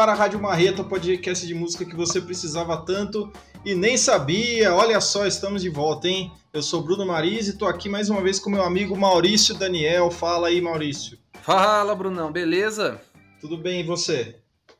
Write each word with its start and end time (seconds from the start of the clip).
ar 0.00 0.08
a 0.08 0.14
Rádio 0.14 0.40
Marreta, 0.40 0.82
podcast 0.82 1.46
de 1.46 1.52
música 1.52 1.84
que 1.84 1.94
você 1.94 2.22
precisava 2.22 2.74
tanto 2.78 3.30
e 3.66 3.74
nem 3.74 3.98
sabia. 3.98 4.74
Olha 4.74 4.98
só, 4.98 5.26
estamos 5.26 5.60
de 5.60 5.68
volta, 5.68 6.08
hein? 6.08 6.32
Eu 6.54 6.62
sou 6.62 6.82
Bruno 6.82 7.04
Mariz 7.04 7.48
e 7.48 7.58
tô 7.58 7.66
aqui 7.66 7.86
mais 7.86 8.08
uma 8.08 8.22
vez 8.22 8.38
com 8.38 8.48
meu 8.48 8.62
amigo 8.62 8.96
Maurício 8.96 9.54
Daniel. 9.54 10.10
Fala 10.10 10.48
aí, 10.48 10.58
Maurício. 10.58 11.18
Fala, 11.42 11.94
Brunão, 11.94 12.32
beleza? 12.32 12.98
Tudo 13.42 13.58
bem, 13.58 13.80
e 13.80 13.84
você? 13.84 14.36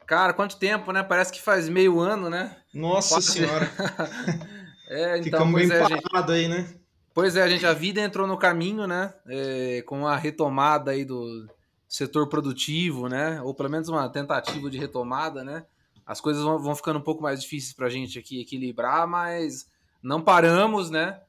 Cara, 0.06 0.32
quanto 0.32 0.58
tempo, 0.58 0.90
né? 0.90 1.02
Parece 1.02 1.30
que 1.30 1.42
faz 1.42 1.68
meio 1.68 2.00
ano, 2.00 2.30
né? 2.30 2.56
Nossa 2.72 3.20
senhora. 3.20 3.70
É, 4.92 5.18
então, 5.18 5.22
Ficamos 5.22 5.54
bem 5.54 5.70
é, 5.70 5.86
gente. 5.86 6.32
aí, 6.32 6.48
né? 6.48 6.66
Pois 7.14 7.36
é, 7.36 7.48
gente, 7.48 7.64
a 7.64 7.72
vida 7.72 8.00
entrou 8.00 8.26
no 8.26 8.36
caminho, 8.36 8.88
né? 8.88 9.14
É, 9.28 9.84
com 9.86 10.04
a 10.04 10.16
retomada 10.16 10.90
aí 10.90 11.04
do 11.04 11.46
setor 11.90 12.28
produtivo, 12.28 13.08
né? 13.08 13.42
Ou 13.42 13.52
pelo 13.52 13.68
menos 13.68 13.88
uma 13.88 14.08
tentativa 14.08 14.70
de 14.70 14.78
retomada, 14.78 15.42
né? 15.42 15.66
As 16.06 16.20
coisas 16.20 16.42
vão, 16.42 16.56
vão 16.56 16.76
ficando 16.76 17.00
um 17.00 17.02
pouco 17.02 17.20
mais 17.20 17.42
difíceis 17.42 17.74
pra 17.74 17.90
gente 17.90 18.16
aqui 18.16 18.40
equilibrar, 18.40 19.08
mas 19.08 19.68
não 20.00 20.22
paramos, 20.22 20.88
né? 20.88 21.20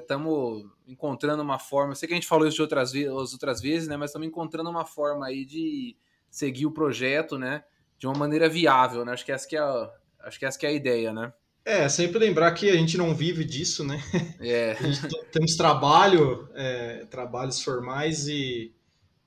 Estamos 0.00 0.64
encontrando 0.88 1.42
uma 1.42 1.58
forma. 1.58 1.92
Eu 1.92 1.96
sei 1.96 2.08
que 2.08 2.14
a 2.14 2.16
gente 2.16 2.26
falou 2.26 2.48
isso 2.48 2.56
de 2.56 2.62
outras, 2.62 2.90
ve 2.90 3.06
as 3.06 3.34
outras 3.34 3.60
vezes, 3.60 3.86
né? 3.86 3.98
Mas 3.98 4.10
estamos 4.10 4.26
encontrando 4.26 4.70
uma 4.70 4.86
forma 4.86 5.26
aí 5.26 5.44
de 5.44 5.94
seguir 6.30 6.64
o 6.64 6.72
projeto, 6.72 7.38
né? 7.38 7.62
De 7.98 8.06
uma 8.06 8.18
maneira 8.18 8.48
viável, 8.48 9.04
né? 9.04 9.12
Acho 9.12 9.26
que 9.26 9.32
essa 9.32 9.46
que 9.46 9.56
é 9.56 9.60
a, 9.60 9.92
acho 10.20 10.38
que 10.38 10.46
essa 10.46 10.58
que 10.58 10.64
é 10.64 10.70
a 10.70 10.72
ideia, 10.72 11.12
né? 11.12 11.34
É, 11.66 11.86
sempre 11.90 12.18
lembrar 12.18 12.52
que 12.52 12.70
a 12.70 12.76
gente 12.76 12.96
não 12.96 13.14
vive 13.14 13.44
disso, 13.44 13.84
né? 13.84 14.02
É. 14.40 14.72
A 14.80 15.24
temos 15.30 15.54
trabalho, 15.54 16.48
é, 16.54 17.04
trabalhos 17.10 17.62
formais 17.62 18.26
e 18.26 18.74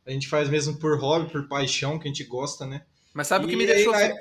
a 0.06 0.12
gente 0.12 0.28
faz 0.28 0.50
mesmo 0.50 0.78
por 0.78 0.98
hobby, 1.00 1.30
por 1.32 1.48
paixão, 1.48 1.98
que 2.00 2.08
a 2.08 2.12
gente 2.12 2.24
gosta, 2.26 2.66
né? 2.66 2.82
Mas 3.14 3.28
sabe 3.28 3.46
o 3.46 3.48
que 3.48 3.56
me 3.56 3.66
deixou. 3.66 3.94
aí- 3.94 4.14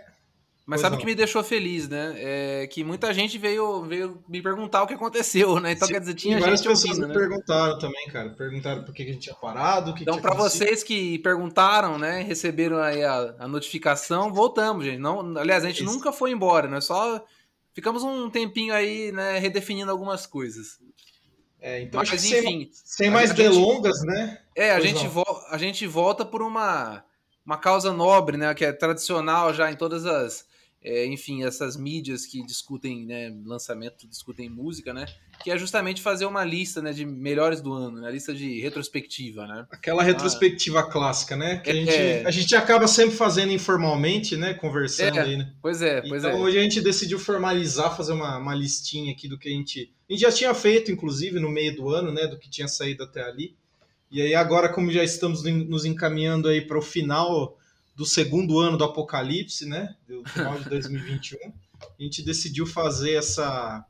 Mas 0.64 0.80
Pois 0.80 0.80
sabe 0.82 0.94
o 0.96 0.98
que 1.00 1.06
me 1.06 1.14
deixou 1.16 1.42
feliz, 1.42 1.88
né? 1.88 2.14
É 2.16 2.66
que 2.68 2.84
muita 2.84 3.12
gente 3.12 3.36
veio, 3.36 3.82
veio 3.82 4.22
me 4.28 4.40
perguntar 4.40 4.84
o 4.84 4.86
que 4.86 4.94
aconteceu, 4.94 5.58
né? 5.58 5.72
Então, 5.72 5.88
Sim, 5.88 5.94
quer 5.94 6.00
dizer, 6.00 6.14
tinha 6.14 6.38
várias 6.38 6.60
gente 6.60 6.68
pessoas 6.68 6.98
ouvindo, 6.98 7.08
me 7.08 7.14
né? 7.14 7.18
perguntaram 7.20 7.78
também, 7.80 8.06
cara. 8.06 8.30
Perguntaram 8.30 8.84
por 8.84 8.94
que 8.94 9.02
a 9.02 9.06
gente 9.06 9.18
tinha 9.18 9.34
parado, 9.34 9.90
o 9.90 9.94
que 9.94 10.02
Então, 10.02 10.20
para 10.20 10.34
vocês 10.36 10.84
que 10.84 11.18
perguntaram, 11.18 11.98
né, 11.98 12.22
receberam 12.22 12.78
aí 12.78 13.02
a, 13.02 13.34
a 13.40 13.48
notificação, 13.48 14.32
voltamos, 14.32 14.84
gente. 14.84 14.98
Não, 14.98 15.36
aliás, 15.36 15.64
a 15.64 15.66
gente 15.68 15.82
Isso. 15.82 15.92
nunca 15.92 16.12
foi 16.12 16.30
embora, 16.30 16.68
né? 16.68 16.80
Só 16.80 17.24
ficamos 17.72 18.04
um 18.04 18.30
tempinho 18.30 18.72
aí, 18.72 19.10
né, 19.10 19.40
redefinindo 19.40 19.90
algumas 19.90 20.26
coisas. 20.26 20.78
É, 21.64 21.80
então 21.80 22.00
Mas, 22.00 22.08
acho 22.12 22.20
que 22.20 22.28
sem, 22.28 22.38
enfim, 22.40 22.70
sem 22.72 23.08
a 23.08 23.12
mais 23.12 23.30
gente- 23.30 23.38
delongas, 23.38 24.02
né? 24.04 24.38
é, 24.56 24.72
a 24.72 24.74
Pois 24.80 24.84
gente, 24.88 25.08
a 25.50 25.56
gente 25.58 25.86
volta 25.86 26.24
por 26.24 26.42
uma, 26.42 27.04
uma 27.46 27.56
causa 27.56 27.92
nobre, 27.92 28.36
né, 28.36 28.52
que 28.52 28.64
é 28.64 28.72
tradicional 28.72 29.54
já 29.54 29.70
em 29.70 29.76
todas 29.76 30.04
as, 30.04 30.44
é, 30.84 31.06
enfim, 31.06 31.44
essas 31.44 31.76
mídias 31.76 32.26
que 32.26 32.44
discutem, 32.44 33.06
né, 33.06 33.32
lançamento, 33.44 34.06
discutem 34.08 34.48
música, 34.50 34.92
né, 34.92 35.06
que 35.42 35.50
é 35.50 35.58
justamente 35.58 36.00
fazer 36.02 36.24
uma 36.26 36.44
lista, 36.44 36.82
né, 36.82 36.92
de 36.92 37.04
melhores 37.04 37.60
do 37.60 37.72
ano, 37.72 38.00
né, 38.00 38.10
lista 38.10 38.34
de 38.34 38.60
retrospectiva, 38.60 39.46
né. 39.46 39.66
Aquela 39.70 40.02
retrospectiva 40.02 40.82
clássica, 40.82 41.36
né? 41.36 41.58
Que 41.58 41.70
a, 41.70 41.72
É. 41.72 41.76
gente, 41.76 42.26
a 42.26 42.30
gente 42.30 42.56
acaba 42.56 42.86
sempre 42.86 43.16
fazendo 43.16 43.52
informalmente, 43.52 44.36
né? 44.36 44.54
Conversando 44.54 45.18
É, 45.18 45.22
aí, 45.22 45.36
né? 45.36 45.52
Pois 45.60 45.82
é, 45.82 46.00
pois 46.02 46.24
então 46.24 46.38
é. 46.38 46.40
hoje 46.40 46.58
a 46.58 46.62
gente 46.62 46.80
decidiu 46.80 47.18
formalizar, 47.18 47.96
fazer 47.96 48.12
uma, 48.12 48.38
uma 48.38 48.54
listinha 48.54 49.12
aqui 49.12 49.28
do 49.28 49.38
que 49.38 49.48
a 49.48 49.52
gente. 49.52 49.92
A 50.08 50.12
gente 50.12 50.22
já 50.22 50.32
tinha 50.32 50.54
feito, 50.54 50.90
inclusive, 50.90 51.38
no 51.40 51.48
meio 51.50 51.74
do 51.74 51.88
ano, 51.88 52.12
né? 52.12 52.26
Do 52.26 52.38
que 52.38 52.50
tinha 52.50 52.68
saído 52.68 53.02
até 53.04 53.22
ali. 53.22 53.54
E 54.10 54.20
aí, 54.20 54.34
agora, 54.34 54.68
como 54.68 54.90
já 54.92 55.02
estamos 55.02 55.42
nos 55.42 55.84
encaminhando 55.84 56.48
aí 56.48 56.60
para 56.60 56.78
o 56.78 56.82
final 56.82 57.56
do 58.02 58.06
segundo 58.06 58.58
ano 58.58 58.76
do 58.76 58.82
Apocalipse, 58.82 59.64
né? 59.64 59.94
Do 60.08 60.28
final 60.28 60.58
de 60.58 60.68
2021, 60.68 61.38
a 61.80 62.02
gente 62.02 62.20
decidiu 62.20 62.66
fazer 62.66 63.12
essa, 63.12 63.84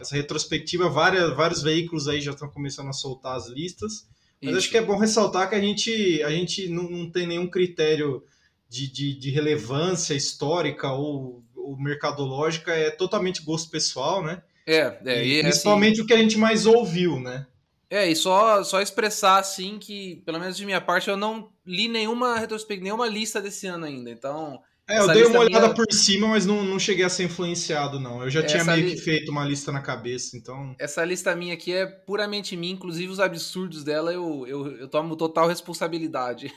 essa 0.00 0.14
retrospectiva. 0.14 0.88
Várias, 0.88 1.34
vários 1.34 1.60
veículos 1.60 2.06
aí 2.06 2.20
já 2.20 2.30
estão 2.30 2.48
começando 2.48 2.88
a 2.88 2.92
soltar 2.92 3.36
as 3.36 3.48
listas. 3.48 4.06
Mas 4.40 4.50
Isso. 4.50 4.58
acho 4.58 4.70
que 4.70 4.78
é 4.78 4.82
bom 4.82 4.96
ressaltar 4.96 5.48
que 5.48 5.56
a 5.56 5.60
gente, 5.60 6.22
a 6.22 6.30
gente 6.30 6.68
não, 6.68 6.88
não 6.88 7.10
tem 7.10 7.26
nenhum 7.26 7.48
critério 7.48 8.22
de, 8.68 8.88
de, 8.88 9.18
de 9.18 9.30
relevância 9.30 10.14
histórica 10.14 10.92
ou, 10.92 11.42
ou 11.56 11.76
mercadológica, 11.76 12.72
é 12.72 12.88
totalmente 12.88 13.42
gosto 13.42 13.68
pessoal, 13.68 14.22
né? 14.22 14.42
É, 14.64 14.96
é, 15.04 15.26
E 15.26 15.28
e, 15.28 15.40
assim, 15.40 15.42
principalmente 15.42 16.00
o 16.00 16.06
que 16.06 16.12
a 16.12 16.18
gente 16.18 16.38
mais 16.38 16.66
ouviu, 16.66 17.18
né? 17.18 17.48
É, 17.90 18.08
e 18.08 18.14
só, 18.14 18.62
só 18.62 18.80
expressar 18.80 19.38
assim 19.40 19.78
que, 19.78 20.22
pelo 20.24 20.38
menos 20.38 20.56
de 20.56 20.64
minha 20.64 20.80
parte, 20.80 21.10
eu 21.10 21.16
não 21.16 21.52
li 21.66 21.88
nenhuma 21.88 22.38
retrospectiva, 22.38 22.84
nenhuma 22.84 23.08
lista 23.08 23.40
desse 23.42 23.66
ano 23.66 23.84
ainda. 23.84 24.08
Então, 24.10 24.60
É, 24.88 24.98
eu 25.00 25.08
dei 25.08 25.24
uma 25.24 25.40
olhada 25.40 25.66
minha- 25.66 25.74
por 25.74 25.92
cima, 25.92 26.28
mas 26.28 26.46
não, 26.46 26.62
não 26.64 26.78
cheguei 26.78 27.04
a 27.04 27.08
ser 27.08 27.24
influenciado, 27.24 27.98
não. 27.98 28.22
Eu 28.22 28.30
já 28.30 28.44
tinha 28.44 28.62
Essa 28.62 28.76
meio 28.76 28.86
li- 28.86 28.94
que 28.94 29.00
feito 29.00 29.30
uma 29.32 29.44
lista 29.44 29.72
na 29.72 29.80
cabeça, 29.82 30.36
então. 30.36 30.74
essa 30.78 31.04
lista 31.04 31.34
minha 31.34 31.54
aqui 31.54 31.72
é 31.72 31.84
puramente 31.84 32.56
minha, 32.56 32.72
inclusive 32.74 33.10
os 33.12 33.18
absurdos 33.20 33.82
dela 33.82 34.12
eu, 34.12 34.46
eu, 34.46 34.76
eu 34.78 34.88
tomo 34.88 35.16
total 35.16 35.48
responsabilidade. 35.48 36.52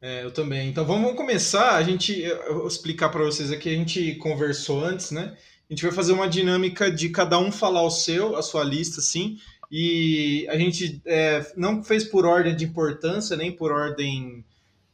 É, 0.00 0.22
eu 0.24 0.30
também. 0.30 0.68
Então 0.68 0.84
vamos 0.84 1.14
começar. 1.16 1.74
A 1.74 1.82
gente 1.82 2.20
eu 2.20 2.58
vou 2.58 2.68
explicar 2.68 3.08
para 3.08 3.24
vocês 3.24 3.50
aqui. 3.50 3.68
A 3.68 3.72
gente 3.72 4.14
conversou 4.16 4.84
antes, 4.84 5.10
né? 5.10 5.36
A 5.68 5.72
gente 5.74 5.82
vai 5.82 5.92
fazer 5.92 6.12
uma 6.12 6.28
dinâmica 6.28 6.90
de 6.90 7.10
cada 7.10 7.38
um 7.38 7.50
falar 7.52 7.82
o 7.82 7.90
seu, 7.90 8.36
a 8.36 8.42
sua 8.42 8.64
lista, 8.64 9.00
assim. 9.00 9.36
E 9.70 10.46
a 10.48 10.56
gente 10.56 11.02
é, 11.04 11.44
não 11.56 11.82
fez 11.82 12.04
por 12.04 12.24
ordem 12.24 12.56
de 12.56 12.64
importância, 12.64 13.36
nem 13.36 13.52
por 13.52 13.70
ordem 13.70 14.44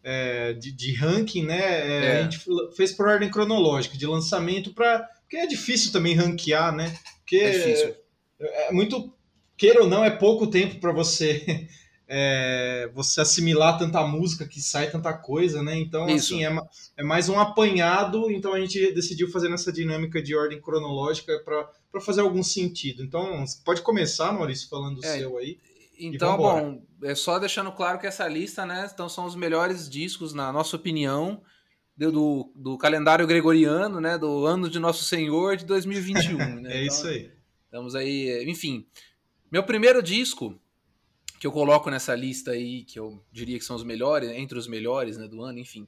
é, 0.03 0.53
de, 0.53 0.73
de 0.73 0.95
ranking, 0.95 1.45
né? 1.45 1.61
É, 1.61 2.05
É. 2.05 2.19
A 2.19 2.23
gente 2.23 2.41
fez 2.77 2.93
por 2.93 3.07
ordem 3.07 3.31
cronológica, 3.31 3.97
de 3.97 4.07
lançamento, 4.07 4.75
para. 4.75 5.09
Porque 5.23 5.37
é 5.37 5.47
difícil 5.47 5.93
também 5.93 6.15
ranquear, 6.15 6.75
né? 6.75 6.95
Porque 7.21 7.37
É 7.37 7.51
difícil. 7.51 7.95
é 8.41 8.73
muito. 8.73 9.13
Queira 9.57 9.83
ou 9.83 9.89
não, 9.89 10.05
é 10.05 10.11
pouco 10.11 10.49
tempo 10.49 10.81
para 10.81 10.93
você 10.93 11.69
é, 12.07 12.91
você 12.95 13.21
assimilar 13.21 13.79
tanta 13.79 14.07
música 14.07 14.47
que 14.47 14.61
sai 14.61 14.91
tanta 14.91 15.13
coisa, 15.13 15.63
né? 15.63 15.77
Então, 15.77 16.09
Isso. 16.09 16.35
assim, 16.35 16.45
é, 16.45 16.57
é 16.99 17.03
mais 17.03 17.29
um 17.29 17.39
apanhado. 17.39 18.31
Então, 18.31 18.53
a 18.53 18.61
gente 18.61 18.93
decidiu 18.93 19.31
fazer 19.31 19.49
nessa 19.49 19.73
dinâmica 19.73 20.23
de 20.23 20.37
ordem 20.37 20.61
cronológica 20.61 21.39
para 21.45 21.69
fazer 22.01 22.21
algum 22.21 22.43
sentido. 22.43 23.03
Então, 23.03 23.45
pode 23.65 23.83
começar, 23.83 24.33
Maurício, 24.33 24.69
falando 24.69 24.99
o 24.99 25.05
É, 25.05 25.19
seu 25.19 25.37
aí. 25.39 25.59
Então, 25.99 26.37
bom, 26.37 26.83
é 27.03 27.15
só 27.15 27.39
deixando 27.39 27.71
claro 27.73 27.99
que 27.99 28.07
essa 28.07 28.27
lista, 28.27 28.67
né, 28.67 28.91
então 28.93 29.09
são 29.09 29.25
os 29.27 29.37
melhores 29.37 29.89
discos, 29.89 30.33
na 30.33 30.53
nossa 30.53 30.75
opinião, 30.77 31.41
do, 31.97 32.11
do, 32.11 32.53
do 32.55 32.79
calendário 32.79 33.27
gregoriano, 33.27 34.01
né, 34.01 34.19
do 34.19 34.45
ano 34.45 34.69
de 34.69 34.79
Nosso 34.79 35.05
Senhor 35.05 35.57
de 35.57 35.65
2021. 35.65 36.37
né? 36.61 36.79
É 36.79 36.85
Então, 36.85 36.87
isso 36.87 37.07
aí. 37.07 37.33
Estamos 37.67 37.95
aí, 37.95 38.45
enfim. 38.49 38.87
Meu 39.51 39.63
primeiro 39.63 40.03
disco 40.03 40.59
que 41.39 41.47
eu 41.47 41.53
coloco 41.53 41.91
nessa 41.91 42.15
lista 42.15 42.53
aí, 42.53 42.85
que 42.85 42.99
eu 42.99 43.23
diria 43.31 43.59
que 43.59 43.65
são 43.65 43.77
os 43.77 43.85
melhores, 43.85 44.31
entre 44.31 44.59
os 44.59 44.67
melhores, 44.67 45.19
né, 45.19 45.29
do 45.29 45.43
ano, 45.43 45.59
enfim. 45.59 45.87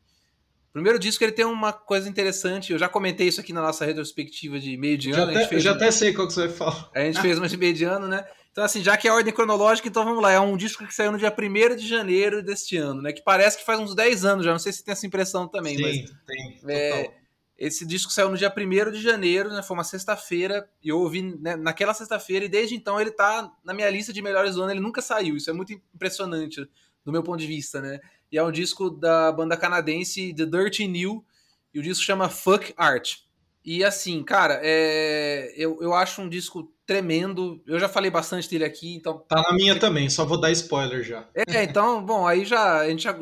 Primeiro 0.76 0.98
disco 0.98 1.24
ele 1.24 1.32
tem 1.32 1.46
uma 1.46 1.72
coisa 1.72 2.06
interessante, 2.06 2.70
eu 2.70 2.78
já 2.78 2.86
comentei 2.86 3.26
isso 3.26 3.40
aqui 3.40 3.50
na 3.50 3.62
nossa 3.62 3.82
retrospectiva 3.86 4.60
de 4.60 4.76
meio 4.76 4.98
de 4.98 5.10
Já 5.10 5.22
ano, 5.22 5.32
gente 5.32 5.44
até, 5.46 5.58
já 5.58 5.72
um- 5.72 5.74
até 5.74 5.90
sei 5.90 6.12
qual 6.12 6.26
que 6.26 6.34
você 6.34 6.48
vai 6.48 6.54
falar. 6.54 6.90
a 6.94 7.00
gente 7.00 7.18
fez 7.22 7.38
uma 7.38 7.48
de 7.48 7.56
meio 7.56 7.72
de 7.72 7.84
ano, 7.84 8.06
né? 8.06 8.26
Então, 8.52 8.62
assim, 8.62 8.84
já 8.84 8.94
que 8.94 9.08
é 9.08 9.10
a 9.10 9.14
ordem 9.14 9.32
cronológica, 9.32 9.88
então 9.88 10.04
vamos 10.04 10.22
lá. 10.22 10.32
É 10.32 10.38
um 10.38 10.54
disco 10.54 10.86
que 10.86 10.94
saiu 10.94 11.10
no 11.10 11.16
dia 11.16 11.30
1 11.34 11.76
de 11.76 11.88
janeiro 11.88 12.42
deste 12.42 12.76
ano, 12.76 13.00
né? 13.00 13.10
Que 13.10 13.22
parece 13.22 13.56
que 13.56 13.64
faz 13.64 13.80
uns 13.80 13.94
10 13.94 14.26
anos 14.26 14.44
já. 14.44 14.52
Não 14.52 14.58
sei 14.58 14.70
se 14.70 14.84
tem 14.84 14.92
essa 14.92 15.06
impressão 15.06 15.48
também, 15.48 15.80
mas 15.80 15.96
Sim, 15.96 16.06
tem. 16.26 16.52
Total. 16.56 16.70
é, 16.76 17.10
esse 17.56 17.86
disco 17.86 18.12
saiu 18.12 18.28
no 18.28 18.36
dia 18.36 18.52
1 18.54 18.90
de 18.92 19.00
janeiro, 19.00 19.48
né? 19.48 19.62
Foi 19.62 19.74
uma 19.74 19.82
sexta-feira. 19.84 20.68
E 20.84 20.90
eu 20.90 20.98
ouvi 20.98 21.22
né, 21.22 21.56
naquela 21.56 21.94
sexta-feira, 21.94 22.44
e 22.44 22.50
desde 22.50 22.74
então 22.74 23.00
ele 23.00 23.10
tá 23.12 23.50
na 23.64 23.72
minha 23.72 23.88
lista 23.88 24.12
de 24.12 24.20
melhores 24.20 24.56
do 24.56 24.62
ano. 24.62 24.72
Ele 24.72 24.80
nunca 24.80 25.00
saiu. 25.00 25.36
Isso 25.38 25.48
é 25.48 25.54
muito 25.54 25.72
impressionante 25.94 26.60
do 27.02 27.12
meu 27.12 27.22
ponto 27.22 27.38
de 27.38 27.46
vista, 27.46 27.80
né? 27.80 27.98
E 28.30 28.38
é 28.38 28.42
um 28.42 28.52
disco 28.52 28.90
da 28.90 29.30
banda 29.32 29.56
canadense 29.56 30.34
The 30.34 30.46
Dirty 30.46 30.86
New. 30.86 31.24
E 31.72 31.78
o 31.78 31.82
disco 31.82 32.04
chama 32.04 32.28
Fuck 32.28 32.72
Art. 32.76 33.18
E 33.64 33.82
assim, 33.82 34.22
cara, 34.22 34.60
é, 34.62 35.52
eu, 35.56 35.78
eu 35.82 35.92
acho 35.92 36.22
um 36.22 36.28
disco 36.28 36.72
tremendo. 36.86 37.60
Eu 37.66 37.80
já 37.80 37.88
falei 37.88 38.10
bastante 38.10 38.48
dele 38.48 38.64
aqui, 38.64 38.94
então 38.94 39.18
Tá 39.28 39.42
na 39.42 39.52
minha 39.52 39.78
também, 39.78 40.08
só 40.08 40.24
vou 40.24 40.40
dar 40.40 40.52
spoiler 40.52 41.02
já. 41.02 41.26
é, 41.34 41.64
então, 41.64 42.04
bom, 42.04 42.26
aí 42.26 42.44
já 42.44 42.78
a 42.78 42.88
gente 42.88 43.02
já, 43.02 43.18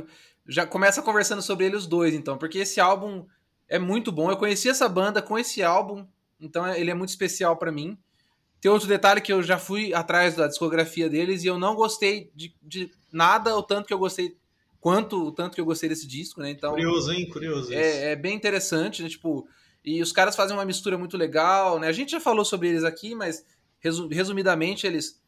já 0.46 0.66
começa 0.66 1.00
conversando 1.00 1.40
sobre 1.40 1.64
ele 1.64 1.76
os 1.76 1.86
dois, 1.86 2.12
então, 2.14 2.36
porque 2.36 2.58
esse 2.58 2.78
álbum 2.78 3.26
é 3.68 3.78
muito 3.78 4.12
bom. 4.12 4.30
Eu 4.30 4.36
conheci 4.36 4.68
essa 4.68 4.86
banda 4.86 5.22
com 5.22 5.38
esse 5.38 5.62
álbum, 5.62 6.06
então 6.38 6.70
ele 6.74 6.90
é 6.90 6.94
muito 6.94 7.08
especial 7.08 7.56
pra 7.56 7.72
mim. 7.72 7.98
Tem 8.60 8.70
outro 8.70 8.86
detalhe 8.86 9.20
que 9.20 9.32
eu 9.32 9.42
já 9.42 9.58
fui 9.58 9.94
atrás 9.94 10.36
da 10.36 10.46
discografia 10.46 11.08
deles 11.08 11.42
e 11.42 11.46
eu 11.46 11.58
não 11.58 11.74
gostei 11.74 12.30
de, 12.34 12.54
de 12.62 12.90
nada 13.10 13.56
o 13.56 13.62
tanto 13.62 13.86
que 13.86 13.94
eu 13.94 13.98
gostei, 13.98 14.36
quanto 14.84 15.28
o 15.28 15.32
tanto 15.32 15.54
que 15.54 15.60
eu 15.62 15.64
gostei 15.64 15.88
desse 15.88 16.06
disco, 16.06 16.42
né? 16.42 16.50
Então, 16.50 16.72
Curioso, 16.72 17.10
hein? 17.10 17.26
Curioso. 17.31 17.72
é, 17.72 18.12
é 18.12 18.16
bem 18.16 18.36
interessante, 18.36 19.02
né? 19.02 19.08
Tipo, 19.08 19.48
e 19.82 20.02
os 20.02 20.12
caras 20.12 20.36
fazem 20.36 20.54
uma 20.54 20.66
mistura 20.66 20.98
muito 20.98 21.16
legal, 21.16 21.78
né? 21.78 21.88
A 21.88 21.92
gente 21.92 22.10
já 22.12 22.20
falou 22.20 22.44
sobre 22.44 22.69
eles 22.69 22.84
aqui, 22.84 23.14
mas 23.14 23.46
resu- 23.81 24.08
resumidamente 24.08 24.86
eles 24.86 25.19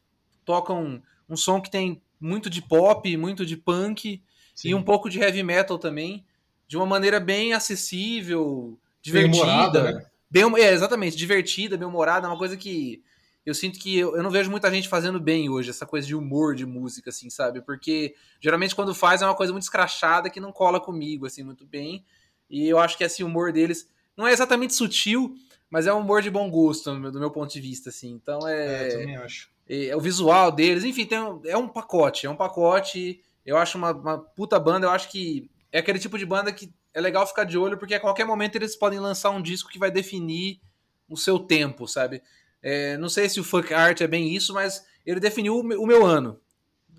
tocam 0.45 1.01
um 1.27 1.35
som 1.35 1.59
que 1.59 1.71
tem 1.71 1.99
muito 2.21 2.51
de 2.51 2.61
pop, 2.61 3.17
muito 3.17 3.43
de 3.47 3.57
punk 3.57 4.21
Sim. 4.53 4.69
e 4.69 4.75
um 4.75 4.83
pouco 4.83 5.09
de 5.09 5.17
heavy 5.19 5.41
metal 5.41 5.79
também. 5.79 6.23
de 6.67 6.77
uma 6.77 6.85
maneira 6.85 7.19
bem 7.19 7.53
acessível, 7.53 8.77
divertida. 9.01 9.41
Bem 9.41 9.41
humorada, 9.41 9.91
né? 9.91 10.05
bem, 10.29 10.43
é, 10.61 10.71
exatamente, 10.71 11.17
divertida, 11.17 11.77
bem 11.77 11.87
humorada, 11.87 12.27
uma 12.27 12.37
coisa 12.37 12.55
que 12.55 13.01
eu 13.47 13.53
sinto 13.53 13.79
que 13.79 13.97
eu, 13.97 14.13
eu, 14.17 14.21
não 14.21 14.29
vejo 14.29 14.51
muita 14.51 14.69
gente 14.69 14.89
fazendo 14.89 15.21
bem 15.21 15.49
hoje, 15.49 15.69
essa 15.69 15.85
coisa 15.85 16.05
de 16.05 16.13
humor 16.13 16.53
de 16.53 16.65
música, 16.65 17.11
assim, 17.11 17.29
sabe? 17.29 17.61
Porque 17.61 18.13
geralmente 18.41 18.75
quando 18.75 18.93
faz 18.93 19.21
é 19.21 19.25
uma 19.25 19.33
coisa 19.33 19.53
muito 19.53 19.63
escrachada 19.63 20.29
que 20.29 20.41
não 20.41 20.51
cola 20.51 20.81
comigo, 20.81 21.25
assim, 21.25 21.43
muito 21.43 21.65
bem. 21.65 22.03
E 22.49 22.67
eu 22.67 22.77
acho 22.77 22.97
que 22.97 23.05
esse 23.05 23.23
humor 23.23 23.53
deles 23.53 23.89
não 24.17 24.27
é 24.27 24.33
exatamente 24.33 24.73
sutil, 24.73 25.33
mas 25.69 25.87
é 25.87 25.93
um 25.93 25.99
humor 25.99 26.21
de 26.21 26.29
bom 26.29 26.51
gosto, 26.51 26.93
do 26.93 27.19
meu 27.19 27.31
ponto 27.31 27.53
de 27.53 27.61
vista, 27.61 27.89
assim. 27.89 28.11
Então 28.11 28.45
é. 28.45 28.83
É, 28.83 28.87
eu 28.87 28.99
também 28.99 29.15
acho. 29.15 29.49
É, 29.65 29.85
é 29.85 29.95
o 29.95 30.01
visual 30.01 30.51
deles, 30.51 30.83
enfim, 30.83 31.05
tem 31.05 31.17
é 31.45 31.55
um 31.55 31.69
pacote, 31.69 32.25
é 32.25 32.29
um 32.29 32.35
pacote. 32.35 33.23
Eu 33.45 33.55
acho 33.55 33.77
uma, 33.77 33.93
uma 33.93 34.17
puta 34.17 34.59
banda, 34.59 34.87
eu 34.87 34.91
acho 34.91 35.09
que 35.09 35.49
é 35.71 35.79
aquele 35.79 35.99
tipo 35.99 36.17
de 36.17 36.25
banda 36.25 36.51
que 36.51 36.69
é 36.93 36.99
legal 36.99 37.25
ficar 37.25 37.45
de 37.45 37.57
olho, 37.57 37.77
porque 37.77 37.95
a 37.95 37.99
qualquer 37.99 38.25
momento 38.25 38.57
eles 38.57 38.75
podem 38.75 38.99
lançar 38.99 39.29
um 39.29 39.41
disco 39.41 39.69
que 39.69 39.79
vai 39.79 39.89
definir 39.89 40.59
o 41.07 41.15
seu 41.15 41.39
tempo, 41.39 41.87
sabe? 41.87 42.21
É, 42.69 42.97
não 42.97 43.07
sei 43.07 43.29
se 43.29 43.39
o 43.39 43.45
Fuck 43.45 43.73
Art 43.73 44.01
é 44.01 44.07
bem 44.07 44.35
isso, 44.35 44.53
mas 44.53 44.83
ele 45.05 45.21
definiu 45.21 45.57
o 45.57 45.87
meu 45.87 46.05
ano, 46.05 46.37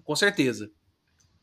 com 0.03 0.17
certeza. 0.17 0.70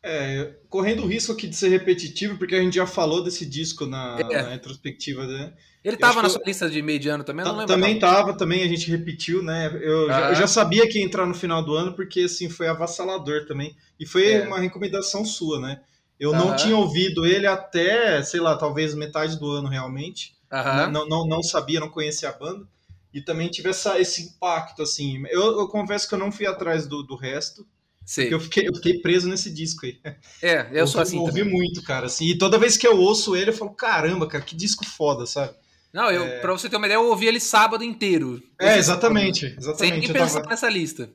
É, 0.02 0.56
correndo 0.68 1.04
o 1.04 1.06
risco 1.06 1.32
aqui 1.32 1.46
de 1.46 1.56
ser 1.56 1.70
repetitivo, 1.70 2.36
porque 2.36 2.56
a 2.56 2.60
gente 2.60 2.74
já 2.74 2.88
falou 2.88 3.24
desse 3.24 3.46
disco 3.46 3.86
na, 3.86 4.18
é. 4.20 4.42
na 4.42 4.50
retrospectiva, 4.50 5.28
né? 5.28 5.54
Ele 5.84 5.94
estava 5.94 6.24
na 6.24 6.30
sua 6.30 6.42
eu... 6.42 6.46
lista 6.48 6.68
de 6.68 6.82
mediano 6.82 7.24
também? 7.24 7.46
não 7.46 7.68
também 7.68 7.94
estava, 7.94 8.36
também 8.36 8.64
a 8.64 8.68
gente 8.68 8.90
repetiu, 8.90 9.44
né? 9.44 9.72
Eu, 9.80 10.10
ah. 10.10 10.20
já, 10.20 10.30
eu, 10.30 10.36
já, 10.36 10.48
sabia 10.48 10.90
que 10.90 10.98
ia 10.98 11.06
entrar 11.06 11.28
no 11.28 11.36
final 11.36 11.64
do 11.64 11.76
ano, 11.76 11.94
porque 11.94 12.22
assim, 12.22 12.50
foi 12.50 12.68
avassalador 12.68 13.46
também. 13.46 13.78
E 14.00 14.08
foi 14.08 14.32
é. 14.32 14.48
uma 14.48 14.58
recomendação 14.58 15.24
sua, 15.24 15.60
né? 15.60 15.82
Eu 16.20 16.34
ah. 16.34 16.38
não 16.40 16.56
tinha 16.56 16.76
ouvido 16.76 17.28
ele 17.28 17.46
até, 17.46 18.24
sei 18.24 18.40
lá, 18.40 18.58
talvez 18.58 18.96
metade 18.96 19.38
do 19.38 19.52
ano 19.52 19.70
realmente. 19.70 20.34
Ah. 20.50 20.88
Não, 20.88 21.08
não, 21.08 21.28
não 21.28 21.44
sabia, 21.44 21.80
não 21.80 21.90
conhecia 21.90 22.30
a 22.30 22.34
banda 22.34 22.68
e 23.16 23.22
também 23.22 23.48
tive 23.48 23.70
essa, 23.70 23.98
esse 23.98 24.24
impacto, 24.24 24.84
assim. 24.84 25.24
Eu, 25.30 25.62
eu 25.62 25.68
confesso 25.70 26.06
que 26.06 26.14
eu 26.14 26.20
não 26.20 26.34
fui 26.34 26.46
atrás 26.46 26.86
do, 26.86 27.02
do 27.02 27.16
resto, 27.16 27.66
porque 28.14 28.34
eu 28.34 28.40
fiquei, 28.42 28.68
eu 28.68 28.76
fiquei 28.76 29.00
preso 29.00 29.30
nesse 29.30 29.50
disco 29.50 29.86
aí. 29.86 29.98
É, 30.44 30.68
eu, 30.72 30.80
eu 30.80 30.88
sou 30.88 31.00
assim. 31.00 31.16
Eu 31.16 31.24
ouvi 31.24 31.46
muito, 31.46 31.82
cara, 31.82 32.08
assim, 32.08 32.26
e 32.26 32.38
toda 32.38 32.60
vez 32.60 32.76
que 32.76 32.86
eu 32.86 32.98
ouço 32.98 33.34
ele, 33.34 33.52
eu 33.52 33.56
falo, 33.56 33.72
caramba, 33.72 34.28
cara, 34.28 34.44
que 34.44 34.54
disco 34.54 34.86
foda, 34.86 35.26
sabe? 35.26 35.56
Não, 35.94 36.12
eu, 36.12 36.26
é... 36.26 36.40
pra 36.40 36.52
você 36.52 36.68
ter 36.68 36.76
uma 36.76 36.88
ideia, 36.88 36.98
eu 36.98 37.08
ouvi 37.08 37.26
ele 37.26 37.40
sábado 37.40 37.86
inteiro. 37.86 38.44
É, 38.60 38.78
exatamente, 38.78 39.46
exatamente. 39.58 39.78
Sem 39.78 39.92
nem 39.98 40.12
pensar 40.12 40.40
tava... 40.42 40.50
nessa 40.50 40.70
lista. 40.70 41.10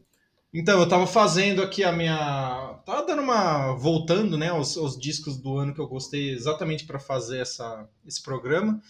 Então, 0.54 0.80
eu 0.80 0.88
tava 0.88 1.06
fazendo 1.06 1.62
aqui 1.62 1.84
a 1.84 1.92
minha. 1.92 2.80
Tava 2.86 3.06
dando 3.06 3.20
uma. 3.20 3.74
voltando, 3.74 4.38
né, 4.38 4.50
os, 4.50 4.74
os 4.76 4.98
discos 4.98 5.36
do 5.36 5.58
ano 5.58 5.74
que 5.74 5.80
eu 5.80 5.86
gostei 5.86 6.30
exatamente 6.30 6.86
para 6.86 6.98
fazer 6.98 7.40
essa, 7.40 7.86
esse 8.06 8.22
programa. 8.22 8.80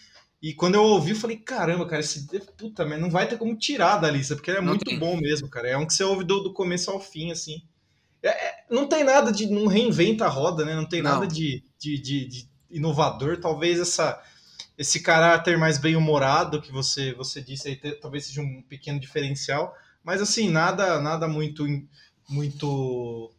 E 0.41 0.53
quando 0.53 0.75
eu 0.75 0.83
ouvi, 0.83 1.11
eu 1.11 1.15
falei, 1.15 1.37
caramba, 1.37 1.85
cara, 1.85 1.99
esse 1.99 2.27
puta, 2.57 2.83
mas 2.83 2.99
não 2.99 3.11
vai 3.11 3.27
ter 3.27 3.37
como 3.37 3.55
tirar 3.55 3.97
da 3.97 4.09
lista, 4.09 4.35
porque 4.35 4.49
ele 4.49 4.57
é 4.57 4.61
não 4.61 4.69
muito 4.69 4.85
tem. 4.85 4.97
bom 4.97 5.15
mesmo, 5.15 5.47
cara. 5.47 5.69
É 5.69 5.77
um 5.77 5.85
que 5.85 5.93
você 5.93 6.03
ouve 6.03 6.23
do, 6.23 6.39
do 6.39 6.53
começo 6.53 6.89
ao 6.89 6.99
fim, 6.99 7.31
assim. 7.31 7.61
É, 8.23 8.29
é, 8.29 8.63
não 8.69 8.87
tem 8.87 9.03
nada 9.03 9.31
de. 9.31 9.45
não 9.45 9.67
reinventa 9.67 10.25
a 10.25 10.29
roda, 10.29 10.65
né? 10.65 10.75
Não 10.75 10.85
tem 10.85 11.01
não. 11.01 11.11
nada 11.11 11.27
de, 11.27 11.63
de, 11.77 11.99
de, 11.99 12.25
de, 12.25 12.49
inovador. 12.71 13.39
Talvez 13.39 13.79
essa, 13.79 14.19
esse 14.75 15.01
caráter 15.01 15.59
mais 15.59 15.77
bem-humorado 15.77 16.61
que 16.61 16.71
você, 16.71 17.13
você 17.13 17.39
disse 17.39 17.67
aí, 17.67 17.75
talvez 17.99 18.25
seja 18.25 18.41
um 18.41 18.63
pequeno 18.63 18.99
diferencial. 18.99 19.75
Mas 20.03 20.21
assim, 20.21 20.49
nada, 20.49 20.99
nada 20.99 21.27
muito. 21.27 21.65
muito 22.27 23.31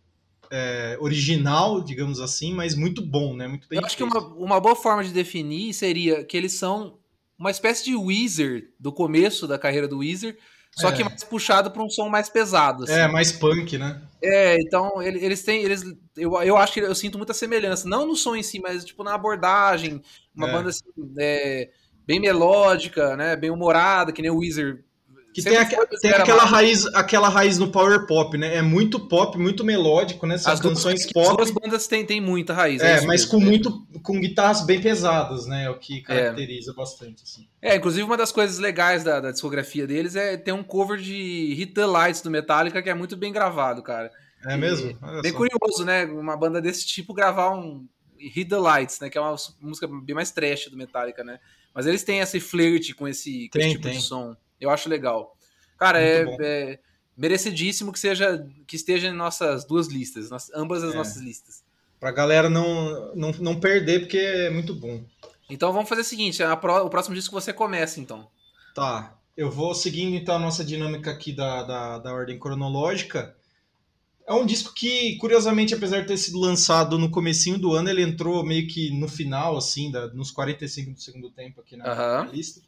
é, 0.55 0.99
original, 1.01 1.83
digamos 1.83 2.21
assim, 2.21 2.53
mas 2.53 2.75
muito 2.75 3.01
bom, 3.01 3.35
né? 3.35 3.49
Muito 3.49 3.67
bem 3.67 3.79
Eu 3.79 3.87
acho 3.87 3.97
que 3.97 4.05
uma, 4.05 4.19
uma 4.35 4.61
boa 4.61 4.77
forma 4.77 5.03
de 5.03 5.11
definir 5.11 5.73
seria 5.73 6.23
que 6.23 6.37
eles 6.37 6.53
são 6.53 6.99
uma 7.39 7.51
espécie 7.51 7.87
de 7.87 7.97
Weezer 7.97 8.71
do 8.79 8.93
começo 8.93 9.49
da 9.49 9.59
carreira 9.59 9.89
do 9.89 9.99
Weezer, 9.99 10.39
só 10.77 10.91
é. 10.91 10.93
que 10.93 11.03
mais 11.03 11.25
puxado 11.25 11.71
para 11.71 11.83
um 11.83 11.89
som 11.89 12.11
mais 12.11 12.29
pesado. 12.29 12.85
Assim. 12.85 12.93
É, 12.93 13.09
mais 13.09 13.33
punk, 13.33 13.79
né? 13.79 14.03
É, 14.23 14.61
então 14.61 15.03
eles 15.03 15.43
têm. 15.43 15.63
Eles, 15.63 15.83
eu, 16.17 16.35
eu 16.43 16.57
acho 16.59 16.75
que 16.75 16.81
eu 16.81 16.95
sinto 16.95 17.17
muita 17.17 17.33
semelhança, 17.33 17.89
não 17.89 18.07
no 18.07 18.15
som 18.15 18.37
em 18.37 18.43
si, 18.43 18.61
mas 18.61 18.85
tipo 18.85 19.03
na 19.03 19.15
abordagem. 19.15 20.03
Uma 20.37 20.49
é. 20.49 20.53
banda 20.53 20.69
assim, 20.69 20.85
é, 21.19 21.71
bem 22.07 22.21
melódica, 22.21 23.17
né? 23.17 23.37
Bem 23.37 23.51
humorada, 23.51 24.13
que 24.13 24.21
nem 24.21 24.31
o 24.31 24.39
Weezer 24.39 24.85
que 25.33 25.43
tem, 25.43 25.57
a, 25.57 25.65
tem 25.65 26.11
aquela 26.11 26.45
raiz, 26.45 26.85
aquela 26.95 27.29
raiz 27.29 27.59
no 27.59 27.73
power 27.73 28.07
pop, 28.07 28.37
né? 28.37 28.57
É 28.57 28.63
muito 28.63 29.01
pop, 29.01 29.39
muito 29.39 29.65
melódico, 29.65 30.27
né? 30.27 30.37
São 30.37 30.53
as 30.53 30.61
canções 30.61 31.01
duas, 31.01 31.13
pop. 31.13 31.29
As 31.31 31.37
duas 31.37 31.51
bandas 31.51 31.87
têm, 31.87 32.05
têm 32.05 32.21
muita 32.21 32.53
raiz. 32.53 32.83
É, 32.83 32.99
é 32.99 33.01
mas 33.01 33.23
mesmo, 33.23 33.31
com 33.31 33.39
né? 33.39 33.47
muito 33.47 33.87
com 34.03 34.21
guitarras 34.21 34.61
bem 34.67 34.81
pesadas, 34.81 35.47
né? 35.47 35.65
É 35.65 35.71
o 35.71 35.79
que 35.79 36.03
caracteriza 36.03 36.73
é. 36.73 36.75
bastante. 36.75 37.23
Assim. 37.23 37.49
É, 37.63 37.77
inclusive 37.77 38.03
uma 38.03 38.17
das 38.17 38.31
coisas 38.31 38.59
legais 38.59 39.03
da, 39.03 39.21
da, 39.21 39.31
discografia 39.31 39.87
deles 39.87 40.17
é 40.17 40.37
ter 40.37 40.53
um 40.53 40.63
cover 40.63 40.99
de 40.99 41.55
Hit 41.55 41.73
the 41.73 41.87
Lights 41.87 42.21
do 42.21 42.31
Metallica 42.31 42.83
que 42.83 42.91
é 42.91 42.95
muito 42.95 43.17
bem 43.17 43.33
gravado, 43.33 43.83
cara. 43.83 44.11
É 44.45 44.55
e, 44.55 44.59
mesmo? 44.59 44.99
Olha 45.01 45.23
bem 45.23 45.33
só. 45.33 45.39
curioso, 45.39 45.85
né? 45.85 46.05
Uma 46.05 46.37
banda 46.37 46.61
desse 46.61 46.87
tipo 46.87 47.15
gravar 47.15 47.55
um 47.55 47.87
Hit 48.19 48.51
the 48.51 48.59
Lights, 48.59 49.01
né? 49.01 49.09
Que 49.09 49.17
é 49.17 49.21
uma 49.21 49.35
música 49.61 49.89
bem 49.89 50.15
mais 50.15 50.31
trash 50.31 50.69
do 50.69 50.77
Metallica, 50.77 51.25
né? 51.25 51.41
Mas 51.75 51.87
eles 51.87 52.05
têm 52.05 52.19
esse 52.19 52.39
flirt 52.39 52.95
com 52.95 53.09
esse, 53.09 53.49
com 53.49 53.59
tem, 53.59 53.63
esse 53.63 53.77
tipo 53.77 53.89
tem. 53.89 53.97
de 53.97 54.03
som. 54.03 54.37
Eu 54.63 54.71
acho 54.71 54.89
legal. 54.89 55.37
Cara, 55.77 56.01
é, 56.01 56.25
é, 56.41 56.79
merecidíssimo 57.17 57.93
que 57.93 57.99
seja 57.99 58.47
que 58.65 58.77
esteja 58.77 59.09
em 59.09 59.13
nossas 59.13 59.65
duas 59.65 59.89
listas, 59.89 60.31
nas, 60.31 60.51
ambas 60.55 60.85
as 60.85 60.95
é. 60.95 60.97
nossas 60.97 61.21
listas. 61.21 61.65
Pra 61.99 62.13
galera 62.13 62.49
não, 62.49 63.13
não, 63.17 63.33
não 63.33 63.61
perder, 63.61 64.01
porque 64.01 64.19
é 64.19 64.51
muito 64.51 64.73
bom. 64.73 65.05
Então 65.51 65.73
vamos 65.73 65.89
fazer 65.89 66.03
o 66.03 66.05
seguinte: 66.05 66.41
pro, 66.61 66.87
o 66.87 66.91
próximo 66.91 67.17
disco 67.17 67.35
você 67.35 67.53
começa, 67.53 68.01
então. 68.01 68.29
Tá. 68.73 69.19
Eu 69.37 69.51
vou 69.51 69.75
seguindo 69.75 70.15
então 70.15 70.37
a 70.37 70.39
nossa 70.39 70.63
dinâmica 70.63 71.11
aqui 71.11 71.33
da, 71.33 71.63
da, 71.63 71.99
da 71.99 72.13
ordem 72.13 72.39
cronológica. 72.39 73.35
É 74.29 74.33
um 74.33 74.47
disco 74.47 74.73
que, 74.73 75.17
curiosamente, 75.17 75.75
apesar 75.75 76.01
de 76.01 76.07
ter 76.07 76.17
sido 76.17 76.39
lançado 76.39 76.97
no 76.99 77.11
comecinho 77.11 77.59
do 77.59 77.73
ano, 77.73 77.89
ele 77.89 78.03
entrou 78.03 78.45
meio 78.45 78.69
que 78.69 78.91
no 78.91 79.09
final, 79.09 79.57
assim, 79.57 79.91
da, 79.91 80.07
nos 80.09 80.31
45 80.31 80.93
do 80.93 81.01
segundo 81.01 81.31
tempo 81.31 81.61
aqui 81.61 81.77
na, 81.77 81.93
uh 81.93 81.97
-huh. 81.97 82.31
lista 82.31 82.61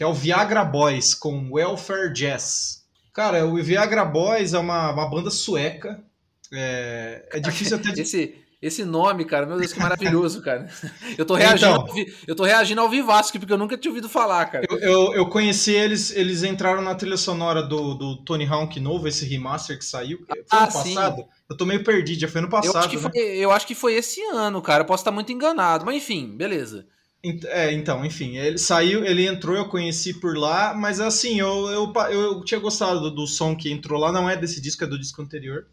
que 0.00 0.04
é 0.04 0.06
o 0.06 0.14
Viagra 0.14 0.64
Boys 0.64 1.12
com 1.12 1.50
Welfare 1.52 2.10
Jazz. 2.10 2.86
Cara, 3.12 3.44
o 3.44 3.62
Viagra 3.62 4.02
Boys 4.02 4.54
é 4.54 4.58
uma, 4.58 4.90
uma 4.92 5.10
banda 5.10 5.28
sueca. 5.28 6.02
É, 6.50 7.28
é 7.30 7.38
difícil 7.38 7.76
até 7.76 7.92
de... 7.92 8.00
esse, 8.00 8.34
esse 8.62 8.82
nome, 8.82 9.26
cara, 9.26 9.44
meu 9.44 9.58
Deus, 9.58 9.74
que 9.74 9.78
maravilhoso, 9.78 10.40
cara. 10.42 10.70
Eu 11.18 11.26
tô 11.26 11.34
reagindo, 11.34 11.72
então, 11.72 11.82
ao, 11.82 11.94
eu 12.26 12.34
tô 12.34 12.44
reagindo 12.44 12.80
ao 12.80 12.88
Vivasco, 12.88 13.38
porque 13.38 13.52
eu 13.52 13.58
nunca 13.58 13.76
tinha 13.76 13.90
ouvido 13.90 14.08
falar, 14.08 14.46
cara. 14.46 14.64
Eu, 14.70 14.78
eu, 14.78 15.14
eu, 15.16 15.28
conheci 15.28 15.72
eles, 15.72 16.16
eles 16.16 16.44
entraram 16.44 16.80
na 16.80 16.94
trilha 16.94 17.18
sonora 17.18 17.62
do, 17.62 17.92
do 17.92 18.24
Tony 18.24 18.46
Hawk 18.46 18.80
novo, 18.80 19.06
esse 19.06 19.26
remaster 19.26 19.76
que 19.76 19.84
saiu. 19.84 20.24
Foi 20.26 20.42
ah, 20.50 20.62
ano 20.62 20.72
passado? 20.72 21.16
Sim. 21.16 21.28
Eu 21.50 21.56
tô 21.58 21.66
meio 21.66 21.84
perdido, 21.84 22.20
já 22.20 22.28
foi 22.28 22.40
ano 22.40 22.48
passado. 22.48 22.74
Eu 22.74 22.78
acho, 22.80 22.88
que 22.88 22.96
né? 22.96 23.02
foi, 23.02 23.20
eu 23.20 23.50
acho 23.50 23.66
que 23.66 23.74
foi 23.74 23.92
esse 23.96 24.22
ano, 24.32 24.62
cara. 24.62 24.80
Eu 24.80 24.86
posso 24.86 25.02
estar 25.02 25.12
muito 25.12 25.30
enganado, 25.30 25.84
mas 25.84 25.96
enfim, 25.96 26.38
beleza. 26.38 26.86
É, 27.22 27.70
então, 27.72 28.04
enfim, 28.04 28.38
ele 28.38 28.56
saiu, 28.56 29.04
ele 29.04 29.26
entrou, 29.26 29.54
eu 29.54 29.68
conheci 29.68 30.14
por 30.14 30.38
lá, 30.38 30.72
mas 30.72 31.00
assim, 31.00 31.38
eu, 31.38 31.68
eu, 31.68 31.92
eu 32.10 32.44
tinha 32.44 32.58
gostado 32.58 32.98
do, 32.98 33.10
do 33.10 33.26
som 33.26 33.54
que 33.54 33.70
entrou 33.70 34.00
lá, 34.00 34.10
não 34.10 34.28
é 34.28 34.36
desse 34.36 34.58
disco, 34.58 34.84
é 34.84 34.86
do 34.86 34.98
disco 34.98 35.20
anterior. 35.20 35.66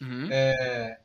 Uhum. 0.00 0.28
É, 0.30 0.98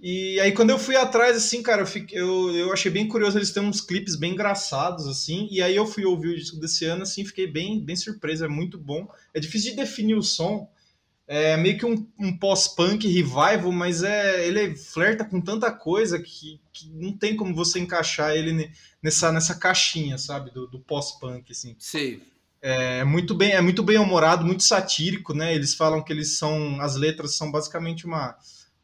e 0.00 0.38
aí 0.40 0.52
quando 0.52 0.70
eu 0.70 0.78
fui 0.78 0.94
atrás, 0.94 1.36
assim, 1.36 1.62
cara, 1.62 1.82
eu, 1.82 1.86
fiquei, 1.86 2.20
eu, 2.20 2.54
eu 2.54 2.72
achei 2.72 2.90
bem 2.90 3.08
curioso, 3.08 3.38
eles 3.38 3.50
têm 3.50 3.62
uns 3.62 3.80
clipes 3.80 4.14
bem 4.14 4.32
engraçados, 4.32 5.06
assim, 5.06 5.48
e 5.50 5.62
aí 5.62 5.74
eu 5.74 5.86
fui 5.86 6.04
ouvir 6.04 6.28
o 6.28 6.36
disco 6.36 6.60
desse 6.60 6.84
ano, 6.84 7.02
assim, 7.02 7.24
fiquei 7.24 7.46
bem, 7.46 7.80
bem 7.80 7.96
surpreso, 7.96 8.44
é 8.44 8.48
muito 8.48 8.76
bom. 8.76 9.08
É 9.32 9.40
difícil 9.40 9.70
de 9.70 9.76
definir 9.78 10.16
o 10.16 10.22
som, 10.22 10.70
é 11.28 11.58
meio 11.58 11.76
que 11.76 11.84
um, 11.84 12.08
um 12.18 12.34
pós-punk 12.34 13.06
revival, 13.06 13.70
mas 13.70 14.02
é 14.02 14.46
ele 14.46 14.74
flerta 14.74 15.22
com 15.22 15.42
tanta 15.42 15.70
coisa 15.70 16.18
que, 16.18 16.58
que 16.72 16.88
não 16.88 17.12
tem 17.12 17.36
como 17.36 17.54
você 17.54 17.78
encaixar 17.78 18.30
ele 18.30 18.72
nessa, 19.02 19.30
nessa 19.30 19.54
caixinha, 19.54 20.16
sabe, 20.16 20.50
do, 20.50 20.66
do 20.66 20.80
pós-punk, 20.80 21.52
assim. 21.52 21.76
Sim. 21.78 22.22
É 22.62 23.04
muito 23.04 23.34
bem, 23.34 23.52
é 23.52 23.60
muito 23.60 23.82
bem 23.82 23.98
humorado, 23.98 24.44
muito 24.44 24.62
satírico, 24.62 25.34
né? 25.34 25.54
Eles 25.54 25.74
falam 25.74 26.02
que 26.02 26.10
eles 26.10 26.38
são, 26.38 26.80
as 26.80 26.96
letras 26.96 27.36
são 27.36 27.52
basicamente 27.52 28.06
uma, 28.06 28.34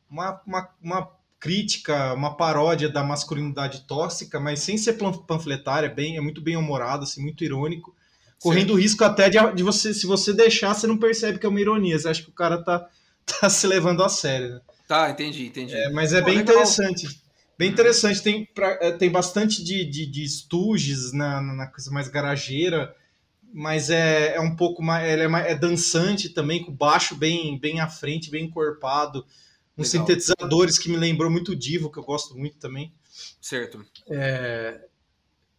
uma, 0.09 0.43
uma, 0.47 0.71
uma 0.83 1.11
crítica, 1.41 2.13
uma 2.13 2.37
paródia 2.37 2.91
da 2.91 3.03
masculinidade 3.03 3.87
tóxica, 3.87 4.39
mas 4.39 4.61
sem 4.61 4.77
ser 4.77 4.99
panfletária, 5.27 5.89
bem, 5.89 6.19
é 6.19 6.21
muito 6.21 6.43
bem 6.43 6.57
humorado, 6.57 7.05
assim, 7.05 7.23
muito 7.23 7.43
irônico 7.43 7.97
correndo 8.41 8.75
o 8.75 8.77
risco 8.77 9.05
até 9.05 9.29
de, 9.29 9.39
de, 9.55 9.63
você, 9.63 9.95
se 9.95 10.07
você 10.07 10.33
deixar, 10.33 10.75
você 10.75 10.87
não 10.87 10.99
percebe 10.99 11.39
que 11.39 11.47
é 11.47 11.49
uma 11.49 11.61
ironia. 11.61 11.99
Você 11.99 12.09
acha 12.09 12.23
que 12.23 12.31
o 12.31 12.35
cara 12.35 12.63
tá, 12.63 12.89
tá 13.41 13.49
se 13.49 13.67
levando 13.67 14.03
a 14.03 14.09
sério. 14.09 14.55
Né? 14.55 14.61
Tá, 14.87 15.11
entendi, 15.11 15.47
entendi. 15.47 15.75
É, 15.75 15.91
mas 15.91 16.13
é 16.13 16.21
Pô, 16.21 16.27
bem 16.27 16.39
legal. 16.39 16.55
interessante. 16.55 17.25
Bem 17.57 17.71
interessante, 17.71 18.21
tem, 18.21 18.45
pra, 18.47 18.79
é, 18.81 18.91
tem 18.91 19.11
bastante 19.11 19.63
de, 19.63 19.85
de, 19.85 20.07
de 20.07 20.25
estuges 20.25 21.13
na, 21.13 21.41
na 21.41 21.69
coisa 21.69 21.89
mais 21.93 22.09
garageira, 22.09 22.93
mas 23.53 23.91
é, 23.91 24.35
é 24.35 24.41
um 24.41 24.57
pouco 24.57 24.83
mais. 24.83 25.09
Ela 25.09 25.23
é, 25.23 25.29
mais, 25.29 25.47
é 25.47 25.55
dançante 25.55 26.29
também, 26.29 26.65
com 26.65 26.73
baixo 26.73 27.15
bem, 27.15 27.59
bem 27.59 27.79
à 27.79 27.89
frente, 27.89 28.31
bem 28.31 28.47
encorpado. 28.47 29.25
Uns 29.79 29.93
legal. 29.93 30.07
sintetizadores 30.07 30.79
que 30.79 30.89
me 30.89 30.97
lembrou 30.97 31.31
muito 31.31 31.55
Divo, 31.55 31.91
que 31.91 31.99
eu 31.99 32.03
gosto 32.03 32.37
muito 32.37 32.59
também. 32.59 32.93
Certo. 33.41 33.85
É, 34.09 34.81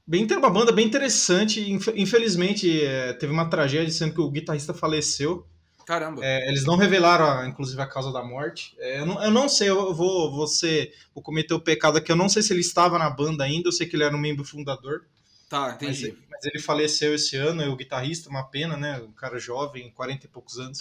bem, 0.06 0.26
uma 0.26 0.50
banda 0.50 0.72
bem 0.72 0.86
interessante. 0.86 1.72
Infelizmente, 1.96 2.84
é, 2.84 3.14
teve 3.14 3.32
uma 3.32 3.50
tragédia 3.50 3.92
sendo 3.92 4.14
que 4.14 4.22
o 4.22 4.30
guitarrista 4.30 4.74
faleceu. 4.74 5.46
Caramba. 5.86 6.22
É, 6.24 6.50
eles 6.50 6.66
não 6.66 6.76
revelaram, 6.76 7.48
inclusive, 7.48 7.80
a 7.80 7.86
causa 7.86 8.12
da 8.12 8.24
morte. 8.24 8.76
É, 8.80 9.00
eu, 9.00 9.06
não, 9.06 9.24
eu, 9.24 9.32
não, 9.32 9.48
sei, 9.48 9.70
eu 9.70 9.94
vou, 9.94 10.48
ser, 10.48 10.94
vou 11.14 11.24
cometer 11.24 11.54
o 11.54 11.60
pecado 11.60 11.98
aqui. 11.98 12.12
Eu 12.12 12.16
não 12.16 12.28
sei 12.28 12.42
se 12.42 12.52
ele 12.52 12.62
estava 12.62 12.98
na 12.98 13.10
banda 13.10 13.44
ainda, 13.44 13.68
eu 13.68 13.72
sei 13.72 13.88
que 13.88 13.96
ele 13.96 14.04
era 14.04 14.16
um 14.16 14.20
membro 14.20 14.44
fundador. 14.44 15.06
Tá, 15.48 15.74
entendi. 15.76 16.10
Mas, 16.10 16.30
mas 16.32 16.46
ele 16.46 16.60
faleceu 16.60 17.14
esse 17.14 17.38
ano, 17.38 17.72
o 17.72 17.76
guitarrista, 17.76 18.30
uma 18.30 18.44
pena, 18.44 18.76
né? 18.76 19.00
Um 19.00 19.12
cara 19.12 19.38
jovem, 19.38 19.92
40 19.92 20.26
e 20.26 20.30
poucos 20.30 20.58
anos. 20.58 20.80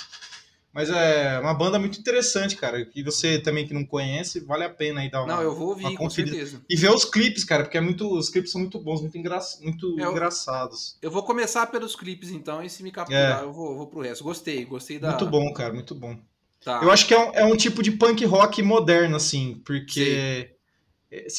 Mas 0.75 0.91
é 0.91 1.39
uma 1.39 1.55
banda 1.55 1.79
muito 1.79 2.01
interessante, 2.01 2.57
cara. 2.57 2.85
Que 2.85 3.01
você 3.01 3.39
também 3.39 3.65
que 3.65 3.73
não 3.73 3.87
conhece, 3.87 4.41
vale 4.41 4.65
a 4.65 4.69
pena 4.69 5.03
aí 5.03 5.09
dar 5.09 5.23
uma. 5.23 5.37
Não, 5.37 5.41
eu 5.41 5.55
vou 5.55 5.69
ouvir, 5.69 5.97
com 5.97 6.11
certeza. 6.11 6.61
E 6.69 6.75
ver 6.75 6.91
os 6.91 7.05
clipes, 7.05 7.45
cara, 7.45 7.63
porque 7.63 7.79
é 7.79 7.81
muito, 7.81 8.13
os 8.13 8.29
clipes 8.29 8.51
são 8.51 8.61
muito 8.61 8.81
bons, 8.81 9.01
muito, 9.01 9.17
engra... 9.17 9.39
muito 9.63 9.97
eu, 10.01 10.11
engraçados. 10.11 10.99
Eu 11.01 11.13
vou 11.13 11.23
começar 11.23 11.69
pelos 11.69 11.95
clipes 11.95 12.31
então, 12.31 12.61
e 12.61 12.69
se 12.69 12.83
me 12.83 12.91
capturar, 12.91 13.43
é. 13.43 13.45
eu, 13.45 13.53
vou, 13.53 13.77
vou 13.77 13.87
pro 13.87 14.01
resto. 14.01 14.25
Gostei, 14.25 14.65
gostei 14.65 14.99
da. 14.99 15.11
Muito 15.11 15.27
bom, 15.27 15.53
cara, 15.53 15.73
muito 15.73 15.95
bom. 15.95 16.19
Tá. 16.65 16.81
Eu 16.83 16.91
acho 16.91 17.07
que 17.07 17.15
é 17.15 17.19
um, 17.19 17.33
é 17.35 17.45
um 17.45 17.57
tipo 17.57 17.81
de 17.81 17.93
punk 17.93 18.25
rock 18.25 18.61
moderno, 18.61 19.15
assim, 19.15 19.63
porque. 19.65 20.49
Sim 20.49 20.55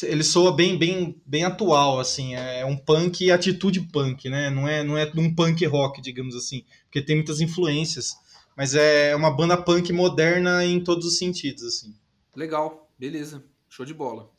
ele 0.02 0.24
soa 0.24 0.56
bem, 0.56 0.78
bem, 0.78 1.20
bem 1.26 1.44
atual, 1.44 2.00
assim, 2.00 2.34
é 2.34 2.64
um 2.64 2.76
punk 2.76 3.24
e 3.24 3.30
atitude 3.30 3.80
punk, 3.80 4.26
né? 4.30 4.48
Não 4.48 4.66
é, 4.66 4.82
não 4.82 4.96
é 4.96 5.10
um 5.14 5.34
punk 5.34 5.66
rock, 5.66 6.00
digamos 6.00 6.34
assim, 6.34 6.64
porque 6.84 7.02
tem 7.02 7.16
muitas 7.16 7.42
influências, 7.42 8.14
mas 8.56 8.74
é 8.74 9.14
uma 9.14 9.30
banda 9.30 9.56
punk 9.56 9.92
moderna 9.92 10.64
em 10.64 10.82
todos 10.82 11.04
os 11.06 11.18
sentidos, 11.18 11.62
assim. 11.62 11.94
Legal, 12.34 12.90
beleza, 12.98 13.44
show 13.68 13.84
de 13.84 13.92
bola. 13.92 14.30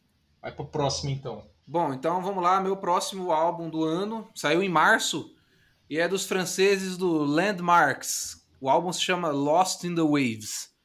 Vai 0.41 0.51
pro 0.51 0.65
próximo 0.65 1.11
então. 1.11 1.45
Bom, 1.65 1.93
então 1.93 2.21
vamos 2.21 2.41
lá, 2.41 2.59
meu 2.59 2.77
próximo 2.77 3.31
álbum 3.31 3.69
do 3.69 3.83
ano 3.83 4.27
saiu 4.33 4.63
em 4.63 4.69
março 4.69 5.33
e 5.89 5.99
é 5.99 6.07
dos 6.07 6.25
franceses 6.25 6.97
do 6.97 7.23
Landmarks. 7.23 8.45
O 8.59 8.69
álbum 8.69 8.91
se 8.91 9.01
chama 9.01 9.29
Lost 9.29 9.83
in 9.83 9.93
the 9.93 10.01
Waves. 10.01 10.75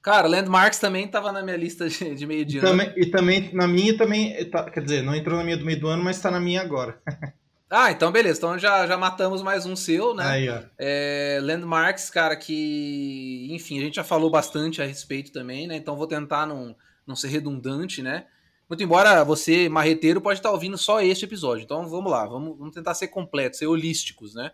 Cara, 0.00 0.28
Landmarks 0.28 0.78
também 0.78 1.08
tava 1.08 1.32
na 1.32 1.42
minha 1.42 1.56
lista 1.56 1.88
de, 1.88 2.26
meio 2.26 2.44
de 2.44 2.58
ano. 2.58 2.68
Também, 2.68 2.92
e 2.96 3.06
também, 3.06 3.52
na 3.52 3.66
minha 3.66 3.98
também, 3.98 4.48
tá, 4.48 4.70
quer 4.70 4.82
dizer, 4.82 5.02
não 5.02 5.14
entrou 5.14 5.36
na 5.36 5.44
minha 5.44 5.56
do 5.56 5.64
meio 5.64 5.80
do 5.80 5.88
ano, 5.88 6.04
mas 6.04 6.20
tá 6.20 6.30
na 6.30 6.38
minha 6.38 6.60
agora. 6.60 7.02
ah, 7.68 7.90
então 7.90 8.12
beleza. 8.12 8.38
Então 8.38 8.58
já, 8.58 8.86
já 8.86 8.96
matamos 8.96 9.42
mais 9.42 9.66
um 9.66 9.74
seu, 9.74 10.14
né? 10.14 10.24
Aí, 10.24 10.48
ó. 10.48 10.62
É, 10.78 11.40
Landmarks, 11.42 12.10
cara, 12.10 12.36
que, 12.36 13.48
enfim, 13.50 13.78
a 13.78 13.82
gente 13.82 13.96
já 13.96 14.04
falou 14.04 14.30
bastante 14.30 14.80
a 14.80 14.84
respeito 14.84 15.32
também, 15.32 15.66
né? 15.66 15.76
Então 15.76 15.96
vou 15.96 16.06
tentar 16.06 16.46
não, 16.46 16.76
não 17.06 17.16
ser 17.16 17.28
redundante, 17.28 18.02
né? 18.02 18.26
Muito 18.68 18.82
embora 18.82 19.24
você, 19.24 19.68
marreteiro, 19.68 20.20
pode 20.20 20.38
estar 20.38 20.50
ouvindo 20.50 20.78
só 20.78 21.00
este 21.00 21.24
episódio. 21.24 21.64
Então 21.64 21.88
vamos 21.88 22.10
lá, 22.10 22.26
vamos, 22.26 22.56
vamos 22.56 22.74
tentar 22.74 22.94
ser 22.94 23.08
completos, 23.08 23.58
ser 23.58 23.66
holísticos, 23.66 24.34
né? 24.34 24.52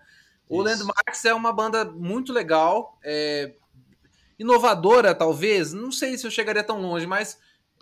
O 0.49 0.57
Isso. 0.57 0.65
Landmarks 0.65 1.25
é 1.25 1.35
uma 1.35 1.53
banda 1.53 1.85
muito 1.85 2.33
legal, 2.33 2.99
é, 3.05 3.55
inovadora, 4.39 5.15
talvez. 5.15 5.73
Não 5.73 5.93
sei 5.93 6.17
se 6.17 6.27
eu 6.27 6.31
chegaria 6.31 6.65
tão 6.65 6.81
longe, 6.81 7.07
mas 7.07 7.39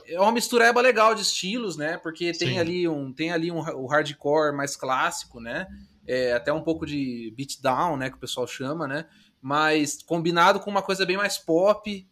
é 0.06 0.20
uma 0.20 0.32
mistureba 0.32 0.80
legal 0.80 1.14
de 1.14 1.22
estilos, 1.22 1.76
né? 1.76 1.96
Porque 1.98 2.32
tem 2.32 2.50
Sim. 2.50 2.58
ali 2.58 2.88
um 2.88 3.12
tem 3.12 3.32
ali 3.32 3.50
um, 3.50 3.58
o 3.58 3.86
hardcore 3.86 4.56
mais 4.56 4.76
clássico, 4.76 5.40
né? 5.40 5.66
É, 6.06 6.32
até 6.32 6.52
um 6.52 6.62
pouco 6.62 6.86
de 6.86 7.32
beatdown, 7.36 7.96
né? 7.96 8.10
Que 8.10 8.16
o 8.16 8.20
pessoal 8.20 8.46
chama, 8.46 8.86
né? 8.86 9.06
Mas 9.40 10.02
combinado 10.02 10.60
com 10.60 10.70
uma 10.70 10.82
coisa 10.82 11.06
bem 11.06 11.16
mais 11.16 11.38
pop, 11.38 12.06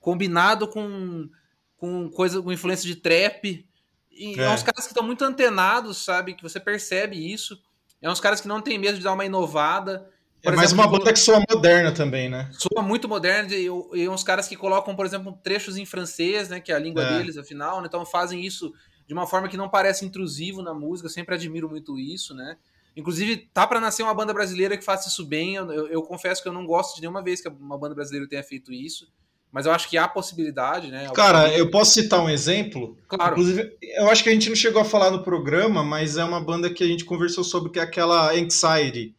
combinado 0.00 0.66
com, 0.68 1.28
com 1.76 2.10
coisa 2.10 2.42
com 2.42 2.52
influência 2.52 2.86
de 2.86 2.96
trap. 2.96 3.66
E 4.10 4.40
é, 4.40 4.44
é 4.44 4.50
uns 4.50 4.62
caras 4.62 4.84
que 4.84 4.92
estão 4.92 5.04
muito 5.04 5.24
antenados, 5.24 5.98
sabe? 5.98 6.34
Que 6.34 6.42
você 6.42 6.60
percebe 6.60 7.32
isso. 7.32 7.62
É 8.00 8.10
uns 8.10 8.20
caras 8.20 8.40
que 8.40 8.48
não 8.48 8.60
tem 8.60 8.78
medo 8.78 8.98
de 8.98 9.04
dar 9.04 9.12
uma 9.12 9.24
inovada. 9.24 10.10
Por 10.42 10.54
é 10.54 10.56
mais 10.56 10.72
uma 10.72 10.88
banda 10.88 11.12
que 11.12 11.20
soa 11.20 11.40
moderna 11.48 11.92
também, 11.92 12.28
né? 12.28 12.50
Soa 12.52 12.82
muito 12.82 13.08
moderna 13.08 13.54
e, 13.54 13.66
e, 13.66 14.08
uns 14.08 14.24
caras 14.24 14.48
que 14.48 14.56
colocam, 14.56 14.96
por 14.96 15.06
exemplo, 15.06 15.38
trechos 15.42 15.76
em 15.76 15.86
francês, 15.86 16.48
né? 16.48 16.58
Que 16.58 16.72
é 16.72 16.74
a 16.74 16.78
língua 16.80 17.04
é. 17.04 17.18
deles, 17.18 17.36
afinal, 17.38 17.80
né, 17.80 17.86
então 17.86 18.04
fazem 18.04 18.44
isso 18.44 18.72
de 19.06 19.14
uma 19.14 19.26
forma 19.26 19.48
que 19.48 19.56
não 19.56 19.68
parece 19.68 20.04
intrusivo 20.04 20.60
na 20.60 20.74
música. 20.74 21.06
Eu 21.06 21.12
sempre 21.12 21.36
admiro 21.36 21.68
muito 21.68 21.96
isso, 21.96 22.34
né? 22.34 22.56
Inclusive, 22.96 23.48
tá 23.54 23.66
para 23.66 23.80
nascer 23.80 24.02
uma 24.02 24.12
banda 24.12 24.34
brasileira 24.34 24.76
que 24.76 24.84
faça 24.84 25.08
isso 25.08 25.24
bem. 25.24 25.54
Eu, 25.54 25.70
eu, 25.70 25.86
eu, 25.88 26.02
confesso 26.02 26.42
que 26.42 26.48
eu 26.48 26.52
não 26.52 26.66
gosto 26.66 26.96
de 26.96 27.02
nenhuma 27.02 27.22
vez 27.22 27.40
que 27.40 27.48
uma 27.48 27.78
banda 27.78 27.94
brasileira 27.94 28.28
tenha 28.28 28.42
feito 28.42 28.72
isso. 28.72 29.06
Mas 29.50 29.66
eu 29.66 29.72
acho 29.72 29.88
que 29.88 29.96
há 29.96 30.08
possibilidade, 30.08 30.90
né? 30.90 31.08
Cara, 31.14 31.54
eu 31.56 31.70
posso 31.70 31.92
citar 31.92 32.20
um 32.20 32.28
exemplo? 32.28 32.96
Claro. 33.06 33.32
Inclusive, 33.32 33.76
eu 33.80 34.08
acho 34.08 34.24
que 34.24 34.30
a 34.30 34.32
gente 34.32 34.48
não 34.48 34.56
chegou 34.56 34.82
a 34.82 34.84
falar 34.84 35.10
no 35.10 35.22
programa, 35.22 35.84
mas 35.84 36.16
é 36.16 36.24
uma 36.24 36.40
banda 36.40 36.72
que 36.72 36.82
a 36.82 36.86
gente 36.86 37.04
conversou 37.04 37.44
sobre, 37.44 37.70
que 37.70 37.78
é 37.78 37.82
aquela 37.82 38.32
Anxiety 38.32 39.14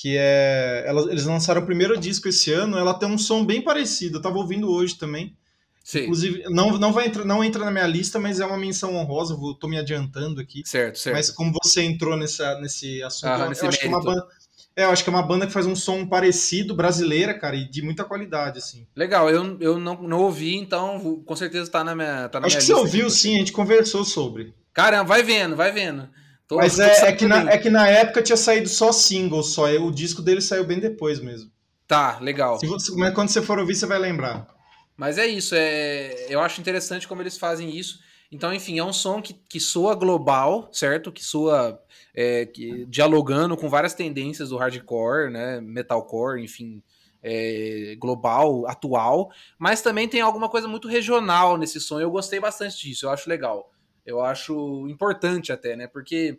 que 0.00 0.16
é. 0.16 0.84
Ela, 0.86 1.10
eles 1.10 1.26
lançaram 1.26 1.60
o 1.60 1.66
primeiro 1.66 1.98
disco 1.98 2.26
esse 2.26 2.50
ano, 2.50 2.78
ela 2.78 2.94
tem 2.94 3.06
um 3.06 3.18
som 3.18 3.44
bem 3.44 3.60
parecido. 3.60 4.16
Eu 4.16 4.22
tava 4.22 4.38
ouvindo 4.38 4.70
hoje 4.70 4.96
também. 4.96 5.36
Sim. 5.84 6.04
Inclusive, 6.04 6.44
não, 6.48 6.78
não, 6.78 6.90
vai 6.92 7.08
entrar, 7.08 7.24
não 7.24 7.44
entra 7.44 7.64
na 7.64 7.70
minha 7.70 7.86
lista, 7.86 8.18
mas 8.18 8.40
é 8.40 8.46
uma 8.46 8.56
menção 8.56 8.94
honrosa, 8.94 9.34
vou, 9.34 9.54
tô 9.54 9.68
me 9.68 9.78
adiantando 9.78 10.40
aqui. 10.40 10.62
Certo, 10.64 10.98
certo. 10.98 11.16
Mas 11.16 11.30
como 11.30 11.52
você 11.62 11.82
entrou 11.82 12.16
nessa, 12.16 12.58
nesse 12.60 13.02
assunto, 13.02 13.28
ah, 13.28 13.40
eu, 13.40 13.48
nesse 13.50 13.62
eu 13.62 13.68
acho 13.68 13.78
que 13.78 13.86
é 13.86 13.88
uma 13.88 14.02
banda. 14.02 14.26
É, 14.74 14.84
eu 14.84 14.90
acho 14.90 15.04
que 15.04 15.10
é 15.10 15.12
uma 15.12 15.22
banda 15.22 15.46
que 15.46 15.52
faz 15.52 15.66
um 15.66 15.76
som 15.76 16.06
parecido, 16.06 16.74
brasileira, 16.74 17.34
cara, 17.34 17.56
e 17.56 17.68
de 17.68 17.82
muita 17.82 18.04
qualidade, 18.04 18.58
assim. 18.58 18.86
Legal, 18.96 19.28
eu, 19.28 19.58
eu 19.60 19.78
não, 19.78 20.00
não 20.02 20.20
ouvi, 20.20 20.56
então 20.56 21.22
com 21.26 21.36
certeza 21.36 21.70
tá 21.70 21.84
na 21.84 21.94
minha, 21.94 22.28
tá 22.28 22.40
na 22.40 22.46
acho 22.46 22.56
minha 22.56 22.60
que 22.60 22.66
você 22.66 22.72
ouviu, 22.72 23.06
aqui. 23.06 23.16
sim, 23.16 23.34
a 23.34 23.38
gente 23.38 23.52
conversou 23.52 24.04
sobre. 24.04 24.54
Caramba, 24.72 25.04
vai 25.04 25.22
vendo, 25.22 25.56
vai 25.56 25.72
vendo. 25.72 26.08
Tô, 26.50 26.56
Mas 26.56 26.80
é, 26.80 27.10
é, 27.10 27.12
que 27.12 27.28
na, 27.28 27.48
é 27.48 27.56
que 27.56 27.70
na 27.70 27.86
época 27.86 28.20
tinha 28.20 28.36
saído 28.36 28.68
só 28.68 28.90
single, 28.90 29.40
só. 29.40 29.66
O 29.76 29.92
disco 29.92 30.20
dele 30.20 30.40
saiu 30.40 30.64
bem 30.64 30.80
depois 30.80 31.20
mesmo. 31.20 31.48
Tá, 31.86 32.18
legal. 32.18 32.58
Se 32.58 32.66
você, 32.66 32.92
mas 32.96 33.14
quando 33.14 33.28
você 33.28 33.40
for 33.40 33.60
ouvir, 33.60 33.76
você 33.76 33.86
vai 33.86 34.00
lembrar. 34.00 34.48
Mas 34.96 35.16
é 35.16 35.28
isso, 35.28 35.54
é, 35.54 36.26
eu 36.28 36.40
acho 36.40 36.60
interessante 36.60 37.06
como 37.06 37.22
eles 37.22 37.38
fazem 37.38 37.70
isso. 37.70 38.00
Então, 38.32 38.52
enfim, 38.52 38.80
é 38.80 38.84
um 38.84 38.92
som 38.92 39.22
que, 39.22 39.32
que 39.32 39.60
soa 39.60 39.94
global, 39.94 40.68
certo? 40.72 41.12
Que 41.12 41.24
soa 41.24 41.80
é, 42.12 42.46
que, 42.46 42.84
dialogando 42.86 43.56
com 43.56 43.68
várias 43.68 43.94
tendências 43.94 44.48
do 44.48 44.56
hardcore, 44.56 45.30
né? 45.30 45.60
Metalcore, 45.60 46.42
enfim, 46.42 46.82
é, 47.22 47.94
global, 47.96 48.66
atual. 48.66 49.30
Mas 49.56 49.82
também 49.82 50.08
tem 50.08 50.20
alguma 50.20 50.48
coisa 50.48 50.66
muito 50.66 50.88
regional 50.88 51.56
nesse 51.56 51.80
som. 51.80 52.00
Eu 52.00 52.10
gostei 52.10 52.40
bastante 52.40 52.76
disso, 52.76 53.06
eu 53.06 53.10
acho 53.10 53.28
legal. 53.28 53.70
Eu 54.04 54.20
acho 54.20 54.86
importante 54.88 55.52
até, 55.52 55.76
né? 55.76 55.86
Porque 55.86 56.38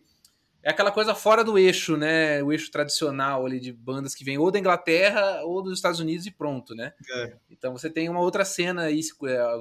é 0.63 0.69
aquela 0.69 0.91
coisa 0.91 1.15
fora 1.15 1.43
do 1.43 1.57
eixo, 1.57 1.97
né? 1.97 2.41
O 2.43 2.51
eixo 2.51 2.71
tradicional 2.71 3.45
ali 3.45 3.59
de 3.59 3.71
bandas 3.71 4.13
que 4.13 4.23
vêm 4.23 4.37
ou 4.37 4.51
da 4.51 4.59
Inglaterra 4.59 5.41
ou 5.43 5.61
dos 5.61 5.73
Estados 5.73 5.99
Unidos 5.99 6.25
e 6.25 6.31
pronto, 6.31 6.75
né? 6.75 6.93
É. 7.15 7.33
Então 7.49 7.73
você 7.73 7.89
tem 7.89 8.09
uma 8.09 8.19
outra 8.19 8.45
cena 8.45 8.83
aí 8.83 8.99
é, 9.25 9.57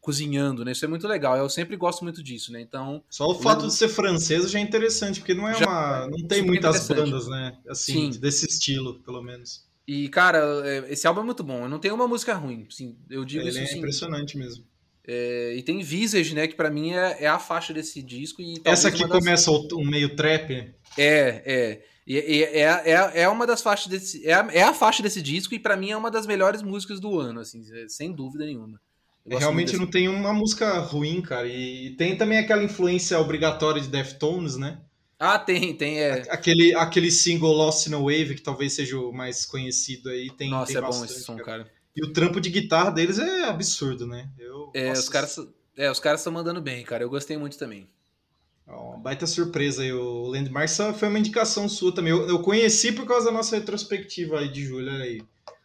cozinhando, 0.00 0.64
né? 0.64 0.72
Isso 0.72 0.84
é 0.84 0.88
muito 0.88 1.06
legal. 1.06 1.36
Eu 1.36 1.48
sempre 1.48 1.76
gosto 1.76 2.02
muito 2.02 2.22
disso, 2.22 2.52
né? 2.52 2.60
Então 2.60 3.04
só 3.08 3.28
o 3.28 3.34
fato 3.34 3.66
de 3.66 3.74
ser 3.74 3.88
francês 3.88 4.50
já 4.50 4.58
é 4.58 4.62
interessante, 4.62 5.20
porque 5.20 5.34
não 5.34 5.48
é 5.48 5.54
já, 5.54 5.66
uma, 5.66 6.08
não 6.08 6.26
tem 6.26 6.42
muitas 6.42 6.88
bandas, 6.88 7.28
né? 7.28 7.56
Assim 7.68 8.12
Sim. 8.12 8.20
desse 8.20 8.46
estilo, 8.46 9.00
pelo 9.00 9.22
menos. 9.22 9.68
E 9.86 10.08
cara, 10.08 10.40
é, 10.64 10.92
esse 10.92 11.06
álbum 11.06 11.20
é 11.20 11.24
muito 11.24 11.44
bom. 11.44 11.62
Eu 11.62 11.68
não 11.68 11.78
tenho 11.78 11.94
uma 11.94 12.08
música 12.08 12.34
ruim, 12.34 12.66
assim, 12.68 12.96
eu 13.08 13.24
digo 13.24 13.42
Ele 13.42 13.50
isso. 13.50 13.58
É 13.58 13.62
assim, 13.64 13.78
impressionante 13.78 14.36
mesmo. 14.36 14.64
É, 15.06 15.54
e 15.56 15.62
tem 15.62 15.82
Visage, 15.82 16.34
né? 16.34 16.46
Que 16.46 16.54
para 16.54 16.70
mim 16.70 16.92
é, 16.92 17.24
é, 17.24 17.26
a 17.26 17.38
faixa 17.38 17.72
desse 17.72 18.02
disco. 18.02 18.40
E 18.42 18.60
Essa 18.64 18.88
aqui 18.88 19.00
das... 19.00 19.10
começa 19.10 19.50
um 19.50 19.84
meio 19.84 20.14
trap. 20.14 20.72
É, 20.96 21.42
é. 21.46 21.82
E, 22.06 22.14
e, 22.16 22.42
é, 22.44 22.62
é, 22.62 23.22
é 23.22 23.28
uma 23.28 23.46
das 23.46 23.62
faixas 23.62 23.86
desse. 23.86 24.26
É 24.26 24.34
a, 24.34 24.48
é 24.52 24.62
a 24.62 24.74
faixa 24.74 25.02
desse 25.02 25.22
disco, 25.22 25.54
e 25.54 25.58
para 25.58 25.76
mim 25.76 25.90
é 25.90 25.96
uma 25.96 26.10
das 26.10 26.26
melhores 26.26 26.62
músicas 26.62 27.00
do 27.00 27.18
ano, 27.18 27.40
assim, 27.40 27.62
sem 27.88 28.12
dúvida 28.12 28.44
nenhuma. 28.44 28.80
Realmente 29.26 29.76
não 29.76 29.86
tem 29.86 30.08
uma 30.08 30.32
música 30.32 30.78
ruim, 30.78 31.20
cara. 31.20 31.46
E 31.46 31.94
tem 31.96 32.16
também 32.16 32.38
aquela 32.38 32.64
influência 32.64 33.18
obrigatória 33.18 33.80
de 33.80 33.88
Deftones, 33.88 34.56
né? 34.56 34.80
Ah, 35.18 35.38
tem, 35.38 35.74
tem. 35.74 36.00
É. 36.00 36.24
Aquele, 36.30 36.74
aquele 36.74 37.10
single 37.10 37.52
Lost 37.52 37.86
in 37.86 37.94
a 37.94 37.98
Wave, 37.98 38.34
que 38.36 38.42
talvez 38.42 38.72
seja 38.72 38.98
o 38.98 39.12
mais 39.12 39.44
conhecido 39.44 40.08
aí. 40.08 40.30
Tem, 40.30 40.48
Nossa, 40.48 40.72
tem 40.72 40.76
é 40.76 40.80
bastante, 40.80 41.08
bom 41.08 41.14
esse 41.14 41.24
som, 41.24 41.36
cara. 41.36 41.64
cara. 41.64 41.70
E 42.00 42.04
o 42.04 42.12
trampo 42.12 42.40
de 42.40 42.48
guitarra 42.48 42.90
deles 42.90 43.18
é 43.18 43.44
absurdo, 43.44 44.06
né? 44.06 44.30
Eu, 44.38 44.70
é, 44.74 44.90
os 44.92 45.08
caras 45.08 45.38
é, 45.76 45.90
os 45.90 46.00
caras 46.00 46.20
estão 46.20 46.32
mandando 46.32 46.60
bem, 46.60 46.82
cara. 46.82 47.04
Eu 47.04 47.10
gostei 47.10 47.36
muito 47.36 47.58
também. 47.58 47.86
Uma 48.66 48.98
baita 48.98 49.26
surpresa 49.26 49.82
aí. 49.82 49.92
O 49.92 50.26
Landmark 50.28 50.70
foi 50.94 51.08
uma 51.08 51.18
indicação 51.18 51.68
sua 51.68 51.94
também. 51.94 52.12
Eu, 52.12 52.28
eu, 52.28 52.42
conheci 52.42 52.92
por 52.92 53.06
causa 53.06 53.26
da 53.26 53.32
nossa 53.32 53.56
retrospectiva 53.56 54.38
aí 54.38 54.48
de 54.48 54.64
julho 54.64 54.90
aí. 54.90 55.22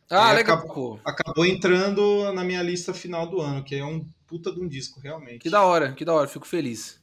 Ah, 0.09 0.33
e 0.33 0.35
legal. 0.35 0.57
Acabou, 0.57 0.99
acabou, 1.05 1.45
entrando 1.45 2.31
na 2.33 2.43
minha 2.43 2.61
lista 2.61 2.93
final 2.93 3.27
do 3.27 3.41
ano, 3.41 3.63
que 3.63 3.75
é 3.75 3.85
um 3.85 4.05
puta 4.27 4.51
de 4.51 4.59
um 4.59 4.67
disco, 4.67 4.99
realmente. 4.99 5.39
Que 5.39 5.49
da 5.49 5.63
hora, 5.63 5.93
que 5.93 6.03
da 6.03 6.13
hora. 6.13 6.27
Fico 6.27 6.47
feliz. 6.47 6.99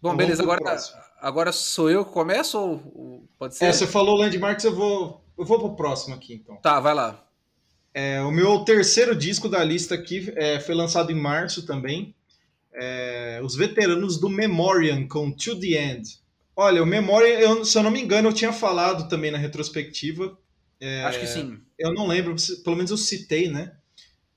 Bom, 0.00 0.08
então, 0.08 0.16
beleza. 0.16 0.42
Agora, 0.42 0.60
agora 1.20 1.52
sou 1.52 1.90
eu 1.90 2.04
que 2.04 2.12
começo 2.12 2.58
ou 2.58 3.28
pode 3.38 3.56
ser? 3.56 3.66
É, 3.66 3.72
você 3.72 3.86
falou 3.86 4.16
Landmarks, 4.16 4.64
eu 4.64 4.74
vou, 4.74 5.24
eu 5.38 5.44
vou 5.44 5.58
pro 5.58 5.76
próximo 5.76 6.14
aqui, 6.14 6.34
então. 6.34 6.56
Tá, 6.56 6.80
vai 6.80 6.94
lá. 6.94 7.23
É, 7.94 8.20
o 8.22 8.32
meu 8.32 8.58
terceiro 8.64 9.14
disco 9.14 9.48
da 9.48 9.62
lista 9.62 9.94
aqui 9.94 10.32
é, 10.36 10.58
foi 10.58 10.74
lançado 10.74 11.12
em 11.12 11.14
março 11.14 11.64
também. 11.64 12.14
é, 12.74 13.40
os 13.42 13.54
veteranos 13.54 14.18
do 14.18 14.28
Memoriam 14.28 15.06
com 15.06 15.30
To 15.30 15.58
The 15.58 15.92
End. 15.92 16.18
Olha, 16.56 16.82
o 16.82 16.86
Memoriam, 16.86 17.38
eu, 17.38 17.64
se 17.64 17.78
eu 17.78 17.82
não 17.82 17.90
me 17.90 18.00
engano, 18.00 18.28
eu 18.28 18.32
tinha 18.32 18.52
falado 18.52 19.08
também 19.08 19.30
na 19.30 19.38
retrospectiva. 19.38 20.36
É, 20.80 21.04
Acho 21.04 21.20
que 21.20 21.26
sim. 21.26 21.60
Eu 21.78 21.94
não 21.94 22.06
lembro, 22.06 22.34
pelo 22.62 22.76
menos 22.76 22.90
eu 22.90 22.96
citei, 22.96 23.48
né? 23.48 23.72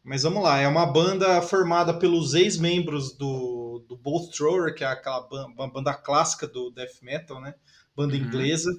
Mas 0.04 0.24
vamos 0.24 0.42
lá, 0.42 0.60
é 0.60 0.68
uma 0.68 0.86
banda 0.86 1.42
formada 1.42 1.94
pelos 1.94 2.34
ex-membros 2.34 3.12
do, 3.18 3.84
do 3.88 3.98
Bolt 3.98 4.34
Thrower, 4.34 4.74
que 4.74 4.84
é 4.84 4.88
aquela 4.88 5.22
banda, 5.22 5.68
banda 5.68 5.94
clássica 5.94 6.48
do 6.48 6.72
death 6.72 7.02
metal, 7.02 7.42
né? 7.42 7.56
Banda 7.96 8.16
uhum. 8.16 8.22
inglesa, 8.22 8.70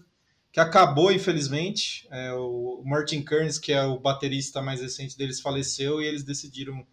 que 0.53 0.61
acabou, 0.61 1.13
infelizmente. 1.13 2.07
É, 2.11 2.33
o 2.33 2.83
Martin 2.85 3.23
Kearns, 3.23 3.59
que 3.59 3.73
é 3.73 3.85
o 3.85 3.99
baterista 3.99 4.63
mais 4.63 4.81
recente 4.81 5.17
deles, 5.17 5.41
faleceu 5.41 6.01
e 6.01 6.07
eles 6.07 6.25
decidiram 6.25 6.87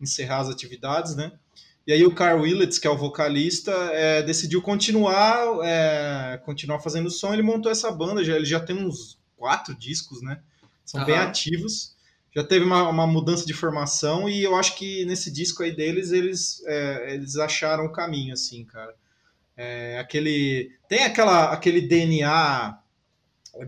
encerrar 0.00 0.40
as 0.40 0.48
atividades, 0.48 1.14
né? 1.14 1.32
E 1.86 1.92
aí 1.92 2.04
o 2.04 2.14
Carl 2.14 2.42
Willets, 2.42 2.78
que 2.78 2.86
é 2.86 2.90
o 2.90 2.96
vocalista, 2.96 3.72
é, 3.92 4.22
decidiu 4.22 4.62
continuar, 4.62 5.58
é, 5.64 6.40
continuar 6.44 6.80
fazendo 6.80 7.10
som. 7.10 7.32
Ele 7.32 7.42
montou 7.42 7.72
essa 7.72 7.90
banda, 7.90 8.22
já, 8.22 8.36
ele 8.36 8.44
já 8.44 8.60
tem 8.60 8.76
uns 8.76 9.18
quatro 9.36 9.74
discos, 9.74 10.22
né? 10.22 10.40
São 10.84 11.00
uhum. 11.00 11.06
bem 11.06 11.16
ativos 11.16 11.94
já 12.34 12.44
teve 12.44 12.64
uma, 12.64 12.88
uma, 12.88 13.06
mudança 13.06 13.44
de 13.44 13.52
formação 13.52 14.28
e 14.28 14.42
eu 14.42 14.54
acho 14.54 14.76
que 14.76 15.04
nesse 15.04 15.30
disco 15.32 15.62
aí 15.62 15.74
deles 15.74 16.12
eles, 16.12 16.62
é, 16.66 17.14
eles 17.14 17.36
acharam 17.36 17.86
o 17.86 17.92
caminho, 17.92 18.32
assim, 18.32 18.64
cara. 18.64 18.94
É, 19.56 19.98
aquele 19.98 20.70
tem 20.88 21.04
aquela 21.04 21.52
aquele 21.52 21.82
DNA 21.82 22.78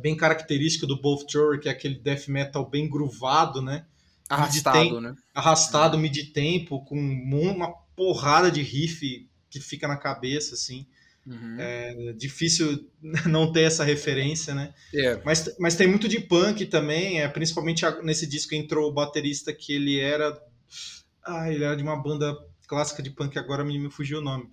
bem 0.00 0.16
característico 0.16 0.86
do 0.86 1.00
Both 1.00 1.26
Thrower, 1.26 1.60
que 1.60 1.68
é 1.68 1.72
aquele 1.72 1.96
death 1.96 2.28
metal 2.28 2.68
bem 2.68 2.88
groovado, 2.88 3.60
né? 3.60 3.84
Arrastado, 4.28 5.00
né? 5.00 5.14
Arrastado, 5.34 5.98
mid-tempo, 5.98 6.84
com 6.84 6.96
uma 6.96 7.72
porrada 7.94 8.50
de 8.50 8.62
riff 8.62 9.28
que 9.50 9.60
fica 9.60 9.86
na 9.86 9.96
cabeça, 9.96 10.54
assim. 10.54 10.86
Uhum. 11.26 11.56
É 11.58 12.12
difícil 12.14 12.88
não 13.28 13.52
ter 13.52 13.62
essa 13.62 13.84
referência, 13.84 14.54
né? 14.54 14.72
É. 14.94 15.20
Mas, 15.24 15.54
mas 15.58 15.76
tem 15.76 15.86
muito 15.86 16.08
de 16.08 16.20
punk 16.20 16.66
também, 16.66 17.20
é, 17.20 17.28
principalmente 17.28 17.84
nesse 18.02 18.26
disco 18.26 18.54
entrou 18.54 18.88
o 18.88 18.92
baterista 18.92 19.52
que 19.52 19.72
ele 19.72 20.00
era. 20.00 20.40
Ah, 21.24 21.50
ele 21.50 21.62
era 21.62 21.76
de 21.76 21.82
uma 21.82 21.96
banda 21.96 22.36
clássica 22.66 23.02
de 23.02 23.10
punk, 23.10 23.38
agora 23.38 23.64
me, 23.64 23.78
me 23.78 23.90
fugiu 23.90 24.18
o 24.18 24.22
nome. 24.22 24.48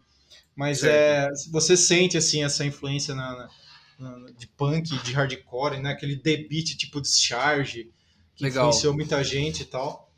Mas 0.56 0.84
é, 0.84 1.30
você 1.52 1.78
sente 1.78 2.18
assim 2.18 2.44
essa 2.44 2.66
influência 2.66 3.16
na, 3.16 3.50
de 4.38 4.48
punk, 4.48 4.98
de 5.04 5.14
hardcore, 5.14 5.80
né? 5.80 5.92
Aquele 5.92 6.16
debit 6.16 6.78
tipo 6.78 7.02
Discharge, 7.02 7.92
que 8.36 8.44
Legal. 8.44 8.68
influenciou 8.68 8.94
muita 8.94 9.24
gente 9.24 9.64
e 9.64 9.66
tal. 9.66 10.10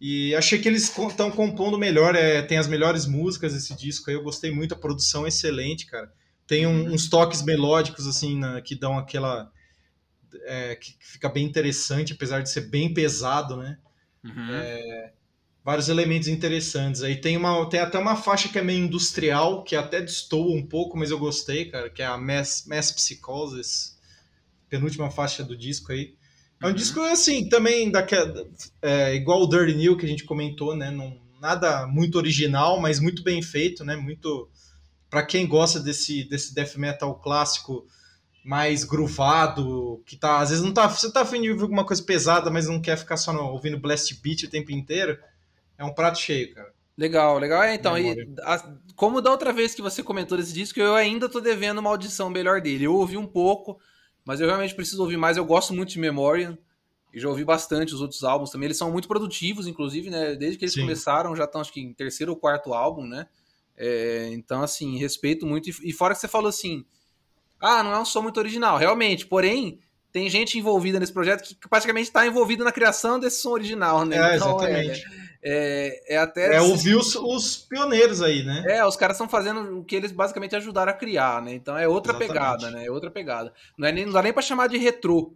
E 0.00 0.34
achei 0.34 0.58
que 0.60 0.68
eles 0.68 0.84
estão 0.96 1.30
compondo 1.30 1.76
melhor, 1.76 2.14
é, 2.14 2.40
tem 2.40 2.56
as 2.56 2.68
melhores 2.68 3.04
músicas 3.04 3.54
esse 3.54 3.74
disco 3.74 4.08
aí, 4.08 4.16
eu 4.16 4.22
gostei 4.22 4.50
muito, 4.50 4.72
a 4.72 4.78
produção 4.78 5.24
é 5.24 5.28
excelente, 5.28 5.86
cara. 5.86 6.12
Tem 6.46 6.66
um, 6.66 6.84
uhum. 6.84 6.94
uns 6.94 7.08
toques 7.08 7.42
melódicos, 7.42 8.06
assim, 8.06 8.38
na, 8.38 8.60
que 8.62 8.74
dão 8.74 8.96
aquela. 8.96 9.52
É, 10.44 10.76
que 10.76 10.94
fica 11.00 11.28
bem 11.28 11.44
interessante, 11.44 12.12
apesar 12.12 12.42
de 12.42 12.50
ser 12.50 12.62
bem 12.62 12.92
pesado, 12.94 13.56
né? 13.56 13.78
Uhum. 14.24 14.50
É, 14.54 15.12
vários 15.68 15.90
elementos 15.90 16.28
interessantes. 16.28 17.02
Aí 17.02 17.14
tem, 17.14 17.36
uma, 17.36 17.68
tem 17.68 17.78
até 17.78 17.98
uma 17.98 18.16
faixa 18.16 18.48
que 18.48 18.58
é 18.58 18.62
meio 18.62 18.82
industrial, 18.82 19.62
que 19.62 19.76
até 19.76 20.00
destoa 20.00 20.56
um 20.56 20.66
pouco, 20.66 20.96
mas 20.96 21.10
eu 21.10 21.18
gostei, 21.18 21.66
cara, 21.66 21.90
que 21.90 22.00
é 22.00 22.06
a 22.06 22.16
Mass, 22.16 22.64
Mass 22.66 22.90
Psychosis, 22.90 23.94
penúltima 24.70 25.10
faixa 25.10 25.44
do 25.44 25.54
disco 25.54 25.92
aí. 25.92 26.14
É 26.58 26.64
um 26.64 26.70
uhum. 26.70 26.74
disco, 26.74 27.02
assim, 27.02 27.50
também 27.50 27.90
daquela, 27.90 28.46
é, 28.80 29.14
igual 29.14 29.42
o 29.42 29.46
Dirty 29.46 29.74
New 29.74 29.98
que 29.98 30.06
a 30.06 30.08
gente 30.08 30.24
comentou, 30.24 30.74
né? 30.74 30.90
Não, 30.90 31.20
nada 31.38 31.86
muito 31.86 32.16
original, 32.16 32.80
mas 32.80 32.98
muito 32.98 33.22
bem 33.22 33.42
feito, 33.42 33.84
né? 33.84 33.94
Muito 33.94 34.48
para 35.10 35.22
quem 35.22 35.46
gosta 35.46 35.78
desse, 35.78 36.24
desse 36.24 36.54
death 36.54 36.76
metal 36.76 37.14
clássico 37.16 37.86
mais 38.42 38.84
groovado, 38.84 40.02
que 40.06 40.16
tá, 40.16 40.40
às 40.40 40.48
vezes 40.48 40.64
não 40.64 40.72
tá, 40.72 40.88
você 40.88 41.12
tá 41.12 41.20
afim 41.20 41.42
de 41.42 41.50
ouvir 41.50 41.64
alguma 41.64 41.84
coisa 41.84 42.02
pesada, 42.02 42.50
mas 42.50 42.66
não 42.66 42.80
quer 42.80 42.96
ficar 42.96 43.18
só 43.18 43.34
no, 43.34 43.42
ouvindo 43.42 43.78
blast 43.78 44.18
beat 44.22 44.44
o 44.44 44.48
tempo 44.48 44.72
inteiro, 44.72 45.18
é 45.78 45.84
um 45.84 45.94
prato 45.94 46.18
cheio, 46.18 46.52
cara. 46.54 46.72
Legal, 46.96 47.38
legal. 47.38 47.62
É, 47.62 47.74
então, 47.74 47.96
e, 47.96 48.28
a, 48.42 48.74
como 48.96 49.22
da 49.22 49.30
outra 49.30 49.52
vez 49.52 49.72
que 49.72 49.80
você 49.80 50.02
comentou 50.02 50.36
desse 50.36 50.52
disco, 50.52 50.80
eu 50.80 50.96
ainda 50.96 51.28
tô 51.28 51.40
devendo 51.40 51.78
uma 51.78 51.90
audição 51.90 52.28
melhor 52.28 52.60
dele. 52.60 52.84
Eu 52.84 52.94
ouvi 52.94 53.16
um 53.16 53.26
pouco, 53.26 53.78
mas 54.24 54.40
eu 54.40 54.48
realmente 54.48 54.74
preciso 54.74 55.00
ouvir 55.02 55.16
mais. 55.16 55.36
Eu 55.36 55.44
gosto 55.44 55.72
muito 55.72 55.90
de 55.90 56.00
Memoriam. 56.00 56.58
E 57.14 57.20
já 57.20 57.28
ouvi 57.28 57.44
bastante 57.44 57.94
os 57.94 58.00
outros 58.02 58.22
álbuns 58.24 58.50
também. 58.50 58.66
Eles 58.66 58.76
são 58.76 58.90
muito 58.90 59.08
produtivos, 59.08 59.66
inclusive, 59.66 60.10
né? 60.10 60.34
Desde 60.34 60.58
que 60.58 60.64
eles 60.64 60.74
Sim. 60.74 60.82
começaram, 60.82 61.34
já 61.34 61.44
estão, 61.44 61.60
acho 61.60 61.72
que, 61.72 61.80
em 61.80 61.94
terceiro 61.94 62.32
ou 62.32 62.38
quarto 62.38 62.74
álbum, 62.74 63.06
né? 63.06 63.26
É, 63.76 64.28
então, 64.32 64.60
assim, 64.60 64.98
respeito 64.98 65.46
muito. 65.46 65.70
E, 65.70 65.92
fora 65.92 66.12
que 66.12 66.20
você 66.20 66.28
falou 66.28 66.48
assim: 66.48 66.84
ah, 67.60 67.82
não 67.82 67.92
é 67.92 67.98
um 67.98 68.04
som 68.04 68.22
muito 68.22 68.38
original. 68.38 68.76
Realmente, 68.76 69.24
porém, 69.24 69.80
tem 70.12 70.28
gente 70.28 70.58
envolvida 70.58 70.98
nesse 70.98 71.12
projeto 71.12 71.42
que 71.42 71.68
praticamente 71.68 72.08
está 72.08 72.26
envolvida 72.26 72.64
na 72.64 72.72
criação 72.72 73.18
desse 73.20 73.40
som 73.40 73.52
original, 73.52 74.04
né? 74.04 74.16
É, 74.16 74.36
então, 74.36 74.56
exatamente. 74.56 75.00
É, 75.00 75.27
é, 75.42 76.14
é 76.14 76.18
até. 76.18 76.56
É 76.56 76.60
ouvir 76.60 76.96
os, 76.96 77.14
os, 77.14 77.56
pioneiros 77.56 78.20
aí, 78.20 78.42
né? 78.42 78.64
É, 78.66 78.84
os 78.84 78.96
caras 78.96 79.16
estão 79.16 79.28
fazendo 79.28 79.78
o 79.78 79.84
que 79.84 79.94
eles 79.94 80.10
basicamente 80.10 80.56
ajudaram 80.56 80.90
a 80.90 80.94
criar, 80.94 81.42
né? 81.42 81.54
Então 81.54 81.76
é 81.76 81.86
outra 81.86 82.12
exatamente. 82.12 82.32
pegada, 82.32 82.70
né? 82.70 82.86
É 82.86 82.90
outra 82.90 83.10
pegada. 83.10 83.52
Não, 83.76 83.86
é 83.86 83.92
nem, 83.92 84.04
não 84.04 84.12
dá 84.12 84.22
nem 84.22 84.32
para 84.32 84.42
chamar 84.42 84.68
de 84.68 84.76
retrô. 84.76 85.32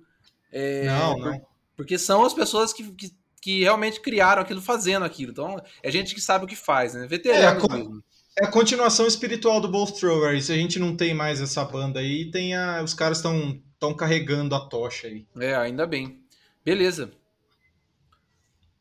É, 0.51 0.87
não, 0.87 1.19
não. 1.19 1.47
Porque 1.77 1.97
são 1.99 2.25
as 2.25 2.35
pessoas 2.35 2.73
que, 2.73 2.91
que, 2.93 3.11
que, 3.41 3.61
realmente 3.63 4.01
criaram 4.01 4.43
aquilo, 4.43 4.61
fazendo 4.61 5.05
aquilo. 5.05 5.33
Então 5.33 5.63
é 5.83 5.91
gente 5.91 6.15
que 6.15 6.21
sabe 6.21 6.45
o 6.45 6.49
que 6.49 6.57
faz, 6.57 6.95
né? 6.95 7.07
Veteranos 7.07 7.65
é, 7.65 7.73
mesmo. 7.73 8.05
É 8.41 8.47
a 8.47 8.51
continuação 8.51 9.07
espiritual 9.07 9.61
do 9.61 9.69
Both 9.69 9.99
Throwers. 10.01 10.51
A 10.51 10.55
gente 10.55 10.79
não 10.79 10.97
tem 10.97 11.15
mais 11.15 11.41
essa 11.41 11.65
banda 11.65 12.01
aí, 12.01 12.31
tem 12.31 12.55
a, 12.57 12.83
os 12.83 12.95
caras 12.95 13.19
estão 13.19 13.61
estão 13.83 13.95
carregando 13.95 14.55
a 14.55 14.61
tocha 14.61 15.09
aí. 15.09 15.27
É, 15.41 15.57
ainda 15.57 15.87
bem. 15.87 16.21
Beleza. 16.65 17.11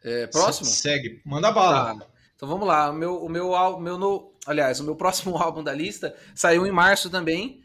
É, 0.04 0.28
próximo? 0.28 0.68
Segue, 0.68 1.22
manda 1.26 1.52
bala. 1.52 2.00
Tá. 2.00 2.08
Então 2.36 2.50
vamos 2.50 2.68
lá. 2.68 2.90
O 2.90 2.94
meu, 2.94 3.24
o 3.24 3.30
meu, 3.30 3.80
meu 3.80 3.98
no, 3.98 4.34
aliás, 4.46 4.80
o 4.80 4.84
meu 4.84 4.96
próximo 4.98 5.38
álbum 5.38 5.64
da 5.64 5.74
lista 5.74 6.16
saiu 6.34 6.66
em 6.66 6.72
março 6.72 7.10
também. 7.10 7.64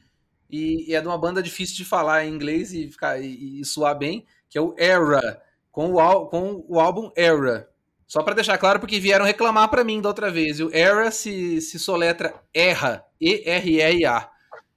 E, 0.49 0.91
e 0.91 0.95
é 0.95 1.01
de 1.01 1.09
uma 1.09 1.19
banda 1.19 1.43
difícil 1.43 1.77
de 1.77 1.85
falar 1.85 2.25
em 2.25 2.33
inglês 2.33 2.73
e, 2.73 2.89
ficar, 2.89 3.21
e, 3.21 3.61
e 3.61 3.65
soar 3.65 3.99
bem, 3.99 4.25
que 4.49 4.57
é 4.57 4.61
o 4.61 4.75
Era, 4.79 5.43
com 5.73 5.93
o, 5.93 6.27
com 6.27 6.65
o 6.69 6.79
álbum 6.79 7.11
Era. 7.17 7.69
Só 8.07 8.23
para 8.23 8.35
deixar 8.35 8.57
claro, 8.57 8.79
porque 8.79 9.01
vieram 9.01 9.25
reclamar 9.25 9.69
para 9.69 9.83
mim 9.83 10.01
da 10.01 10.09
outra 10.09 10.31
vez. 10.31 10.61
O 10.61 10.71
Era 10.73 11.11
se, 11.11 11.61
se 11.61 11.79
soletra 11.79 12.33
Erra, 12.55 13.05
E-R-E-I-A. 13.21 14.31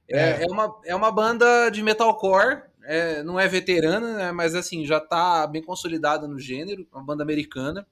É, 0.10 0.20
é. 0.20 0.44
é, 0.44 0.46
uma, 0.48 0.82
é 0.86 0.96
uma 0.96 1.12
banda 1.12 1.70
de 1.70 1.84
metalcore 1.84 2.64
é, 2.90 3.22
não 3.22 3.40
é 3.40 3.48
veterana, 3.48 4.16
né, 4.16 4.32
mas 4.32 4.56
assim, 4.56 4.84
já 4.84 5.00
tá 5.00 5.46
bem 5.46 5.62
consolidada 5.62 6.28
no 6.28 6.40
gênero, 6.40 6.88
uma 6.92 7.04
banda 7.04 7.22
americana. 7.22 7.86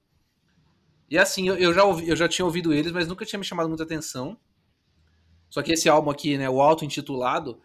E 1.07 1.19
assim, 1.19 1.47
eu, 1.47 1.55
eu, 1.55 1.71
já 1.71 1.83
ouvi, 1.83 2.09
eu 2.09 2.15
já 2.15 2.27
tinha 2.27 2.43
ouvido 2.43 2.73
eles, 2.73 2.91
mas 2.91 3.07
nunca 3.07 3.23
tinha 3.23 3.37
me 3.37 3.45
chamado 3.45 3.69
muita 3.69 3.83
atenção. 3.83 4.35
Só 5.47 5.61
que 5.61 5.73
esse 5.73 5.87
álbum 5.87 6.09
aqui, 6.09 6.35
né, 6.35 6.49
o 6.49 6.59
auto-intitulado, 6.59 7.61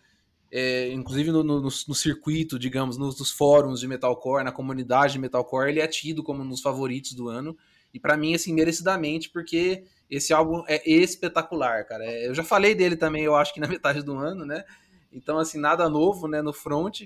é, 0.50 0.92
inclusive 0.92 1.32
no, 1.32 1.42
no, 1.42 1.62
no, 1.62 1.94
circuito, 1.94 2.58
digamos, 2.58 2.98
nos, 2.98 3.18
nos, 3.18 3.30
fóruns 3.30 3.80
de 3.80 3.88
metalcore, 3.88 4.44
na 4.44 4.52
comunidade 4.52 5.14
de 5.14 5.18
metalcore, 5.18 5.70
ele 5.70 5.80
é 5.80 5.86
tido 5.86 6.22
como 6.22 6.42
um 6.42 6.48
dos 6.50 6.60
favoritos 6.60 7.14
do 7.14 7.30
ano. 7.30 7.56
E 7.94 7.98
para 7.98 8.14
mim, 8.14 8.34
assim, 8.34 8.52
merecidamente, 8.52 9.30
porque 9.30 9.84
esse 10.10 10.34
álbum 10.34 10.64
é 10.68 10.82
espetacular, 10.86 11.86
cara. 11.86 12.04
É, 12.04 12.28
eu 12.28 12.34
já 12.34 12.44
falei 12.44 12.74
dele 12.74 12.94
também, 12.94 13.24
eu 13.24 13.34
acho 13.34 13.54
que 13.54 13.60
na 13.60 13.66
metade 13.68 14.02
do 14.02 14.18
ano, 14.18 14.44
né? 14.44 14.62
Então, 15.10 15.38
assim, 15.38 15.58
nada 15.58 15.88
novo, 15.88 16.28
né, 16.28 16.42
no 16.42 16.52
front. 16.52 17.04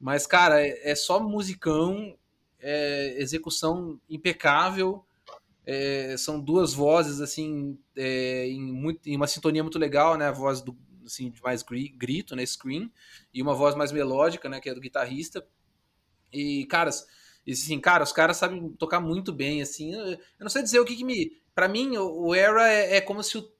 Mas, 0.00 0.26
cara, 0.26 0.66
é, 0.66 0.92
é 0.92 0.94
só 0.94 1.20
musicão, 1.20 2.16
é 2.58 3.16
execução 3.18 4.00
impecável. 4.08 5.04
É, 5.66 6.16
são 6.16 6.40
duas 6.40 6.72
vozes, 6.72 7.20
assim, 7.20 7.78
é, 7.94 8.46
em, 8.46 8.72
muito, 8.72 9.06
em 9.06 9.14
uma 9.14 9.26
sintonia 9.26 9.62
muito 9.62 9.78
legal, 9.78 10.16
né? 10.16 10.28
A 10.28 10.32
voz 10.32 10.62
do, 10.62 10.74
assim, 11.04 11.32
mais 11.44 11.62
grito, 11.62 12.34
né? 12.34 12.44
Scream. 12.46 12.90
E 13.32 13.42
uma 13.42 13.54
voz 13.54 13.74
mais 13.74 13.92
melódica, 13.92 14.48
né? 14.48 14.58
Que 14.58 14.70
é 14.70 14.74
do 14.74 14.80
guitarrista. 14.80 15.46
E, 16.32 16.64
caras, 16.66 17.06
assim, 17.46 17.78
cara, 17.78 18.02
os 18.02 18.12
caras 18.12 18.38
sabem 18.38 18.70
tocar 18.70 19.00
muito 19.00 19.34
bem, 19.34 19.60
assim. 19.60 19.92
Eu, 19.94 20.12
eu 20.12 20.18
não 20.40 20.48
sei 20.48 20.62
dizer 20.62 20.80
o 20.80 20.84
que, 20.84 20.96
que 20.96 21.04
me... 21.04 21.38
Para 21.54 21.68
mim, 21.68 21.98
o, 21.98 22.34
Era 22.34 22.72
é, 22.72 22.96
é, 22.96 23.00
como 23.02 23.22
se 23.22 23.36
o... 23.36 23.52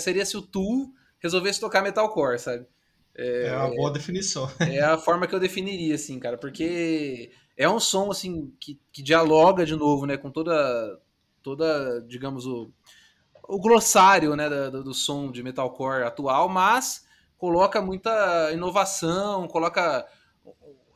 Seria 0.00 0.26
se 0.26 0.36
o 0.36 0.42
Tool 0.42 0.92
resolvesse 1.20 1.60
tocar 1.60 1.82
metalcore, 1.82 2.38
sabe? 2.38 2.66
É, 3.14 3.48
é 3.48 3.56
uma 3.56 3.74
boa 3.74 3.92
definição. 3.92 4.50
É 4.60 4.80
a 4.80 4.98
forma 4.98 5.26
que 5.26 5.34
eu 5.34 5.40
definiria, 5.40 5.94
assim, 5.94 6.18
cara, 6.18 6.38
porque 6.38 7.30
é 7.56 7.68
um 7.68 7.78
som, 7.80 8.10
assim, 8.10 8.52
que, 8.58 8.80
que 8.92 9.02
dialoga 9.02 9.66
de 9.66 9.76
novo, 9.76 10.06
né, 10.06 10.16
com 10.16 10.30
toda, 10.30 10.98
toda 11.42 12.00
digamos, 12.08 12.46
o, 12.46 12.70
o 13.48 13.60
glossário, 13.60 14.34
né, 14.34 14.48
do, 14.48 14.82
do 14.82 14.94
som 14.94 15.30
de 15.30 15.42
metalcore 15.42 16.04
atual, 16.04 16.48
mas 16.48 17.06
coloca 17.36 17.82
muita 17.82 18.50
inovação, 18.52 19.46
coloca 19.48 20.06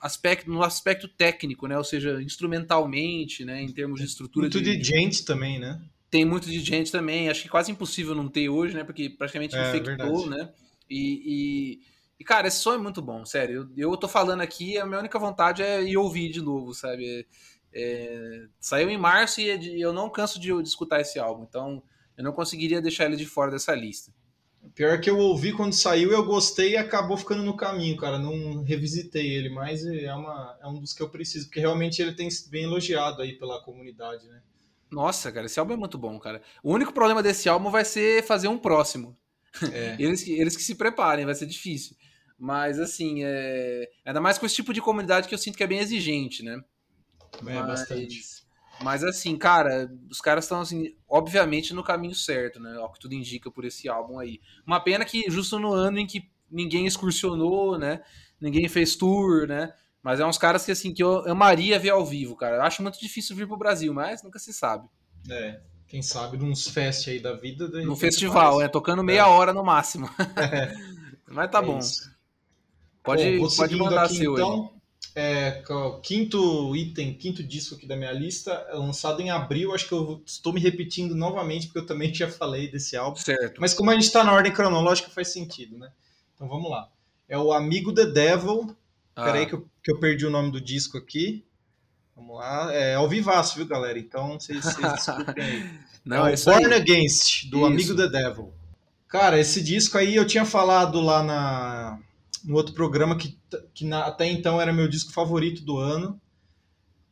aspecto 0.00 0.50
no 0.50 0.62
aspecto 0.62 1.08
técnico, 1.08 1.66
né, 1.66 1.76
ou 1.76 1.84
seja, 1.84 2.22
instrumentalmente, 2.22 3.44
né, 3.44 3.60
em 3.62 3.72
termos 3.72 4.00
de 4.00 4.06
estrutura. 4.06 4.44
Muito 4.44 4.62
de, 4.62 4.76
de 4.76 4.84
gente 4.84 5.24
também, 5.24 5.58
né? 5.58 5.80
tem 6.10 6.24
muito 6.24 6.48
de 6.48 6.60
gente 6.60 6.90
também. 6.90 7.28
Acho 7.28 7.42
que 7.42 7.48
quase 7.48 7.70
impossível 7.70 8.14
não 8.14 8.28
ter 8.28 8.48
hoje, 8.48 8.74
né? 8.74 8.84
Porque 8.84 9.10
praticamente 9.10 9.54
É, 9.56 9.68
infectou, 9.68 10.20
verdade. 10.20 10.30
né? 10.30 10.48
E, 10.88 11.22
e, 11.26 11.80
e, 12.18 12.24
cara, 12.24 12.48
esse 12.48 12.58
som 12.58 12.74
é 12.74 12.78
muito 12.78 13.02
bom, 13.02 13.24
sério. 13.24 13.70
Eu, 13.76 13.90
eu 13.90 13.96
tô 13.96 14.08
falando 14.08 14.40
aqui, 14.40 14.78
a 14.78 14.86
minha 14.86 14.98
única 14.98 15.18
vontade 15.18 15.62
é 15.62 15.82
ir 15.82 15.96
ouvir 15.96 16.30
de 16.30 16.40
novo, 16.40 16.72
sabe? 16.74 17.26
É, 17.72 18.46
saiu 18.58 18.88
em 18.88 18.96
março 18.96 19.40
e 19.40 19.50
é 19.50 19.58
eu 19.78 19.92
não 19.92 20.08
canso 20.08 20.40
de, 20.40 20.50
de 20.62 20.68
escutar 20.68 21.00
esse 21.00 21.18
álbum, 21.18 21.44
então 21.44 21.82
eu 22.16 22.24
não 22.24 22.32
conseguiria 22.32 22.80
deixar 22.80 23.04
ele 23.04 23.16
de 23.16 23.26
fora 23.26 23.50
dessa 23.50 23.74
lista. 23.74 24.10
Pior 24.74 25.00
que 25.00 25.08
eu 25.08 25.18
ouvi 25.18 25.52
quando 25.52 25.74
saiu, 25.74 26.10
eu 26.10 26.24
gostei 26.24 26.72
e 26.72 26.76
acabou 26.76 27.16
ficando 27.16 27.42
no 27.42 27.56
caminho, 27.56 27.96
cara. 27.96 28.18
Não 28.18 28.62
revisitei 28.62 29.28
ele, 29.28 29.50
mas 29.50 29.84
é, 29.86 30.12
uma, 30.12 30.58
é 30.60 30.66
um 30.66 30.80
dos 30.80 30.92
que 30.92 31.02
eu 31.02 31.08
preciso, 31.08 31.46
porque 31.46 31.60
realmente 31.60 32.00
ele 32.02 32.14
tem 32.14 32.28
sido 32.30 32.50
bem 32.50 32.64
elogiado 32.64 33.22
aí 33.22 33.34
pela 33.34 33.62
comunidade, 33.62 34.26
né? 34.26 34.40
Nossa, 34.90 35.30
cara, 35.30 35.46
esse 35.46 35.58
álbum 35.60 35.74
é 35.74 35.76
muito 35.76 35.98
bom, 35.98 36.18
cara. 36.18 36.42
O 36.62 36.72
único 36.72 36.92
problema 36.92 37.22
desse 37.22 37.48
álbum 37.48 37.70
vai 37.70 37.84
ser 37.84 38.24
fazer 38.24 38.48
um 38.48 38.58
próximo. 38.58 39.16
É. 39.72 39.96
Eles, 40.00 40.26
eles 40.26 40.56
que 40.56 40.62
se 40.62 40.74
preparem, 40.74 41.24
vai 41.24 41.34
ser 41.34 41.46
difícil. 41.46 41.96
Mas, 42.38 42.78
assim, 42.78 43.24
é... 43.24 43.88
ainda 44.04 44.20
mais 44.20 44.38
com 44.38 44.46
esse 44.46 44.54
tipo 44.54 44.72
de 44.72 44.80
comunidade 44.80 45.28
que 45.28 45.34
eu 45.34 45.38
sinto 45.38 45.56
que 45.56 45.64
é 45.64 45.66
bem 45.66 45.78
exigente, 45.78 46.42
né? 46.42 46.60
É, 47.38 47.42
mas, 47.42 47.66
bastante. 47.66 48.20
Mas, 48.82 49.02
assim, 49.02 49.36
cara, 49.36 49.90
os 50.10 50.20
caras 50.20 50.44
estão, 50.44 50.60
assim, 50.60 50.94
obviamente 51.08 51.72
no 51.72 51.82
caminho 51.82 52.14
certo, 52.14 52.60
né? 52.60 52.76
Ao 52.76 52.92
que 52.92 53.00
tudo 53.00 53.14
indica 53.14 53.50
por 53.50 53.64
esse 53.64 53.88
álbum 53.88 54.18
aí. 54.18 54.40
Uma 54.66 54.80
pena 54.80 55.04
que 55.04 55.30
justo 55.30 55.58
no 55.58 55.72
ano 55.72 55.98
em 55.98 56.06
que 56.06 56.28
ninguém 56.50 56.86
excursionou, 56.86 57.78
né? 57.78 58.02
Ninguém 58.40 58.68
fez 58.68 58.94
tour, 58.96 59.46
né? 59.46 59.72
Mas 60.02 60.20
é 60.20 60.26
uns 60.26 60.38
caras 60.38 60.64
que, 60.64 60.70
assim, 60.70 60.92
que 60.92 61.02
eu 61.02 61.28
amaria 61.28 61.78
ver 61.78 61.90
ao 61.90 62.04
vivo, 62.04 62.36
cara. 62.36 62.56
Eu 62.56 62.62
acho 62.62 62.82
muito 62.82 63.00
difícil 63.00 63.34
vir 63.34 63.48
pro 63.48 63.56
Brasil, 63.56 63.92
mas 63.94 64.22
nunca 64.22 64.38
se 64.38 64.52
sabe. 64.52 64.88
É, 65.28 65.60
quem 65.88 66.02
sabe 66.02 66.36
nos 66.36 66.68
fest 66.68 67.08
aí 67.08 67.18
da 67.18 67.32
vida. 67.32 67.68
No 67.82 67.96
festival, 67.96 68.60
é, 68.60 68.68
tocando 68.68 69.02
meia 69.02 69.26
hora 69.26 69.52
no 69.52 69.64
máximo. 69.64 70.08
mas 71.26 71.50
tá 71.50 71.58
É 71.58 71.62
bom. 71.62 71.78
isso. 71.78 72.15
Pode, 73.06 73.22
Bom, 73.38 73.46
vou 73.46 73.56
pode 73.56 73.76
mandar 73.76 74.04
aqui, 74.06 74.16
seu 74.16 74.34
então. 74.34 74.72
É, 75.14 75.62
quinto 76.02 76.74
item, 76.74 77.14
quinto 77.14 77.42
disco 77.42 77.76
aqui 77.76 77.86
da 77.86 77.96
minha 77.96 78.12
lista, 78.12 78.66
é 78.68 78.74
lançado 78.74 79.22
em 79.22 79.30
abril. 79.30 79.72
Acho 79.72 79.86
que 79.86 79.94
eu 79.94 80.22
estou 80.26 80.52
me 80.52 80.60
repetindo 80.60 81.14
novamente, 81.14 81.68
porque 81.68 81.78
eu 81.78 81.86
também 81.86 82.12
já 82.12 82.28
falei 82.28 82.68
desse 82.68 82.96
álbum. 82.96 83.16
Certo. 83.16 83.60
Mas 83.60 83.72
como 83.72 83.90
a 83.90 83.94
gente 83.94 84.02
está 84.02 84.24
na 84.24 84.32
ordem 84.32 84.52
cronológica, 84.52 85.08
faz 85.08 85.28
sentido, 85.28 85.78
né? 85.78 85.90
Então 86.34 86.48
vamos 86.48 86.68
lá. 86.68 86.88
É 87.28 87.38
o 87.38 87.52
Amigo 87.52 87.94
The 87.94 88.06
Devil. 88.06 88.76
Ah, 89.14 89.24
Peraí 89.24 89.46
que 89.46 89.54
eu, 89.54 89.66
que 89.82 89.92
eu 89.92 89.98
perdi 90.00 90.26
o 90.26 90.30
nome 90.30 90.50
do 90.50 90.60
disco 90.60 90.98
aqui. 90.98 91.44
Vamos 92.16 92.36
lá. 92.36 92.74
É 92.74 92.96
ao 92.96 93.08
vivaço, 93.08 93.56
viu, 93.56 93.66
galera? 93.66 93.98
Então 93.98 94.38
vocês 94.40 94.64
vocês 94.64 94.92
desculpem 94.92 95.44
aí. 95.44 95.70
Não, 96.04 96.26
é 96.26 96.30
é 96.30 96.32
o 96.32 96.34
isso 96.34 96.50
aí. 96.50 96.60
Born 96.60 96.74
Against, 96.74 97.48
do 97.48 97.58
Isso. 97.58 97.66
Amigo 97.66 97.96
The 97.96 98.08
Devil. 98.08 98.52
Cara, 99.08 99.38
esse 99.38 99.62
disco 99.62 99.96
aí 99.96 100.16
eu 100.16 100.26
tinha 100.26 100.44
falado 100.44 101.00
lá 101.00 101.22
na, 101.22 102.00
no 102.44 102.54
outro 102.56 102.74
programa 102.74 103.16
que, 103.16 103.38
que 103.74 103.84
na- 103.84 104.06
até 104.06 104.26
então 104.26 104.60
era 104.60 104.72
meu 104.72 104.88
disco 104.88 105.12
favorito 105.12 105.62
do 105.64 105.78
ano. 105.78 106.20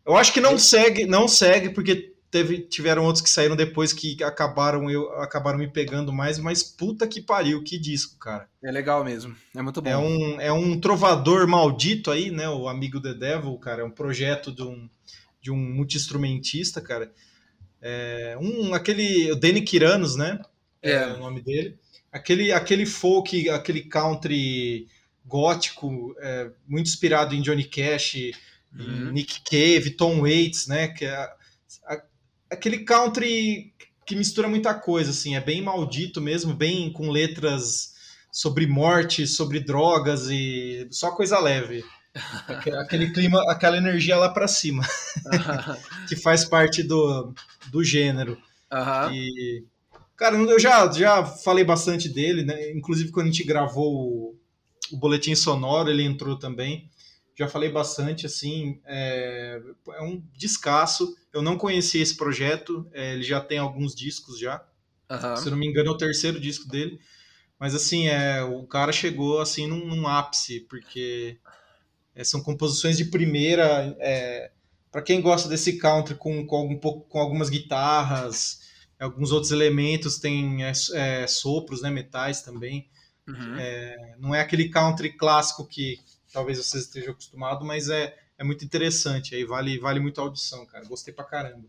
Eu 0.06 0.16
acho 0.16 0.32
que 0.32 0.40
não 0.40 0.58
segue, 0.58 1.06
não 1.06 1.26
segue 1.26 1.70
porque 1.70 2.14
teve, 2.30 2.58
tiveram 2.62 3.04
outros 3.04 3.22
que 3.22 3.30
saíram 3.30 3.54
depois 3.54 3.92
que 3.92 4.22
acabaram 4.22 4.90
eu 4.90 5.08
acabaram 5.20 5.58
me 5.58 5.68
pegando 5.68 6.12
mais, 6.12 6.38
mas 6.38 6.62
puta 6.62 7.06
que 7.06 7.20
pariu, 7.22 7.62
que 7.62 7.78
disco, 7.78 8.18
cara. 8.18 8.48
É 8.62 8.72
legal 8.72 9.04
mesmo. 9.04 9.34
É 9.54 9.62
muito 9.62 9.80
bom. 9.80 9.88
É 9.88 9.96
um, 9.96 10.40
é 10.40 10.52
um 10.52 10.78
trovador 10.80 11.46
maldito 11.46 12.10
aí, 12.10 12.30
né? 12.30 12.48
O 12.48 12.68
Amigo 12.68 13.00
The 13.00 13.14
Devil, 13.14 13.56
cara. 13.58 13.82
É 13.82 13.84
um 13.84 13.90
projeto 13.90 14.52
de 14.52 14.62
um, 14.62 14.88
de 15.40 15.50
um 15.52 15.56
multi-instrumentista, 15.56 16.80
cara. 16.80 17.12
É 17.80 18.36
um, 18.40 18.74
aquele. 18.74 19.30
O 19.30 19.36
Danny 19.36 19.62
Kiranos, 19.62 20.16
né? 20.16 20.40
É. 20.82 21.06
o 21.06 21.18
nome 21.18 21.40
dele. 21.40 21.78
Aquele, 22.10 22.52
aquele 22.52 22.84
folk, 22.86 23.48
aquele 23.48 23.82
country 23.82 24.88
gótico, 25.24 26.14
é, 26.20 26.50
muito 26.66 26.86
inspirado 26.88 27.34
em 27.34 27.40
Johnny 27.42 27.64
Cash, 27.64 28.14
em 28.16 28.34
Uhum. 28.78 29.12
Nick 29.12 29.40
Cave, 29.42 29.90
Tom 29.96 30.20
Waits, 30.22 30.66
né? 30.66 30.88
Que 30.88 31.04
é 31.04 31.14
a- 31.86 32.02
aquele 32.50 32.78
country 32.84 33.72
que 34.06 34.14
mistura 34.16 34.48
muita 34.48 34.74
coisa, 34.74 35.10
assim, 35.10 35.34
é 35.34 35.40
bem 35.40 35.62
maldito 35.62 36.20
mesmo, 36.20 36.52
bem 36.52 36.92
com 36.92 37.08
letras 37.10 37.94
sobre 38.30 38.66
morte, 38.66 39.26
sobre 39.26 39.60
drogas 39.60 40.28
e 40.28 40.86
só 40.90 41.10
coisa 41.12 41.38
leve. 41.38 41.84
Aque- 42.48 42.70
Aquele 42.76 43.12
clima, 43.12 43.42
aquela 43.50 43.76
energia 43.78 44.16
lá 44.16 44.28
pra 44.28 44.46
cima, 44.46 44.84
que 46.08 46.16
faz 46.16 46.44
parte 46.44 46.82
do, 46.82 47.32
do 47.70 47.82
gênero. 47.82 48.36
Aham. 48.70 49.12
E, 49.12 49.64
cara, 50.16 50.36
eu 50.36 50.58
já, 50.60 50.90
já 50.92 51.24
falei 51.24 51.64
bastante 51.64 52.08
dele, 52.08 52.44
né? 52.44 52.72
Inclusive 52.72 53.10
quando 53.10 53.28
a 53.28 53.30
gente 53.30 53.44
gravou 53.44 54.38
o, 54.92 54.96
boletim 54.96 55.34
sonoro, 55.34 55.90
ele 55.90 56.02
entrou 56.02 56.38
também. 56.38 56.90
Já 57.36 57.48
falei 57.48 57.68
bastante, 57.68 58.26
assim, 58.26 58.80
é, 58.84 59.60
é 59.88 60.02
um 60.02 60.22
descasso. 60.32 61.16
Eu 61.32 61.42
não 61.42 61.58
conhecia 61.58 62.02
esse 62.02 62.16
projeto, 62.16 62.86
é, 62.92 63.14
ele 63.14 63.24
já 63.24 63.40
tem 63.40 63.58
alguns 63.58 63.94
discos 63.94 64.38
já. 64.38 64.64
Aham. 65.10 65.36
Se 65.36 65.50
não 65.50 65.56
me 65.56 65.66
engano, 65.66 65.90
é 65.90 65.92
o 65.92 65.96
terceiro 65.96 66.40
disco 66.40 66.68
dele. 66.68 67.00
Mas 67.58 67.74
assim, 67.74 68.08
é, 68.08 68.42
o 68.42 68.66
cara 68.66 68.92
chegou 68.92 69.40
assim 69.40 69.66
num, 69.66 69.86
num 69.86 70.06
ápice, 70.06 70.60
porque 70.68 71.38
é, 72.14 72.22
são 72.22 72.42
composições 72.42 72.96
de 72.96 73.06
primeira. 73.06 73.96
É, 73.98 74.50
para 74.90 75.02
quem 75.02 75.20
gosta 75.20 75.48
desse 75.48 75.76
country 75.76 76.14
com, 76.14 76.46
com, 76.46 76.56
algum, 76.56 76.78
com 76.78 77.18
algumas 77.18 77.50
guitarras, 77.50 78.60
alguns 78.98 79.32
outros 79.32 79.50
elementos, 79.50 80.18
tem 80.18 80.64
é, 80.64 80.72
é, 80.94 81.26
sopros, 81.26 81.82
né, 81.82 81.90
metais 81.90 82.42
também. 82.42 82.88
Uhum. 83.26 83.56
Não 84.18 84.34
é 84.34 84.40
aquele 84.40 84.68
country 84.68 85.10
clássico 85.16 85.66
que 85.66 85.98
talvez 86.32 86.58
vocês 86.58 86.84
estejam 86.84 87.12
acostumados, 87.12 87.66
mas 87.66 87.88
é, 87.88 88.16
é 88.36 88.44
muito 88.44 88.64
interessante. 88.64 89.34
Aí 89.34 89.44
vale, 89.44 89.78
vale 89.78 90.00
muito 90.00 90.20
a 90.20 90.24
audição, 90.24 90.66
cara. 90.66 90.84
Gostei 90.84 91.14
pra 91.14 91.24
caramba. 91.24 91.64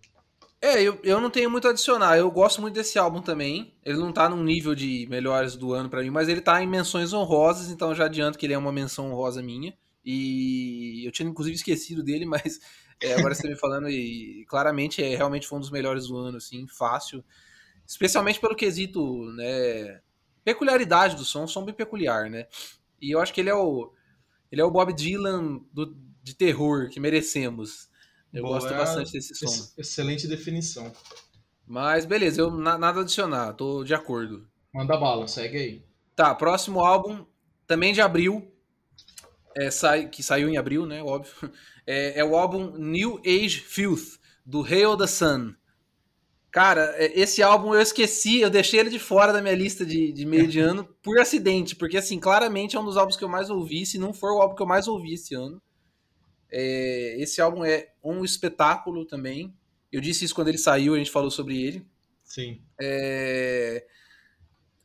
É, 0.62 0.82
eu, 0.82 1.00
eu 1.04 1.22
não 1.22 1.30
tenho 1.30 1.50
muito 1.50 1.68
a 1.68 1.72
adicionar. 1.72 2.18
Eu 2.18 2.32
gosto 2.32 2.60
muito 2.60 2.74
desse 2.74 2.98
álbum 2.98 3.22
também. 3.22 3.74
Ele 3.84 3.98
não 3.98 4.12
tá 4.12 4.28
num 4.28 4.44
nível 4.44 4.74
de 4.74 5.06
melhores 5.10 5.56
do 5.56 5.74
ano 5.74 5.90
pra 5.90 6.02
mim, 6.02 6.10
mas 6.10 6.28
ele 6.28 6.42
tá 6.42 6.62
em 6.62 6.68
menções 6.68 7.14
honrosas, 7.14 7.70
então 7.70 7.94
já 7.94 8.06
adianto 8.06 8.38
que 8.38 8.46
ele 8.48 8.54
é 8.54 8.58
uma 8.58 8.72
menção 8.72 9.12
honrosa 9.12 9.44
minha. 9.44 9.78
E 10.04 11.06
eu 11.06 11.12
tinha 11.12 11.30
inclusive 11.30 11.56
esquecido 11.56 12.02
dele, 12.04 12.26
mas 12.26 12.60
é, 13.00 13.14
agora 13.14 13.36
você 13.36 13.48
me 13.48 13.56
falando 13.56 13.90
e 13.90 14.44
claramente 14.48 15.04
é 15.04 15.16
realmente 15.16 15.48
foi 15.48 15.58
um 15.58 15.62
dos 15.62 15.72
melhores 15.72 16.08
do 16.08 16.18
ano, 16.18 16.38
assim, 16.38 16.66
fácil. 16.68 17.24
Especialmente 17.86 18.40
pelo 18.40 18.56
quesito, 18.56 19.32
né, 19.34 20.02
peculiaridade 20.46 21.18
do 21.18 21.26
som, 21.26 21.46
um 21.46 21.50
som 21.50 21.66
bem 21.66 21.76
peculiar, 21.76 22.30
né? 22.32 22.48
E 23.02 23.12
eu 23.16 23.22
acho 23.22 23.34
que 23.34 23.42
ele 23.42 23.52
é 23.52 23.56
o 23.56 23.94
ele 24.52 24.62
é 24.62 24.66
o 24.66 24.72
Bob 24.72 24.94
Dylan 24.94 25.62
do, 25.74 25.96
de 26.24 26.36
terror 26.36 26.90
que 26.90 27.00
merecemos. 27.00 27.90
Eu 28.34 28.44
Boa, 28.44 28.60
gosto 28.60 28.74
bastante 28.76 29.14
desse 29.14 29.36
som. 29.36 29.48
Ex- 29.48 29.74
Excelente 29.78 30.28
definição. 30.28 30.92
Mas 31.68 32.06
beleza, 32.06 32.42
eu 32.42 32.50
na- 32.50 32.76
nada 32.78 33.00
a 33.00 33.02
adicionar, 33.04 33.54
tô 33.54 33.84
de 33.84 33.94
acordo. 33.94 34.48
Manda 34.72 34.96
bala, 34.96 35.28
segue 35.28 35.58
aí. 35.58 35.86
Tá, 36.16 36.34
próximo 36.36 36.80
álbum, 36.82 37.26
também 37.68 37.94
de 37.94 38.02
abril, 38.02 38.52
é, 39.56 39.72
sai, 39.72 40.08
que 40.10 40.22
saiu 40.24 40.50
em 40.50 40.58
abril, 40.58 40.86
né, 40.86 41.02
óbvio. 41.04 41.34
É, 41.88 42.22
é 42.22 42.26
o 42.26 42.36
álbum 42.36 42.72
New 42.80 43.22
Age 43.24 43.60
Filth, 43.60 44.18
do 44.44 44.64
Hail 44.64 44.98
the 44.98 45.06
Sun. 45.06 45.54
Cara, 46.56 46.96
é, 46.96 47.12
esse 47.20 47.44
álbum 47.44 47.74
eu 47.74 47.82
esqueci, 47.82 48.40
eu 48.40 48.50
deixei 48.50 48.80
ele 48.80 48.90
de 48.90 48.98
fora 48.98 49.34
da 49.34 49.42
minha 49.42 49.54
lista 49.54 49.86
de, 49.86 50.14
de 50.14 50.26
meio 50.26 50.48
de 50.48 50.62
ano 50.62 50.88
por 51.04 51.20
acidente, 51.20 51.76
porque 51.76 51.98
assim, 51.98 52.18
claramente 52.18 52.78
é 52.78 52.80
um 52.80 52.86
dos 52.86 52.96
álbuns 52.96 53.18
que 53.18 53.26
eu 53.26 53.30
mais 53.30 53.50
ouvi, 53.50 53.86
se 53.86 53.98
não 53.98 54.14
for 54.14 54.32
o 54.32 54.42
álbum 54.42 54.56
que 54.56 54.62
eu 54.62 54.66
mais 54.66 54.88
ouvi 54.88 55.16
esse 55.16 55.36
ano. 55.36 55.62
É, 56.50 57.18
esse 57.20 57.42
álbum 57.42 57.66
é 57.66 57.90
um 58.02 58.24
espetáculo 58.24 59.06
também. 59.06 59.54
Eu 59.92 60.00
disse 60.00 60.24
isso 60.24 60.34
quando 60.34 60.48
ele 60.48 60.58
saiu, 60.58 60.94
a 60.96 60.98
gente 60.98 61.12
falou 61.12 61.30
sobre 61.30 61.62
ele. 61.62 61.86
Sim. 62.24 62.62
É, 62.82 63.86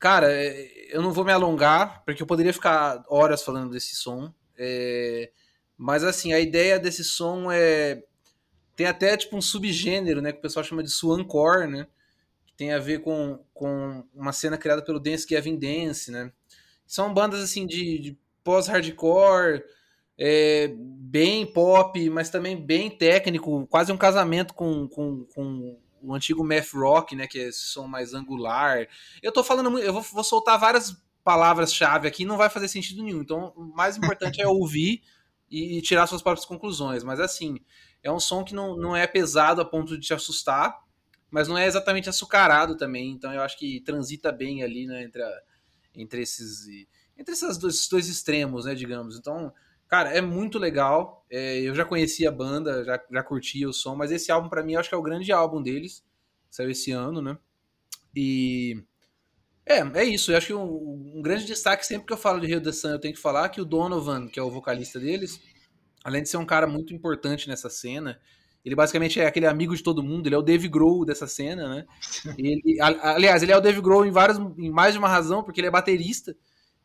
Cara, 0.00 0.32
é, 0.32 0.88
eu 0.90 1.02
não 1.02 1.12
vou 1.12 1.26
me 1.26 1.30
alongar, 1.30 2.02
porque 2.06 2.22
eu 2.22 2.26
poderia 2.26 2.54
ficar 2.54 3.04
horas 3.06 3.42
falando 3.42 3.70
desse 3.70 3.94
som. 3.94 4.32
É, 4.58 5.30
Mas 5.76 6.02
assim, 6.02 6.32
a 6.32 6.40
ideia 6.40 6.80
desse 6.80 7.04
som 7.04 7.52
é. 7.52 8.02
Tem 8.80 8.86
até 8.86 9.14
tipo 9.14 9.36
um 9.36 9.42
subgênero, 9.42 10.22
né? 10.22 10.32
Que 10.32 10.38
o 10.38 10.40
pessoal 10.40 10.64
chama 10.64 10.82
de 10.82 10.88
swancore, 10.88 11.68
né? 11.68 11.86
Que 12.46 12.54
tem 12.54 12.72
a 12.72 12.78
ver 12.78 13.02
com, 13.02 13.38
com 13.52 14.02
uma 14.14 14.32
cena 14.32 14.56
criada 14.56 14.80
pelo 14.80 14.98
Dance 14.98 15.26
Gavin 15.28 15.54
Dance, 15.54 16.10
né? 16.10 16.32
São 16.86 17.12
bandas 17.12 17.42
assim 17.42 17.66
de, 17.66 17.98
de 17.98 18.18
pós-hardcore, 18.42 19.62
é, 20.16 20.72
bem 20.74 21.44
pop, 21.44 22.08
mas 22.08 22.30
também 22.30 22.56
bem 22.56 22.88
técnico, 22.88 23.66
quase 23.66 23.92
um 23.92 23.98
casamento 23.98 24.54
com, 24.54 24.88
com, 24.88 25.26
com 25.26 25.78
o 26.00 26.14
antigo 26.14 26.42
math 26.42 26.72
rock, 26.72 27.14
né, 27.14 27.26
que 27.26 27.38
é 27.38 27.48
esse 27.48 27.64
som 27.64 27.86
mais 27.86 28.14
angular. 28.14 28.88
Eu 29.22 29.30
tô 29.30 29.44
falando 29.44 29.78
eu 29.78 29.92
vou, 29.92 30.00
vou 30.00 30.24
soltar 30.24 30.58
várias 30.58 30.96
palavras-chave 31.22 32.08
aqui, 32.08 32.24
não 32.24 32.38
vai 32.38 32.48
fazer 32.48 32.66
sentido 32.66 33.02
nenhum. 33.02 33.20
Então, 33.20 33.52
o 33.54 33.76
mais 33.76 33.98
importante 33.98 34.40
é 34.40 34.48
ouvir 34.48 35.02
e 35.50 35.82
tirar 35.82 36.06
suas 36.06 36.22
próprias 36.22 36.46
conclusões. 36.46 37.04
Mas 37.04 37.20
assim, 37.20 37.60
é 38.02 38.10
um 38.10 38.20
som 38.20 38.44
que 38.44 38.54
não, 38.54 38.76
não 38.76 38.96
é 38.96 39.06
pesado 39.06 39.60
a 39.60 39.64
ponto 39.64 39.96
de 39.98 40.06
te 40.06 40.14
assustar. 40.14 40.78
mas 41.30 41.48
não 41.48 41.56
é 41.56 41.66
exatamente 41.66 42.08
açucarado 42.08 42.76
também, 42.76 43.10
então 43.10 43.32
eu 43.32 43.40
acho 43.42 43.58
que 43.58 43.80
transita 43.80 44.32
bem 44.32 44.62
ali, 44.62 44.86
né, 44.86 45.04
entre, 45.04 45.22
a, 45.22 45.42
entre 45.94 46.22
esses 46.22 46.66
entre 47.16 47.34
esses 47.34 47.58
dois, 47.58 47.86
dois 47.88 48.08
extremos, 48.08 48.64
né, 48.64 48.74
digamos. 48.74 49.16
Então, 49.18 49.52
cara, 49.86 50.10
é 50.10 50.22
muito 50.22 50.58
legal. 50.58 51.24
É, 51.30 51.60
eu 51.60 51.74
já 51.74 51.84
conhecia 51.84 52.30
a 52.30 52.32
banda, 52.32 52.82
já, 52.82 53.00
já 53.10 53.22
curtia 53.22 53.68
o 53.68 53.72
som, 53.72 53.94
mas 53.94 54.10
esse 54.10 54.32
álbum 54.32 54.48
para 54.48 54.62
mim 54.62 54.72
eu 54.72 54.80
acho 54.80 54.88
que 54.88 54.94
é 54.94 54.98
o 54.98 55.02
grande 55.02 55.30
álbum 55.30 55.62
deles, 55.62 56.02
saiu 56.50 56.70
esse 56.70 56.90
ano, 56.92 57.20
né? 57.20 57.38
E 58.16 58.82
é, 59.66 59.78
é 60.00 60.04
isso. 60.04 60.32
Eu 60.32 60.36
acho 60.38 60.46
que 60.48 60.54
um, 60.54 61.16
um, 61.16 61.22
grande 61.22 61.44
destaque 61.44 61.86
sempre 61.86 62.06
que 62.06 62.12
eu 62.12 62.16
falo 62.16 62.40
de 62.40 62.46
Rio 62.46 62.60
de 62.60 62.72
Sun, 62.72 62.88
eu 62.90 62.98
tenho 62.98 63.14
que 63.14 63.20
falar 63.20 63.48
que 63.50 63.60
o 63.60 63.64
Donovan, 63.64 64.26
que 64.26 64.40
é 64.40 64.42
o 64.42 64.50
vocalista 64.50 64.98
deles, 64.98 65.40
além 66.04 66.22
de 66.22 66.28
ser 66.28 66.36
um 66.36 66.46
cara 66.46 66.66
muito 66.66 66.94
importante 66.94 67.48
nessa 67.48 67.68
cena, 67.68 68.18
ele 68.64 68.74
basicamente 68.74 69.18
é 69.20 69.26
aquele 69.26 69.46
amigo 69.46 69.74
de 69.74 69.82
todo 69.82 70.02
mundo, 70.02 70.26
ele 70.26 70.34
é 70.34 70.38
o 70.38 70.42
Dave 70.42 70.68
Grohl 70.68 71.04
dessa 71.04 71.26
cena, 71.26 71.68
né? 71.68 71.86
Ele, 72.38 72.78
aliás, 72.80 73.42
ele 73.42 73.52
é 73.52 73.56
o 73.56 73.60
Dave 73.60 73.80
Grohl 73.80 74.04
em, 74.04 74.10
várias, 74.10 74.38
em 74.38 74.70
mais 74.70 74.92
de 74.92 74.98
uma 74.98 75.08
razão, 75.08 75.42
porque 75.42 75.60
ele 75.60 75.68
é 75.68 75.70
baterista. 75.70 76.36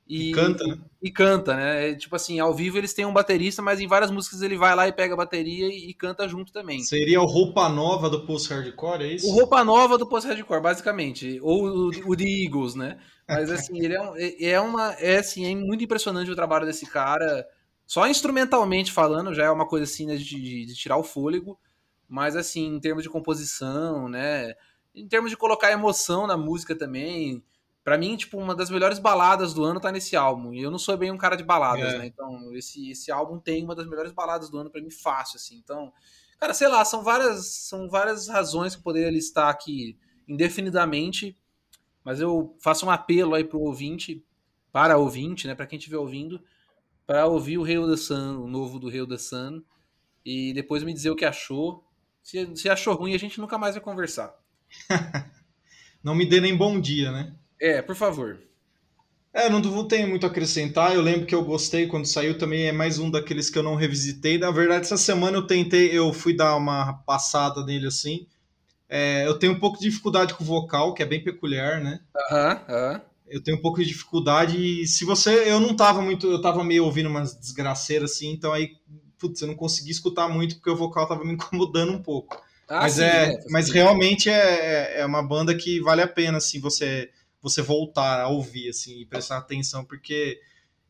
E, 0.08 0.30
e 0.30 0.32
canta, 0.32 0.63
né? 0.63 0.78
E, 1.01 1.08
e 1.08 1.12
canta, 1.12 1.56
né? 1.56 1.89
É, 1.89 1.95
tipo 1.95 2.15
assim, 2.15 2.39
ao 2.39 2.54
vivo 2.54 2.78
eles 2.78 2.93
têm 2.93 3.06
um 3.06 3.13
baterista, 3.13 3.62
mas 3.62 3.80
em 3.80 3.88
várias 3.88 4.12
músicas 4.12 4.41
ele 4.41 4.56
vai 4.56 4.75
lá 4.75 4.88
e 4.88 4.93
pega 4.93 5.15
a 5.15 5.17
bateria 5.17 5.67
e, 5.67 5.89
e 5.89 5.93
canta 5.93 6.28
junto 6.28 6.54
também. 6.54 6.80
Seria 6.82 7.19
o 7.19 7.25
roupa 7.25 7.67
nova 7.67 8.10
do 8.10 8.25
post-hardcore, 8.25 9.04
é 9.04 9.13
isso? 9.13 9.28
O 9.28 9.32
roupa 9.32 9.63
nova 9.63 9.97
do 9.97 10.08
post-hardcore, 10.08 10.62
basicamente. 10.62 11.39
Ou 11.41 11.67
o, 11.67 11.88
o 12.06 12.15
The 12.15 12.23
Eagles, 12.23 12.75
né? 12.75 12.97
Mas 13.28 13.49
assim, 13.51 13.84
ele 13.84 13.95
é, 13.95 14.01
um, 14.01 14.15
é, 14.15 14.43
é 14.43 14.62
uma. 14.62 14.93
É 14.93 15.17
assim, 15.17 15.45
é 15.45 15.56
muito 15.56 15.84
impressionante 15.84 16.30
o 16.30 16.36
trabalho 16.36 16.65
desse 16.65 16.86
cara. 16.86 17.45
Só 17.86 18.08
instrumentalmente 18.08 18.91
falando, 18.91 19.34
já 19.34 19.45
é 19.45 19.52
uma 19.52 19.67
coisa 19.67 19.84
assim, 19.84 20.06
né, 20.06 20.15
de, 20.15 20.65
de 20.65 20.76
tirar 20.76 20.98
o 20.98 21.04
fôlego. 21.04 21.60
Mas 22.08 22.36
assim, 22.36 22.67
em 22.67 22.80
termos 22.80 23.04
de 23.04 23.10
composição, 23.10 24.08
né? 24.08 24.54
Em 24.93 25.08
termos 25.08 25.32
de 25.32 25.38
colocar 25.38 25.71
emoção 25.71 26.28
na 26.28 26.38
música 26.38 26.76
também. 26.76 27.43
Para 27.84 27.98
mim, 27.98 28.15
tipo, 28.15 28.38
uma 28.38 28.56
das 28.56 28.69
melhores 28.69 28.98
baladas 28.98 29.54
do 29.54 29.63
ano 29.63 29.80
tá 29.80 29.91
nesse 29.91 30.15
álbum. 30.15 30.54
E 30.54 30.62
eu 30.62 30.71
não 30.71 30.80
sou 30.80 30.98
bem 30.98 31.12
um 31.12 31.17
cara 31.17 31.36
de 31.36 31.43
baladas, 31.43 31.93
é. 31.93 31.98
né? 32.00 32.06
Então, 32.08 32.54
esse, 32.56 32.89
esse 32.89 33.12
álbum 33.12 33.39
tem 33.39 33.63
uma 33.63 33.76
das 33.76 33.88
melhores 33.88 34.12
baladas 34.12 34.50
do 34.50 34.58
ano 34.58 34.69
para 34.69 34.82
mim 34.82 34.89
fácil, 34.89 35.38
assim. 35.38 35.56
Então, 35.58 35.91
cara, 36.39 36.54
sei 36.54 36.67
lá, 36.67 36.84
são 36.84 37.04
várias, 37.04 37.48
são 37.48 37.88
várias 37.89 38.28
razões 38.28 38.74
que 38.74 38.80
eu 38.80 38.84
poderia 38.84 39.12
listar 39.12 39.50
aqui 39.50 39.98
indefinidamente, 40.28 41.38
mas 42.04 42.19
eu 42.19 42.56
faço 42.60 42.86
um 42.86 42.91
apelo 42.91 43.36
aí 43.36 43.43
pro 43.43 43.60
ouvinte, 43.60 44.24
para 44.71 44.98
ouvinte, 44.98 45.48
né, 45.48 45.56
para 45.56 45.67
quem 45.67 45.78
estiver 45.78 45.98
ouvindo, 45.98 46.41
para 47.06 47.28
ouvir 47.28 47.58
o 47.58 47.63
Hail 47.63 47.89
the 47.89 47.98
Sun, 47.98 48.39
o 48.39 48.48
novo 48.48 48.80
do 48.80 48.89
Hail 48.89 49.08
the 49.08 49.18
Sun, 49.18 49.62
e 50.26 50.54
depois 50.54 50.84
me 50.84 50.94
dizer 50.94 51.10
o 51.12 51.15
que 51.15 51.26
achou. 51.26 51.84
Se, 52.24 52.56
se 52.56 52.70
achou 52.70 52.96
ruim, 52.96 53.13
a 53.13 53.20
gente 53.20 53.39
nunca 53.39 53.58
mais 53.58 53.76
vai 53.76 53.84
conversar. 53.84 54.34
não 56.04 56.15
me 56.15 56.26
dê 56.26 56.41
nem 56.41 56.56
bom 56.56 56.80
dia, 56.80 57.12
né? 57.12 57.34
É, 57.60 57.82
por 57.82 57.96
favor. 57.96 58.39
É, 59.32 59.50
não 59.50 59.88
tenho 59.88 60.08
muito 60.08 60.26
a 60.26 60.30
acrescentar. 60.30 60.96
Eu 60.96 61.02
lembro 61.02 61.26
que 61.26 61.36
eu 61.36 61.44
gostei 61.44 61.88
quando 61.88 62.06
saiu 62.06 62.38
também. 62.38 62.68
É 62.68 62.72
mais 62.72 63.00
um 63.00 63.12
daqueles 63.12 63.50
que 63.50 63.60
eu 63.60 63.63
não 63.63 63.76
revisitei. 63.76 64.38
Na 64.38 64.50
verdade, 64.50 64.86
essa 64.86 64.98
semana 64.98 65.38
eu 65.38 65.46
tentei, 65.46 65.96
eu 65.96 66.13
fui 66.13 66.34
dar 66.34 66.56
uma 66.56 66.94
passada 67.06 67.63
nele 67.65 67.88
assim. 67.88 68.26
É, 68.88 69.28
eu 69.28 69.38
tenho 69.38 69.54
um 69.54 69.60
pouco 69.60 69.78
de 69.78 69.89
dificuldade 69.89 70.34
com 70.34 70.44
o 70.44 70.48
vocal, 70.48 70.94
que 70.94 71.04
é 71.04 71.06
bem 71.06 71.22
peculiar, 71.22 71.84
né? 71.84 72.00
Aham, 72.15 72.54
uh 72.54 72.72
aham. 72.72 72.94
-huh, 72.94 72.96
uh 72.96 73.00
-huh. 73.00 73.14
Eu 73.27 73.41
tenho 73.41 73.57
um 73.57 73.61
pouco 73.61 73.79
de 73.79 73.88
dificuldade. 73.88 74.57
E 74.57 74.88
se 74.88 75.05
você. 75.05 75.49
Eu 75.49 75.59
não 75.59 75.75
tava 75.75 76.01
muito. 76.01 76.27
Eu 76.27 76.41
tava 76.41 76.63
meio 76.63 76.85
ouvindo 76.85 77.09
umas 77.09 77.35
desgraceiras 77.35 78.11
assim, 78.11 78.31
então 78.31 78.53
aí 78.53 78.75
putz, 79.17 79.41
eu 79.41 79.47
não 79.47 79.55
consegui 79.55 79.91
escutar 79.91 80.27
muito 80.27 80.55
porque 80.55 80.69
o 80.69 80.75
vocal 80.75 81.07
tava 81.07 81.23
me 81.23 81.33
incomodando 81.33 81.91
um 81.91 82.01
pouco. 82.01 82.41
Ah, 82.67 82.81
mas 82.81 82.93
sim, 82.93 83.03
é, 83.03 83.33
é, 83.33 83.43
mas 83.49 83.69
realmente 83.69 84.29
é, 84.29 85.01
é 85.01 85.05
uma 85.05 85.21
banda 85.21 85.55
que 85.55 85.79
vale 85.81 86.01
a 86.01 86.07
pena 86.07 86.38
assim 86.38 86.59
você 86.59 87.09
você 87.41 87.61
voltar 87.61 88.21
a 88.21 88.27
ouvir 88.27 88.69
assim 88.69 89.01
e 89.01 89.05
prestar 89.05 89.38
atenção 89.38 89.85
porque 89.85 90.39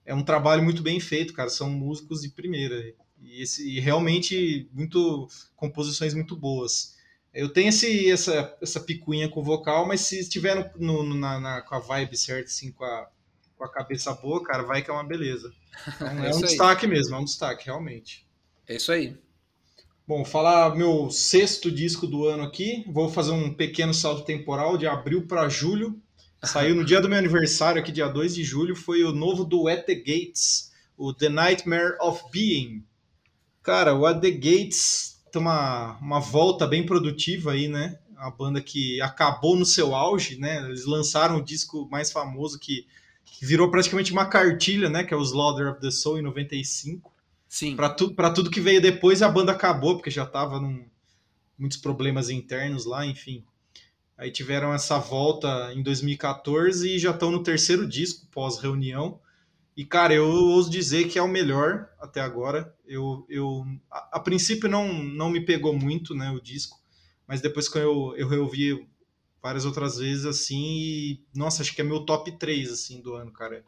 é 0.05 0.15
um 0.15 0.23
trabalho 0.23 0.63
muito 0.63 0.81
bem 0.81 0.99
feito, 1.01 1.33
cara. 1.33 1.49
São 1.49 1.69
músicos 1.69 2.21
de 2.21 2.29
primeira 2.29 2.75
e, 3.21 3.41
esse, 3.41 3.67
e 3.67 3.79
realmente 3.79 4.69
muito 4.71 5.27
composições 5.55 6.13
muito 6.13 6.35
boas. 6.35 6.94
Eu 7.35 7.49
tenho 7.49 7.67
esse, 7.67 8.09
essa, 8.09 8.55
essa 8.61 8.79
picuinha 8.79 9.27
com 9.27 9.41
o 9.41 9.43
vocal, 9.43 9.85
mas 9.85 10.01
se 10.01 10.17
estiver 10.17 10.71
no, 10.77 11.03
no, 11.03 11.13
na, 11.13 11.37
na, 11.37 11.61
com 11.61 11.75
a 11.75 11.79
vibe 11.79 12.15
certa, 12.15 12.45
assim, 12.45 12.71
com 12.71 12.85
a, 12.85 13.09
com 13.57 13.65
a 13.65 13.69
cabeça 13.69 14.13
boa, 14.13 14.41
cara, 14.41 14.63
vai 14.63 14.81
que 14.81 14.89
é 14.89 14.93
uma 14.93 15.03
beleza. 15.03 15.51
Então, 15.97 16.23
é, 16.23 16.31
é 16.31 16.33
um 16.33 16.39
destaque 16.39 16.87
mesmo, 16.87 17.15
é 17.15 17.19
um 17.19 17.25
destaque, 17.25 17.65
realmente. 17.65 18.25
É 18.65 18.77
isso 18.77 18.89
aí. 18.93 19.17
Bom, 20.07 20.23
falar 20.23 20.73
meu 20.73 21.09
sexto 21.09 21.69
disco 21.69 22.07
do 22.07 22.25
ano 22.25 22.43
aqui. 22.43 22.85
Vou 22.87 23.09
fazer 23.09 23.31
um 23.31 23.53
pequeno 23.53 23.93
salto 23.93 24.23
temporal 24.23 24.77
de 24.77 24.87
abril 24.87 25.27
para 25.27 25.49
julho. 25.49 25.99
Saiu 26.43 26.75
no 26.75 26.85
dia 26.85 27.01
do 27.01 27.09
meu 27.09 27.17
aniversário, 27.17 27.81
aqui, 27.81 27.91
dia 27.91 28.07
2 28.07 28.35
de 28.35 28.43
julho. 28.43 28.75
Foi 28.75 29.03
o 29.03 29.11
novo 29.11 29.43
do 29.43 29.67
At 29.67 29.85
the 29.85 29.95
Gates, 29.95 30.71
o 30.95 31.11
The 31.11 31.27
Nightmare 31.27 31.97
of 31.99 32.23
Being. 32.31 32.85
Cara, 33.63 33.95
o 33.95 34.05
At 34.05 34.21
the 34.21 34.31
Gates 34.31 35.14
tem 35.35 35.41
uma, 35.41 35.97
uma 35.99 36.19
volta 36.19 36.65
bem 36.65 36.85
produtiva 36.85 37.51
aí, 37.51 37.67
né? 37.67 37.99
A 38.15 38.31
banda 38.31 38.61
que 38.61 39.01
acabou 39.01 39.57
no 39.57 39.65
seu 39.65 39.93
auge, 39.93 40.37
né? 40.37 40.63
Eles 40.63 40.85
lançaram 40.85 41.37
o 41.37 41.43
disco 41.43 41.87
mais 41.91 42.11
famoso 42.11 42.57
que, 42.57 42.87
que 43.25 43.45
virou 43.45 43.69
praticamente 43.69 44.13
uma 44.13 44.25
cartilha, 44.25 44.89
né? 44.89 45.03
Que 45.03 45.13
é 45.13 45.17
o 45.17 45.21
Slaughter 45.21 45.69
of 45.69 45.81
the 45.81 45.91
Soul 45.91 46.19
em 46.19 46.21
95. 46.21 47.13
Sim. 47.49 47.75
Para 47.75 47.89
tu, 47.89 48.13
pra 48.13 48.31
tudo 48.31 48.49
que 48.49 48.61
veio 48.61 48.81
depois, 48.81 49.21
a 49.21 49.29
banda 49.29 49.51
acabou, 49.51 49.95
porque 49.95 50.09
já 50.09 50.25
tava 50.25 50.59
num 50.59 50.85
muitos 51.57 51.77
problemas 51.77 52.29
internos 52.29 52.85
lá, 52.85 53.05
enfim. 53.05 53.43
Aí 54.17 54.31
tiveram 54.31 54.73
essa 54.73 54.97
volta 54.97 55.73
em 55.73 55.83
2014 55.83 56.95
e 56.95 56.99
já 56.99 57.11
estão 57.11 57.29
no 57.29 57.43
terceiro 57.43 57.85
disco 57.85 58.25
pós-reunião. 58.31 59.19
E, 59.75 59.83
cara, 59.83 60.13
eu 60.13 60.25
ouso 60.25 60.69
dizer 60.69 61.09
que 61.09 61.19
é 61.19 61.21
o 61.21 61.27
melhor 61.27 61.89
até 61.99 62.21
agora. 62.21 62.73
Eu, 62.87 63.25
eu 63.29 63.65
a, 63.91 64.17
a, 64.17 64.19
princípio 64.19 64.69
não, 64.69 64.93
não 64.93 65.29
me 65.29 65.41
pegou 65.41 65.77
muito, 65.77 66.15
né, 66.15 66.31
o 66.31 66.41
disco, 66.41 66.79
mas 67.27 67.41
depois 67.41 67.67
que 67.67 67.77
eu, 67.77 68.13
eu 68.15 68.27
reouvi 68.27 68.87
várias 69.41 69.65
outras 69.65 69.97
vezes, 69.97 70.25
assim, 70.25 70.63
e, 70.77 71.23
nossa, 71.35 71.61
acho 71.61 71.75
que 71.75 71.81
é 71.81 71.83
meu 71.83 72.05
top 72.05 72.31
3, 72.31 72.71
assim, 72.71 73.01
do 73.01 73.13
ano, 73.13 73.31
cara. 73.31 73.63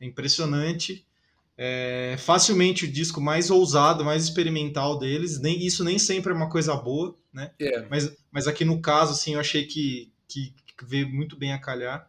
É 0.00 0.06
impressionante. 0.06 1.04
É 1.60 2.16
facilmente 2.18 2.84
o 2.84 2.90
disco 2.90 3.20
mais 3.20 3.50
ousado, 3.50 4.04
mais 4.04 4.22
experimental 4.22 4.96
deles. 4.96 5.40
Nem, 5.40 5.66
isso 5.66 5.82
nem 5.82 5.98
sempre 5.98 6.32
é 6.32 6.36
uma 6.36 6.48
coisa 6.48 6.74
boa, 6.76 7.18
né? 7.32 7.50
É. 7.58 7.84
Mas, 7.90 8.16
mas 8.30 8.46
aqui 8.46 8.64
no 8.64 8.80
caso, 8.80 9.12
assim, 9.12 9.34
eu 9.34 9.40
achei 9.40 9.66
que, 9.66 10.12
que, 10.28 10.54
que 10.76 10.84
veio 10.84 11.08
muito 11.08 11.36
bem 11.36 11.52
a 11.52 11.58
calhar. 11.58 12.08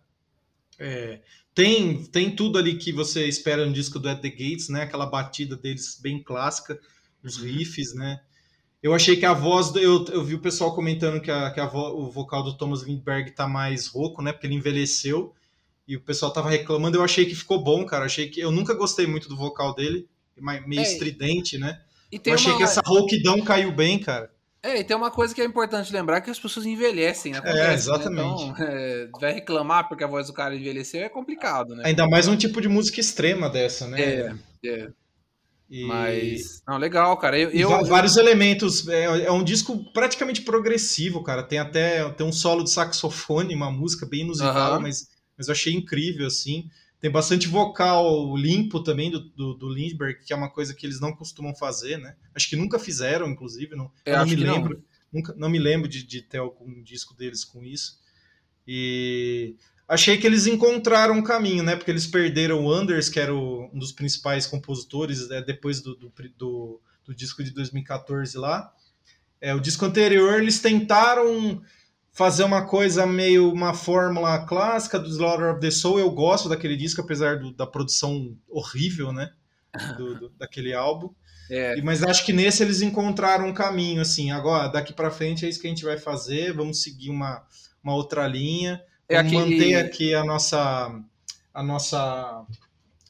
É, 0.80 1.20
tem, 1.54 2.06
tem 2.06 2.34
tudo 2.34 2.58
ali 2.58 2.78
que 2.78 2.92
você 2.92 3.28
espera 3.28 3.66
no 3.66 3.74
disco 3.74 4.00
do 4.00 4.08
At 4.08 4.22
The 4.22 4.30
Gates, 4.30 4.70
né? 4.70 4.84
Aquela 4.84 5.06
batida 5.06 5.58
deles 5.58 6.00
bem 6.02 6.24
clássica, 6.24 6.80
os 7.24 7.38
uhum. 7.38 7.46
riffs, 7.46 7.94
né? 7.94 8.22
Eu 8.82 8.94
achei 8.94 9.18
que 9.18 9.26
a 9.26 9.34
voz, 9.34 9.76
eu, 9.76 10.06
eu 10.06 10.24
vi 10.24 10.36
o 10.36 10.42
pessoal 10.42 10.74
comentando 10.74 11.20
que, 11.20 11.30
a, 11.30 11.52
que 11.52 11.60
a 11.60 11.66
vo, 11.66 11.80
o 11.80 12.10
vocal 12.10 12.44
do 12.44 12.58
Thomas 12.58 12.84
Lindbergh 12.84 13.32
tá 13.32 13.46
mais 13.46 13.88
rouco, 13.88 14.22
né? 14.22 14.32
Porque 14.32 14.48
ele 14.48 14.56
envelheceu 14.56 15.34
e 15.86 15.98
o 15.98 16.02
pessoal 16.02 16.32
tava 16.32 16.50
reclamando, 16.50 16.98
eu 16.98 17.04
achei 17.04 17.26
que 17.26 17.36
ficou 17.36 17.62
bom, 17.62 17.86
cara. 17.86 18.06
Achei 18.06 18.30
que 18.30 18.40
eu 18.40 18.52
nunca 18.52 18.74
gostei 18.74 19.06
muito 19.06 19.28
do 19.28 19.36
vocal 19.36 19.76
dele, 19.76 20.08
meio 20.38 20.80
é, 20.80 20.84
estridente, 20.84 21.58
né? 21.58 21.82
eu 22.12 22.34
achei 22.34 22.52
uma... 22.52 22.58
que 22.58 22.64
essa 22.64 22.82
rouquidão 22.86 23.42
caiu 23.42 23.72
bem, 23.72 24.00
cara. 24.00 24.32
É, 24.62 24.80
e 24.80 24.84
tem 24.84 24.96
uma 24.96 25.10
coisa 25.10 25.34
que 25.34 25.42
é 25.42 25.46
importante 25.46 25.92
lembrar 25.94 26.22
que 26.22 26.30
as 26.30 26.40
pessoas 26.40 26.66
envelhecem, 26.66 27.32
né? 27.32 27.40
Acontece, 27.40 27.70
é, 27.70 27.74
exatamente. 27.74 28.46
Né? 28.46 28.52
Então, 28.52 28.66
é, 28.68 29.10
vai 29.20 29.34
reclamar 29.34 29.88
porque 29.88 30.04
a 30.04 30.08
voz 30.08 30.28
do 30.28 30.34
cara 30.34 30.56
envelheceu 30.56 31.02
é 31.02 31.10
complicado, 31.10 31.76
né? 31.76 31.84
Ainda 31.86 32.08
mais 32.08 32.28
um 32.28 32.36
tipo 32.36 32.60
de 32.60 32.68
música 32.68 33.00
extrema 33.00 33.50
dessa, 33.50 33.88
né? 33.88 34.02
É, 34.02 34.36
é. 34.66 34.90
E... 35.70 35.86
Mas. 35.86 36.62
Não, 36.68 36.78
legal, 36.78 37.16
cara. 37.18 37.38
Eu, 37.40 37.52
eu... 37.52 37.86
Vários 37.86 38.18
elementos. 38.18 38.88
É, 38.88 39.26
é, 39.26 39.32
um 39.32 39.44
disco 39.44 39.92
praticamente 39.94 40.42
progressivo, 40.42 41.24
cara. 41.24 41.44
Tem 41.44 41.60
até 41.60 42.10
tem 42.10 42.26
um 42.26 42.32
solo 42.32 42.64
de 42.64 42.72
saxofone, 42.72 43.56
uma 43.56 43.72
música 43.72 44.06
bem 44.06 44.22
inusitada, 44.22 44.76
uh 44.76 44.80
-huh. 44.80 44.82
mas 44.82 45.08
mas 45.40 45.48
eu 45.48 45.54
achei 45.54 45.74
incrível, 45.74 46.28
assim. 46.28 46.70
Tem 47.00 47.10
bastante 47.10 47.48
vocal 47.48 48.36
limpo 48.36 48.84
também 48.84 49.10
do, 49.10 49.22
do, 49.22 49.54
do, 49.54 49.70
Lindbergh, 49.70 50.20
que 50.26 50.34
é 50.34 50.36
uma 50.36 50.50
coisa 50.50 50.74
que 50.74 50.86
eles 50.86 51.00
não 51.00 51.16
costumam 51.16 51.56
fazer, 51.56 51.98
né? 51.98 52.16
Acho 52.36 52.50
que 52.50 52.58
nunca 52.58 52.78
fizeram, 52.78 53.30
inclusive. 53.30 53.74
Não, 53.76 53.90
eu 54.06 54.18
não 54.18 54.26
me 54.26 54.36
lembro. 54.36 54.76
Não. 54.76 54.90
Nunca, 55.12 55.34
não 55.38 55.50
me 55.50 55.58
lembro 55.58 55.88
de, 55.88 56.04
de 56.04 56.22
ter 56.22 56.40
algum 56.40 56.84
disco 56.84 57.14
deles 57.14 57.46
com 57.46 57.64
isso. 57.64 58.00
E 58.68 59.56
achei 59.88 60.18
que 60.18 60.28
eles 60.28 60.46
encontraram 60.46 61.16
um 61.16 61.24
caminho, 61.24 61.64
né? 61.64 61.76
Porque 61.76 61.90
eles 61.90 62.06
perderam 62.06 62.66
o 62.66 62.72
Anders, 62.72 63.08
que 63.08 63.20
era 63.20 63.34
o, 63.34 63.70
um 63.74 63.80
dos 63.80 63.94
principais 63.94 64.46
compositores, 64.46 65.30
né? 65.30 65.42
depois 65.42 65.82
do, 65.82 65.96
do, 65.96 66.14
do, 66.38 66.82
do 67.06 67.16
disco 67.16 67.44
de 67.44 67.52
2014 67.52 68.38
lá. 68.38 68.72
É, 69.42 69.56
o 69.56 69.60
disco 69.60 69.86
anterior 69.86 70.42
eles 70.42 70.60
tentaram 70.60 71.62
fazer 72.12 72.44
uma 72.44 72.66
coisa 72.66 73.06
meio 73.06 73.52
uma 73.52 73.74
fórmula 73.74 74.40
clássica 74.46 75.00
do 75.00 75.10
Slaughter 75.10 75.52
of 75.52 75.62
the 75.62 75.72
Soul. 75.72 76.00
Eu 76.00 76.12
gosto 76.12 76.50
daquele 76.50 76.76
disco, 76.76 77.02
apesar 77.02 77.40
do, 77.40 77.52
da 77.52 77.66
produção 77.66 78.36
horrível, 78.50 79.12
né? 79.12 79.32
do, 79.98 80.16
do 80.16 80.30
daquele 80.38 80.74
álbum. 80.74 81.10
É. 81.50 81.82
Mas 81.82 82.04
acho 82.04 82.26
que 82.26 82.34
nesse 82.34 82.62
eles 82.62 82.82
encontraram 82.82 83.48
um 83.48 83.54
caminho, 83.54 84.02
assim, 84.02 84.32
agora, 84.32 84.68
daqui 84.68 84.94
para 84.94 85.10
frente 85.10 85.46
é 85.46 85.50
isso 85.50 85.60
que 85.60 85.66
a 85.66 85.70
gente 85.70 85.84
vai 85.84 85.98
fazer, 85.98 86.54
vamos 86.54 86.84
seguir 86.84 87.10
uma, 87.10 87.44
uma 87.84 87.96
outra 87.96 88.28
linha, 88.28 88.84
é 89.08 89.18
vamos 89.18 89.34
aquele... 89.34 89.56
manter 89.56 89.76
aqui 89.76 90.14
a 90.14 90.24
nossa, 90.24 91.02
a 91.52 91.64
nossa 91.64 92.46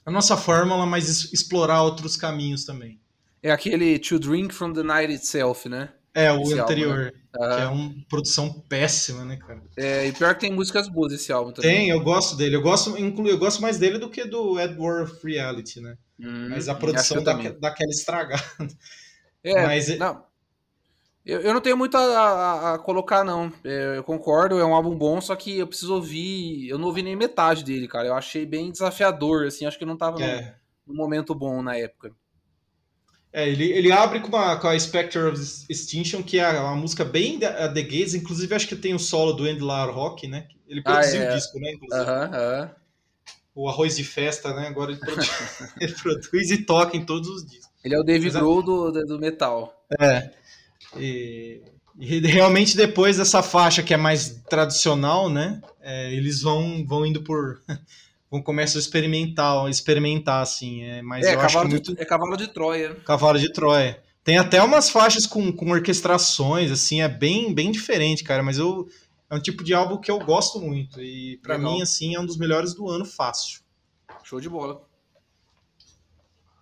a 0.05 0.11
nossa 0.11 0.35
fórmula, 0.35 0.85
mas 0.85 1.31
explorar 1.31 1.83
outros 1.83 2.15
caminhos 2.15 2.65
também. 2.65 2.99
É 3.43 3.51
aquele 3.51 3.99
To 3.99 4.17
Drink 4.17 4.53
from 4.53 4.73
the 4.73 4.83
Night 4.83 5.13
Itself, 5.13 5.69
né? 5.69 5.89
É, 6.13 6.31
o 6.31 6.41
esse 6.41 6.59
anterior. 6.59 6.91
Álbum, 6.97 7.49
né? 7.49 7.55
Que 7.55 7.61
é 7.61 7.67
uma 7.67 7.95
produção 8.09 8.51
péssima, 8.67 9.23
né, 9.23 9.37
cara? 9.37 9.61
É, 9.77 10.07
e 10.07 10.11
pior 10.11 10.33
que 10.33 10.41
tem 10.41 10.51
músicas 10.51 10.87
boas 10.87 11.13
esse 11.13 11.31
álbum 11.31 11.51
também. 11.51 11.71
Tem, 11.71 11.89
eu 11.89 12.01
gosto 12.01 12.35
dele. 12.35 12.55
Eu 12.55 12.61
gosto, 12.61 12.97
inclu, 12.97 13.27
eu 13.27 13.37
gosto 13.37 13.61
mais 13.61 13.77
dele 13.77 13.99
do 13.99 14.09
que 14.09 14.25
do 14.25 14.59
Edward 14.59 15.11
Reality, 15.23 15.79
né? 15.79 15.95
Hum, 16.19 16.49
Mas 16.49 16.67
a 16.67 16.75
produção 16.75 17.23
dá, 17.23 17.33
dá 17.33 17.67
aquela 17.69 17.91
estragada. 17.91 18.43
É, 19.43 19.65
Mas, 19.65 19.97
não. 19.97 20.23
Eu, 21.25 21.41
eu 21.41 21.53
não 21.53 21.61
tenho 21.61 21.77
muito 21.77 21.95
a, 21.95 22.01
a, 22.01 22.73
a 22.73 22.79
colocar, 22.79 23.23
não. 23.23 23.53
É, 23.63 23.97
eu 23.97 24.03
concordo, 24.03 24.59
é 24.59 24.65
um 24.65 24.73
álbum 24.73 24.97
bom, 24.97 25.21
só 25.21 25.35
que 25.35 25.59
eu 25.59 25.67
preciso 25.67 25.93
ouvir. 25.93 26.67
Eu 26.67 26.77
não 26.77 26.87
ouvi 26.87 27.03
nem 27.03 27.15
metade 27.15 27.63
dele, 27.63 27.87
cara. 27.87 28.07
Eu 28.07 28.15
achei 28.15 28.45
bem 28.45 28.71
desafiador, 28.71 29.45
assim. 29.45 29.65
Acho 29.65 29.77
que 29.77 29.83
eu 29.83 29.87
não 29.87 29.97
tava 29.97 30.21
é. 30.23 30.55
num 30.85 30.95
momento 30.95 31.35
bom 31.35 31.61
na 31.61 31.77
época. 31.77 32.11
É, 33.31 33.47
ele, 33.47 33.71
ele 33.71 33.91
abre 33.91 34.19
com, 34.19 34.27
uma, 34.27 34.55
com 34.57 34.67
a 34.67 34.79
Spectre 34.79 35.21
of 35.21 35.39
Extinction, 35.69 36.23
que 36.23 36.39
é 36.39 36.49
uma 36.59 36.75
música 36.75 37.05
bem 37.05 37.37
The, 37.37 37.69
The 37.69 37.81
Gaze, 37.83 38.17
inclusive 38.17 38.55
acho 38.55 38.67
que 38.67 38.75
tem 38.75 38.95
o 38.95 38.99
solo 38.99 39.33
do 39.33 39.45
Andy 39.45 39.61
Rock, 39.61 40.27
né? 40.27 40.47
Ele 40.67 40.81
produziu 40.81 41.21
ah, 41.21 41.23
é. 41.23 41.31
o 41.31 41.35
disco, 41.35 41.59
né? 41.59 41.71
Inclusive. 41.71 42.01
Uh 42.01 42.13
-huh, 42.13 42.29
uh 42.29 42.65
-huh. 42.65 42.71
O 43.55 43.69
Arroz 43.69 43.97
de 43.97 44.03
Festa, 44.03 44.53
né? 44.53 44.67
Agora 44.67 44.91
ele 44.91 44.99
produz, 44.99 45.29
ele 45.79 45.93
produz, 45.93 46.51
e 46.51 46.57
toca 46.63 46.97
em 46.97 47.05
todos 47.05 47.29
os 47.29 47.45
discos. 47.45 47.69
Ele 47.83 47.95
é 47.95 47.99
o 47.99 48.03
Dave 48.03 48.29
Grohl 48.29 48.63
do, 48.63 48.91
do 48.91 49.19
metal. 49.19 49.85
É. 49.99 50.29
E, 50.97 51.61
e, 51.99 52.19
realmente 52.19 52.75
depois 52.75 53.17
dessa 53.17 53.43
faixa 53.43 53.83
que 53.83 53.93
é 53.93 53.97
mais 53.97 54.41
tradicional, 54.49 55.29
né? 55.29 55.61
É, 55.81 56.13
eles 56.13 56.41
vão, 56.41 56.85
vão 56.85 57.05
indo 57.05 57.21
por 57.21 57.61
vão 58.29 58.41
começar 58.41 58.77
a 58.77 58.81
experimentar, 58.81 59.69
experimentar 59.69 60.43
assim, 60.43 60.83
é, 60.83 61.01
mas 61.01 61.25
é, 61.25 61.35
eu 61.35 61.41
acho 61.41 61.61
que 61.61 61.67
muito... 61.67 61.95
é 61.97 62.05
cavalo 62.05 62.37
de 62.37 62.47
Troia. 62.47 62.95
Cavalo 63.05 63.39
de 63.39 63.51
Troia. 63.51 64.01
Tem 64.23 64.37
até 64.37 64.61
umas 64.61 64.89
faixas 64.89 65.25
com, 65.25 65.51
com 65.51 65.71
orquestrações, 65.71 66.71
assim, 66.71 67.01
é 67.01 67.07
bem 67.07 67.53
bem 67.53 67.71
diferente, 67.71 68.23
cara, 68.23 68.43
mas 68.43 68.57
eu 68.57 68.87
é 69.29 69.35
um 69.35 69.41
tipo 69.41 69.63
de 69.63 69.73
álbum 69.73 69.97
que 69.97 70.09
eu 70.09 70.19
gosto 70.19 70.59
muito 70.59 71.01
e 71.01 71.37
para 71.37 71.57
mim 71.57 71.81
assim 71.81 72.15
é 72.15 72.19
um 72.19 72.25
dos 72.25 72.37
melhores 72.37 72.73
do 72.73 72.89
ano 72.89 73.05
fácil. 73.05 73.61
Show 74.23 74.39
de 74.39 74.49
bola. 74.49 74.87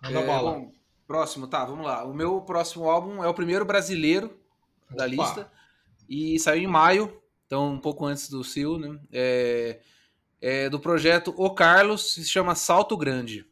Manda 0.02 0.20
é, 0.20 0.26
bola. 0.26 0.52
Bom, 0.52 0.72
próximo, 1.06 1.46
tá, 1.46 1.64
vamos 1.64 1.84
lá. 1.84 2.04
O 2.04 2.14
meu 2.14 2.40
próximo 2.42 2.88
álbum 2.88 3.22
é 3.22 3.28
o 3.28 3.34
primeiro 3.34 3.64
brasileiro 3.64 4.38
da 4.90 5.04
Opa. 5.04 5.06
lista 5.06 5.52
e 6.08 6.38
saiu 6.38 6.62
em 6.62 6.66
maio, 6.66 7.20
então 7.46 7.72
um 7.72 7.80
pouco 7.80 8.06
antes 8.06 8.28
do 8.28 8.42
seu, 8.44 8.78
né? 8.78 8.98
É, 9.12 9.80
é, 10.40 10.68
do 10.68 10.78
projeto 10.78 11.34
O 11.36 11.50
Carlos, 11.50 12.14
se 12.14 12.24
chama 12.24 12.54
Salto 12.54 12.96
Grande. 12.96 13.46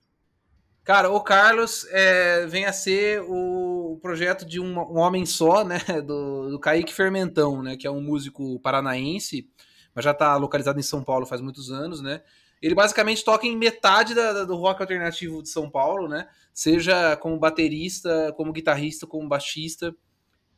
Cara, 0.85 1.11
o 1.11 1.21
Carlos 1.21 1.85
é, 1.91 2.47
vem 2.47 2.65
a 2.65 2.73
ser 2.73 3.21
o 3.23 3.99
projeto 4.01 4.47
de 4.47 4.61
um, 4.61 4.79
um 4.79 4.99
homem 4.99 5.27
só, 5.27 5.65
né? 5.65 5.81
Do, 6.07 6.51
do 6.51 6.61
Kaique 6.61 6.95
Fermentão, 6.95 7.61
né? 7.61 7.77
Que 7.77 7.89
é 7.89 7.91
um 7.91 8.01
músico 8.01 8.61
paranaense, 8.61 9.51
mas 9.93 10.05
já 10.05 10.13
está 10.13 10.37
localizado 10.37 10.79
em 10.79 10.85
São 10.85 11.03
Paulo 11.03 11.27
faz 11.27 11.41
muitos 11.41 11.73
anos, 11.73 12.01
né? 12.01 12.23
Ele 12.63 12.75
basicamente 12.75 13.25
toca 13.25 13.47
em 13.47 13.57
metade 13.57 14.15
da, 14.15 14.33
da, 14.33 14.45
do 14.45 14.55
rock 14.55 14.81
alternativo 14.81 15.43
de 15.43 15.49
São 15.49 15.69
Paulo, 15.69 16.09
né? 16.09 16.29
Seja 16.55 17.17
como 17.17 17.39
baterista, 17.39 18.33
como 18.37 18.53
guitarrista, 18.53 19.09
como 19.09 19.29
baixista 19.29 19.95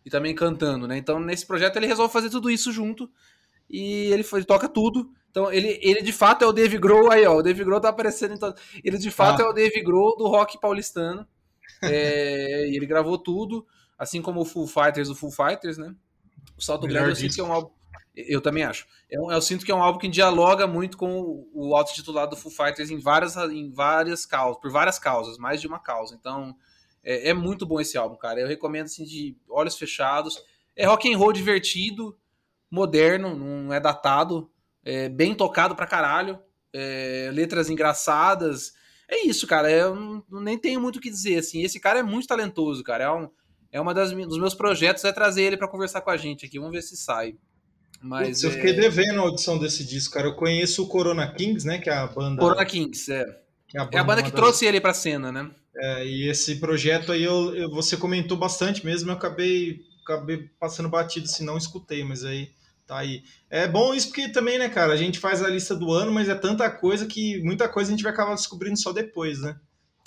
e 0.05 0.11
também 0.11 0.35
cantando, 0.35 0.87
né? 0.87 0.99
Então, 0.99 1.19
nesse 1.19 1.47
projeto 1.47 1.77
ele 1.77 1.87
resolve 1.87 2.13
fazer 2.13 2.29
tudo 2.29 2.51
isso 2.51 2.71
junto 2.71 3.11
e 3.69 4.13
ele, 4.13 4.25
ele 4.33 4.45
toca 4.45 4.69
tudo. 4.69 5.11
Então, 5.31 5.53
ele, 5.53 5.79
ele 5.83 6.03
de 6.03 6.13
fato 6.13 6.45
é 6.45 6.47
o 6.47 6.53
Dave 6.53 6.79
Grohl, 6.79 7.11
aí 7.11 7.27
ó, 7.27 7.37
o 7.37 7.43
Dave 7.43 7.63
Grohl 7.63 7.81
tá 7.81 7.91
aparecendo 7.91 8.35
em 8.35 8.39
todo... 8.39 8.59
Ele 8.83 8.99
de 8.99 9.11
fato 9.11 9.43
ah. 9.43 9.45
é 9.45 9.49
o 9.49 9.53
Dave 9.53 9.81
Grohl 9.83 10.17
do 10.17 10.27
rock 10.27 10.59
paulistano. 10.59 11.27
É, 11.83 12.69
e 12.69 12.77
ele 12.77 12.87
gravou 12.87 13.19
tudo, 13.19 13.67
assim 13.99 14.23
como 14.23 14.41
o 14.41 14.45
Full 14.45 14.67
Fighters, 14.67 15.09
o 15.09 15.15
Full 15.15 15.31
Fighters, 15.31 15.79
né? 15.79 15.95
O 16.57 16.63
Salto 16.63 16.87
Melhor 16.87 17.05
Grande 17.05 17.21
eu 17.21 17.23
sinto 17.23 17.35
que 17.35 17.41
é 17.41 17.45
um 17.45 17.53
álbum. 17.53 17.71
Eu 18.17 18.41
também 18.41 18.65
acho. 18.65 18.87
Eu, 19.09 19.31
eu, 19.31 19.41
sinto 19.41 19.65
que 19.65 19.71
é 19.71 19.75
um 19.75 19.83
álbum 19.83 19.99
que 19.99 20.09
dialoga 20.09 20.67
muito 20.67 20.97
com 20.97 21.47
o, 21.53 21.77
auto-titulado 21.77 22.35
do 22.35 22.37
Full 22.37 22.51
Fighters 22.51 22.91
em 22.91 22.99
várias, 22.99 23.37
em 23.37 23.71
várias 23.71 24.27
causas, 24.27 24.61
por 24.61 24.73
várias 24.73 24.99
causas, 24.99 25.39
mais 25.39 25.61
de 25.61 25.69
uma 25.69 25.79
causa. 25.79 26.17
Então, 26.17 26.57
é, 27.05 27.29
é 27.29 27.35
muito 27.35 27.65
bom 27.65 27.81
esse 27.81 27.97
álbum, 27.97 28.17
cara. 28.17 28.41
Eu 28.41 28.49
recomendo 28.49 28.87
assim 28.87 29.05
de 29.05 29.37
olhos 29.49 29.77
fechados. 29.77 30.43
É 30.75 30.85
rock 30.87 31.13
and 31.13 31.17
roll 31.17 31.33
divertido, 31.33 32.19
moderno, 32.69 33.37
não 33.37 33.73
é 33.73 33.79
datado 33.79 34.51
é, 34.89 35.07
bem 35.07 35.35
tocado 35.35 35.77
pra 35.77 35.87
caralho, 35.87 36.39
é, 36.73 37.29
letras 37.31 37.69
engraçadas. 37.69 38.73
É 39.07 39.27
isso, 39.27 39.47
cara. 39.47 39.71
Eu 39.71 40.25
nem 40.31 40.57
tenho 40.57 40.81
muito 40.81 40.97
o 40.97 41.01
que 41.01 41.11
dizer. 41.11 41.37
Assim, 41.37 41.63
esse 41.63 41.79
cara 41.79 41.99
é 41.99 42.03
muito 42.03 42.27
talentoso, 42.27 42.83
cara. 42.83 43.05
É, 43.05 43.13
um, 43.13 43.29
é 43.71 43.79
uma 43.79 43.93
das 43.93 44.13
dos 44.13 44.39
meus 44.39 44.55
projetos 44.55 45.05
é 45.05 45.13
trazer 45.13 45.43
ele 45.43 45.59
para 45.59 45.69
conversar 45.69 46.01
com 46.01 46.09
a 46.09 46.17
gente 46.17 46.47
aqui. 46.47 46.59
Vamos 46.59 46.73
ver 46.73 46.83
se 46.83 46.97
sai. 46.97 47.37
Mas 48.01 48.29
Putz, 48.29 48.45
eu 48.45 48.51
fiquei 48.53 48.71
é 48.71 48.81
devendo 48.81 49.19
a 49.21 49.25
audição 49.25 49.59
desse 49.59 49.85
disco, 49.85 50.15
cara. 50.15 50.29
Eu 50.29 50.37
conheço 50.37 50.83
o 50.83 50.89
Corona 50.89 51.31
Kings, 51.35 51.67
né? 51.67 51.79
Que 51.79 51.91
é 51.91 51.95
a 51.95 52.07
banda. 52.07 52.41
Corona 52.41 52.65
Kings, 52.65 53.13
é. 53.13 53.27
é 53.75 53.81
a 53.81 53.85
banda, 53.85 53.97
é 53.97 54.01
a 54.01 54.05
banda 54.05 54.23
que 54.23 54.33
trouxe 54.33 54.65
ele 54.65 54.81
pra 54.81 54.95
cena, 54.95 55.31
né? 55.31 55.51
É, 55.77 56.07
e 56.07 56.31
esse 56.31 56.57
projeto 56.57 57.13
aí 57.13 57.25
eu, 57.25 57.55
eu, 57.55 57.71
você 57.71 57.95
comentou 57.95 58.39
bastante 58.39 58.85
mesmo, 58.85 59.11
eu 59.11 59.15
acabei, 59.15 59.81
acabei 60.03 60.49
passando 60.59 60.89
batido, 60.89 61.29
se 61.29 61.45
não 61.45 61.57
escutei, 61.57 62.03
mas 62.03 62.25
aí 62.25 62.51
Tá 62.89 63.01
aí. 63.01 63.23
É 63.51 63.69
bom 63.69 63.93
isso 63.93 64.07
porque 64.07 64.31
também, 64.31 64.59
né, 64.59 64.67
cara, 64.71 64.95
a 64.95 64.97
gente 64.97 65.19
faz 65.19 65.43
a 65.43 65.49
lista 65.49 65.77
do 65.77 65.93
ano, 65.93 66.11
mas 66.11 66.27
é 66.27 66.35
tanta 66.35 66.71
coisa 66.71 67.05
que 67.05 67.39
muita 67.43 67.69
coisa 67.69 67.91
a 67.91 67.93
gente 67.93 68.03
vai 68.03 68.11
acabar 68.11 68.35
descobrindo 68.35 68.79
só 68.79 68.95
depois, 68.95 69.41
né? 69.43 69.57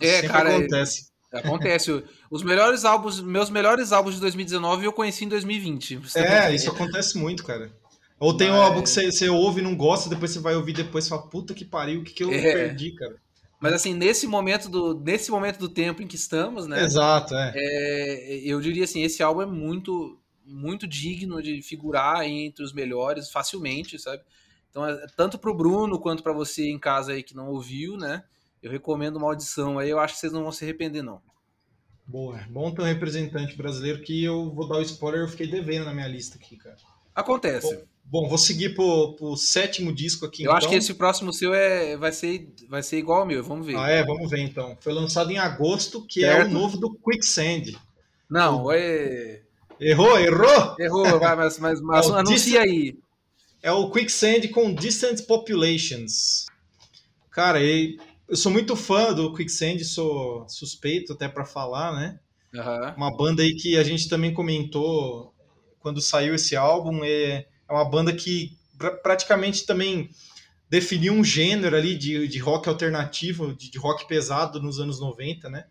É, 0.02 0.16
Sempre 0.16 0.30
cara. 0.30 0.58
Acontece. 0.58 1.12
É, 1.32 1.38
acontece. 1.38 2.04
Os 2.32 2.42
melhores 2.42 2.84
álbuns, 2.84 3.22
meus 3.22 3.52
melhores 3.52 3.92
álbuns 3.92 4.16
de 4.16 4.22
2019 4.22 4.84
eu 4.84 4.92
conheci 4.92 5.26
em 5.26 5.30
2020. 5.30 6.02
É, 6.16 6.56
isso 6.56 6.72
acontece 6.72 7.20
muito, 7.20 7.44
cara. 7.44 7.72
Ou 8.20 8.36
tem 8.36 8.50
mas... 8.50 8.58
um 8.58 8.62
álbum 8.62 8.82
que 8.82 8.90
você, 8.90 9.12
você 9.12 9.30
ouve 9.30 9.62
e 9.62 9.64
não 9.64 9.76
gosta, 9.76 10.10
depois 10.10 10.32
você 10.32 10.40
vai 10.40 10.56
ouvir 10.56 10.74
depois 10.74 11.06
e 11.06 11.10
fala, 11.10 11.28
puta 11.30 11.54
que 11.54 11.64
pariu, 11.64 12.02
o 12.02 12.04
que, 12.04 12.14
que 12.14 12.24
eu 12.24 12.34
é. 12.34 12.42
perdi, 12.42 12.96
cara? 12.96 13.16
Mas 13.60 13.74
assim, 13.74 13.94
nesse 13.94 14.26
momento 14.26 14.68
do, 14.68 15.00
nesse 15.00 15.30
momento 15.30 15.60
do 15.60 15.70
tempo 15.70 16.02
em 16.02 16.08
que 16.08 16.16
estamos, 16.16 16.66
né? 16.66 16.84
Exato, 16.84 17.36
é. 17.36 17.54
é. 17.56 18.42
Eu 18.44 18.60
diria 18.60 18.86
assim, 18.86 19.04
esse 19.04 19.22
álbum 19.22 19.44
é 19.44 19.46
muito 19.46 20.18
muito 20.46 20.88
digno 20.88 21.42
de 21.42 21.62
figurar 21.62 22.24
entre 22.24 22.64
os 22.64 22.74
melhores 22.74 23.30
facilmente, 23.30 24.00
sabe? 24.00 24.24
Então, 24.70 24.86
é, 24.88 25.06
tanto 25.16 25.38
para 25.38 25.52
o 25.52 25.56
Bruno 25.56 26.00
quanto 26.00 26.24
para 26.24 26.34
você 26.34 26.70
em 26.70 26.80
casa 26.80 27.12
aí 27.12 27.24
que 27.24 27.36
não 27.36 27.50
ouviu, 27.50 27.98
né? 27.98 28.24
Eu 28.62 28.72
recomendo 28.72 29.18
uma 29.18 29.28
audição 29.28 29.80
aí, 29.80 29.90
eu 29.90 30.00
acho 30.00 30.14
que 30.14 30.20
vocês 30.20 30.34
não 30.34 30.44
vão 30.44 30.52
se 30.52 30.64
arrepender, 30.64 31.02
não. 31.02 31.22
Boa, 32.06 32.40
bom 32.50 32.72
ter 32.72 32.82
um 32.82 32.86
representante 32.86 33.56
brasileiro 33.56 34.02
que 34.02 34.24
eu 34.24 34.54
vou 34.54 34.68
dar 34.68 34.78
o 34.78 34.82
spoiler, 34.82 35.22
eu 35.22 35.28
fiquei 35.28 35.48
devendo 35.48 35.86
na 35.86 35.94
minha 35.94 36.08
lista 36.08 36.38
aqui, 36.38 36.58
cara. 36.58 36.76
Acontece. 37.14 37.76
Bom, 37.76 38.22
bom 38.24 38.30
vou 38.30 38.38
seguir 38.38 38.76
pro, 38.76 39.16
pro 39.16 39.36
sétimo 39.36 39.94
disco 39.94 40.26
aqui. 40.26 40.44
Eu 40.44 40.46
então. 40.46 40.58
acho 40.58 40.70
que 40.70 40.76
esse 40.76 40.94
próximo 40.94 41.34
seu 41.34 41.54
é, 41.54 41.98
vai, 41.98 42.12
ser, 42.12 42.54
vai 42.70 42.84
ser 42.84 42.98
igual 42.98 43.22
ao 43.22 43.26
meu, 43.26 43.44
vamos 43.44 43.66
ver. 43.66 43.76
Ah, 43.76 43.90
é, 43.90 44.04
vamos 44.06 44.30
ver 44.30 44.40
então. 44.40 44.78
Foi 44.80 44.94
lançado 44.94 45.32
em 45.32 45.38
agosto, 45.38 46.06
que 46.06 46.22
certo. 46.22 46.42
é 46.42 46.50
o 46.50 46.54
novo 46.54 46.78
do 46.78 46.94
Quicksand. 46.96 47.78
Não, 48.30 48.66
o... 48.66 48.72
é. 48.72 49.44
Errou, 49.82 50.20
errou? 50.20 50.76
Errou, 50.80 51.20
vai, 51.20 51.36
mas, 51.36 51.58
mas, 51.58 51.82
mas 51.82 52.08
é 52.08 52.12
anuncia 52.12 52.62
aí. 52.62 52.96
É 53.64 53.72
o 53.72 53.90
Quicksand 53.90 54.48
com 54.50 54.74
Distant 54.76 55.26
Populations. 55.26 56.46
Cara, 57.32 57.60
eu 57.64 58.36
sou 58.36 58.52
muito 58.52 58.76
fã 58.76 59.12
do 59.12 59.34
Quicksand, 59.34 59.84
sou 59.84 60.48
suspeito 60.48 61.14
até 61.14 61.28
para 61.28 61.46
falar, 61.46 61.96
né? 61.96 62.20
Uhum. 62.54 62.94
Uma 62.96 63.18
banda 63.18 63.42
aí 63.42 63.56
que 63.56 63.76
a 63.76 63.84
gente 63.84 64.08
também 64.08 64.32
comentou 64.32 65.34
quando 65.80 66.00
saiu 66.00 66.36
esse 66.36 66.56
álbum. 66.56 67.04
É, 67.04 67.48
é 67.68 67.74
uma 67.74 67.90
banda 67.90 68.14
que 68.14 68.56
praticamente 69.02 69.66
também 69.66 70.12
definiu 70.70 71.14
um 71.14 71.24
gênero 71.24 71.76
ali 71.76 71.98
de, 71.98 72.28
de 72.28 72.38
rock 72.38 72.70
alternativo, 72.70 73.56
de, 73.56 73.72
de 73.72 73.80
rock 73.80 74.08
pesado 74.08 74.62
nos 74.62 74.80
anos 74.80 75.00
90, 75.00 75.50
né? 75.50 75.66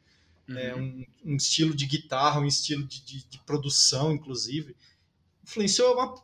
Uhum. 0.50 0.58
é, 0.58 0.74
um, 0.74 1.04
um, 1.24 1.36
estilo 1.36 1.74
de 1.74 1.86
guitarra, 1.86 2.40
um 2.40 2.46
estilo 2.46 2.86
de, 2.86 3.04
de, 3.04 3.24
de, 3.28 3.38
produção, 3.44 4.12
inclusive. 4.12 4.76
Influenciou 5.42 5.94
uma 5.94 6.14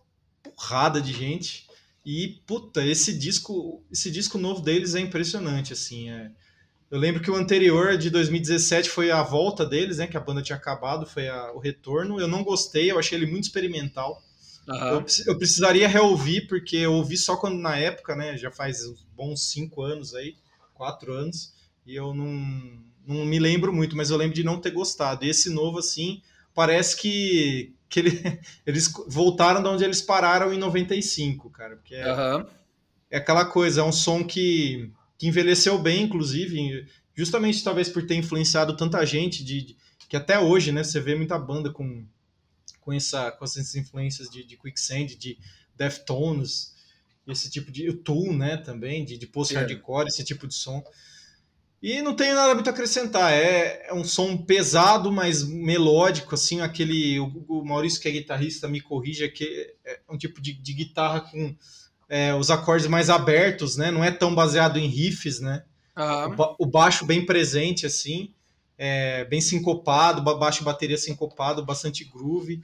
porrada 0.42 1.00
de 1.00 1.12
gente. 1.12 1.66
E, 2.04 2.40
puta, 2.46 2.84
esse 2.84 3.16
disco, 3.16 3.82
esse 3.90 4.10
disco 4.10 4.38
novo 4.38 4.60
deles 4.60 4.94
é 4.94 5.00
impressionante, 5.00 5.72
assim. 5.72 6.10
É... 6.10 6.30
Eu 6.88 6.98
lembro 6.98 7.20
que 7.20 7.30
o 7.30 7.34
anterior, 7.34 7.96
de 7.96 8.10
2017, 8.10 8.88
foi 8.88 9.10
a 9.10 9.22
volta 9.22 9.66
deles, 9.66 9.98
né? 9.98 10.06
Que 10.06 10.16
a 10.16 10.20
banda 10.20 10.42
tinha 10.42 10.56
acabado, 10.56 11.04
foi 11.04 11.28
a, 11.28 11.52
o 11.52 11.58
retorno. 11.58 12.20
Eu 12.20 12.28
não 12.28 12.44
gostei, 12.44 12.90
eu 12.90 12.98
achei 12.98 13.18
ele 13.18 13.26
muito 13.26 13.44
experimental. 13.44 14.22
Uhum. 14.68 14.76
Eu, 14.76 15.06
eu, 15.26 15.38
precisaria 15.38 15.88
reouvir, 15.88 16.46
porque 16.46 16.76
eu 16.76 16.92
ouvi 16.92 17.16
só 17.16 17.36
quando 17.36 17.58
na 17.58 17.76
época, 17.76 18.14
né? 18.14 18.36
Já 18.36 18.50
faz 18.50 18.84
uns 18.84 19.04
bons 19.16 19.50
cinco 19.50 19.82
anos 19.82 20.14
aí, 20.14 20.36
quatro 20.74 21.12
anos, 21.12 21.52
e 21.84 21.94
eu 21.94 22.12
não, 22.12 22.84
Não 23.06 23.24
me 23.24 23.38
lembro 23.38 23.72
muito, 23.72 23.96
mas 23.96 24.10
eu 24.10 24.16
lembro 24.16 24.34
de 24.34 24.42
não 24.42 24.60
ter 24.60 24.72
gostado. 24.72 25.24
E 25.24 25.30
esse 25.30 25.48
novo, 25.48 25.78
assim, 25.78 26.20
parece 26.52 26.96
que, 26.96 27.72
que 27.88 28.00
ele, 28.00 28.40
eles 28.66 28.92
voltaram 29.06 29.62
de 29.62 29.68
onde 29.68 29.84
eles 29.84 30.02
pararam 30.02 30.52
em 30.52 30.58
95, 30.58 31.48
cara. 31.50 31.76
Porque 31.76 31.94
é, 31.94 32.12
uhum. 32.12 32.46
é 33.10 33.18
aquela 33.18 33.44
coisa, 33.44 33.80
é 33.80 33.84
um 33.84 33.92
som 33.92 34.24
que, 34.24 34.90
que 35.16 35.28
envelheceu 35.28 35.78
bem, 35.78 36.02
inclusive, 36.02 36.86
justamente 37.14 37.62
talvez 37.62 37.88
por 37.88 38.04
ter 38.06 38.16
influenciado 38.16 38.76
tanta 38.76 39.04
gente, 39.06 39.44
de, 39.44 39.62
de 39.62 39.76
que 40.08 40.16
até 40.16 40.38
hoje, 40.38 40.72
né, 40.72 40.82
você 40.82 41.00
vê 41.00 41.14
muita 41.14 41.38
banda 41.38 41.70
com, 41.70 42.04
com, 42.80 42.92
essa, 42.92 43.30
com 43.30 43.44
essas 43.44 43.74
influências 43.76 44.28
de, 44.28 44.44
de 44.44 44.56
Quicksand, 44.56 45.16
de 45.16 45.38
Deftones, 45.76 46.74
esse 47.28 47.50
tipo 47.50 47.70
de... 47.70 47.88
O 47.88 47.96
Tool, 47.96 48.32
né, 48.32 48.56
também, 48.56 49.04
de, 49.04 49.18
de 49.18 49.26
post-hardcore, 49.26 50.08
esse 50.08 50.24
tipo 50.24 50.46
de 50.46 50.54
som. 50.54 50.82
E 51.82 52.00
não 52.00 52.14
tenho 52.14 52.34
nada 52.34 52.54
muito 52.54 52.68
a 52.68 52.72
acrescentar. 52.72 53.32
É, 53.32 53.86
é 53.88 53.94
um 53.94 54.04
som 54.04 54.36
pesado, 54.36 55.12
mas 55.12 55.42
melódico, 55.42 56.34
assim, 56.34 56.60
aquele. 56.60 57.20
O, 57.20 57.44
o, 57.48 57.64
Maurício, 57.64 58.00
que 58.00 58.08
é 58.08 58.12
guitarrista, 58.12 58.68
me 58.68 58.80
corrija, 58.80 59.28
que 59.28 59.74
é 59.84 60.00
um 60.08 60.16
tipo 60.16 60.40
de, 60.40 60.54
de 60.54 60.72
guitarra 60.72 61.20
com 61.20 61.54
é, 62.08 62.34
os 62.34 62.50
acordes 62.50 62.86
mais 62.86 63.10
abertos, 63.10 63.76
né? 63.76 63.90
Não 63.90 64.02
é 64.02 64.10
tão 64.10 64.34
baseado 64.34 64.78
em 64.78 64.86
riffs, 64.86 65.40
né? 65.40 65.64
Uhum. 65.96 66.34
O, 66.58 66.64
o, 66.64 66.66
baixo 66.66 67.04
bem 67.04 67.24
presente, 67.24 67.84
assim, 67.84 68.32
é, 68.78 69.24
bem 69.26 69.40
sincopado, 69.40 70.22
baixo 70.22 70.64
bateria 70.64 70.98
sincopado, 70.98 71.64
bastante 71.64 72.04
groove. 72.04 72.62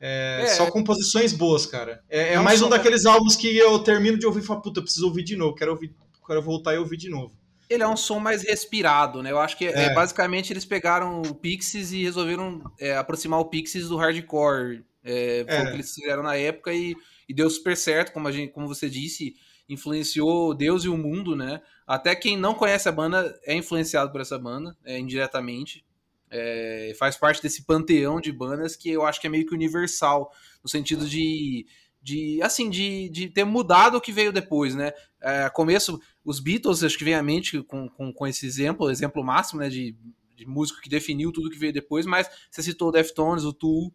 É, 0.00 0.40
é, 0.42 0.46
só 0.46 0.70
composições 0.70 1.32
boas, 1.32 1.66
cara. 1.66 2.02
É, 2.08 2.34
é 2.34 2.38
mais 2.40 2.62
um 2.62 2.68
daqueles 2.68 3.06
álbuns 3.06 3.36
que 3.36 3.56
eu 3.56 3.78
termino 3.80 4.18
de 4.18 4.26
ouvir 4.26 4.40
e 4.40 4.46
falo, 4.46 4.62
puta, 4.62 4.82
preciso 4.82 5.06
ouvir 5.06 5.22
de 5.24 5.36
novo, 5.36 5.54
quero, 5.54 5.72
ouvir, 5.72 5.94
quero 6.26 6.42
voltar 6.42 6.74
e 6.74 6.78
ouvir 6.78 6.96
de 6.96 7.08
novo 7.08 7.41
ele 7.72 7.82
é 7.82 7.88
um 7.88 7.96
som 7.96 8.18
mais 8.18 8.42
respirado, 8.42 9.22
né? 9.22 9.30
Eu 9.30 9.38
acho 9.38 9.56
que 9.56 9.66
é. 9.66 9.86
É, 9.86 9.94
basicamente 9.94 10.52
eles 10.52 10.64
pegaram 10.64 11.22
o 11.22 11.34
Pixies 11.34 11.92
e 11.92 12.02
resolveram 12.02 12.62
é, 12.78 12.96
aproximar 12.96 13.40
o 13.40 13.46
Pixies 13.46 13.88
do 13.88 13.96
hardcore. 13.96 14.84
É, 15.04 15.44
foi 15.48 15.58
o 15.58 15.66
que 15.66 15.72
eles 15.74 15.94
fizeram 15.94 16.22
na 16.22 16.36
época 16.36 16.72
e, 16.72 16.94
e, 17.28 17.34
deu 17.34 17.50
super 17.50 17.76
certo, 17.76 18.12
como, 18.12 18.28
a 18.28 18.32
gente, 18.32 18.52
como 18.52 18.68
você 18.68 18.88
disse, 18.88 19.34
influenciou 19.68 20.54
Deus 20.54 20.84
e 20.84 20.88
o 20.88 20.96
mundo, 20.96 21.34
né? 21.34 21.60
Até 21.86 22.14
quem 22.14 22.36
não 22.36 22.54
conhece 22.54 22.88
a 22.88 22.92
banda 22.92 23.36
é 23.44 23.54
influenciado 23.54 24.12
por 24.12 24.20
essa 24.20 24.38
banda, 24.38 24.76
é, 24.84 24.98
indiretamente. 24.98 25.84
É, 26.30 26.94
faz 26.98 27.16
parte 27.16 27.42
desse 27.42 27.64
panteão 27.64 28.20
de 28.20 28.32
bandas 28.32 28.74
que 28.76 28.88
eu 28.88 29.04
acho 29.04 29.20
que 29.20 29.26
é 29.26 29.30
meio 29.30 29.46
que 29.46 29.54
universal, 29.54 30.32
no 30.62 30.68
sentido 30.68 31.06
de 31.06 31.66
de 32.02 32.42
assim 32.42 32.68
de, 32.68 33.08
de 33.10 33.28
ter 33.28 33.44
mudado 33.44 33.96
o 33.96 34.00
que 34.00 34.10
veio 34.10 34.32
depois, 34.32 34.74
né? 34.74 34.92
É, 35.20 35.48
começo, 35.50 36.00
os 36.24 36.40
Beatles, 36.40 36.82
acho 36.82 36.96
que 36.96 37.04
vem 37.04 37.14
à 37.14 37.22
mente 37.22 37.62
com, 37.62 37.88
com, 37.88 38.12
com 38.12 38.26
esse 38.26 38.46
exemplo, 38.46 38.90
exemplo 38.90 39.24
máximo, 39.24 39.60
né? 39.60 39.68
De, 39.68 39.96
de 40.36 40.46
músico 40.46 40.80
que 40.80 40.88
definiu 40.88 41.32
tudo 41.32 41.50
que 41.50 41.58
veio 41.58 41.72
depois, 41.72 42.06
mas 42.06 42.28
você 42.50 42.62
citou 42.62 42.88
o 42.88 42.92
Deftones, 42.92 43.44
o 43.44 43.52
Tool 43.52 43.92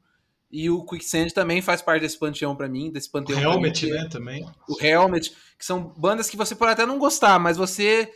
e 0.49 0.69
o 0.69 0.85
Quicksand 0.85 1.29
também 1.29 1.61
faz 1.61 1.81
parte 1.81 2.01
desse 2.01 2.17
panteão 2.17 2.55
para 2.55 2.69
mim, 2.69 2.91
desse 2.91 3.11
panteão. 3.11 3.39
O 3.39 3.41
Helmet, 3.41 3.85
mim, 3.85 3.91
né? 3.91 4.07
Também. 4.09 4.45
O 4.67 4.81
Helmet, 4.81 5.29
que 5.57 5.65
são 5.65 5.93
bandas 5.97 6.29
que 6.29 6.37
você 6.37 6.55
pode 6.55 6.71
até 6.71 6.85
não 6.85 6.97
gostar, 6.97 7.37
mas 7.37 7.57
você 7.57 8.09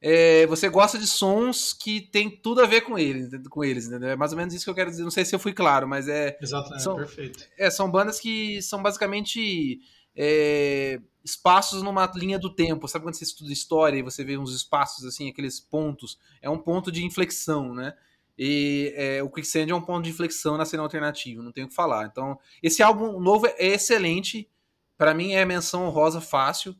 é, 0.00 0.46
você 0.46 0.68
gosta 0.68 0.98
de 0.98 1.06
sons 1.06 1.72
que 1.72 2.00
tem 2.00 2.30
tudo 2.30 2.60
a 2.60 2.66
ver 2.66 2.82
com 2.82 2.98
eles, 2.98 3.30
com 3.48 3.64
eles, 3.64 3.86
entendeu? 3.86 4.10
É 4.10 4.16
mais 4.16 4.32
ou 4.32 4.38
menos 4.38 4.54
isso 4.54 4.64
que 4.64 4.70
eu 4.70 4.74
quero 4.74 4.90
dizer. 4.90 5.02
Não 5.02 5.10
sei 5.10 5.24
se 5.24 5.34
eu 5.34 5.38
fui 5.40 5.52
claro, 5.52 5.88
mas 5.88 6.08
é. 6.08 6.38
Exatamente, 6.40 6.82
são, 6.82 6.96
perfeito. 6.96 7.44
É, 7.58 7.70
são 7.70 7.90
bandas 7.90 8.20
que 8.20 8.62
são 8.62 8.82
basicamente 8.82 9.80
é, 10.18 11.00
espaços 11.24 11.82
numa 11.82 12.10
linha 12.16 12.38
do 12.38 12.52
tempo. 12.52 12.88
Sabe 12.88 13.04
quando 13.04 13.14
você 13.14 13.24
estuda 13.24 13.52
história 13.52 13.98
e 13.98 14.02
você 14.02 14.24
vê 14.24 14.36
uns 14.36 14.52
espaços 14.52 15.04
assim, 15.04 15.28
aqueles 15.28 15.60
pontos? 15.60 16.18
É 16.42 16.50
um 16.50 16.58
ponto 16.58 16.90
de 16.90 17.04
inflexão, 17.04 17.72
né? 17.72 17.94
E 18.36 18.92
é, 18.96 19.22
o 19.22 19.30
Quicksand 19.30 19.70
é 19.70 19.74
um 19.74 19.80
ponto 19.80 20.04
de 20.04 20.10
inflexão 20.10 20.56
na 20.56 20.64
cena 20.64 20.82
alternativa, 20.82 21.42
não 21.42 21.52
tenho 21.52 21.66
o 21.66 21.70
que 21.70 21.74
falar. 21.74 22.06
Então, 22.06 22.38
esse 22.62 22.82
álbum 22.82 23.20
novo 23.20 23.46
é 23.46 23.66
excelente. 23.68 24.50
Para 24.96 25.14
mim 25.14 25.32
é 25.32 25.44
menção 25.44 25.88
rosa 25.90 26.20
fácil 26.20 26.76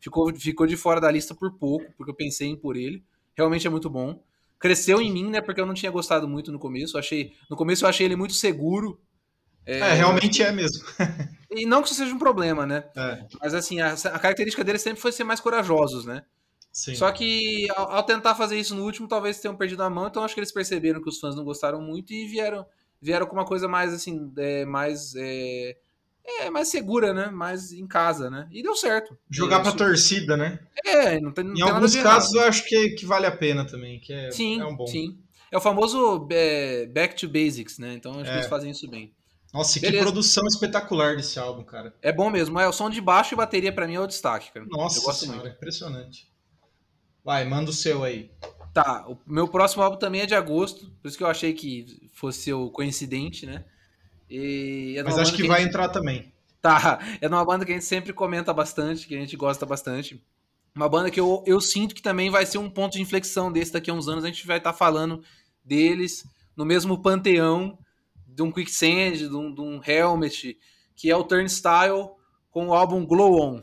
ficou, 0.00 0.34
ficou 0.34 0.66
de 0.66 0.76
fora 0.76 1.00
da 1.00 1.10
lista 1.10 1.34
por 1.34 1.52
pouco, 1.52 1.92
porque 1.96 2.10
eu 2.10 2.14
pensei 2.14 2.48
em 2.48 2.56
por 2.56 2.76
ele. 2.76 3.04
Realmente 3.36 3.66
é 3.66 3.70
muito 3.70 3.88
bom. 3.88 4.22
Cresceu 4.58 5.00
em 5.00 5.12
mim, 5.12 5.30
né? 5.30 5.40
Porque 5.40 5.60
eu 5.60 5.66
não 5.66 5.74
tinha 5.74 5.92
gostado 5.92 6.26
muito 6.26 6.50
no 6.50 6.58
começo. 6.58 6.96
Eu 6.96 7.00
achei, 7.00 7.34
no 7.48 7.56
começo 7.56 7.84
eu 7.84 7.88
achei 7.88 8.06
ele 8.06 8.16
muito 8.16 8.34
seguro. 8.34 9.00
É, 9.64 9.78
é 9.78 9.92
realmente 9.94 10.42
é 10.42 10.50
mesmo. 10.50 10.84
e 11.50 11.66
não 11.66 11.82
que 11.82 11.88
isso 11.88 11.96
seja 11.96 12.14
um 12.14 12.18
problema, 12.18 12.64
né? 12.64 12.84
É. 12.96 13.24
Mas 13.40 13.54
assim, 13.54 13.80
a, 13.80 13.92
a, 13.92 14.18
característica 14.18 14.62
dele 14.62 14.78
sempre 14.78 15.00
foi 15.00 15.10
ser 15.10 15.24
mais 15.24 15.40
corajosos, 15.40 16.04
né? 16.04 16.22
Sim. 16.72 16.94
Só 16.94 17.10
que 17.10 17.68
ao, 17.74 17.90
ao, 17.90 18.02
tentar 18.04 18.36
fazer 18.36 18.56
isso 18.56 18.74
no 18.74 18.84
último, 18.84 19.08
talvez 19.08 19.40
tenham 19.40 19.56
perdido 19.56 19.82
a 19.82 19.90
mão, 19.90 20.06
então 20.06 20.22
acho 20.22 20.34
que 20.34 20.40
eles 20.40 20.52
perceberam 20.52 21.02
que 21.02 21.08
os 21.08 21.18
fãs 21.18 21.34
não 21.34 21.44
gostaram 21.44 21.80
muito 21.80 22.12
e 22.12 22.28
vieram, 22.28 22.64
vieram 23.02 23.26
com 23.26 23.34
uma 23.34 23.44
coisa 23.44 23.66
mais 23.66 23.92
assim, 23.92 24.32
é, 24.38 24.64
mais 24.64 25.14
é, 25.16 25.76
é 26.38 26.50
mais 26.50 26.68
segura, 26.68 27.12
né? 27.12 27.26
Mais 27.26 27.72
em 27.72 27.86
casa, 27.86 28.30
né? 28.30 28.46
E 28.52 28.62
deu 28.62 28.76
certo. 28.76 29.18
Jogar 29.28 29.60
para 29.60 29.72
torcida, 29.72 30.36
né? 30.36 30.60
É, 30.84 31.20
não 31.20 31.32
tem, 31.32 31.44
não 31.44 31.52
Em 31.52 31.56
tem 31.56 31.68
alguns 31.68 31.96
casos 31.96 32.32
eu 32.32 32.42
acho 32.42 32.64
que, 32.64 32.90
que 32.90 33.04
vale 33.04 33.26
a 33.26 33.36
pena 33.36 33.66
também, 33.66 33.98
que 33.98 34.12
é, 34.12 34.30
sim, 34.30 34.60
é 34.60 34.64
um 34.64 34.76
bom. 34.76 34.86
Sim, 34.86 35.18
é 35.50 35.58
o 35.58 35.60
famoso 35.60 36.28
é, 36.30 36.86
back 36.86 37.16
to 37.16 37.28
basics, 37.28 37.78
né? 37.78 37.94
Então 37.94 38.12
acho 38.12 38.22
é. 38.22 38.32
que 38.32 38.38
eles 38.38 38.46
fazem 38.46 38.70
isso 38.70 38.88
bem. 38.88 39.12
Nossa, 39.52 39.80
Beleza. 39.80 39.98
que 39.98 40.02
produção 40.04 40.46
espetacular 40.46 41.16
desse 41.16 41.38
álbum, 41.38 41.64
cara. 41.64 41.92
É 42.00 42.12
bom 42.12 42.30
mesmo. 42.30 42.58
É, 42.58 42.68
o 42.68 42.72
som 42.72 42.88
de 42.88 43.00
baixo 43.00 43.34
e 43.34 43.36
bateria 43.36 43.72
para 43.72 43.86
mim 43.86 43.94
é 43.94 44.00
o 44.00 44.06
destaque, 44.06 44.52
cara. 44.52 44.64
Nossa 44.68 45.00
eu 45.00 45.12
senhora, 45.12 45.40
muito. 45.40 45.56
impressionante. 45.56 46.30
Vai, 47.24 47.44
manda 47.44 47.70
o 47.70 47.74
seu 47.74 48.04
aí. 48.04 48.30
Tá, 48.72 49.04
o 49.08 49.18
meu 49.26 49.48
próximo 49.48 49.82
álbum 49.82 49.98
também 49.98 50.20
é 50.20 50.26
de 50.26 50.34
agosto, 50.34 50.90
por 51.02 51.08
isso 51.08 51.18
que 51.18 51.24
eu 51.24 51.28
achei 51.28 51.52
que 51.52 52.08
fosse 52.14 52.52
o 52.52 52.70
coincidente, 52.70 53.44
né? 53.44 53.64
É 54.30 55.02
Mas 55.02 55.18
acho 55.18 55.32
que, 55.32 55.42
que 55.42 55.48
vai 55.48 55.60
gente... 55.60 55.70
entrar 55.70 55.88
também. 55.88 56.32
Tá, 56.62 57.00
é 57.20 57.26
uma 57.26 57.44
banda 57.44 57.64
que 57.64 57.72
a 57.72 57.74
gente 57.74 57.86
sempre 57.86 58.12
comenta 58.12 58.52
bastante, 58.52 59.08
que 59.08 59.16
a 59.16 59.18
gente 59.18 59.36
gosta 59.36 59.66
bastante. 59.66 60.22
Uma 60.74 60.88
banda 60.88 61.10
que 61.10 61.18
eu, 61.18 61.42
eu 61.46 61.60
sinto 61.60 61.94
que 61.94 62.02
também 62.02 62.30
vai 62.30 62.46
ser 62.46 62.58
um 62.58 62.70
ponto 62.70 62.92
de 62.92 63.02
inflexão 63.02 63.50
desse 63.50 63.72
daqui 63.72 63.90
a 63.90 63.94
uns 63.94 64.06
anos. 64.06 64.24
A 64.24 64.28
gente 64.28 64.46
vai 64.46 64.58
estar 64.58 64.72
tá 64.72 64.78
falando 64.78 65.22
deles 65.64 66.24
no 66.56 66.64
mesmo 66.64 67.02
panteão 67.02 67.76
de 68.34 68.42
um 68.42 68.52
Quicksand, 68.52 69.28
de 69.28 69.36
um, 69.36 69.54
de 69.54 69.60
um 69.60 69.80
Helmet, 69.84 70.56
que 70.96 71.10
é 71.10 71.16
o 71.16 71.24
Turnstile 71.24 72.10
com 72.50 72.68
o 72.68 72.74
álbum 72.74 73.06
Glow 73.06 73.40
On. 73.40 73.62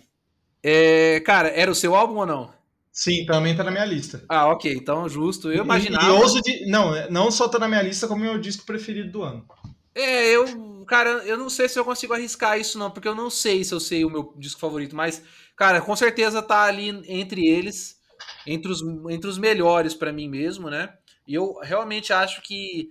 É, 0.63 1.19
cara, 1.21 1.49
era 1.49 1.69
o 1.71 1.75
seu 1.75 1.95
álbum 1.95 2.15
ou 2.15 2.25
não? 2.25 2.53
Sim, 2.91 3.25
também 3.25 3.55
tá 3.55 3.63
na 3.63 3.69
minha 3.69 3.85
lista. 3.85 4.23
Ah, 4.27 4.47
ok, 4.47 4.73
então 4.73 5.07
justo. 5.07 5.51
Eu 5.51 5.63
imaginava. 5.63 6.05
E, 6.05 6.07
e 6.07 6.11
ouso 6.11 6.41
de. 6.41 6.65
Não, 6.65 7.09
não 7.11 7.29
só 7.29 7.47
tá 7.47 7.59
na 7.59 7.67
minha 7.67 7.83
lista, 7.83 8.07
como 8.07 8.21
meu 8.23 8.39
disco 8.39 8.65
preferido 8.65 9.11
do 9.11 9.21
ano. 9.21 9.45
É, 9.93 10.35
eu, 10.35 10.83
cara, 10.87 11.09
eu 11.25 11.37
não 11.37 11.49
sei 11.49 11.69
se 11.69 11.77
eu 11.77 11.85
consigo 11.85 12.13
arriscar 12.13 12.59
isso 12.59 12.77
não, 12.77 12.89
porque 12.89 13.07
eu 13.07 13.15
não 13.15 13.29
sei 13.29 13.63
se 13.63 13.73
eu 13.73 13.79
sei 13.79 14.03
o 14.03 14.09
meu 14.09 14.33
disco 14.37 14.59
favorito, 14.59 14.95
mas, 14.95 15.23
cara, 15.55 15.81
com 15.81 15.95
certeza 15.95 16.41
tá 16.41 16.63
ali 16.63 16.89
entre 17.07 17.47
eles, 17.47 17.99
entre 18.45 18.71
os, 18.71 18.81
entre 19.09 19.29
os 19.29 19.37
melhores 19.37 19.93
para 19.93 20.13
mim 20.13 20.27
mesmo, 20.27 20.69
né? 20.69 20.93
E 21.27 21.33
eu 21.33 21.59
realmente 21.61 22.13
acho 22.13 22.41
que 22.41 22.89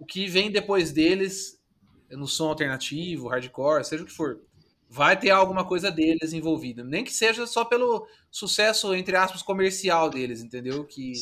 o 0.00 0.06
que 0.06 0.26
vem 0.26 0.50
depois 0.50 0.90
deles, 0.90 1.60
no 2.10 2.26
som 2.26 2.48
alternativo, 2.48 3.28
hardcore, 3.28 3.84
seja 3.84 4.02
o 4.02 4.06
que 4.06 4.12
for, 4.12 4.40
vai 4.88 5.16
ter 5.16 5.30
alguma 5.30 5.64
coisa 5.64 5.90
deles 5.90 6.32
envolvida. 6.32 6.82
Nem 6.82 7.04
que 7.04 7.12
seja 7.12 7.46
só 7.46 7.64
pelo 7.64 8.04
sucesso, 8.28 8.92
entre 8.94 9.14
aspas, 9.14 9.42
comercial 9.42 10.10
deles, 10.10 10.42
entendeu? 10.42 10.84
Que, 10.84 11.12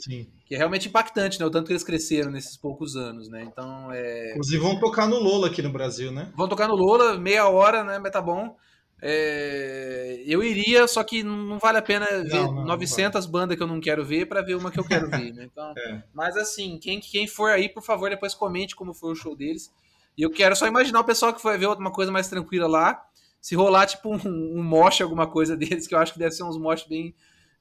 que 0.47 0.55
é 0.55 0.57
realmente 0.57 0.89
impactante, 0.89 1.39
né? 1.39 1.45
O 1.45 1.51
tanto 1.51 1.67
que 1.67 1.73
eles 1.73 1.85
cresceram 1.85 2.31
nesses 2.31 2.57
poucos 2.57 2.97
anos, 2.97 3.29
né? 3.29 3.43
Então, 3.43 3.93
é... 3.93 4.31
Inclusive 4.31 4.63
vão 4.63 4.81
tocar 4.81 5.07
no 5.07 5.19
Lola 5.19 5.49
aqui 5.49 5.61
no 5.61 5.73
Brasil, 5.73 6.11
né? 6.11 6.33
Vão 6.35 6.49
tocar 6.49 6.69
no 6.69 6.77
Lola, 6.77 7.19
meia 7.19 7.47
hora, 7.49 7.85
né? 7.85 7.99
Mas 7.99 8.13
tá 8.13 8.23
bom. 8.23 8.57
É... 9.01 10.23
Eu 10.27 10.43
iria, 10.43 10.87
só 10.89 11.05
que 11.05 11.23
não 11.23 11.59
vale 11.59 11.79
a 11.79 11.83
pena 11.83 12.07
ver 12.07 12.35
não, 12.35 12.53
não, 12.53 12.65
900 12.65 13.25
não 13.25 13.33
bandas 13.33 13.57
que 13.57 13.63
eu 13.63 13.67
não 13.67 13.81
quero 13.81 14.05
ver 14.05 14.27
para 14.27 14.43
ver 14.43 14.57
uma 14.57 14.71
que 14.71 14.81
eu 14.81 14.85
quero 14.85 15.09
ver, 15.09 15.33
né? 15.33 15.45
Então, 15.45 15.73
é. 15.79 16.03
Mas 16.13 16.37
assim, 16.37 16.79
quem, 16.79 17.01
quem 17.01 17.27
for 17.27 17.51
aí, 17.51 17.69
por 17.69 17.83
favor, 17.83 18.11
depois 18.11 18.35
comente 18.35 18.75
como 18.75 18.93
foi 18.93 19.13
o 19.13 19.17
show 19.17 19.37
deles. 19.37 19.73
E 20.17 20.23
eu 20.23 20.31
quero 20.31 20.57
só 20.57 20.67
imaginar 20.67 21.01
o 21.01 21.05
pessoal 21.05 21.33
que 21.33 21.41
foi 21.41 21.57
ver 21.57 21.69
uma 21.69 21.93
coisa 21.93 22.11
mais 22.11 22.29
tranquila 22.29 22.67
lá 22.67 23.05
se 23.41 23.55
rolar, 23.55 23.87
tipo, 23.87 24.15
um, 24.15 24.59
um 24.59 24.63
mosh, 24.63 25.01
alguma 25.01 25.27
coisa 25.27 25.57
deles, 25.57 25.87
que 25.87 25.95
eu 25.95 25.99
acho 25.99 26.13
que 26.13 26.19
deve 26.19 26.33
ser 26.33 26.45
uns 26.45 26.59
mosh 26.59 26.85
bem, 26.85 27.15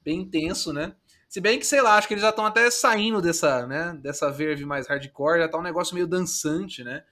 bem 0.03 0.19
intenso, 0.19 0.73
né? 0.73 0.93
Se 1.29 1.41
bem 1.41 1.59
que, 1.59 1.65
sei 1.65 1.81
lá, 1.81 1.97
acho 1.97 2.07
que 2.07 2.13
eles 2.13 2.21
já 2.21 2.29
estão 2.29 2.45
até 2.45 2.69
saindo 2.71 3.21
dessa, 3.21 3.67
né, 3.67 3.97
dessa 4.01 4.31
verve 4.31 4.65
mais 4.65 4.87
hardcore, 4.87 5.39
já 5.39 5.49
tá 5.49 5.57
um 5.57 5.63
negócio 5.63 5.93
meio 5.93 6.07
dançante, 6.07 6.83
né? 6.83 7.03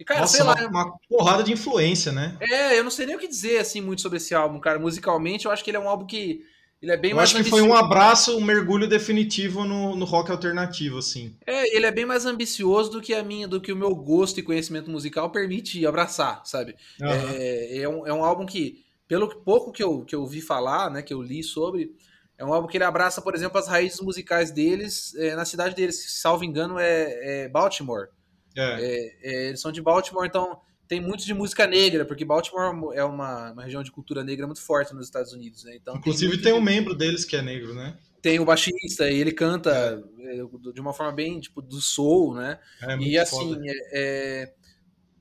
E, 0.00 0.04
cara, 0.04 0.20
Nossa, 0.20 0.38
sei 0.38 0.44
lá. 0.46 0.54
Uma, 0.66 0.98
porrada 1.06 1.42
de 1.42 1.52
influência, 1.52 2.10
né? 2.10 2.34
É, 2.40 2.78
eu 2.78 2.82
não 2.82 2.90
sei 2.90 3.04
nem 3.04 3.16
o 3.16 3.18
que 3.18 3.28
dizer, 3.28 3.58
assim, 3.58 3.82
muito 3.82 4.00
sobre 4.00 4.16
esse 4.16 4.34
álbum, 4.34 4.58
cara. 4.58 4.78
Musicalmente, 4.78 5.44
eu 5.44 5.52
acho 5.52 5.62
que 5.62 5.68
ele 5.68 5.76
é 5.76 5.80
um 5.80 5.88
álbum 5.90 6.06
que 6.06 6.42
ele 6.80 6.92
é 6.92 6.96
bem 6.96 7.10
eu 7.10 7.18
mais 7.18 7.28
acho 7.28 7.34
que 7.34 7.40
ambicioso. 7.42 7.62
foi 7.62 7.70
um 7.70 7.76
abraço, 7.76 8.38
um 8.38 8.40
mergulho 8.40 8.88
definitivo 8.88 9.62
no, 9.62 9.94
no 9.94 10.06
rock 10.06 10.30
alternativo, 10.30 10.96
assim. 10.96 11.36
É, 11.46 11.76
ele 11.76 11.84
é 11.84 11.90
bem 11.90 12.06
mais 12.06 12.24
ambicioso 12.24 12.90
do 12.90 13.02
que 13.02 13.12
a 13.12 13.22
minha, 13.22 13.46
do 13.46 13.60
que 13.60 13.70
o 13.70 13.76
meu 13.76 13.94
gosto 13.94 14.40
e 14.40 14.42
conhecimento 14.42 14.90
musical 14.90 15.28
permite 15.28 15.84
abraçar, 15.84 16.40
sabe? 16.46 16.74
Uhum. 16.98 17.08
É, 17.10 17.78
é, 17.80 17.88
um, 17.88 18.06
é 18.06 18.14
um 18.14 18.24
álbum 18.24 18.46
que, 18.46 18.82
pelo 19.06 19.28
pouco 19.28 19.70
que 19.70 19.82
eu, 19.82 20.00
que 20.06 20.14
eu 20.14 20.26
vi 20.26 20.40
falar, 20.40 20.90
né, 20.90 21.02
que 21.02 21.12
eu 21.12 21.20
li 21.20 21.42
sobre, 21.42 21.94
É 22.38 22.44
um 22.44 22.54
álbum 22.54 22.66
que 22.66 22.78
ele 22.78 22.84
abraça, 22.84 23.20
por 23.20 23.34
exemplo, 23.34 23.58
as 23.58 23.68
raízes 23.68 24.00
musicais 24.00 24.50
deles 24.50 25.14
é, 25.16 25.36
na 25.36 25.44
cidade 25.44 25.74
deles, 25.74 26.02
que, 26.02 26.10
salvo 26.10 26.42
engano, 26.42 26.78
é, 26.78 27.44
é 27.44 27.48
Baltimore. 27.50 28.08
É. 28.56 28.62
É, 28.62 29.16
é. 29.22 29.48
eles 29.48 29.60
são 29.60 29.72
de 29.72 29.80
Baltimore, 29.80 30.26
então 30.26 30.60
tem 30.88 31.00
muito 31.00 31.24
de 31.24 31.32
música 31.32 31.66
negra, 31.66 32.04
porque 32.04 32.24
Baltimore 32.24 32.94
é 32.94 33.04
uma, 33.04 33.52
uma 33.52 33.62
região 33.62 33.82
de 33.82 33.92
cultura 33.92 34.24
negra 34.24 34.46
muito 34.46 34.60
forte 34.60 34.92
nos 34.92 35.06
Estados 35.06 35.32
Unidos. 35.32 35.64
Né? 35.64 35.76
Então, 35.76 35.96
Inclusive 35.96 36.32
tem, 36.32 36.44
tem 36.44 36.52
um 36.52 36.60
membro 36.60 36.94
deles 36.94 37.24
que 37.24 37.36
é 37.36 37.42
negro, 37.42 37.74
né? 37.74 37.96
Tem 38.20 38.38
o 38.38 38.44
baixista 38.44 39.08
e 39.08 39.18
ele 39.18 39.32
canta 39.32 40.02
é, 40.18 40.34
de 40.74 40.80
uma 40.80 40.92
forma 40.92 41.12
bem 41.12 41.40
tipo 41.40 41.62
do 41.62 41.80
soul, 41.80 42.34
né? 42.34 42.58
e 43.00 43.16
assim, 43.16 43.56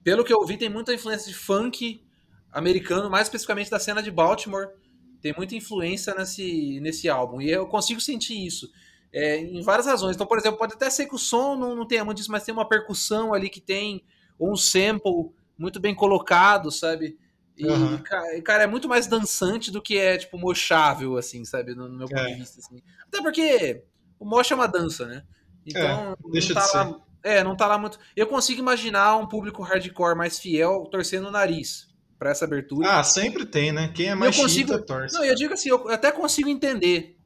pelo 0.03 0.25
que 0.25 0.34
eu 0.34 0.45
vi, 0.45 0.57
tem 0.57 0.67
muita 0.67 0.93
influência 0.93 1.32
de 1.32 1.38
funk 1.38 2.03
americano, 2.51 3.09
mais 3.09 3.27
especificamente 3.27 3.69
da 3.69 3.80
cena 3.80 4.03
de 4.03 4.11
Baltimore 4.11 4.67
tem 5.21 5.34
muita 5.36 5.55
influência 5.55 6.13
nesse, 6.15 6.80
nesse 6.80 7.09
álbum. 7.09 7.41
E 7.41 7.49
eu 7.49 7.67
consigo 7.67 7.99
sentir 7.99 8.45
isso. 8.45 8.71
É, 9.12 9.38
em 9.38 9.62
várias 9.62 9.88
razões. 9.88 10.16
Então, 10.16 10.28
por 10.28 10.38
exemplo, 10.38 10.60
pode 10.60 10.74
até 10.74 10.89
ser 10.89 11.07
que 11.07 11.16
o 11.16 11.18
som 11.18 11.55
não, 11.55 11.76
não 11.76 11.88
tenha 11.88 12.05
muito 12.05 12.18
disso, 12.18 12.32
mas 12.32 12.43
tem 12.43 12.53
uma 12.53 12.68
percussão 12.68 13.34
ali 13.34 13.49
que 13.49 13.60
tem, 13.60 14.03
ou 14.38 14.51
um 14.51 14.55
sample 14.55 15.32
muito 15.57 15.80
bem 15.80 15.95
colocado, 15.95 16.72
sabe? 16.72 17.18
E, 17.57 17.68
uhum. 17.68 18.01
cara, 18.45 18.64
é 18.64 18.68
muito 18.68 18.88
mais 18.88 19.07
dançante 19.07 19.72
do 19.72 19.82
que 19.82 19.97
é, 19.97 20.18
tipo, 20.18 20.38
mochável, 20.38 21.18
assim, 21.18 21.43
sabe? 21.43 21.76
No, 21.76 21.89
no 21.89 21.97
meu 21.97 22.07
ponto 22.07 22.22
é. 22.22 22.28
de 22.28 22.36
vista, 22.36 22.60
assim. 22.60 22.82
Até 23.05 23.22
porque 23.22 23.84
o 24.18 24.26
mocha 24.26 24.53
é 24.53 24.55
uma 24.55 24.68
dança, 24.68 25.05
né? 25.05 25.24
Então, 25.66 26.14
é, 26.14 26.32
deixa 26.32 26.53
não 26.53 26.62
tá 26.62 26.68
de 26.68 26.78
lá, 26.78 26.86
ser. 26.88 26.95
É, 27.22 27.43
não 27.43 27.55
tá 27.57 27.68
lá 27.68 27.78
muito... 27.78 27.99
Eu 28.16 28.28
consigo 28.28 28.62
imaginar 28.62 29.18
um 29.18 29.28
público 29.28 29.62
hardcore 29.62 30.16
mais 30.16 30.39
fiel 30.39 30.88
torcendo 30.89 31.28
o 31.28 31.32
nariz, 31.32 31.89
para 32.18 32.30
essa 32.30 32.45
abertura. 32.45 32.99
Ah, 32.99 33.03
sempre 33.03 33.45
tem, 33.45 33.74
né? 33.74 33.91
Quem 33.93 34.07
é 34.07 34.16
mais 34.16 34.38
eu 34.38 34.43
consigo, 34.43 34.72
chita, 34.72 34.86
torce. 34.86 35.16
Não, 35.16 35.26
eu 35.26 35.36
digo 35.36 35.53
assim, 35.53 35.68
eu 35.68 35.89
até 35.89 36.14
consigo 36.14 36.47
entender 36.47 37.18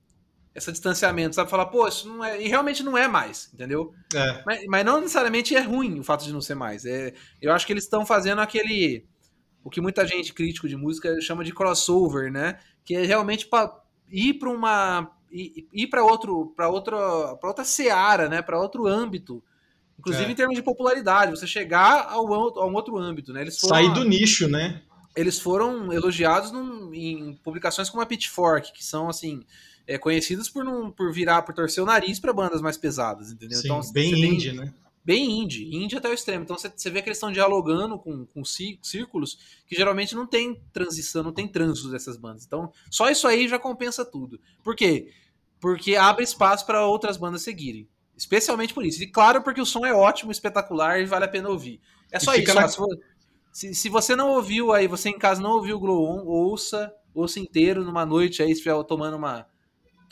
esse 0.56 0.72
distanciamento, 0.72 1.36
sabe? 1.36 1.50
Falar, 1.50 1.66
pô, 1.66 1.88
isso 1.88 2.08
não 2.08 2.24
é. 2.24 2.42
E 2.42 2.48
realmente 2.48 2.84
não 2.84 2.98
é 2.98 3.08
mais, 3.08 3.50
entendeu? 3.54 3.94
É. 4.14 4.44
Mas, 4.46 4.66
mas 4.68 4.86
não 4.86 5.02
necessariamente 5.02 5.56
é 5.56 5.62
ruim 5.62 6.00
o 6.00 6.04
fato 6.04 6.24
de 6.24 6.32
não 6.32 6.42
ser 6.42 6.56
mais. 6.56 6.86
É, 6.86 7.14
eu 7.42 7.52
acho 7.52 7.66
que 7.66 7.74
eles 7.74 7.86
estão 7.86 8.06
fazendo 8.06 8.40
aquele. 8.40 9.06
O 9.64 9.70
que 9.70 9.82
muita 9.82 10.06
gente 10.06 10.34
crítico 10.34 10.68
de 10.68 10.76
música 10.76 11.20
chama 11.22 11.44
de 11.44 11.54
crossover, 11.54 12.32
né? 12.32 12.60
Que 12.86 12.96
é 12.96 13.06
realmente 13.06 13.48
para 13.48 13.74
ir 14.12 14.36
para 14.36 14.50
uma. 14.50 15.12
ir 15.32 15.88
para 15.88 16.04
outro. 16.04 16.54
para 16.56 16.70
outra. 16.70 17.36
para 17.38 17.50
outra 17.50 17.66
seara, 17.66 18.30
né? 18.30 18.42
Para 18.42 18.60
outro 18.60 18.86
âmbito. 18.86 19.44
Inclusive 19.98 20.26
é. 20.26 20.32
em 20.32 20.36
termos 20.36 20.56
de 20.56 20.62
popularidade, 20.62 21.32
você 21.32 21.48
chegar 21.48 22.08
ao, 22.10 22.32
a 22.32 22.66
um 22.66 22.74
outro 22.74 22.98
âmbito, 22.98 23.34
né? 23.34 23.42
Eles 23.42 23.58
foram, 23.58 23.76
Sair 23.76 23.94
do 23.94 24.04
nicho, 24.04 24.48
né? 24.48 24.82
Eles 25.16 25.40
foram 25.40 25.94
elogiados 25.94 26.52
num, 26.52 26.94
em 26.94 27.36
publicações 27.44 27.90
como 27.90 28.04
a 28.04 28.06
Pitchfork, 28.06 28.74
que 28.74 28.84
são 28.84 29.08
assim 29.08 29.44
é, 29.88 29.98
conhecidas 29.98 30.50
por 30.50 30.64
não 30.64 30.92
por 30.92 31.12
virar, 31.12 31.42
por 31.42 31.54
torcer 31.54 31.84
o 31.84 31.88
nariz 31.88 32.20
para 32.20 32.34
bandas 32.34 32.62
mais 32.62 32.78
pesadas, 32.78 33.32
entendeu? 33.32 33.58
Sim, 33.58 33.68
então, 33.68 33.82
bem 33.92 34.12
indie, 34.14 34.50
tem, 34.50 34.60
né? 34.60 34.74
Bem 35.06 35.42
indie, 35.42 35.76
indie 35.76 35.98
até 35.98 36.10
o 36.10 36.14
extremo. 36.14 36.44
Então 36.44 36.58
você, 36.58 36.90
vê 36.90 37.02
que 37.02 37.10
eles 37.10 37.18
estão 37.18 37.32
dialogando 37.32 38.00
com, 38.00 38.26
com 38.26 38.44
círculos 38.46 39.38
que 39.68 39.76
geralmente 39.76 40.16
não 40.16 40.26
tem 40.26 40.62
transição, 40.72 41.24
não 41.24 41.34
tem 41.34 41.48
trânsito 41.48 41.90
dessas 41.90 42.16
bandas. 42.16 42.46
Então 42.46 42.72
só 42.90 43.10
isso 43.10 43.28
aí 43.28 43.48
já 43.48 43.60
compensa 43.60 44.06
tudo. 44.06 44.40
Por 44.64 44.76
quê? 44.76 45.12
Porque 45.60 45.96
abre 45.96 46.24
espaço 46.24 46.66
para 46.66 46.86
outras 46.86 47.18
bandas 47.18 47.42
seguirem. 47.42 47.88
Especialmente 48.16 48.74
por 48.74 48.86
isso. 48.86 49.04
E 49.04 49.08
claro, 49.08 49.42
porque 49.42 49.60
o 49.60 49.66
som 49.66 49.86
é 49.86 49.94
ótimo, 49.94 50.32
espetacular 50.32 51.02
e 51.02 51.06
vale 51.06 51.26
a 51.26 51.28
pena 51.28 51.50
ouvir. 51.50 51.82
É 52.12 52.20
só 52.20 52.36
isso. 52.36 52.54
Na... 52.54 52.68
Se, 53.52 53.74
se, 53.74 53.90
você 53.90 54.16
não 54.16 54.32
ouviu 54.32 54.72
aí, 54.72 54.88
você 54.88 55.10
em 55.10 55.18
casa 55.18 55.42
não 55.42 55.52
ouviu 55.52 55.78
o 55.78 55.80
Glow 55.80 56.04
On, 56.06 56.26
ouça, 56.26 56.92
ouça 57.14 57.40
inteiro 57.40 57.84
numa 57.84 58.06
noite 58.06 58.42
aí, 58.42 58.48
se 58.48 58.54
estiver 58.54 58.84
tomando 58.84 59.16
uma 59.16 59.48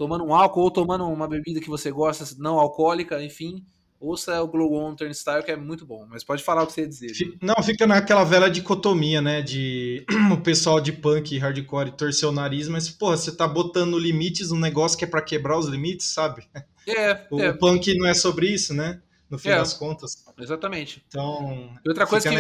tomando 0.02 0.24
um 0.24 0.34
álcool 0.34 0.62
ou 0.62 0.72
tomando 0.72 1.06
uma 1.08 1.28
bebida 1.28 1.60
que 1.60 1.70
você 1.70 1.92
gosta, 1.92 2.26
não 2.40 2.58
alcoólica, 2.58 3.24
enfim, 3.24 3.64
ouça 4.00 4.42
o 4.42 4.48
Glow 4.48 4.74
On 4.74 4.96
Turnstile, 4.96 5.44
que 5.44 5.52
é 5.52 5.56
muito 5.56 5.86
bom. 5.86 6.08
Mas 6.10 6.24
pode 6.24 6.44
falar 6.44 6.64
o 6.64 6.66
que 6.66 6.74
você 6.74 6.82
ia 6.82 6.88
dizer. 6.88 7.38
Não, 7.40 7.54
fica 7.62 7.86
naquela 7.86 8.24
velha 8.24 8.50
dicotomia, 8.50 9.22
né? 9.22 9.44
De 9.44 10.04
o 10.34 10.42
pessoal 10.42 10.82
de 10.82 10.92
punk 10.92 11.36
e 11.36 11.38
hardcore 11.38 11.92
torcer 11.92 12.28
o 12.28 12.32
nariz, 12.32 12.68
mas, 12.68 12.90
porra, 12.90 13.16
você 13.16 13.32
tá 13.32 13.48
botando 13.48 14.00
limites 14.00 14.50
num 14.50 14.60
negócio 14.60 14.98
que 14.98 15.06
é 15.06 15.08
para 15.08 15.22
quebrar 15.22 15.60
os 15.60 15.68
limites, 15.68 16.08
sabe? 16.08 16.50
É, 16.88 17.22
o, 17.30 17.40
é. 17.40 17.54
punk 17.54 17.96
não 17.96 18.08
é 18.08 18.16
sobre 18.16 18.48
isso, 18.48 18.74
né? 18.74 19.00
No 19.30 19.38
fim 19.38 19.50
é, 19.50 19.58
das 19.58 19.72
contas. 19.72 20.26
Exatamente. 20.40 21.06
Então. 21.08 21.78
E 21.86 21.90
outra 21.90 22.08
coisa 22.08 22.28
que. 22.28 22.36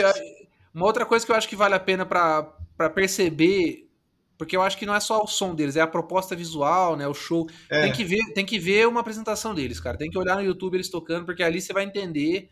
Uma 0.74 0.88
outra 0.88 1.06
coisa 1.06 1.24
que 1.24 1.32
eu 1.32 1.36
acho 1.36 1.48
que 1.48 1.56
vale 1.56 1.76
a 1.76 1.80
pena 1.80 2.08
para 2.08 2.90
perceber 2.96 3.91
porque 4.42 4.58
eu 4.58 4.64
acho 4.64 4.76
que 4.76 4.88
não 4.88 4.96
é 4.96 5.00
só 5.00 5.24
o 5.24 5.28
som 5.28 5.54
deles, 5.54 5.76
é 5.76 5.82
a 5.82 5.88
proposta 5.88 6.36
visual, 6.36 6.98
né? 6.98 7.08
O 7.08 7.14
show. 7.14 7.48
É. 7.70 7.84
Tem, 7.84 7.92
que 7.92 8.04
ver, 8.04 8.34
tem 8.34 8.44
que 8.44 8.58
ver 8.58 8.88
uma 8.88 9.02
apresentação 9.02 9.54
deles, 9.54 9.80
cara. 9.80 9.96
Tem 9.96 10.10
que 10.10 10.18
olhar 10.18 10.36
no 10.36 10.42
YouTube 10.42 10.74
eles 10.74 10.90
tocando, 10.90 11.28
porque 11.28 11.44
ali 11.44 11.62
você 11.62 11.72
vai 11.72 11.84
entender 11.84 12.50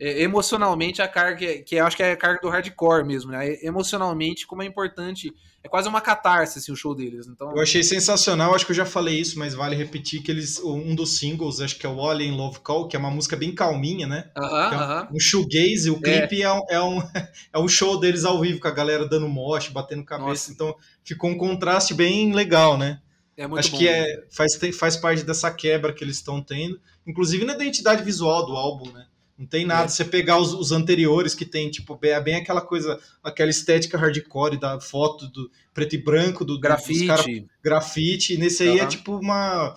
é, 0.00 0.22
emocionalmente 0.22 1.02
a 1.02 1.06
carga, 1.06 1.58
que 1.62 1.76
eu 1.76 1.84
acho 1.84 1.94
que 1.94 2.02
é 2.02 2.12
a 2.12 2.16
carga 2.16 2.40
do 2.40 2.48
hardcore 2.48 3.04
mesmo, 3.04 3.30
né? 3.30 3.62
Emocionalmente, 3.62 4.46
como 4.46 4.62
é 4.62 4.66
importante. 4.66 5.30
É 5.62 5.68
quase 5.68 5.90
uma 5.90 6.00
catarse 6.00 6.58
assim, 6.58 6.72
o 6.72 6.76
show 6.76 6.94
deles. 6.94 7.26
Então... 7.26 7.54
Eu 7.54 7.62
achei 7.62 7.82
sensacional, 7.82 8.54
acho 8.54 8.64
que 8.64 8.72
eu 8.72 8.76
já 8.76 8.86
falei 8.86 9.20
isso, 9.20 9.38
mas 9.38 9.52
vale 9.52 9.76
repetir 9.76 10.22
que 10.22 10.30
eles. 10.30 10.58
Um 10.58 10.94
dos 10.94 11.18
singles, 11.18 11.60
acho 11.60 11.78
que 11.78 11.84
é 11.84 11.88
o 11.88 12.00
All 12.00 12.18
in 12.18 12.34
Love 12.34 12.60
Call, 12.60 12.88
que 12.88 12.96
é 12.96 12.98
uma 12.98 13.10
música 13.10 13.36
bem 13.36 13.54
calminha, 13.54 14.06
né? 14.06 14.30
Uh 14.34 14.40
-huh, 14.40 14.46
uh 14.46 14.72
-huh. 14.72 15.08
um, 15.10 15.16
um 15.16 15.20
shoegaze, 15.20 15.90
o 15.90 16.00
clipe 16.00 16.40
é. 16.40 16.46
É, 16.46 16.50
um, 16.50 16.60
é, 16.70 16.82
um, 16.82 17.02
é 17.52 17.58
um 17.58 17.68
show 17.68 18.00
deles 18.00 18.24
ao 18.24 18.40
vivo, 18.40 18.58
com 18.58 18.68
a 18.68 18.72
galera 18.72 19.06
dando 19.06 19.28
moche, 19.28 19.70
batendo 19.70 20.02
cabeça. 20.02 20.28
Nossa. 20.28 20.52
Então 20.52 20.74
ficou 21.04 21.28
um 21.28 21.36
contraste 21.36 21.92
bem 21.92 22.32
legal, 22.32 22.78
né? 22.78 23.02
É 23.36 23.44
Acho 23.44 23.72
bom, 23.72 23.78
que 23.78 23.88
é, 23.88 24.24
faz, 24.30 24.58
faz 24.78 24.96
parte 24.96 25.24
dessa 25.24 25.50
quebra 25.50 25.92
que 25.92 26.02
eles 26.02 26.16
estão 26.16 26.42
tendo, 26.42 26.80
inclusive 27.06 27.44
na 27.44 27.54
identidade 27.54 28.02
visual 28.02 28.46
do 28.46 28.52
álbum, 28.52 28.90
né? 28.92 29.06
Não 29.40 29.46
tem 29.46 29.64
nada. 29.64 29.86
É. 29.86 29.88
Você 29.88 30.04
pegar 30.04 30.38
os, 30.38 30.52
os, 30.52 30.70
anteriores 30.70 31.34
que 31.34 31.46
tem, 31.46 31.70
tipo, 31.70 31.98
é 32.02 32.20
bem 32.20 32.34
aquela 32.34 32.60
coisa, 32.60 33.00
aquela 33.24 33.48
estética 33.48 33.96
hardcore 33.96 34.60
da 34.60 34.78
foto 34.78 35.26
do 35.28 35.50
preto 35.72 35.94
e 35.94 35.98
branco, 35.98 36.44
do 36.44 36.60
grafite. 36.60 37.06
Cara, 37.06 37.24
grafite. 37.64 38.36
Nesse 38.36 38.64
aí 38.64 38.78
uhum. 38.78 38.84
é 38.84 38.86
tipo 38.86 39.16
uma, 39.16 39.74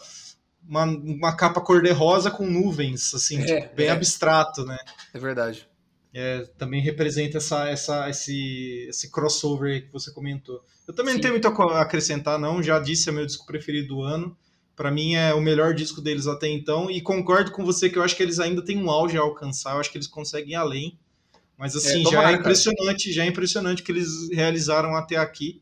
uma, 0.68 0.84
uma 0.84 1.36
capa 1.38 1.62
cor-de-rosa 1.62 2.30
com 2.30 2.46
nuvens, 2.46 3.14
assim, 3.14 3.42
é, 3.42 3.62
tipo, 3.62 3.76
bem 3.78 3.88
é. 3.88 3.92
abstrato, 3.92 4.66
né? 4.66 4.78
É 5.14 5.18
verdade. 5.18 5.66
É, 6.14 6.42
também 6.58 6.82
representa 6.82 7.38
essa, 7.38 7.70
essa, 7.70 8.10
esse, 8.10 8.86
esse 8.90 9.10
crossover 9.10 9.86
que 9.86 9.94
você 9.94 10.12
comentou. 10.12 10.62
Eu 10.86 10.94
também 10.94 11.14
Sim. 11.14 11.20
não 11.20 11.22
tenho 11.22 11.34
muito 11.36 11.48
a 11.48 11.82
acrescentar, 11.82 12.38
não. 12.38 12.62
Já 12.62 12.80
disse, 12.80 13.08
é 13.08 13.14
meu 13.14 13.26
disco 13.26 13.46
preferido 13.46 13.96
do 13.96 14.02
ano. 14.02 14.38
Para 14.76 14.90
mim 14.90 15.16
é 15.16 15.34
o 15.34 15.42
melhor 15.42 15.74
disco 15.74 16.02
deles 16.02 16.26
até 16.26 16.48
então 16.48 16.90
e 16.90 17.00
concordo 17.00 17.52
com 17.52 17.64
você 17.64 17.90
que 17.90 17.98
eu 17.98 18.04
acho 18.04 18.16
que 18.16 18.24
eles 18.24 18.40
ainda 18.40 18.64
têm 18.64 18.78
um 18.78 18.90
auge 18.90 19.18
a 19.18 19.22
alcançar, 19.22 19.74
eu 19.74 19.80
acho 19.80 19.92
que 19.92 19.98
eles 19.98 20.08
conseguem 20.08 20.54
ir 20.54 20.56
além. 20.56 20.98
Mas 21.58 21.76
assim, 21.76 22.06
é, 22.06 22.12
já 22.12 22.32
é 22.32 22.34
impressionante, 22.34 23.04
cara. 23.06 23.16
já 23.16 23.24
é 23.26 23.28
impressionante 23.28 23.82
o 23.82 23.86
que 23.86 23.92
eles 23.92 24.30
realizaram 24.32 24.96
até 24.96 25.18
aqui, 25.18 25.62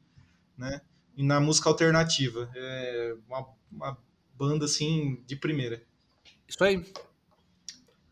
né? 0.58 0.82
E 1.18 1.24
na 1.24 1.40
música 1.40 1.70
alternativa, 1.70 2.50
é 2.56 3.16
uma, 3.28 3.46
uma 3.72 3.98
banda 4.34 4.66
assim 4.66 5.22
de 5.28 5.36
primeira. 5.36 5.84
Isso 6.48 6.64
aí. 6.64 6.84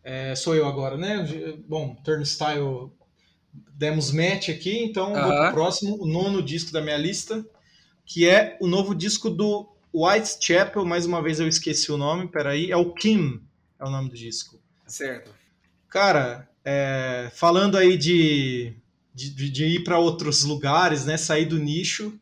É, 0.03 0.35
sou 0.35 0.55
eu 0.55 0.67
agora, 0.67 0.97
né? 0.97 1.25
Bom, 1.67 1.95
Turnstile 2.03 2.91
demos 3.73 4.11
match 4.11 4.49
aqui, 4.49 4.83
então 4.83 5.13
uh 5.13 5.15
-huh. 5.15 5.27
vou 5.27 5.37
pro 5.37 5.53
próximo, 5.53 6.01
o 6.01 6.05
nono 6.05 6.43
disco 6.43 6.71
da 6.71 6.81
minha 6.81 6.97
lista, 6.97 7.45
que 8.05 8.27
é 8.27 8.57
o 8.59 8.67
novo 8.67 8.93
disco 8.93 9.29
do 9.29 9.69
Whitechapel, 9.93 10.85
mais 10.85 11.05
uma 11.05 11.21
vez 11.21 11.39
eu 11.39 11.47
esqueci 11.47 11.91
o 11.91 11.97
nome, 11.97 12.27
peraí, 12.27 12.71
é 12.71 12.77
o 12.77 12.93
Kim, 12.93 13.41
é 13.79 13.85
o 13.85 13.89
nome 13.89 14.09
do 14.09 14.15
disco. 14.15 14.59
Certo. 14.85 15.33
Cara, 15.87 16.47
é, 16.63 17.31
falando 17.33 17.77
aí 17.77 17.97
de, 17.97 18.73
de, 19.13 19.49
de 19.49 19.65
ir 19.65 19.83
para 19.83 19.97
outros 19.97 20.43
lugares, 20.43 21.05
né, 21.05 21.17
sair 21.17 21.45
do 21.45 21.57
nicho, 21.57 22.19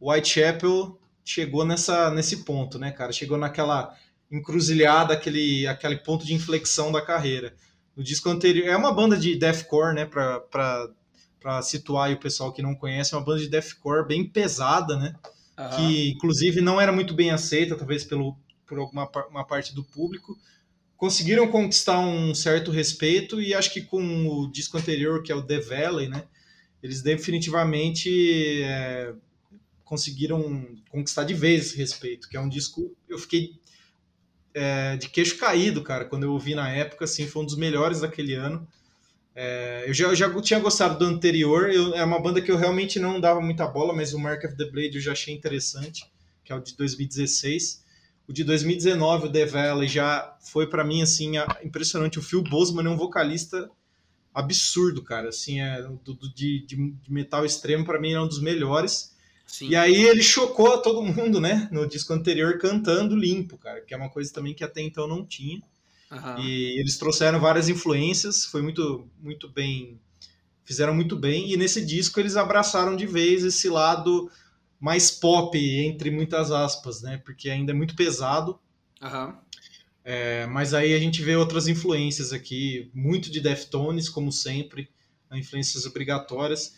Whitechapel 0.00 0.98
chegou 1.24 1.64
nessa, 1.64 2.10
nesse 2.10 2.44
ponto, 2.44 2.78
né, 2.78 2.92
cara? 2.92 3.12
Chegou 3.12 3.36
naquela 3.36 3.94
encruzilhada, 4.30 5.14
aquele, 5.14 5.66
aquele 5.66 5.96
ponto 5.96 6.24
de 6.24 6.34
inflexão 6.34 6.92
da 6.92 7.02
carreira. 7.02 7.54
No 7.96 8.02
disco 8.02 8.28
anterior, 8.28 8.68
é 8.68 8.76
uma 8.76 8.92
banda 8.92 9.16
de 9.16 9.34
deathcore, 9.34 9.94
né, 9.94 10.06
para 10.06 11.62
situar 11.62 12.12
o 12.12 12.20
pessoal 12.20 12.52
que 12.52 12.62
não 12.62 12.74
conhece, 12.74 13.14
é 13.14 13.16
uma 13.16 13.24
banda 13.24 13.40
de 13.40 13.48
deathcore 13.48 14.06
bem 14.06 14.24
pesada, 14.24 14.96
né? 14.96 15.14
Uhum. 15.58 15.76
que 15.76 16.10
inclusive 16.10 16.60
não 16.60 16.80
era 16.80 16.92
muito 16.92 17.14
bem 17.14 17.30
aceita, 17.30 17.76
talvez 17.76 18.04
pelo, 18.04 18.36
por 18.66 18.78
alguma 18.78 19.10
uma 19.30 19.44
parte 19.44 19.74
do 19.74 19.82
público. 19.82 20.38
Conseguiram 20.96 21.48
conquistar 21.48 21.98
um 22.00 22.34
certo 22.34 22.70
respeito 22.70 23.40
e 23.40 23.54
acho 23.54 23.72
que 23.72 23.82
com 23.82 24.26
o 24.26 24.50
disco 24.50 24.76
anterior, 24.76 25.22
que 25.22 25.30
é 25.30 25.34
o 25.34 25.42
The 25.42 25.60
Valley, 25.60 26.08
né, 26.08 26.24
eles 26.82 27.02
definitivamente 27.02 28.62
é, 28.62 29.12
conseguiram 29.84 30.66
conquistar 30.90 31.24
de 31.24 31.34
vez 31.34 31.66
esse 31.66 31.76
respeito, 31.76 32.28
que 32.28 32.36
é 32.36 32.40
um 32.40 32.48
disco. 32.48 32.94
Eu 33.08 33.18
fiquei 33.18 33.52
é, 34.54 34.96
de 34.96 35.08
queixo 35.08 35.38
caído, 35.38 35.82
cara, 35.82 36.04
quando 36.04 36.24
eu 36.24 36.32
ouvi 36.32 36.54
na 36.54 36.68
época, 36.70 37.04
assim, 37.04 37.26
foi 37.26 37.42
um 37.42 37.46
dos 37.46 37.56
melhores 37.56 38.00
daquele 38.00 38.34
ano. 38.34 38.66
É, 39.40 39.84
eu, 39.86 39.94
já, 39.94 40.08
eu, 40.08 40.16
já, 40.16 40.42
tinha 40.42 40.58
gostado 40.58 40.98
do 40.98 41.04
anterior, 41.04 41.70
eu, 41.70 41.94
é 41.94 42.02
uma 42.02 42.20
banda 42.20 42.42
que 42.42 42.50
eu 42.50 42.56
realmente 42.56 42.98
não 42.98 43.20
dava 43.20 43.40
muita 43.40 43.68
bola, 43.68 43.94
mas 43.94 44.12
o 44.12 44.18
Mark 44.18 44.42
of 44.42 44.56
the 44.56 44.64
Blade 44.64 44.96
eu 44.96 45.00
já 45.00 45.12
achei 45.12 45.32
interessante, 45.32 46.04
que 46.42 46.52
é 46.52 46.56
o 46.56 46.60
de 46.60 46.76
2016. 46.76 47.84
O 48.26 48.32
de 48.32 48.42
2019, 48.42 49.28
o 49.28 49.30
The 49.30 49.46
Valley, 49.46 49.86
já 49.86 50.36
foi 50.40 50.66
para 50.66 50.82
mim 50.82 51.02
assim 51.02 51.34
impressionante. 51.62 52.18
O 52.18 52.22
Phil 52.22 52.42
Boseman 52.42 52.86
é 52.86 52.90
um 52.90 52.96
vocalista 52.96 53.70
absurdo, 54.34 55.04
cara. 55.04 55.28
Assim, 55.28 55.60
é 55.60 55.82
do, 55.82 56.14
do 56.14 56.34
de, 56.34 56.66
de, 56.66 56.96
metal 57.08 57.46
extremo 57.46 57.84
para 57.84 58.00
mim 58.00 58.14
é 58.14 58.20
um 58.20 58.26
dos 58.26 58.42
melhores. 58.42 59.16
Sim. 59.46 59.68
E 59.68 59.76
aí 59.76 60.04
ele 60.04 60.20
chocou 60.20 60.74
a 60.74 60.78
todo 60.78 61.00
mundo, 61.00 61.40
né? 61.40 61.68
No 61.70 61.86
disco 61.86 62.12
anterior 62.12 62.58
cantando 62.58 63.14
limpo, 63.14 63.56
cara, 63.56 63.82
que 63.82 63.94
é 63.94 63.96
uma 63.96 64.10
coisa 64.10 64.32
também 64.32 64.52
que 64.52 64.64
até 64.64 64.82
então 64.82 65.06
não 65.06 65.24
tinha. 65.24 65.62
Uhum. 66.10 66.38
E 66.40 66.78
eles 66.80 66.96
trouxeram 66.96 67.38
várias 67.38 67.68
influências, 67.68 68.44
foi 68.44 68.62
muito 68.62 69.08
muito 69.20 69.48
bem, 69.48 70.00
fizeram 70.64 70.94
muito 70.94 71.16
bem. 71.16 71.52
E 71.52 71.56
nesse 71.56 71.84
disco 71.84 72.18
eles 72.18 72.36
abraçaram 72.36 72.96
de 72.96 73.06
vez 73.06 73.44
esse 73.44 73.68
lado 73.68 74.30
mais 74.80 75.10
pop, 75.10 75.58
entre 75.58 76.10
muitas 76.10 76.50
aspas, 76.50 77.02
né? 77.02 77.20
Porque 77.24 77.50
ainda 77.50 77.72
é 77.72 77.74
muito 77.74 77.94
pesado. 77.94 78.58
Uhum. 79.02 79.34
É, 80.04 80.46
mas 80.46 80.72
aí 80.72 80.94
a 80.94 80.98
gente 80.98 81.20
vê 81.22 81.36
outras 81.36 81.68
influências 81.68 82.32
aqui, 82.32 82.90
muito 82.94 83.30
de 83.30 83.40
Deftones, 83.40 84.08
como 84.08 84.32
sempre, 84.32 84.88
influências 85.30 85.84
obrigatórias. 85.84 86.74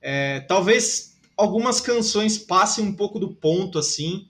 É, 0.00 0.40
talvez 0.40 1.16
algumas 1.36 1.80
canções 1.80 2.38
passem 2.38 2.84
um 2.84 2.94
pouco 2.94 3.20
do 3.20 3.32
ponto, 3.34 3.78
assim. 3.78 4.28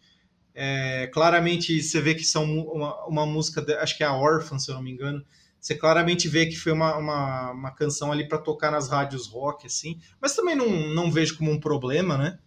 É, 0.59 1.07
claramente 1.13 1.83
você 1.83 2.01
vê 2.01 2.15
que 2.15 2.25
são 2.25 2.45
uma, 2.45 3.07
uma 3.07 3.27
música, 3.27 3.63
acho 3.83 3.97
que 3.97 4.03
é 4.03 4.07
a 4.07 4.17
Orphan, 4.17 4.59
se 4.59 4.71
eu 4.71 4.75
não 4.75 4.83
me 4.83 4.91
engano. 4.91 5.23
Você 5.61 5.75
claramente 5.75 6.29
vê 6.29 6.47
que 6.47 6.57
foi 6.57 6.73
uma, 6.73 6.97
uma, 6.97 7.51
uma 7.51 7.71
canção 7.71 8.11
ali 8.11 8.27
para 8.27 8.39
tocar 8.39 8.71
nas 8.71 8.89
rádios 8.89 9.27
rock, 9.27 9.67
assim. 9.67 10.01
Mas 10.21 10.35
também 10.35 10.55
não, 10.55 10.69
não 10.95 11.13
vejo 11.13 11.37
como 11.37 11.51
um 11.53 11.61
problema, 11.61 12.17
né? 12.17 12.39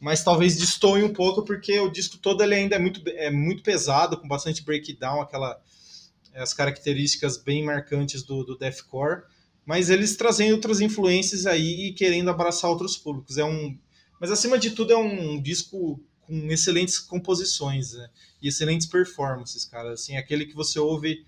mas 0.00 0.24
talvez 0.24 0.56
destoie 0.56 1.04
um 1.04 1.12
pouco 1.12 1.44
porque 1.44 1.78
o 1.78 1.90
disco 1.90 2.16
todo 2.16 2.42
ele 2.42 2.54
ainda 2.54 2.76
é 2.76 2.78
muito, 2.78 3.02
é 3.06 3.30
muito 3.30 3.62
pesado, 3.62 4.16
com 4.16 4.26
bastante 4.26 4.64
breakdown, 4.64 5.20
aquela 5.20 5.60
as 6.34 6.54
características 6.54 7.36
bem 7.36 7.64
marcantes 7.64 8.22
do, 8.22 8.44
do 8.44 8.56
deathcore, 8.56 9.24
mas 9.66 9.90
eles 9.90 10.16
trazendo 10.16 10.54
outras 10.54 10.80
influências 10.80 11.44
aí 11.44 11.88
e 11.88 11.92
querendo 11.92 12.30
abraçar 12.30 12.70
outros 12.70 12.96
públicos. 12.96 13.36
É 13.36 13.44
um, 13.44 13.76
mas 14.18 14.30
acima 14.30 14.58
de 14.58 14.70
tudo 14.70 14.92
é 14.92 14.96
um 14.96 15.42
disco 15.42 16.00
com 16.30 16.46
excelentes 16.52 16.98
composições 17.00 17.92
né? 17.92 18.08
e 18.40 18.46
excelentes 18.46 18.86
performances, 18.86 19.64
cara. 19.64 19.94
Assim, 19.94 20.16
aquele 20.16 20.46
que 20.46 20.54
você 20.54 20.78
ouve 20.78 21.26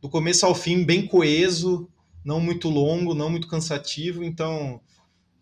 do 0.00 0.10
começo 0.10 0.44
ao 0.44 0.54
fim 0.54 0.84
bem 0.84 1.06
coeso, 1.06 1.88
não 2.22 2.38
muito 2.38 2.68
longo, 2.68 3.14
não 3.14 3.30
muito 3.30 3.48
cansativo, 3.48 4.22
então 4.22 4.78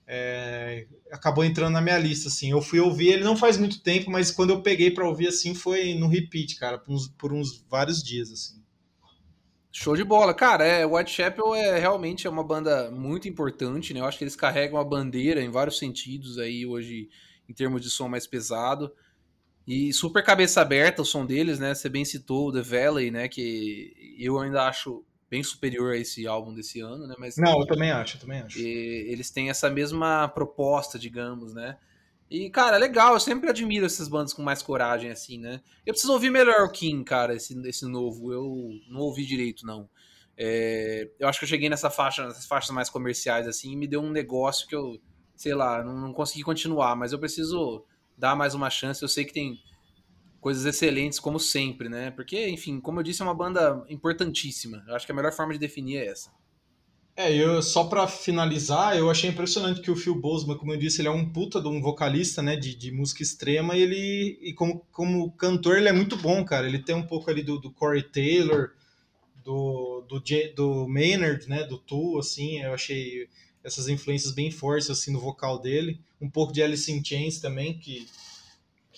é, 0.07 0.87
acabou 1.11 1.43
entrando 1.43 1.73
na 1.73 1.81
minha 1.81 1.99
lista, 1.99 2.29
assim. 2.29 2.53
Eu 2.53 2.63
fui 2.63 2.79
ouvir 2.79 3.09
ele 3.09 3.25
não 3.25 3.37
faz 3.37 3.59
muito 3.59 3.83
tempo, 3.83 4.11
mas 4.13 4.31
quando 4.31 4.51
eu 4.51 4.63
peguei 4.63 4.93
para 4.93 5.09
ouvir, 5.09 5.27
assim, 5.27 5.55
foi 5.55 5.95
no 5.95 6.07
repeat, 6.07 6.55
cara, 6.57 6.79
por 6.79 6.93
uns, 6.93 7.09
por 7.09 7.33
uns, 7.33 7.65
vários 7.69 8.01
dias, 8.01 8.31
assim. 8.31 8.61
Show 9.73 9.97
de 9.97 10.05
bola. 10.05 10.35
Cara, 10.35 10.65
é, 10.65 10.87
Whitechapel 10.87 11.55
é 11.55 11.79
realmente 11.79 12.27
é 12.27 12.31
uma 12.31 12.45
banda 12.45 12.91
muito 12.91 13.29
importante, 13.29 13.93
né? 13.93 14.01
Eu 14.01 14.05
acho 14.05 14.19
que 14.19 14.25
eles 14.25 14.37
carregam 14.37 14.79
a 14.79 14.85
bandeira 14.85 15.43
em 15.43 15.51
vários 15.51 15.79
sentidos 15.79 16.39
aí 16.39 16.67
hoje, 16.67 17.09
em 17.51 17.53
termos 17.53 17.83
de 17.83 17.91
som 17.91 18.09
mais 18.09 18.29
pesado. 18.29 18.95
E 19.67 19.93
super 19.93 20.25
cabeça 20.25 20.61
aberta 20.61 21.03
o 21.03 21.05
som 21.05 21.27
deles, 21.27 21.59
né? 21.59 21.75
Você 21.75 21.89
bem 21.89 22.05
citou 22.05 22.53
The 22.53 22.63
Valley, 22.63 23.11
né? 23.11 23.29
Que 23.29 24.17
eu 24.19 24.39
ainda 24.39 24.69
acho 24.69 25.05
bem 25.29 25.43
superior 25.43 25.93
a 25.93 25.97
esse 25.97 26.27
álbum 26.27 26.55
desse 26.55 26.81
ano, 26.81 27.07
né? 27.07 27.15
Mas 27.19 27.37
não, 27.37 27.61
eu 27.61 27.67
também 27.67 27.91
acho, 27.91 28.17
eu 28.17 28.21
também 28.21 28.41
acho. 28.41 28.59
eles 28.59 29.31
têm 29.31 29.51
essa 29.51 29.69
mesma 29.69 30.29
proposta, 30.29 30.99
digamos, 30.99 31.53
né? 31.53 31.77
E 32.31 32.49
cara, 32.49 32.77
legal. 32.77 33.15
Eu 33.15 33.21
sempre 33.21 33.51
admiro 33.51 33.85
essas 33.85 34.09
bandas 34.09 34.33
com 34.33 34.43
mais 34.43 34.63
coragem, 34.63 35.11
assim, 35.11 35.39
né? 35.39 35.61
Eu 35.85 35.93
preciso 35.93 36.13
ouvir 36.13 36.31
melhor 36.31 36.63
o 36.63 36.71
King, 36.71 37.05
cara, 37.05 37.35
esse, 37.35 37.61
esse 37.67 37.85
novo. 37.87 38.33
Eu 38.33 38.71
não 38.89 39.01
ouvi 39.01 39.27
direito, 39.27 39.67
não. 39.67 39.89
É, 40.37 41.11
eu 41.19 41.29
acho 41.29 41.39
que 41.39 41.45
eu 41.45 41.49
cheguei 41.49 41.69
nessa 41.69 41.91
faixa, 41.91 42.27
nessas 42.27 42.47
faixas 42.47 42.71
mais 42.71 42.89
comerciais, 42.89 43.47
assim, 43.47 43.73
e 43.73 43.77
me 43.77 43.87
deu 43.87 44.01
um 44.01 44.11
negócio 44.11 44.67
que 44.67 44.75
eu, 44.75 44.99
sei 45.41 45.55
lá, 45.55 45.83
não, 45.83 45.99
não 45.99 46.13
consegui 46.13 46.43
continuar. 46.43 46.95
Mas 46.95 47.13
eu 47.13 47.19
preciso 47.19 47.83
dar 48.15 48.37
mais 48.37 48.55
uma 48.55 48.69
chance. 48.69 49.03
Eu 49.03 49.09
sei 49.09 49.25
que 49.25 49.33
tem 49.33 49.59
coisas 50.39 50.67
excelentes, 50.67 51.19
como 51.19 51.41
sempre, 51.41 51.89
né? 51.89 52.11
Porque, 52.11 52.51
enfim, 52.51 52.79
como 52.79 53.01
eu 53.01 53.03
disse, 53.03 53.23
é 53.23 53.25
uma 53.25 53.35
banda 53.35 53.83
importantíssima. 53.89 54.85
Eu 54.87 54.95
acho 54.95 55.07
que 55.07 55.13
a 55.13 55.15
melhor 55.15 55.33
forma 55.33 55.55
de 55.55 55.59
definir 55.59 55.97
é 55.97 56.09
essa. 56.09 56.31
É, 57.17 57.35
eu 57.35 57.63
só 57.63 57.85
para 57.85 58.07
finalizar, 58.07 58.99
eu 58.99 59.11
achei 59.11 59.31
impressionante 59.31 59.81
que 59.81 59.91
o 59.91 59.97
Phil 59.97 60.15
Boseman, 60.15 60.59
como 60.59 60.75
eu 60.75 60.79
disse, 60.79 61.01
ele 61.01 61.09
é 61.09 61.11
um 61.11 61.33
puta 61.33 61.59
de 61.59 61.69
um 61.69 61.81
vocalista, 61.81 62.43
né, 62.43 62.55
de, 62.55 62.75
de 62.75 62.93
música 62.93 63.23
extrema, 63.23 63.75
e 63.75 63.81
ele, 63.81 64.39
e 64.43 64.53
como, 64.53 64.87
como 64.93 65.33
cantor, 65.33 65.79
ele 65.79 65.89
é 65.89 65.93
muito 65.93 66.19
bom, 66.19 66.45
cara. 66.45 66.67
Ele 66.67 66.79
tem 66.79 66.95
um 66.95 67.07
pouco 67.07 67.31
ali 67.31 67.43
do, 67.43 67.59
do 67.59 67.71
Corey 67.73 68.03
Taylor, 68.03 68.73
do, 69.43 70.05
do, 70.07 70.23
do 70.55 70.87
Maynard, 70.87 71.49
né, 71.49 71.65
do 71.65 71.79
Tool, 71.79 72.19
assim, 72.19 72.61
eu 72.61 72.75
achei 72.75 73.27
essas 73.63 73.89
influências 73.89 74.33
bem 74.33 74.51
fortes, 74.51 74.91
assim, 74.91 75.13
no 75.13 75.21
vocal 75.21 75.59
dele. 75.59 76.01
Um 76.21 76.29
pouco 76.29 76.53
de 76.53 76.63
Alice 76.63 76.91
in 76.91 77.05
Chains 77.05 77.39
também, 77.39 77.79
que 77.79 78.07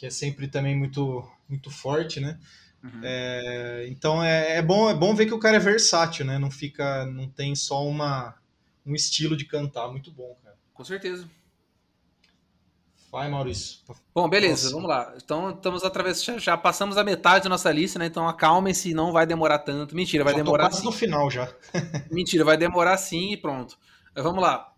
que 0.03 0.07
é 0.07 0.11
sempre 0.11 0.49
também 0.49 0.77
muito, 0.77 1.25
muito 1.49 1.71
forte, 1.71 2.19
né? 2.19 2.37
Uhum. 2.83 3.01
É, 3.05 3.87
então 3.89 4.21
é, 4.21 4.57
é, 4.57 4.63
bom, 4.63 4.91
é 4.91 4.95
bom 4.95 5.15
ver 5.15 5.27
que 5.27 5.33
o 5.33 5.39
cara 5.39 5.59
é 5.59 5.61
versátil, 5.61 6.27
né? 6.27 6.41
Não 6.41 6.51
fica, 6.51 7.07
não 7.07 7.29
tem 7.29 7.55
só 7.55 7.87
uma, 7.87 8.35
um 8.85 8.97
estilo 8.97 9.37
de 9.37 9.45
cantar 9.45 9.87
muito 9.87 10.11
bom, 10.11 10.37
cara. 10.43 10.57
Com 10.75 10.83
certeza. 10.83 11.25
Vai, 13.13 13.31
Maurício. 13.31 13.79
Bom, 14.13 14.29
beleza, 14.29 14.65
Nossa. 14.65 14.75
vamos 14.75 14.89
lá. 14.89 15.15
Então 15.23 15.51
estamos 15.51 15.85
através, 15.85 16.25
já, 16.25 16.37
já, 16.37 16.57
passamos 16.57 16.97
a 16.97 17.05
metade 17.05 17.45
da 17.45 17.51
nossa 17.51 17.71
lista, 17.71 17.97
né? 17.97 18.07
Então 18.07 18.27
acalmem-se, 18.27 18.93
não 18.93 19.13
vai 19.13 19.25
demorar 19.25 19.61
tanto. 19.61 19.95
Mentira, 19.95 20.25
vai 20.25 20.33
já 20.33 20.39
demorar. 20.39 20.65
Quase 20.65 20.81
sim. 20.81 20.87
no 20.87 20.91
final 20.91 21.31
já. 21.31 21.49
Mentira, 22.11 22.45
vai 22.45 22.57
demorar 22.57 22.97
sim 22.97 23.33
e 23.33 23.37
pronto. 23.37 23.79
Mas 24.15 24.25
vamos 24.25 24.43
lá. 24.43 24.73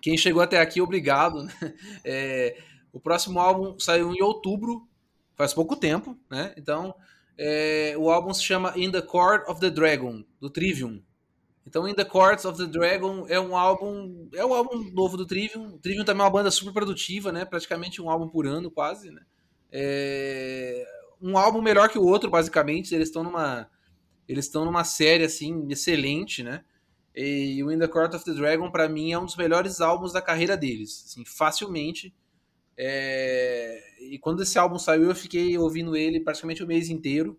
Quem 0.00 0.16
chegou 0.16 0.42
até 0.42 0.60
aqui, 0.60 0.80
obrigado. 0.80 1.44
Né? 1.44 1.52
É, 2.04 2.58
o 2.92 3.00
próximo 3.00 3.40
álbum 3.40 3.78
saiu 3.78 4.12
em 4.14 4.22
outubro, 4.22 4.86
faz 5.34 5.52
pouco 5.52 5.74
tempo, 5.74 6.16
né? 6.30 6.54
Então, 6.56 6.94
é, 7.36 7.94
o 7.98 8.10
álbum 8.10 8.32
se 8.32 8.42
chama 8.42 8.72
In 8.76 8.90
the 8.90 9.02
Court 9.02 9.48
of 9.48 9.60
the 9.60 9.70
Dragon, 9.70 10.22
do 10.40 10.48
Trivium. 10.48 11.02
Então, 11.66 11.88
In 11.88 11.94
the 11.94 12.04
Court 12.04 12.44
of 12.44 12.58
the 12.58 12.66
Dragon 12.66 13.26
é 13.28 13.40
um 13.40 13.56
álbum, 13.56 14.28
é 14.34 14.44
um 14.44 14.52
álbum 14.52 14.90
novo 14.92 15.16
do 15.16 15.26
Trivium. 15.26 15.74
O 15.74 15.78
Trivium 15.78 16.04
também 16.04 16.20
é 16.20 16.24
uma 16.24 16.30
banda 16.30 16.50
super 16.50 16.72
produtiva, 16.72 17.32
né? 17.32 17.44
Praticamente 17.44 18.00
um 18.02 18.10
álbum 18.10 18.28
por 18.28 18.46
ano, 18.46 18.70
quase, 18.70 19.10
né? 19.10 19.22
É, 19.72 20.86
um 21.20 21.38
álbum 21.38 21.62
melhor 21.62 21.88
que 21.88 21.98
o 21.98 22.04
outro, 22.04 22.30
basicamente. 22.30 22.94
Eles 22.94 23.08
estão 23.08 23.24
numa, 23.24 23.68
eles 24.28 24.44
estão 24.44 24.64
numa 24.64 24.84
série 24.84 25.24
assim 25.24 25.66
excelente, 25.70 26.42
né? 26.42 26.62
E 27.14 27.62
o 27.62 27.70
In 27.70 27.78
the 27.78 27.86
Court 27.86 28.12
of 28.14 28.24
the 28.24 28.32
Dragon, 28.32 28.70
para 28.70 28.88
mim, 28.88 29.12
é 29.12 29.18
um 29.18 29.24
dos 29.24 29.36
melhores 29.36 29.80
álbuns 29.80 30.12
da 30.12 30.20
carreira 30.20 30.56
deles, 30.56 31.04
assim, 31.06 31.24
facilmente. 31.24 32.12
É... 32.76 33.80
E 34.00 34.18
quando 34.18 34.42
esse 34.42 34.58
álbum 34.58 34.78
saiu, 34.78 35.04
eu 35.04 35.14
fiquei 35.14 35.56
ouvindo 35.56 35.96
ele 35.96 36.20
praticamente 36.20 36.62
o 36.62 36.66
mês 36.66 36.88
inteiro. 36.88 37.38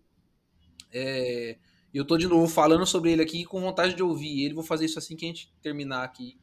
É... 0.93 1.57
E 1.93 1.97
eu 1.97 2.05
tô 2.05 2.17
de 2.17 2.27
novo 2.27 2.47
falando 2.47 2.85
sobre 2.85 3.11
ele 3.11 3.21
aqui 3.21 3.45
com 3.45 3.59
vontade 3.59 3.95
de 3.95 4.03
ouvir 4.03 4.43
ele. 4.43 4.53
Vou 4.53 4.63
fazer 4.63 4.85
isso 4.85 4.99
assim 4.99 5.15
que 5.15 5.25
a 5.25 5.27
gente 5.27 5.53
terminar 5.61 6.03
aqui. 6.03 6.37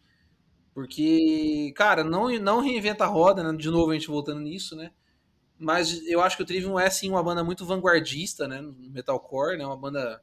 Porque, 0.74 1.72
cara, 1.76 2.02
não, 2.04 2.30
não 2.38 2.60
reinventa 2.60 3.04
a 3.04 3.08
roda, 3.08 3.42
né? 3.42 3.56
De 3.56 3.70
novo 3.70 3.90
a 3.90 3.94
gente 3.94 4.08
voltando 4.08 4.40
nisso, 4.40 4.74
né? 4.74 4.90
Mas 5.58 6.06
eu 6.06 6.20
acho 6.20 6.36
que 6.36 6.42
o 6.42 6.46
Trivium 6.46 6.78
é 6.78 6.88
sim 6.90 7.10
uma 7.10 7.22
banda 7.22 7.44
muito 7.44 7.64
vanguardista, 7.64 8.48
né? 8.48 8.60
No 8.60 8.90
metalcore, 8.90 9.58
né? 9.58 9.66
Uma 9.66 9.76
banda. 9.76 10.22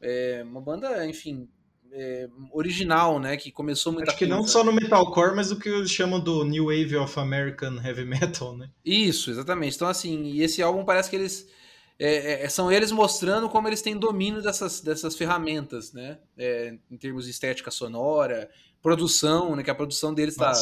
É, 0.00 0.42
uma 0.44 0.60
banda, 0.60 1.06
enfim, 1.06 1.48
é, 1.96 2.28
original, 2.50 3.20
né? 3.20 3.36
Que 3.36 3.52
começou 3.52 3.92
muito. 3.92 4.08
Acho 4.08 4.18
que 4.18 4.26
não 4.26 4.46
só 4.46 4.64
no 4.64 4.72
metalcore, 4.72 5.34
mas 5.34 5.52
o 5.52 5.58
que 5.58 5.68
eles 5.68 5.90
chamam 5.90 6.18
do 6.18 6.44
New 6.44 6.64
Wave 6.66 6.96
of 6.96 7.18
American 7.18 7.80
Heavy 7.82 8.04
Metal, 8.04 8.56
né? 8.56 8.68
Isso, 8.84 9.30
exatamente. 9.30 9.76
Então, 9.76 9.86
assim, 9.86 10.24
e 10.24 10.42
esse 10.42 10.60
álbum 10.60 10.84
parece 10.84 11.08
que 11.08 11.16
eles. 11.16 11.48
É, 11.96 12.44
é, 12.44 12.48
são 12.48 12.72
eles 12.72 12.90
mostrando 12.90 13.48
como 13.48 13.68
eles 13.68 13.80
têm 13.80 13.96
domínio 13.96 14.42
dessas, 14.42 14.80
dessas 14.80 15.14
ferramentas, 15.14 15.92
né? 15.92 16.18
É, 16.36 16.76
em 16.90 16.96
termos 16.98 17.26
de 17.26 17.30
estética 17.30 17.70
sonora, 17.70 18.50
produção, 18.82 19.54
né? 19.54 19.62
Que 19.62 19.70
a 19.70 19.74
produção 19.74 20.12
deles 20.12 20.34
está 20.34 20.52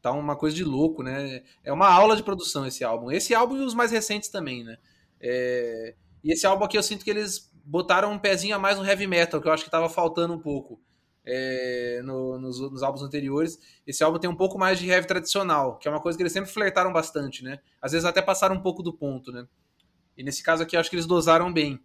tá 0.00 0.12
uma 0.12 0.36
coisa 0.36 0.54
de 0.54 0.62
louco, 0.62 1.02
né? 1.02 1.42
É 1.64 1.72
uma 1.72 1.88
aula 1.88 2.14
de 2.14 2.22
produção 2.22 2.64
esse 2.64 2.84
álbum. 2.84 3.10
Esse 3.10 3.34
álbum 3.34 3.56
e 3.56 3.64
os 3.64 3.74
mais 3.74 3.90
recentes 3.90 4.28
também, 4.28 4.62
né? 4.62 4.78
É, 5.20 5.94
e 6.22 6.32
esse 6.32 6.46
álbum 6.46 6.64
aqui 6.64 6.78
eu 6.78 6.82
sinto 6.82 7.04
que 7.04 7.10
eles 7.10 7.49
botaram 7.70 8.12
um 8.12 8.18
pezinho 8.18 8.56
a 8.56 8.58
mais 8.58 8.76
no 8.76 8.84
heavy 8.84 9.06
metal, 9.06 9.40
que 9.40 9.46
eu 9.46 9.52
acho 9.52 9.62
que 9.62 9.68
estava 9.68 9.88
faltando 9.88 10.34
um 10.34 10.40
pouco 10.40 10.80
é, 11.24 12.00
no, 12.04 12.36
nos, 12.36 12.60
nos, 12.60 12.82
álbuns 12.82 13.00
anteriores. 13.00 13.60
Esse 13.86 14.02
álbum 14.02 14.18
tem 14.18 14.28
um 14.28 14.34
pouco 14.34 14.58
mais 14.58 14.80
de 14.80 14.90
heavy 14.90 15.06
tradicional, 15.06 15.78
que 15.78 15.86
é 15.86 15.90
uma 15.90 16.00
coisa 16.00 16.18
que 16.18 16.22
eles 16.22 16.32
sempre 16.32 16.50
flertaram 16.50 16.92
bastante, 16.92 17.44
né? 17.44 17.60
Às 17.80 17.92
vezes 17.92 18.04
até 18.04 18.20
passaram 18.20 18.56
um 18.56 18.60
pouco 18.60 18.82
do 18.82 18.92
ponto, 18.92 19.30
né? 19.30 19.46
E 20.18 20.24
nesse 20.24 20.42
caso 20.42 20.64
aqui 20.64 20.74
eu 20.74 20.80
acho 20.80 20.90
que 20.90 20.96
eles 20.96 21.06
dosaram 21.06 21.52
bem. 21.52 21.80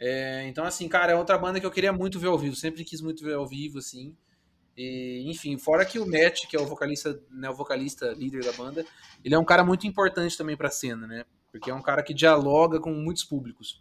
É, 0.00 0.48
então, 0.48 0.64
assim, 0.64 0.88
cara, 0.88 1.12
é 1.12 1.14
outra 1.14 1.38
banda 1.38 1.60
que 1.60 1.66
eu 1.66 1.70
queria 1.70 1.92
muito 1.92 2.18
ver 2.18 2.26
ao 2.26 2.38
vivo, 2.38 2.56
sempre 2.56 2.84
quis 2.84 3.00
muito 3.00 3.22
ver 3.22 3.34
ao 3.34 3.46
vivo, 3.46 3.78
assim. 3.78 4.16
E, 4.76 5.22
enfim, 5.30 5.56
fora 5.58 5.84
que 5.84 6.00
o 6.00 6.06
Matt, 6.06 6.48
que 6.48 6.56
é 6.56 6.60
o 6.60 6.66
vocalista, 6.66 7.22
né, 7.30 7.48
o 7.48 7.54
vocalista 7.54 8.12
líder 8.14 8.42
da 8.44 8.52
banda, 8.52 8.84
ele 9.24 9.34
é 9.34 9.38
um 9.38 9.44
cara 9.44 9.62
muito 9.62 9.86
importante 9.86 10.36
também 10.36 10.56
pra 10.56 10.70
cena, 10.70 11.06
né? 11.06 11.24
Porque 11.52 11.70
é 11.70 11.74
um 11.74 11.82
cara 11.82 12.02
que 12.02 12.14
dialoga 12.14 12.80
com 12.80 12.92
muitos 12.92 13.22
públicos. 13.22 13.80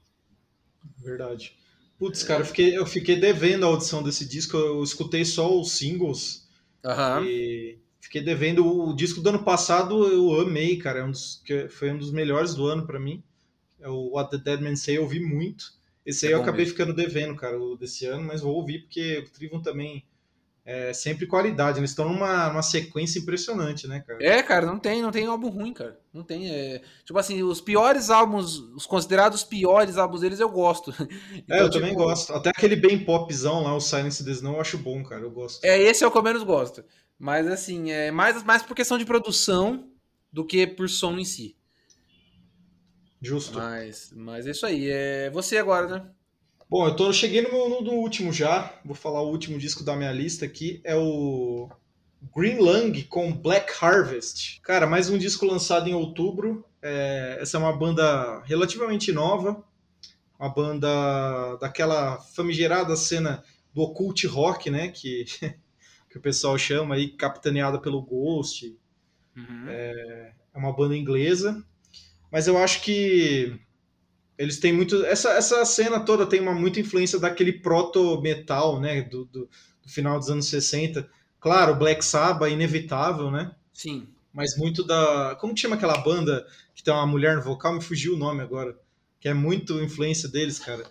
Verdade. 0.98 1.58
Putz, 1.98 2.24
cara, 2.24 2.42
eu 2.42 2.46
fiquei, 2.46 2.78
eu 2.78 2.86
fiquei 2.86 3.20
devendo 3.20 3.66
a 3.66 3.68
audição 3.68 4.02
desse 4.02 4.26
disco, 4.26 4.56
eu 4.56 4.82
escutei 4.84 5.26
só 5.26 5.60
os 5.60 5.74
singles. 5.74 6.48
Uhum. 6.84 7.26
E 7.26 7.78
fiquei 8.00 8.22
devendo 8.22 8.66
o 8.66 8.96
disco 8.96 9.22
do 9.22 9.30
ano 9.30 9.44
passado, 9.44 10.08
eu 10.08 10.40
amei, 10.40 10.78
cara. 10.78 11.00
É 11.00 11.04
um 11.04 11.12
dos, 11.12 11.44
foi 11.70 11.92
um 11.92 11.98
dos 11.98 12.12
melhores 12.12 12.56
do 12.56 12.66
ano 12.66 12.86
para 12.86 13.00
mim. 13.00 13.22
É 13.80 13.90
o 13.90 14.12
What 14.12 14.32
the 14.32 14.38
Dead 14.38 14.62
Man 14.62 14.76
Say, 14.76 14.98
eu 14.98 15.04
ouvi 15.04 15.20
muito. 15.20 15.74
Esse 16.06 16.26
aí 16.26 16.32
é 16.32 16.36
eu 16.36 16.42
acabei 16.42 16.66
mesmo. 16.66 16.78
ficando 16.78 16.96
devendo, 16.96 17.36
cara, 17.36 17.62
o 17.62 17.78
desse 17.78 18.06
ano, 18.06 18.24
mas 18.24 18.42
vou 18.42 18.56
ouvir 18.56 18.80
porque 18.80 19.20
o 19.20 19.30
Trivium 19.30 19.62
também 19.62 20.04
é 20.72 20.94
sempre 20.94 21.26
qualidade. 21.26 21.80
Eles 21.80 21.90
estão 21.90 22.08
numa, 22.08 22.50
numa 22.50 22.62
sequência 22.62 23.18
impressionante, 23.18 23.88
né, 23.88 24.04
cara? 24.06 24.24
É, 24.24 24.44
cara, 24.44 24.68
não 24.68 24.78
tem, 24.78 25.02
não 25.02 25.10
tem 25.10 25.26
álbum 25.26 25.50
ruim, 25.50 25.74
cara. 25.74 26.00
Não 26.14 26.22
tem. 26.24 26.48
É... 26.48 26.80
Tipo 27.04 27.18
assim, 27.18 27.42
os 27.42 27.60
piores 27.60 28.12
álbuns, 28.12 28.60
os 28.76 28.86
considerados 28.86 29.44
piores 29.44 29.98
álbuns 29.98 30.22
deles, 30.22 30.40
eu 30.40 30.50
gosto. 30.50 30.94
Então, 31.34 31.58
é, 31.58 31.62
eu 31.62 31.70
tipo... 31.70 31.82
também 31.82 31.96
gosto. 31.96 32.34
Até 32.34 32.50
aquele 32.50 32.76
bem 32.76 33.04
popzão 33.04 33.64
lá, 33.64 33.76
o 33.76 33.80
Silence 33.80 34.24
the 34.24 34.32
Snow, 34.32 34.56
eu 34.56 34.62
acho 34.62 34.78
bom, 34.78 35.02
cara. 35.04 35.24
Eu 35.24 35.32
gosto. 35.32 35.64
É, 35.66 35.82
esse 35.82 36.04
é 36.04 36.08
o 36.08 36.12
que 36.12 36.18
eu 36.18 36.24
menos 36.24 36.44
gosto. 36.44 36.84
Mas 37.18 37.48
assim, 37.48 37.90
é 37.90 38.12
mais, 38.12 38.44
mais 38.44 38.62
por 38.62 38.76
questão 38.76 38.98
de 38.98 39.06
produção 39.06 39.90
do 40.32 40.46
que 40.46 40.68
por 40.68 40.88
som 40.88 41.18
em 41.18 41.26
si. 41.26 41.56
Justo. 43.20 43.58
Mas, 43.58 44.14
mas 44.16 44.46
é 44.46 44.52
isso 44.52 44.66
aí. 44.68 44.88
É 44.88 45.32
você 45.32 45.58
agora, 45.58 45.88
né? 45.88 46.06
Bom, 46.70 46.86
eu 46.86 46.96
tô, 46.96 47.12
cheguei 47.12 47.42
no, 47.42 47.68
no, 47.68 47.82
no, 47.82 47.94
último 47.94 48.32
já. 48.32 48.72
Vou 48.86 48.94
falar 48.94 49.24
o 49.24 49.32
último 49.32 49.58
disco 49.58 49.84
da 49.84 49.96
minha 49.96 50.12
lista 50.12 50.46
aqui. 50.46 50.80
É 50.84 50.96
o 50.96 51.68
Green 52.36 52.60
Lung 52.60 53.02
com 53.06 53.34
Black 53.34 53.74
Harvest. 53.82 54.62
Cara, 54.62 54.86
mais 54.86 55.10
um 55.10 55.18
disco 55.18 55.48
lançado 55.48 55.90
em 55.90 55.96
outubro. 55.96 56.64
É, 56.80 57.40
essa 57.42 57.58
é 57.58 57.60
uma 57.60 57.76
banda 57.76 58.44
relativamente 58.44 59.12
nova. 59.12 59.64
Uma 60.40 60.50
banda 60.50 61.56
daquela 61.56 62.18
famigerada 62.36 62.96
cena 62.96 63.44
do 63.74 63.82
occult 63.82 64.28
rock, 64.28 64.70
né? 64.70 64.90
Que, 64.90 65.26
que 66.08 66.20
o 66.20 66.22
pessoal 66.22 66.56
chama 66.56 66.94
aí, 66.94 67.10
capitaneada 67.10 67.80
pelo 67.80 68.00
Ghost. 68.00 68.78
Uhum. 69.36 69.66
É, 69.68 70.34
é 70.54 70.58
uma 70.60 70.72
banda 70.72 70.96
inglesa. 70.96 71.66
Mas 72.32 72.46
eu 72.46 72.60
acho 72.60 72.84
que 72.84 73.60
eles 74.40 74.58
têm 74.58 74.72
muito. 74.72 75.06
Essa, 75.06 75.32
essa 75.32 75.66
cena 75.66 76.00
toda 76.00 76.26
tem 76.26 76.40
uma 76.40 76.54
muita 76.54 76.80
influência 76.80 77.20
daquele 77.20 77.52
proto-metal, 77.52 78.80
né? 78.80 79.02
Do, 79.02 79.26
do, 79.26 79.42
do, 79.42 79.90
final 79.90 80.18
dos 80.18 80.30
anos 80.30 80.48
60. 80.48 81.06
Claro, 81.42 81.76
Black 81.76 82.04
Sabbath, 82.04 82.50
inevitável, 82.50 83.30
né? 83.30 83.54
Sim. 83.74 84.08
Mas 84.34 84.58
muito 84.58 84.82
da. 84.82 85.36
Como 85.42 85.54
que 85.54 85.60
chama 85.60 85.76
aquela 85.76 85.98
banda 85.98 86.48
que 86.74 86.82
tem 86.82 86.94
uma 86.94 87.06
mulher 87.06 87.36
no 87.36 87.42
vocal? 87.42 87.74
Me 87.74 87.82
fugiu 87.82 88.16
o 88.16 88.18
nome 88.18 88.42
agora. 88.42 88.80
Que 89.20 89.28
é 89.28 89.34
muito 89.34 89.84
influência 89.84 90.30
deles, 90.30 90.58
cara. 90.58 90.90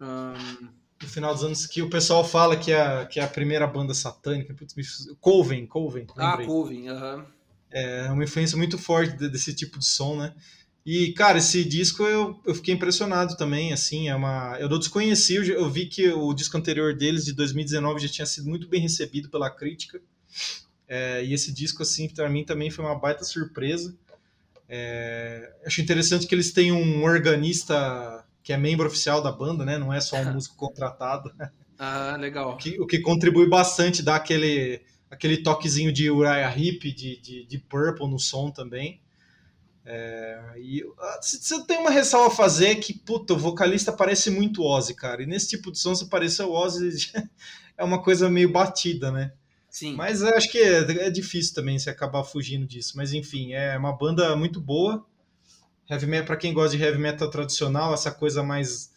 Um... 0.00 0.68
No 1.02 1.08
final 1.08 1.34
dos 1.34 1.42
anos 1.42 1.66
que 1.66 1.82
o 1.82 1.90
pessoal 1.90 2.24
fala 2.24 2.56
que 2.56 2.72
é, 2.72 3.04
que 3.06 3.18
é 3.18 3.24
a 3.24 3.28
primeira 3.28 3.66
banda 3.66 3.94
satânica. 3.94 4.54
Putz. 4.54 4.74
Coven, 5.20 5.66
Coven. 5.66 6.06
Ah, 6.16 6.38
Coven, 6.38 6.88
aham. 6.88 7.16
Uh 7.16 7.18
-huh. 7.18 7.26
É 7.68 8.10
uma 8.12 8.22
influência 8.22 8.56
muito 8.56 8.78
forte 8.78 9.28
desse 9.28 9.52
tipo 9.52 9.78
de 9.78 9.84
som, 9.84 10.16
né? 10.16 10.32
E, 10.86 11.12
cara, 11.14 11.38
esse 11.38 11.64
disco 11.64 12.04
eu, 12.04 12.40
eu 12.46 12.54
fiquei 12.54 12.72
impressionado 12.72 13.36
também, 13.36 13.72
assim, 13.72 14.08
é 14.08 14.14
uma... 14.14 14.56
Eu 14.60 14.68
não 14.68 14.78
desconheci, 14.78 15.34
eu 15.34 15.68
vi 15.68 15.86
que 15.86 16.08
o 16.10 16.32
disco 16.32 16.56
anterior 16.56 16.94
deles, 16.94 17.24
de 17.24 17.32
2019, 17.32 18.06
já 18.06 18.08
tinha 18.08 18.26
sido 18.26 18.48
muito 18.48 18.68
bem 18.68 18.80
recebido 18.80 19.28
pela 19.28 19.50
crítica, 19.50 20.00
é, 20.88 21.24
e 21.24 21.34
esse 21.34 21.52
disco, 21.52 21.82
assim, 21.82 22.08
para 22.08 22.30
mim 22.30 22.44
também 22.44 22.70
foi 22.70 22.84
uma 22.84 22.94
baita 22.96 23.24
surpresa. 23.24 23.96
É, 24.68 25.52
acho 25.64 25.80
interessante 25.80 26.26
que 26.26 26.34
eles 26.34 26.52
têm 26.52 26.70
um 26.70 27.02
organista 27.02 28.24
que 28.42 28.52
é 28.52 28.56
membro 28.56 28.86
oficial 28.86 29.20
da 29.20 29.32
banda, 29.32 29.64
né? 29.64 29.78
Não 29.78 29.92
é 29.92 30.00
só 30.00 30.16
um 30.16 30.30
músico 30.34 30.54
contratado. 30.54 31.32
Ah, 31.76 32.16
legal. 32.16 32.52
O 32.52 32.56
que, 32.56 32.80
o 32.80 32.86
que 32.86 33.00
contribui 33.00 33.48
bastante, 33.48 34.02
dá 34.02 34.16
aquele, 34.16 34.80
aquele 35.10 35.38
toquezinho 35.38 35.92
de 35.92 36.10
Uriah 36.10 36.56
Heep, 36.56 36.92
de, 36.92 37.20
de, 37.20 37.44
de 37.44 37.58
Purple 37.58 38.08
no 38.08 38.20
som 38.20 38.50
também. 38.52 39.00
É, 39.88 40.54
e 40.58 40.82
ah, 40.98 41.18
se 41.22 41.54
eu 41.54 41.62
tenho 41.62 41.82
uma 41.82 41.90
ressalva 41.90 42.26
a 42.26 42.36
fazer 42.36 42.66
é 42.70 42.74
que, 42.74 42.92
puta, 42.92 43.34
o 43.34 43.38
vocalista 43.38 43.92
parece 43.92 44.30
muito 44.30 44.64
Ozzy, 44.64 44.94
cara. 44.94 45.22
E 45.22 45.26
nesse 45.26 45.50
tipo 45.50 45.70
de 45.70 45.78
som, 45.78 45.94
se 45.94 46.08
parecer 46.08 46.42
o 46.42 46.50
Ozzy, 46.50 47.12
é 47.78 47.84
uma 47.84 48.02
coisa 48.02 48.28
meio 48.28 48.50
batida, 48.50 49.12
né? 49.12 49.32
Sim. 49.70 49.94
Mas 49.94 50.22
eu 50.22 50.34
acho 50.34 50.50
que 50.50 50.58
é, 50.58 51.06
é 51.06 51.10
difícil 51.10 51.54
também 51.54 51.78
se 51.78 51.88
acabar 51.88 52.24
fugindo 52.24 52.66
disso. 52.66 52.94
Mas 52.96 53.12
enfim, 53.12 53.52
é 53.52 53.78
uma 53.78 53.96
banda 53.96 54.34
muito 54.34 54.60
boa. 54.60 55.06
Heavy 55.88 56.06
metal, 56.06 56.26
pra 56.26 56.36
quem 56.36 56.52
gosta 56.52 56.76
de 56.76 56.82
heavy 56.82 56.98
metal 56.98 57.30
tradicional, 57.30 57.94
essa 57.94 58.10
coisa 58.10 58.42
mais 58.42 58.90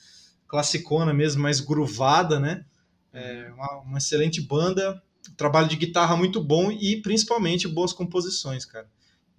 classicona 0.47 1.13
mesmo, 1.13 1.43
mais 1.43 1.59
gruvada, 1.59 2.39
né? 2.39 2.65
É 3.13 3.51
uma, 3.53 3.81
uma 3.81 3.97
excelente 3.99 4.41
banda, 4.41 4.99
trabalho 5.37 5.67
de 5.67 5.75
guitarra 5.75 6.17
muito 6.17 6.43
bom 6.43 6.71
e 6.71 6.99
principalmente 7.01 7.67
boas 7.67 7.93
composições, 7.93 8.65
cara. 8.65 8.89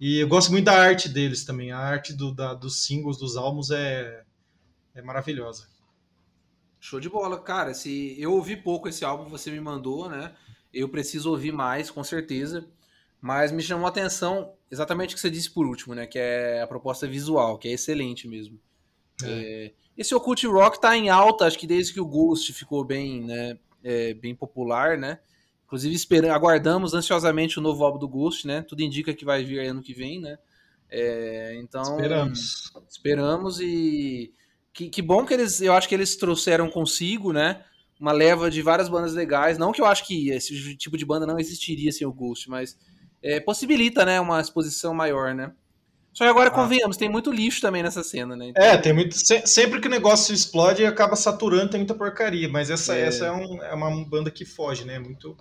E 0.01 0.17
eu 0.17 0.27
gosto 0.27 0.51
muito 0.51 0.65
da 0.65 0.73
arte 0.73 1.07
deles 1.07 1.45
também. 1.45 1.71
A 1.71 1.77
arte 1.77 2.11
do, 2.11 2.33
da, 2.33 2.55
dos 2.55 2.83
singles, 2.83 3.19
dos 3.19 3.37
álbuns 3.37 3.69
é, 3.69 4.23
é 4.95 5.01
maravilhosa. 5.03 5.67
Show 6.79 6.99
de 6.99 7.07
bola, 7.07 7.39
cara. 7.39 7.75
Se 7.75 8.19
eu 8.19 8.33
ouvi 8.33 8.57
pouco 8.57 8.89
esse 8.89 9.05
álbum, 9.05 9.29
você 9.29 9.51
me 9.51 9.59
mandou, 9.59 10.09
né? 10.09 10.33
Eu 10.73 10.89
preciso 10.89 11.29
ouvir 11.29 11.51
mais, 11.51 11.91
com 11.91 12.03
certeza. 12.03 12.67
Mas 13.21 13.51
me 13.51 13.61
chamou 13.61 13.85
a 13.85 13.89
atenção 13.89 14.55
exatamente 14.71 15.11
o 15.11 15.15
que 15.15 15.21
você 15.21 15.29
disse 15.29 15.51
por 15.51 15.67
último, 15.67 15.93
né? 15.93 16.07
Que 16.07 16.17
é 16.17 16.63
a 16.63 16.67
proposta 16.67 17.05
visual, 17.05 17.59
que 17.59 17.67
é 17.67 17.73
excelente 17.73 18.27
mesmo. 18.27 18.59
É. 19.21 19.27
É, 19.27 19.73
esse 19.95 20.15
Occult 20.15 20.43
Rock 20.47 20.81
tá 20.81 20.97
em 20.97 21.09
alta, 21.09 21.45
acho 21.45 21.59
que 21.59 21.67
desde 21.67 21.93
que 21.93 22.01
o 22.01 22.07
Ghost 22.07 22.51
ficou 22.53 22.83
bem, 22.83 23.21
né? 23.21 23.59
É, 23.83 24.15
bem 24.15 24.33
popular, 24.33 24.97
né? 24.97 25.19
Inclusive, 25.71 25.95
esperamos, 25.95 26.35
aguardamos 26.35 26.93
ansiosamente 26.93 27.57
o 27.57 27.61
novo 27.61 27.85
álbum 27.85 27.97
do 27.97 28.05
Ghost, 28.05 28.45
né? 28.45 28.61
Tudo 28.61 28.81
indica 28.81 29.13
que 29.13 29.23
vai 29.23 29.41
vir 29.41 29.65
ano 29.69 29.81
que 29.81 29.93
vem, 29.93 30.19
né? 30.19 30.37
É, 30.89 31.57
então. 31.63 31.81
Esperamos. 31.81 32.73
Esperamos 32.89 33.61
e. 33.61 34.33
Que, 34.73 34.89
que 34.89 35.01
bom 35.01 35.25
que 35.25 35.33
eles. 35.33 35.61
Eu 35.61 35.71
acho 35.71 35.87
que 35.87 35.95
eles 35.95 36.17
trouxeram 36.17 36.69
consigo, 36.69 37.31
né? 37.31 37.63
Uma 37.97 38.11
leva 38.11 38.51
de 38.51 38.61
várias 38.61 38.89
bandas 38.89 39.13
legais. 39.13 39.57
Não 39.57 39.71
que 39.71 39.81
eu 39.81 39.85
acho 39.85 40.05
que 40.05 40.29
esse 40.31 40.75
tipo 40.75 40.97
de 40.97 41.05
banda 41.05 41.25
não 41.25 41.39
existiria 41.39 41.93
sem 41.93 42.05
o 42.05 42.11
Ghost, 42.11 42.49
mas 42.49 42.77
é, 43.23 43.39
possibilita, 43.39 44.03
né? 44.03 44.19
Uma 44.19 44.41
exposição 44.41 44.93
maior, 44.93 45.33
né? 45.33 45.53
Só 46.11 46.25
que 46.25 46.29
agora, 46.29 46.49
ah. 46.49 46.53
convenhamos, 46.53 46.97
tem 46.97 47.07
muito 47.07 47.31
lixo 47.31 47.61
também 47.61 47.81
nessa 47.81 48.03
cena, 48.03 48.35
né? 48.35 48.49
Então... 48.49 48.61
É, 48.61 48.77
tem 48.77 48.91
muito. 48.91 49.15
sempre 49.47 49.79
que 49.79 49.87
o 49.87 49.91
negócio 49.91 50.33
explode, 50.33 50.85
acaba 50.85 51.15
saturando, 51.15 51.69
tem 51.69 51.79
muita 51.79 51.95
porcaria. 51.95 52.49
Mas 52.49 52.69
essa 52.69 52.93
é, 52.93 53.03
essa 53.03 53.27
é, 53.27 53.31
um, 53.31 53.63
é 53.63 53.73
uma 53.73 54.05
banda 54.05 54.29
que 54.29 54.43
foge, 54.43 54.83
né? 54.83 54.99
Muito, 54.99 55.37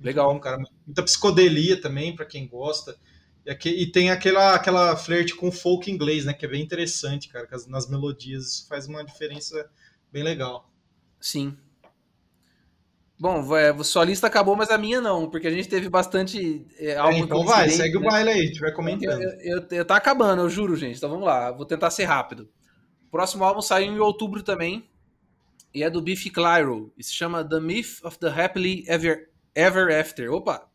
Legal. 0.00 0.32
Bom, 0.32 0.40
cara. 0.40 0.58
Muita 0.86 1.02
psicodelia 1.02 1.80
também, 1.80 2.14
para 2.14 2.26
quem 2.26 2.46
gosta. 2.46 2.96
E, 3.44 3.50
aqui, 3.50 3.68
e 3.68 3.86
tem 3.90 4.10
aquela, 4.10 4.54
aquela 4.54 4.96
flerte 4.96 5.34
com 5.34 5.52
folk 5.52 5.90
inglês, 5.90 6.24
né? 6.24 6.32
Que 6.32 6.46
é 6.46 6.48
bem 6.48 6.62
interessante, 6.62 7.28
cara. 7.28 7.48
Nas 7.68 7.88
melodias, 7.88 8.44
isso 8.46 8.68
faz 8.68 8.86
uma 8.86 9.04
diferença 9.04 9.70
bem 10.12 10.22
legal. 10.22 10.70
Sim. 11.20 11.56
Bom, 13.18 13.56
é, 13.56 13.82
sua 13.84 14.04
lista 14.04 14.26
acabou, 14.26 14.56
mas 14.56 14.70
a 14.70 14.76
minha 14.76 15.00
não, 15.00 15.30
porque 15.30 15.46
a 15.46 15.50
gente 15.50 15.68
teve 15.68 15.88
bastante 15.88 16.66
é, 16.76 16.92
é 16.92 17.18
Então 17.18 17.44
vai, 17.44 17.70
segue 17.70 17.94
né? 17.94 18.00
o 18.00 18.10
baile 18.10 18.30
aí, 18.30 18.40
a 18.40 18.46
gente 18.46 18.60
vai 18.60 18.72
comentando. 18.72 19.22
Eu, 19.22 19.30
eu, 19.40 19.66
eu, 19.70 19.84
tá 19.84 19.96
acabando, 19.96 20.42
eu 20.42 20.50
juro, 20.50 20.76
gente. 20.76 20.96
Então 20.96 21.08
vamos 21.08 21.24
lá, 21.24 21.52
vou 21.52 21.64
tentar 21.64 21.90
ser 21.90 22.04
rápido. 22.04 22.48
O 23.06 23.10
próximo 23.10 23.44
álbum 23.44 23.62
saiu 23.62 23.92
em 23.92 23.98
outubro 24.00 24.42
também, 24.42 24.90
e 25.72 25.82
é 25.82 25.88
do 25.88 26.02
Biff 26.02 26.28
Clyro, 26.28 26.92
e 26.98 27.04
se 27.04 27.14
chama 27.14 27.48
The 27.48 27.60
Myth 27.60 28.00
of 28.02 28.18
the 28.18 28.28
Happily 28.28 28.84
Ever 28.88 29.30
Ever 29.54 30.00
After. 30.00 30.32
Opa! 30.32 30.68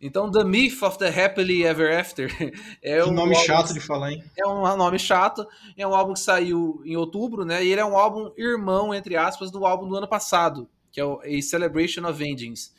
Então, 0.00 0.30
The 0.30 0.44
Myth 0.44 0.80
of 0.82 0.96
the 0.98 1.08
Happily 1.08 1.64
Ever 1.64 1.98
After 1.98 2.30
é 2.80 3.04
um 3.04 3.12
nome 3.12 3.34
álbum, 3.34 3.46
chato 3.46 3.74
de 3.74 3.80
falar, 3.80 4.12
hein? 4.12 4.24
É 4.36 4.46
um 4.46 4.76
nome 4.76 4.98
chato. 4.98 5.44
É 5.76 5.86
um 5.86 5.94
álbum 5.94 6.14
que 6.14 6.20
saiu 6.20 6.80
em 6.84 6.96
outubro, 6.96 7.44
né? 7.44 7.64
E 7.64 7.72
ele 7.72 7.80
é 7.80 7.84
um 7.84 7.96
álbum 7.96 8.32
irmão, 8.36 8.94
entre 8.94 9.16
aspas, 9.16 9.50
do 9.50 9.66
álbum 9.66 9.88
do 9.88 9.96
ano 9.96 10.06
passado, 10.06 10.68
que 10.92 11.00
é 11.00 11.04
o 11.04 11.20
A 11.20 11.42
Celebration 11.42 12.08
of 12.08 12.16
Vengeance. 12.16 12.70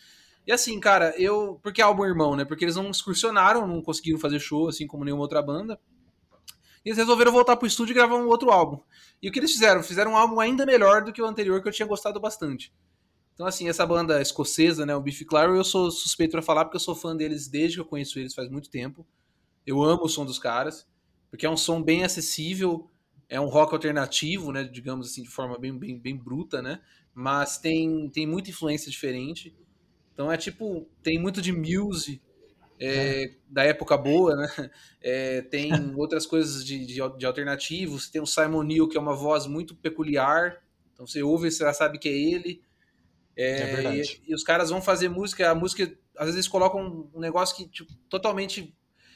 E 0.47 0.51
assim, 0.51 0.79
cara, 0.79 1.13
eu. 1.17 1.59
Por 1.61 1.73
que 1.73 1.81
álbum 1.81 2.05
irmão, 2.05 2.35
né? 2.35 2.45
Porque 2.45 2.63
eles 2.63 2.77
não 2.77 2.89
excursionaram, 2.89 3.67
não 3.67 3.81
conseguiram 3.81 4.17
fazer 4.17 4.39
show, 4.39 4.69
assim 4.69 4.87
como 4.87 5.03
nenhuma 5.03 5.23
outra 5.23 5.41
banda. 5.41 5.77
E 6.85 6.89
eles 6.89 6.97
resolveram 6.97 7.33
voltar 7.33 7.57
pro 7.57 7.67
estúdio 7.67 7.91
e 7.91 7.95
gravar 7.95 8.15
um 8.15 8.27
outro 8.27 8.49
álbum. 8.49 8.79
E 9.21 9.27
o 9.27 9.31
que 9.31 9.39
eles 9.39 9.51
fizeram? 9.51 9.83
Fizeram 9.83 10.13
um 10.13 10.17
álbum 10.17 10.39
ainda 10.39 10.65
melhor 10.65 11.03
do 11.03 11.11
que 11.11 11.21
o 11.21 11.25
anterior, 11.25 11.61
que 11.61 11.67
eu 11.67 11.73
tinha 11.73 11.87
gostado 11.87 12.19
bastante. 12.19 12.73
Então, 13.39 13.47
assim, 13.47 13.69
essa 13.69 13.85
banda 13.85 14.21
escocesa, 14.21 14.85
né, 14.85 14.93
o 14.93 14.99
Biff 14.99 15.23
Clyro, 15.23 15.55
eu 15.55 15.63
sou 15.63 15.89
suspeito 15.89 16.31
para 16.31 16.41
falar 16.41 16.65
porque 16.65 16.75
eu 16.75 16.81
sou 16.81 16.93
fã 16.93 17.15
deles 17.15 17.47
desde 17.47 17.77
que 17.77 17.79
eu 17.79 17.85
conheço 17.85 18.19
eles 18.19 18.33
faz 18.33 18.49
muito 18.49 18.69
tempo. 18.69 19.07
Eu 19.65 19.81
amo 19.81 20.03
o 20.03 20.09
som 20.09 20.25
dos 20.25 20.37
caras, 20.37 20.85
porque 21.29 21.45
é 21.45 21.49
um 21.49 21.55
som 21.55 21.81
bem 21.81 22.03
acessível, 22.03 22.91
é 23.29 23.39
um 23.39 23.47
rock 23.47 23.73
alternativo, 23.73 24.51
né, 24.51 24.65
digamos 24.65 25.07
assim, 25.07 25.23
de 25.23 25.29
forma 25.29 25.57
bem, 25.57 25.71
bem, 25.79 25.97
bem 25.97 26.17
bruta, 26.17 26.61
né, 26.61 26.81
mas 27.13 27.57
tem, 27.57 28.09
tem 28.09 28.27
muita 28.27 28.49
influência 28.49 28.91
diferente. 28.91 29.55
Então 30.13 30.29
é 30.29 30.35
tipo, 30.35 30.85
tem 31.01 31.17
muito 31.17 31.41
de 31.41 31.53
Muse, 31.53 32.21
é, 32.77 33.35
da 33.47 33.63
época 33.63 33.95
boa, 33.97 34.35
né? 34.35 34.69
É, 35.01 35.41
tem 35.43 35.71
outras 35.95 36.25
coisas 36.25 36.65
de, 36.65 36.85
de, 36.85 36.95
de 37.17 37.25
alternativos. 37.25 38.09
Tem 38.09 38.21
o 38.21 38.25
Simon 38.25 38.63
Neil, 38.63 38.89
que 38.89 38.97
é 38.97 38.99
uma 38.99 39.15
voz 39.15 39.47
muito 39.47 39.75
peculiar. 39.75 40.61
Então 40.93 41.07
você 41.07 41.23
ouve, 41.23 41.49
você 41.49 41.63
já 41.63 41.73
sabe 41.73 41.97
que 41.97 42.09
é 42.09 42.11
ele. 42.11 42.61
É, 43.41 43.85
é 43.85 43.95
e, 43.95 44.21
e, 44.27 44.35
os 44.35 44.43
caras 44.43 44.69
vão 44.69 44.81
fazer 44.81 45.07
música, 45.07 45.49
a 45.49 45.55
música, 45.55 45.89
às 46.17 46.27
vezes 46.27 46.45
colocam 46.45 47.09
um 47.13 47.19
negócio 47.21 47.55
que 47.55 47.65
tipo, 47.69 47.89
totalmente, 48.09 48.75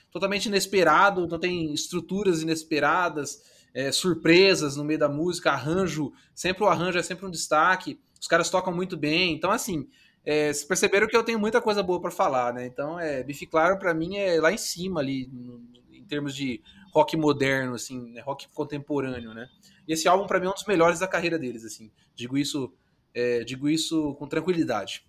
totalmente 0.09 0.45
inesperado, 0.45 1.26
então 1.26 1.38
tem 1.38 1.74
estruturas 1.74 2.41
inesperadas, 2.41 3.43
é, 3.74 3.91
surpresas 3.91 4.78
no 4.78 4.86
meio 4.86 4.97
da 4.97 5.09
música, 5.09 5.51
arranjo, 5.51 6.13
sempre 6.34 6.63
o 6.63 6.67
arranjo 6.67 6.97
é 6.97 7.03
sempre 7.03 7.26
um 7.26 7.30
destaque. 7.30 7.99
Os 8.17 8.28
caras 8.28 8.49
tocam 8.49 8.74
muito 8.74 8.95
bem, 8.95 9.34
então 9.34 9.51
assim, 9.51 9.89
é, 10.26 10.53
vocês 10.53 10.63
perceberam 10.63 11.05
que 11.05 11.17
eu 11.17 11.24
tenho 11.24 11.38
muita 11.38 11.61
coisa 11.61 11.84
boa 11.84 11.99
para 11.99 12.09
falar, 12.09 12.53
né? 12.53 12.65
Então, 12.65 12.97
é, 12.97 13.21
Bife 13.24 13.45
Claro 13.45 13.78
para 13.78 13.93
mim 13.93 14.15
é 14.15 14.39
lá 14.39 14.53
em 14.53 14.57
cima 14.57 15.01
ali, 15.01 15.28
no, 15.34 15.61
em 15.91 16.05
termos 16.05 16.34
de 16.34 16.61
rock 16.93 17.17
moderno, 17.17 17.74
assim, 17.74 17.99
né? 18.11 18.21
rock 18.21 18.47
contemporâneo, 18.53 19.34
né? 19.34 19.49
E 19.86 19.91
esse 19.91 20.07
álbum 20.07 20.26
para 20.26 20.39
mim 20.39 20.45
é 20.45 20.49
um 20.49 20.53
dos 20.53 20.65
melhores 20.65 20.99
da 20.99 21.07
carreira 21.09 21.38
deles, 21.38 21.65
assim. 21.65 21.91
Digo 22.15 22.38
isso, 22.38 22.71
é, 23.14 23.43
digo 23.43 23.70
isso 23.70 24.16
com 24.16 24.28
tranquilidade. 24.28 25.03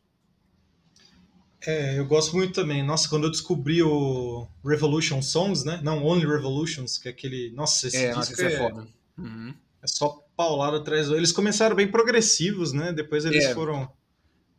É, 1.66 1.98
eu 1.98 2.06
gosto 2.06 2.36
muito 2.36 2.52
também. 2.52 2.82
Nossa, 2.82 3.08
quando 3.08 3.24
eu 3.24 3.30
descobri 3.30 3.82
o 3.82 4.46
Revolution 4.64 5.22
Songs, 5.22 5.64
né? 5.64 5.80
Não, 5.82 6.04
Only 6.04 6.26
Revolutions, 6.26 6.98
que 6.98 7.08
é 7.08 7.10
aquele. 7.10 7.50
Nossa, 7.52 7.88
esse 7.88 7.96
é, 7.96 8.12
disco 8.12 8.40
é, 8.42 8.52
é 8.52 8.58
foda. 8.58 8.86
Uhum. 9.16 9.54
É 9.82 9.86
só 9.86 10.22
paulada 10.36 10.78
atrás. 10.78 11.08
Eles 11.10 11.32
começaram 11.32 11.74
bem 11.74 11.90
progressivos, 11.90 12.72
né? 12.72 12.92
Depois 12.92 13.24
eles 13.24 13.46
é. 13.46 13.54
foram 13.54 13.90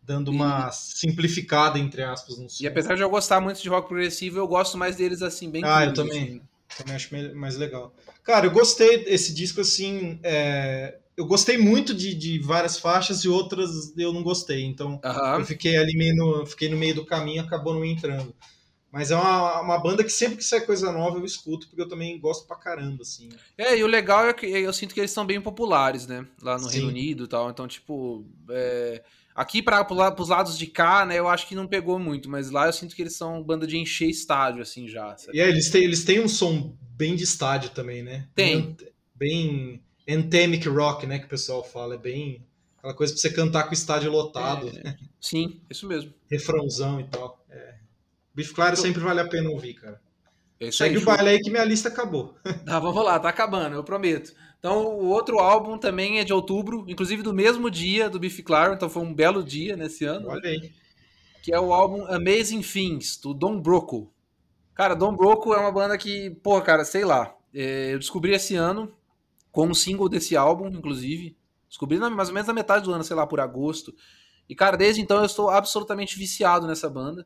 dando 0.01 0.29
uma 0.29 0.69
e... 0.69 0.75
simplificada, 0.75 1.77
entre 1.77 2.03
aspas, 2.03 2.37
no 2.37 2.49
som. 2.49 2.63
E 2.63 2.67
apesar 2.67 2.95
de 2.95 3.01
eu 3.01 3.09
gostar 3.09 3.39
muito 3.39 3.61
de 3.61 3.69
rock 3.69 3.87
progressivo, 3.87 4.39
eu 4.39 4.47
gosto 4.47 4.77
mais 4.77 4.95
deles 4.95 5.21
assim, 5.21 5.49
bem 5.49 5.63
Ah, 5.63 5.85
eu 5.85 5.93
também. 5.93 6.23
Assim. 6.23 6.41
Também 6.77 6.95
acho 6.95 7.35
mais 7.35 7.55
legal. 7.55 7.93
Cara, 8.23 8.47
eu 8.47 8.51
gostei 8.51 9.05
desse 9.05 9.33
disco, 9.33 9.61
assim. 9.61 10.19
É... 10.23 10.97
Eu 11.17 11.25
gostei 11.25 11.57
muito 11.57 11.93
de, 11.93 12.13
de 12.13 12.39
várias 12.39 12.77
faixas 12.77 13.23
e 13.23 13.29
outras 13.29 13.95
eu 13.97 14.11
não 14.11 14.21
gostei. 14.21 14.63
Então 14.65 14.99
eu 15.37 15.45
fiquei 15.45 15.77
ali 15.77 15.95
meio 15.95 16.15
no, 16.15 16.45
fiquei 16.45 16.69
no 16.69 16.77
meio 16.77 16.95
do 16.95 17.05
caminho 17.05 17.41
acabou 17.41 17.73
não 17.73 17.85
entrando. 17.85 18.35
Mas 18.91 19.11
é 19.11 19.15
uma, 19.15 19.59
uma 19.61 19.77
banda 19.77 20.03
que 20.03 20.09
sempre 20.09 20.37
que 20.37 20.43
sai 20.43 20.61
coisa 20.61 20.91
nova 20.91 21.17
eu 21.17 21.25
escuto, 21.25 21.67
porque 21.67 21.81
eu 21.81 21.89
também 21.89 22.17
gosto 22.17 22.47
pra 22.47 22.55
caramba, 22.55 23.01
assim. 23.01 23.27
É, 23.57 23.77
e 23.77 23.83
o 23.83 23.87
legal 23.87 24.25
é 24.25 24.33
que 24.33 24.45
eu 24.45 24.71
sinto 24.71 24.93
que 24.93 25.01
eles 25.01 25.11
são 25.11 25.25
bem 25.25 25.41
populares, 25.41 26.07
né? 26.07 26.25
Lá 26.41 26.57
no 26.57 26.69
Sim. 26.69 26.77
Reino 26.77 26.87
Unido 26.87 27.23
e 27.25 27.27
tal. 27.27 27.49
Então, 27.49 27.67
tipo. 27.67 28.25
É 28.49 29.01
Aqui 29.35 29.61
para 29.61 29.85
os 30.17 30.29
lados 30.29 30.57
de 30.57 30.65
cá, 30.65 31.05
né, 31.05 31.19
eu 31.19 31.27
acho 31.27 31.45
que 31.45 31.55
não 31.55 31.67
pegou 31.67 31.99
muito, 31.99 32.29
mas 32.29 32.49
lá 32.49 32.67
eu 32.67 32.73
sinto 32.73 32.95
que 32.95 33.01
eles 33.01 33.17
são 33.17 33.43
banda 33.43 33.67
de 33.67 33.77
encher 33.77 34.09
estádio, 34.09 34.61
assim, 34.61 34.87
já. 34.87 35.17
Sabe? 35.17 35.37
E 35.37 35.41
é, 35.41 35.49
eles 35.49 35.69
têm, 35.69 35.83
eles 35.83 36.05
têm 36.05 36.21
um 36.21 36.27
som 36.29 36.73
bem 36.95 37.17
de 37.17 37.25
estádio 37.25 37.71
também, 37.71 38.01
né? 38.01 38.29
Tem. 38.33 38.77
Bem 39.13 39.81
anthemic 40.09 40.67
rock, 40.67 41.05
né, 41.05 41.19
que 41.19 41.25
o 41.25 41.29
pessoal 41.29 41.63
fala. 41.63 41.95
É 41.95 41.97
bem 41.97 42.45
aquela 42.77 42.93
coisa 42.93 43.13
pra 43.13 43.21
você 43.21 43.29
cantar 43.31 43.63
com 43.63 43.71
o 43.71 43.73
estádio 43.73 44.11
lotado. 44.11 44.69
É, 44.83 44.95
sim, 45.19 45.59
isso 45.69 45.87
mesmo. 45.87 46.13
Refrãozão 46.29 46.99
e 46.99 47.05
tal. 47.05 47.43
É. 47.49 47.75
Bife 48.33 48.53
Claro 48.53 48.75
sempre 48.75 49.01
vale 49.01 49.21
a 49.21 49.27
pena 49.27 49.49
ouvir, 49.49 49.73
cara. 49.75 49.99
É 50.59 50.71
Segue 50.71 50.97
aí, 50.97 51.01
o 51.01 51.05
baile 51.05 51.29
aí 51.29 51.39
que 51.39 51.49
minha 51.49 51.65
lista 51.65 51.89
acabou. 51.89 52.35
Tá, 52.65 52.79
vamos 52.79 53.03
lá, 53.03 53.19
tá 53.19 53.29
acabando, 53.29 53.75
eu 53.75 53.83
prometo. 53.83 54.33
Então, 54.59 54.85
o 54.85 55.07
outro 55.07 55.37
álbum 55.39 55.77
também 55.77 56.19
é 56.19 56.23
de 56.23 56.33
outubro, 56.33 56.85
inclusive 56.87 57.21
do 57.21 57.33
mesmo 57.33 57.69
dia 57.69 58.09
do 58.09 58.19
Biff 58.19 58.41
Claro, 58.41 58.73
então 58.73 58.89
foi 58.89 59.03
um 59.03 59.13
belo 59.13 59.43
dia 59.43 59.75
nesse 59.75 60.05
ano. 60.05 60.29
Olha 60.29 60.49
aí. 60.49 60.71
Que 61.43 61.53
é 61.53 61.59
o 61.59 61.73
álbum 61.73 62.05
Amazing 62.05 62.61
Things, 62.61 63.17
do 63.17 63.33
Don 63.33 63.59
Broco. 63.59 64.11
Cara, 64.73 64.95
Don 64.95 65.15
Broco 65.15 65.53
é 65.53 65.59
uma 65.59 65.71
banda 65.71 65.97
que, 65.97 66.31
pô, 66.41 66.59
cara, 66.61 66.83
sei 66.83 67.05
lá. 67.05 67.35
É, 67.53 67.93
eu 67.93 67.99
descobri 67.99 68.33
esse 68.33 68.55
ano 68.55 68.91
com 69.55 69.67
um 69.67 69.73
single 69.73 70.09
desse 70.09 70.35
álbum, 70.35 70.67
inclusive. 70.67 71.37
Descobri 71.69 71.97
mais 71.97 72.27
ou 72.27 72.33
menos 72.33 72.47
na 72.47 72.53
metade 72.53 72.83
do 72.83 72.91
ano, 72.91 73.05
sei 73.05 73.15
lá, 73.15 73.25
por 73.25 73.39
agosto. 73.39 73.95
E, 74.49 74.53
cara, 74.53 74.75
desde 74.75 75.01
então 75.01 75.19
eu 75.19 75.25
estou 75.25 75.49
absolutamente 75.49 76.19
viciado 76.19 76.67
nessa 76.67 76.89
banda. 76.89 77.25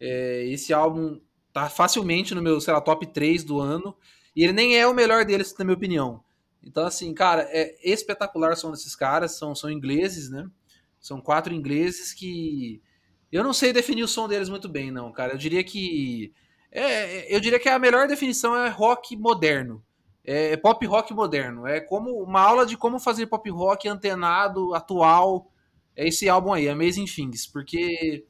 É, 0.00 0.44
esse 0.48 0.74
álbum 0.74 1.20
tá 1.52 1.70
facilmente 1.70 2.34
no 2.34 2.42
meu, 2.42 2.60
sei 2.60 2.74
lá, 2.74 2.80
top 2.80 3.06
3 3.06 3.44
do 3.44 3.60
ano. 3.60 3.96
E 4.34 4.42
ele 4.42 4.52
nem 4.52 4.76
é 4.76 4.84
o 4.84 4.92
melhor 4.92 5.24
deles, 5.24 5.54
na 5.56 5.64
minha 5.64 5.76
opinião. 5.76 6.24
Então, 6.60 6.84
assim, 6.84 7.14
cara, 7.14 7.42
é 7.48 7.76
espetacular 7.88 8.52
o 8.52 8.56
som 8.56 8.72
desses 8.72 8.96
caras, 8.96 9.38
são, 9.38 9.54
são 9.54 9.70
ingleses, 9.70 10.28
né? 10.28 10.50
São 10.98 11.20
quatro 11.20 11.54
ingleses 11.54 12.12
que. 12.12 12.82
Eu 13.30 13.44
não 13.44 13.52
sei 13.52 13.72
definir 13.72 14.02
o 14.02 14.08
som 14.08 14.26
deles 14.26 14.48
muito 14.48 14.68
bem, 14.68 14.90
não, 14.90 15.12
cara. 15.12 15.34
Eu 15.34 15.38
diria 15.38 15.62
que. 15.62 16.34
É, 16.72 17.32
eu 17.32 17.38
diria 17.38 17.60
que 17.60 17.68
a 17.68 17.78
melhor 17.78 18.08
definição 18.08 18.56
é 18.56 18.68
rock 18.68 19.16
moderno. 19.16 19.84
É, 20.24 20.52
é 20.52 20.56
pop 20.56 20.84
rock 20.86 21.12
moderno. 21.12 21.66
É 21.66 21.80
como 21.80 22.22
uma 22.22 22.40
aula 22.40 22.64
de 22.66 22.76
como 22.76 22.98
fazer 22.98 23.26
pop 23.26 23.48
rock 23.50 23.88
antenado, 23.88 24.74
atual. 24.74 25.50
É 25.96 26.08
esse 26.08 26.28
álbum 26.28 26.52
aí, 26.52 26.68
Amazing 26.68 27.04
Things. 27.04 27.46
Porque, 27.46 28.24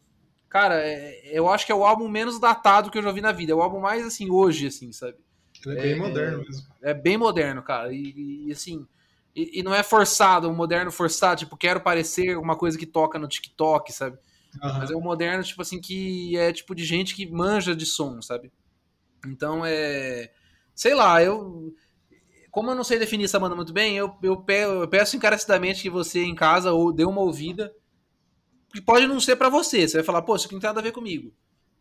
cara, 0.48 0.80
é, 0.82 1.30
eu 1.32 1.48
acho 1.48 1.64
que 1.64 1.72
é 1.72 1.74
o 1.74 1.84
álbum 1.84 2.08
menos 2.08 2.38
datado 2.38 2.90
que 2.90 2.98
eu 2.98 3.02
já 3.02 3.12
vi 3.12 3.20
na 3.20 3.32
vida. 3.32 3.52
É 3.52 3.54
o 3.54 3.62
álbum 3.62 3.80
mais 3.80 4.04
assim, 4.04 4.30
hoje, 4.30 4.66
assim, 4.66 4.92
sabe? 4.92 5.16
Ele 5.66 5.78
é 5.78 5.82
bem 5.82 5.92
é, 5.92 5.96
moderno 5.96 6.38
mesmo. 6.38 6.66
É 6.82 6.94
bem 6.94 7.16
moderno, 7.16 7.62
cara. 7.62 7.92
E, 7.92 8.46
e 8.46 8.52
assim. 8.52 8.86
E, 9.34 9.60
e, 9.60 9.62
não 9.64 9.74
é 9.74 9.82
forçado, 9.82 10.48
um 10.48 10.54
moderno 10.54 10.92
forçado, 10.92 11.40
tipo, 11.40 11.56
quero 11.56 11.80
parecer 11.80 12.38
uma 12.38 12.54
coisa 12.54 12.78
que 12.78 12.86
toca 12.86 13.18
no 13.18 13.26
TikTok, 13.26 13.92
sabe? 13.92 14.16
Uhum. 14.62 14.78
Mas 14.78 14.90
é 14.92 14.96
um 14.96 15.00
moderno, 15.00 15.42
tipo 15.42 15.60
assim, 15.60 15.80
que 15.80 16.36
é 16.36 16.52
tipo 16.52 16.72
de 16.72 16.84
gente 16.84 17.16
que 17.16 17.26
manja 17.26 17.74
de 17.74 17.84
som, 17.84 18.22
sabe? 18.22 18.52
Então 19.26 19.64
é. 19.64 20.30
Sei 20.74 20.94
lá, 20.94 21.22
eu. 21.22 21.74
Como 22.54 22.70
eu 22.70 22.76
não 22.76 22.84
sei 22.84 23.00
definir 23.00 23.24
essa 23.24 23.40
banda 23.40 23.56
muito 23.56 23.72
bem, 23.72 23.96
eu, 23.96 24.16
eu, 24.22 24.36
peço 24.88 25.16
encarecidamente 25.16 25.82
que 25.82 25.90
você 25.90 26.22
em 26.22 26.36
casa 26.36 26.70
ou 26.70 26.92
dê 26.92 27.04
uma 27.04 27.20
ouvida. 27.20 27.74
Que 28.72 28.80
pode 28.80 29.08
não 29.08 29.18
ser 29.18 29.34
para 29.34 29.48
você. 29.48 29.88
Você 29.88 29.96
vai 29.96 30.04
falar, 30.04 30.22
pô, 30.22 30.36
isso 30.36 30.46
aqui 30.46 30.54
não 30.54 30.60
tem 30.60 30.68
nada 30.68 30.78
a 30.78 30.82
ver 30.84 30.92
comigo. 30.92 31.34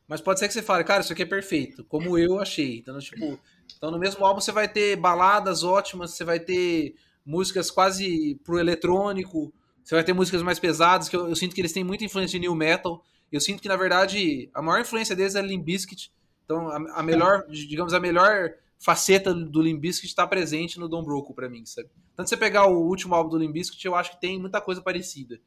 Mas 0.08 0.20
pode 0.20 0.40
ser 0.40 0.48
que 0.48 0.54
você 0.56 0.64
fale, 0.64 0.84
cara, 0.84 1.02
isso 1.02 1.14
aqui 1.14 1.22
é 1.22 1.28
perfeito, 1.28 1.84
como 1.84 2.18
eu 2.18 2.40
achei. 2.40 2.80
Então, 2.80 2.98
tipo, 2.98 3.40
então 3.78 3.92
no 3.92 4.00
mesmo 4.00 4.26
álbum 4.26 4.42
você 4.42 4.52
vai 4.52 4.68
ter 4.68 4.96
baladas 4.96 5.64
ótimas, 5.64 6.16
você 6.16 6.24
vai 6.24 6.40
ter 6.40 6.96
músicas 7.24 7.70
quase 7.70 8.42
pro 8.44 8.58
eletrônico, 8.58 9.54
você 9.84 9.94
vai 9.94 10.04
ter 10.04 10.14
músicas 10.14 10.42
mais 10.42 10.58
pesadas, 10.58 11.08
que 11.08 11.16
eu, 11.16 11.30
eu 11.30 11.36
sinto 11.36 11.54
que 11.54 11.62
eles 11.62 11.72
têm 11.72 11.84
muita 11.84 12.04
influência 12.04 12.40
de 12.40 12.48
new 12.48 12.56
metal. 12.56 13.04
Eu 13.32 13.40
sinto 13.40 13.62
que, 13.62 13.70
na 13.70 13.76
verdade, 13.76 14.50
a 14.56 14.62
maior 14.62 14.82
influência 14.82 15.16
deles 15.16 15.36
é 15.36 15.42
Limp 15.44 15.66
Bizkit. 15.66 16.12
Então, 16.46 16.68
a, 16.70 17.00
a 17.00 17.04
melhor, 17.04 17.46
digamos, 17.48 17.94
a 17.94 18.00
melhor 18.00 18.56
faceta 18.84 19.34
do 19.34 19.62
Limp 19.62 19.80
Bizkit 19.80 20.08
está 20.08 20.28
presente 20.28 20.78
no 20.78 20.90
Don 20.90 21.04
Broco 21.04 21.34
para 21.34 21.50
mim, 21.50 21.66
sabe? 21.66 21.90
Tanto 22.16 22.30
você 22.30 22.36
pegar 22.36 22.68
o 22.68 22.86
último 22.86 23.16
álbum 23.16 23.30
do 23.30 23.38
Limp 23.38 23.54
Bizkit, 23.54 23.86
eu 23.86 23.96
acho 23.96 24.12
que 24.12 24.22
tem 24.22 24.38
muita 24.38 24.60
coisa 24.60 24.82
parecida. 24.82 25.40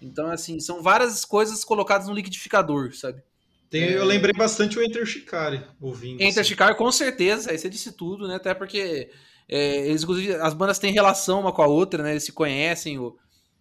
Então, 0.00 0.30
assim, 0.30 0.58
são 0.60 0.82
várias 0.82 1.24
coisas 1.24 1.62
colocadas 1.62 2.08
no 2.08 2.14
liquidificador, 2.14 2.94
sabe? 2.94 3.22
Tem, 3.68 3.82
é... 3.82 3.98
Eu 3.98 4.04
lembrei 4.04 4.32
bastante 4.32 4.78
o 4.78 4.82
Enter 4.82 5.04
Shikari 5.04 5.62
ouvindo. 5.80 6.22
Enter 6.22 6.40
assim. 6.40 6.48
Shikari, 6.48 6.74
com 6.76 6.90
certeza. 6.90 7.50
Aí 7.50 7.58
você 7.58 7.68
disse 7.68 7.92
tudo, 7.92 8.26
né? 8.26 8.36
Até 8.36 8.54
porque 8.54 9.10
é, 9.48 9.86
eles, 9.86 10.04
as 10.40 10.54
bandas 10.54 10.78
têm 10.78 10.92
relação 10.92 11.40
uma 11.40 11.52
com 11.52 11.62
a 11.62 11.66
outra, 11.66 12.02
né? 12.02 12.12
Eles 12.12 12.24
se 12.24 12.32
conhecem. 12.32 12.98
O, 12.98 13.16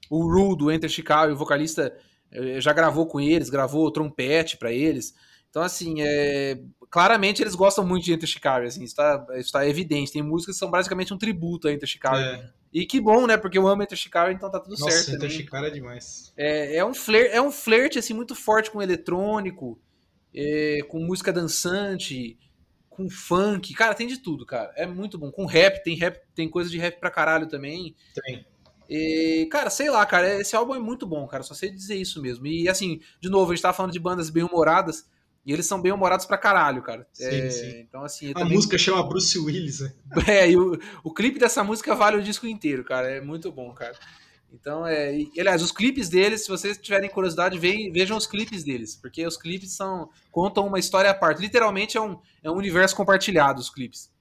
o 0.09 0.23
Ru 0.23 0.55
do 0.55 0.71
Enter 0.71 0.89
Shikari, 0.89 1.33
o 1.33 1.37
vocalista, 1.37 1.93
é, 2.31 2.61
já 2.61 2.71
gravou 2.71 3.05
com 3.05 3.19
eles, 3.19 3.49
gravou 3.49 3.91
trompete 3.91 4.55
para 4.55 4.71
eles. 4.71 5.13
Então, 5.49 5.63
assim, 5.63 6.01
é, 6.01 6.59
claramente 6.89 7.41
eles 7.41 7.55
gostam 7.55 7.85
muito 7.85 8.05
de 8.05 8.13
Enter 8.13 8.29
Shikari, 8.29 8.67
assim, 8.67 8.83
está, 8.83 9.25
está 9.35 9.67
evidente. 9.67 10.11
Tem 10.11 10.21
músicas 10.21 10.55
que 10.55 10.59
são 10.59 10.69
basicamente 10.69 11.13
um 11.13 11.17
tributo 11.17 11.67
a 11.67 11.73
Enter 11.73 11.87
Shikari. 11.87 12.23
É. 12.23 12.49
E 12.71 12.85
que 12.85 13.01
bom, 13.01 13.25
né? 13.25 13.35
Porque 13.35 13.57
eu 13.57 13.67
amo 13.67 13.81
Enter 13.81 13.97
Shikari, 13.97 14.33
então 14.33 14.51
tá 14.51 14.59
tudo 14.59 14.77
Nossa, 14.79 14.91
certo. 14.91 15.15
Enter 15.15 15.29
Shikari 15.29 15.67
é 15.67 15.71
demais. 15.71 16.33
É, 16.37 16.77
é, 16.77 16.85
um 16.85 16.93
flerte, 16.93 17.35
é 17.35 17.41
um 17.41 17.51
flerte, 17.51 17.97
assim, 17.97 18.13
muito 18.13 18.35
forte 18.35 18.69
com 18.69 18.81
eletrônico 18.81 19.79
é, 20.33 20.79
com 20.87 20.99
música 20.99 21.33
dançante, 21.33 22.37
com 22.89 23.09
funk. 23.09 23.73
Cara, 23.73 23.95
tem 23.95 24.07
de 24.07 24.17
tudo, 24.17 24.45
cara. 24.45 24.71
É 24.75 24.85
muito 24.85 25.17
bom. 25.17 25.31
Com 25.31 25.45
rap, 25.45 25.83
tem 25.83 25.95
rap, 25.95 26.19
tem 26.35 26.49
coisa 26.49 26.69
de 26.69 26.77
rap 26.77 26.99
pra 26.99 27.11
caralho 27.11 27.47
também. 27.47 27.95
Tem. 28.13 28.45
E, 28.89 29.47
cara, 29.51 29.69
sei 29.69 29.89
lá, 29.89 30.03
cara, 30.05 30.39
esse 30.41 30.55
álbum 30.55 30.73
é 30.75 30.79
muito 30.79 31.05
bom, 31.05 31.27
cara. 31.27 31.43
Só 31.43 31.53
sei 31.53 31.69
dizer 31.69 31.95
isso 31.95 32.21
mesmo. 32.21 32.47
E 32.47 32.67
assim, 32.67 32.99
de 33.21 33.29
novo, 33.29 33.51
a 33.51 33.55
gente 33.55 33.61
tava 33.61 33.77
falando 33.77 33.93
de 33.93 33.99
bandas 33.99 34.29
bem 34.29 34.43
humoradas. 34.43 35.07
E 35.45 35.53
eles 35.53 35.65
são 35.65 35.81
bem 35.81 35.91
humorados 35.91 36.25
pra 36.25 36.37
caralho, 36.37 36.81
cara. 36.81 37.07
Sim, 37.13 37.25
é, 37.25 37.49
sim. 37.49 37.79
Então, 37.79 38.03
assim. 38.03 38.31
A 38.31 38.33
também... 38.33 38.53
música 38.53 38.77
chama 38.77 39.01
Bruce 39.03 39.37
Willis, 39.37 39.79
né? 39.79 39.93
É, 40.27 40.49
e 40.49 40.57
o, 40.57 40.77
o 41.03 41.13
clipe 41.13 41.39
dessa 41.39 41.63
música 41.63 41.95
vale 41.95 42.17
o 42.17 42.23
disco 42.23 42.45
inteiro, 42.45 42.83
cara. 42.83 43.09
É 43.09 43.21
muito 43.21 43.51
bom, 43.51 43.73
cara. 43.73 43.97
Então, 44.51 44.85
é. 44.85 45.17
E, 45.17 45.31
aliás, 45.39 45.61
os 45.61 45.71
clipes 45.71 46.09
deles, 46.09 46.43
se 46.43 46.49
vocês 46.49 46.77
tiverem 46.77 47.09
curiosidade, 47.09 47.57
vejam 47.57 48.17
os 48.17 48.27
clipes 48.27 48.63
deles, 48.63 48.95
porque 48.95 49.25
os 49.25 49.37
clipes 49.37 49.71
são 49.71 50.09
contam 50.31 50.67
uma 50.67 50.79
história 50.79 51.09
à 51.09 51.13
parte. 51.13 51.41
Literalmente 51.41 51.97
é 51.97 52.01
um, 52.01 52.19
é 52.43 52.51
um 52.51 52.55
universo 52.55 52.95
compartilhado, 52.95 53.59
os 53.59 53.69
clipes. 53.69 54.11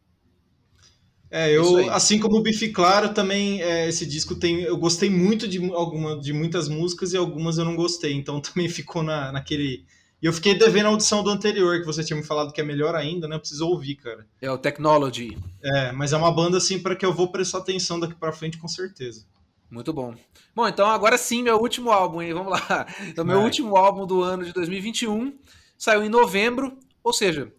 É, 1.30 1.54
eu, 1.54 1.90
assim 1.92 2.18
como 2.18 2.38
o 2.38 2.42
Bife 2.42 2.70
Claro, 2.70 3.12
também 3.12 3.60
é, 3.62 3.86
esse 3.86 4.06
disco 4.06 4.34
tem. 4.34 4.62
Eu 4.62 4.78
gostei 4.78 5.10
muito 5.10 5.46
de, 5.46 5.58
alguma, 5.72 6.18
de 6.18 6.32
muitas 6.32 6.68
músicas 6.68 7.12
e 7.12 7.18
algumas 7.18 7.58
eu 7.58 7.64
não 7.64 7.76
gostei, 7.76 8.14
então 8.14 8.40
também 8.40 8.68
ficou 8.68 9.02
na, 9.02 9.30
naquele 9.32 9.84
E 10.20 10.26
eu 10.26 10.32
fiquei 10.32 10.58
devendo 10.58 10.86
a 10.86 10.88
audição 10.88 11.22
do 11.22 11.30
anterior, 11.30 11.78
que 11.78 11.86
você 11.86 12.02
tinha 12.02 12.16
me 12.16 12.24
falado 12.24 12.52
que 12.52 12.60
é 12.60 12.64
melhor 12.64 12.94
ainda, 12.94 13.28
né? 13.28 13.36
Eu 13.36 13.40
preciso 13.40 13.68
ouvir, 13.68 13.94
cara. 13.94 14.26
É 14.40 14.50
o 14.50 14.58
Technology. 14.58 15.38
É, 15.62 15.92
mas 15.92 16.12
é 16.12 16.16
uma 16.16 16.32
banda, 16.32 16.58
assim, 16.58 16.80
para 16.80 16.96
que 16.96 17.06
eu 17.06 17.12
vou 17.12 17.30
prestar 17.30 17.58
atenção 17.58 18.00
daqui 18.00 18.16
para 18.16 18.32
frente, 18.32 18.58
com 18.58 18.66
certeza. 18.66 19.24
Muito 19.70 19.92
bom. 19.92 20.14
Bom, 20.54 20.66
então 20.66 20.86
agora 20.86 21.18
sim, 21.18 21.42
meu 21.42 21.58
último 21.58 21.90
álbum, 21.90 22.22
hein? 22.22 22.32
Vamos 22.32 22.52
lá. 22.52 22.86
Então, 23.06 23.24
meu 23.24 23.40
último 23.40 23.76
álbum 23.76 24.06
do 24.06 24.22
ano 24.22 24.44
de 24.44 24.52
2021 24.52 25.38
saiu 25.76 26.02
em 26.02 26.08
novembro, 26.08 26.76
ou 27.04 27.12
seja, 27.12 27.52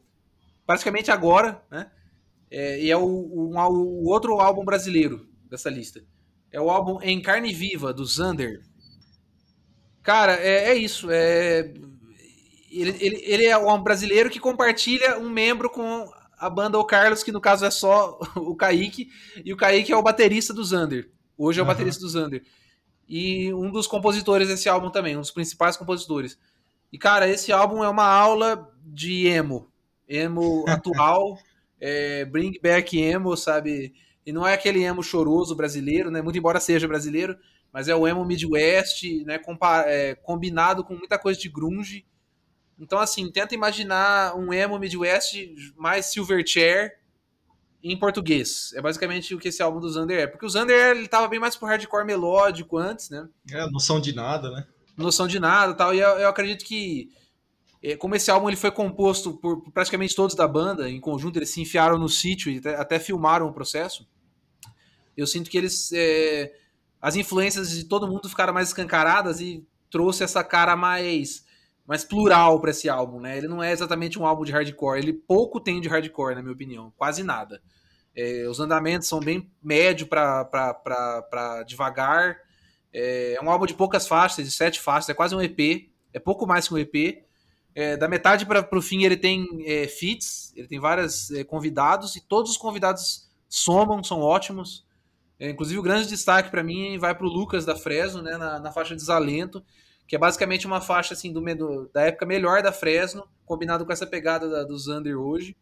praticamente 0.66 1.12
agora, 1.12 1.64
né? 1.72 1.89
É, 2.51 2.82
e 2.82 2.89
é 2.89 2.97
o, 2.97 3.03
o, 3.03 3.53
o, 3.55 4.10
outro 4.10 4.39
álbum 4.41 4.66
brasileiro 4.66 5.30
dessa 5.49 5.70
lista. 5.70 6.03
É 6.51 6.60
o 6.60 6.70
álbum 6.70 6.99
Em 7.01 7.22
Carne 7.22 7.53
Viva, 7.53 7.93
do 7.93 8.03
Zander. 8.03 8.64
Cara, 10.01 10.34
é, 10.34 10.72
é 10.72 10.76
isso. 10.76 11.10
É, 11.12 11.72
ele, 12.72 12.96
ele, 13.00 13.24
ele 13.26 13.46
é 13.46 13.58
um 13.58 13.82
brasileiro 13.82 14.30
que 14.30 14.40
compartilha 14.40 15.18
um 15.20 15.30
membro 15.30 15.70
com 15.70 16.10
a 16.38 16.50
banda 16.50 16.80
O 16.80 16.86
Carlos, 16.86 17.24
que 17.24 17.32
no 17.32 17.42
caso 17.42 17.66
é 17.66 17.72
só 17.72 18.18
o 18.36 18.56
Kaique, 18.56 19.10
e 19.44 19.52
o 19.52 19.58
Kaique 19.58 19.92
é 19.92 19.98
o 19.98 20.04
baterista 20.04 20.54
do 20.54 20.64
Zander. 20.64 21.10
Hoje 21.38 21.60
é 21.60 21.64
o 21.64 21.66
uhum. 21.66 21.72
baterista 21.72 22.02
do 22.02 22.10
Zander. 22.10 22.44
E 23.08 23.54
um 23.54 23.72
dos 23.72 23.88
compositores 23.88 24.48
desse 24.48 24.70
álbum 24.70 24.90
também, 24.90 25.18
um 25.18 25.22
dos 25.22 25.32
principais 25.32 25.76
compositores. 25.76 26.38
E, 26.92 26.98
cara, 26.98 27.28
esse 27.28 27.52
álbum 27.52 27.84
é 27.84 27.90
uma 27.90 28.06
aula 28.06 28.72
de 28.84 29.28
emo. 29.28 29.72
Emo 30.08 30.66
atual, 30.70 31.38
é, 31.80 32.26
bring 32.26 32.60
back 32.62 33.00
emo, 33.00 33.36
sabe? 33.36 33.94
E 34.26 34.32
não 34.32 34.46
é 34.48 34.54
aquele 34.54 34.84
emo 34.84 35.02
choroso 35.02 35.56
brasileiro, 35.56 36.12
né? 36.12 36.22
Muito 36.22 36.38
embora 36.38 36.60
seja 36.60 36.88
brasileiro, 36.88 37.38
mas 37.72 37.88
é 37.88 37.96
o 37.96 38.08
emo 38.08 38.26
Midwest, 38.26 39.24
né? 39.26 39.40
É, 39.86 40.16
combinado 40.16 40.84
com 40.84 40.96
muita 40.96 41.18
coisa 41.18 41.40
de 41.40 41.50
grunge. 41.50 42.06
Então, 42.80 42.98
assim, 42.98 43.30
tenta 43.30 43.54
imaginar 43.54 44.36
um 44.36 44.54
emo 44.54 44.80
Midwest 44.80 45.54
mais 45.76 46.06
Silverchair 46.06 46.98
em 47.84 47.98
português. 47.98 48.72
É 48.74 48.82
basicamente 48.82 49.36
o 49.36 49.40
que 49.40 49.50
esse 49.50 49.62
álbum 49.62 49.80
do 49.80 49.90
Zander 49.90 50.20
é. 50.20 50.28
Porque 50.28 50.46
o 50.46 50.50
Zander, 50.50 50.96
ele 50.96 51.08
tava 51.08 51.28
bem 51.28 51.40
mais 51.40 51.56
pro 51.56 51.68
hardcore 51.68 52.06
melódico 52.06 52.78
antes, 52.78 53.10
né? 53.10 53.28
É, 53.52 53.70
noção 53.70 54.00
de 54.00 54.14
nada, 54.14 54.50
né? 54.50 54.66
Noção 54.98 55.28
de 55.28 55.40
nada 55.40 55.74
tal. 55.74 55.94
E 55.94 56.00
eu, 56.00 56.10
eu 56.20 56.30
acredito 56.30 56.64
que, 56.64 57.10
é, 57.84 57.96
como 57.96 58.16
esse 58.16 58.32
álbum 58.32 58.50
ele 58.50 58.58
foi 58.58 58.72
composto 58.72 59.34
por, 59.34 59.62
por, 59.62 59.72
praticamente 59.72 60.16
todos 60.16 60.36
da 60.36 60.48
banda, 60.48 60.90
em 60.90 61.00
conjunto, 61.00 61.38
eles 61.38 61.50
se 61.50 61.62
enfiaram 61.62 61.98
no 61.98 62.10
sítio 62.10 62.52
e 62.52 62.58
até, 62.60 62.76
até 62.76 63.00
filmaram 63.00 63.48
o 63.48 63.54
processo. 63.54 64.08
Eu 65.16 65.28
sinto 65.28 65.50
que 65.50 65.58
eles... 65.58 65.92
É, 65.94 66.54
as 67.02 67.16
influências 67.16 67.72
de 67.72 67.86
todo 67.86 68.08
mundo 68.08 68.28
ficaram 68.28 68.54
mais 68.54 68.70
escancaradas 68.70 69.40
e 69.40 69.66
trouxe 69.90 70.24
essa 70.24 70.44
cara 70.44 70.76
mais 70.76 71.46
mais 71.90 72.04
plural 72.04 72.62
para 72.62 72.70
esse 72.70 72.88
álbum, 72.88 73.20
né? 73.20 73.36
Ele 73.36 73.48
não 73.48 73.64
é 73.64 73.72
exatamente 73.72 74.20
um 74.20 74.26
álbum 74.28 74.44
de 74.44 74.52
hardcore, 74.52 75.00
ele 75.00 75.12
pouco 75.12 75.60
tem 75.60 75.82
de 75.82 75.90
hardcore, 75.90 76.36
na 76.36 76.42
minha 76.44 76.54
opinião, 76.54 76.94
quase 76.96 77.24
nada. 77.24 77.60
É, 78.16 78.48
os 78.48 78.60
andamentos 78.60 79.08
são 79.08 79.20
bem 79.20 79.52
médio 79.60 80.06
para 80.06 81.64
devagar. 81.66 82.38
É, 82.94 83.34
é, 83.34 83.42
um 83.42 83.50
álbum 83.50 83.66
de 83.66 83.74
poucas 83.74 84.08
faixas, 84.08 84.46
de 84.46 84.52
sete 84.52 84.80
faixas, 84.80 85.10
é 85.10 85.16
quase 85.16 85.34
um 85.34 85.42
EP, 85.42 85.90
é 86.14 86.20
pouco 86.20 86.46
mais 86.46 86.68
que 86.68 86.76
um 86.76 86.78
EP. 86.78 87.26
É, 87.74 87.98
da 87.98 88.08
metade 88.08 88.46
para 88.46 88.68
o 88.72 88.82
fim 88.84 89.04
ele 89.04 89.18
tem 89.18 89.48
é, 89.66 89.88
feats, 89.88 90.54
ele 90.56 90.68
tem 90.68 90.80
vários 90.80 91.32
é, 91.32 91.44
convidados 91.44 92.16
e 92.16 92.22
todos 92.22 92.52
os 92.52 92.58
convidados 92.58 93.28
somam, 93.48 94.04
são 94.04 94.22
ótimos. 94.22 94.86
É, 95.40 95.50
inclusive 95.50 95.80
o 95.80 95.84
grande 95.84 96.08
destaque 96.08 96.52
para 96.52 96.64
mim 96.64 97.00
vai 97.00 97.16
para 97.16 97.26
o 97.26 97.30
Lucas 97.30 97.66
da 97.66 97.76
Fresno, 97.76 98.22
né, 98.22 98.38
na, 98.38 98.60
na 98.60 98.72
faixa 98.72 98.96
Desalento, 98.96 99.66
que 100.10 100.16
é 100.16 100.20
basicamente 100.20 100.66
uma 100.66 100.82
faixa 100.82 101.14
assim 101.14 101.32
do, 101.32 101.39
do, 101.55 101.88
da 101.93 102.01
época 102.01 102.26
melhor 102.26 102.64
da 102.64 102.72
Fresno, 102.72 103.30
combinado 103.45 103.86
com 103.86 103.93
essa 103.93 104.07
pegada 104.07 104.49
da, 104.49 104.64
do 104.64 104.76
Zander 104.76 105.16
hoje. 105.16 105.55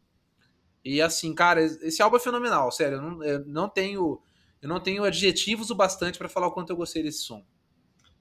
E 0.86 1.02
assim, 1.02 1.36
cara, 1.36 1.62
esse 1.62 2.02
álbum 2.02 2.16
é 2.16 2.20
fenomenal, 2.20 2.72
sério. 2.72 2.96
Eu 2.98 3.02
não, 3.02 3.24
eu 3.24 3.46
não 3.46 3.68
tenho 3.68 4.22
eu 4.62 4.70
não 4.70 4.80
tenho 4.80 5.04
adjetivos 5.04 5.70
o 5.70 5.76
bastante 5.76 6.18
para 6.18 6.30
falar 6.30 6.48
o 6.48 6.52
quanto 6.52 6.70
eu 6.70 6.78
gostei 6.78 7.04
desse 7.04 7.24
som. 7.24 7.44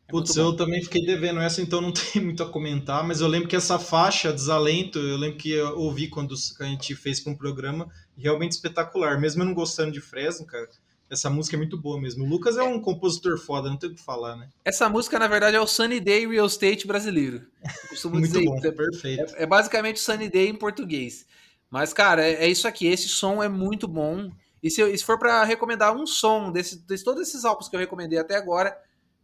É 0.09 0.11
Putz, 0.11 0.35
eu 0.37 0.57
também 0.57 0.83
fiquei 0.83 1.07
devendo 1.07 1.41
essa, 1.41 1.63
então 1.63 1.81
não 1.81 1.93
tem 1.95 2.21
muito 2.21 2.43
a 2.43 2.51
comentar, 2.51 3.07
mas 3.07 3.21
eu 3.21 3.29
lembro 3.29 3.49
que 3.49 3.55
essa 3.55 3.79
faixa, 3.79 4.33
Desalento, 4.33 4.99
eu 4.99 5.17
lembro 5.17 5.39
que 5.39 5.53
eu 5.53 5.79
ouvi 5.79 6.09
quando 6.09 6.35
a 6.59 6.65
gente 6.65 6.97
fez 6.97 7.21
para 7.21 7.33
um 7.33 7.37
programa, 7.37 7.89
realmente 8.19 8.53
espetacular. 8.53 9.21
Mesmo 9.21 9.43
eu 9.43 9.47
não 9.47 9.55
gostando 9.55 9.93
de 9.93 10.01
Fresno, 10.01 10.45
cara, 10.45 10.69
essa 11.11 11.31
música 11.31 11.57
é 11.57 11.59
muito 11.59 11.77
boa 11.77 12.01
mesmo. 12.01 12.25
O 12.25 12.29
Lucas 12.29 12.57
é 12.57 12.63
um 12.63 12.81
compositor 12.81 13.39
foda, 13.39 13.69
não 13.69 13.77
tem 13.77 13.91
o 13.91 13.95
que 13.95 14.03
falar, 14.03 14.37
né? 14.37 14.49
Essa 14.65 14.89
música, 14.89 15.19
na 15.19 15.29
verdade, 15.29 15.57
é 15.57 15.61
o 15.61 15.67
Sunny 15.67 16.01
Day 16.01 16.27
Real 16.27 16.47
Estate 16.47 16.87
brasileiro. 16.87 17.47
muito 18.07 18.45
bom, 18.45 18.59
é, 18.59 18.73
perfeito. 18.73 19.35
É, 19.37 19.45
é, 19.45 19.47
basicamente 19.47 19.97
o 19.97 20.01
Sunny 20.01 20.29
Day 20.29 20.49
em 20.49 20.55
português. 20.55 21.27
Mas, 21.71 21.93
cara, 21.93 22.27
é, 22.27 22.45
é, 22.45 22.49
isso 22.49 22.67
aqui. 22.67 22.87
Esse 22.87 23.09
som 23.09 23.43
é 23.43 23.49
muito 23.49 23.87
bom. 23.87 24.31
E 24.63 24.71
se, 24.71 24.97
se 24.97 25.05
for 25.05 25.19
para 25.19 25.45
recomendar 25.45 25.95
um 25.95 26.07
som 26.07 26.51
desse, 26.51 26.85
de 26.85 27.05
todos 27.05 27.29
esses 27.29 27.45
álbuns 27.45 27.69
que 27.69 27.77
eu 27.77 27.81
recomendei 27.81 28.19
até 28.19 28.35
agora, 28.35 28.77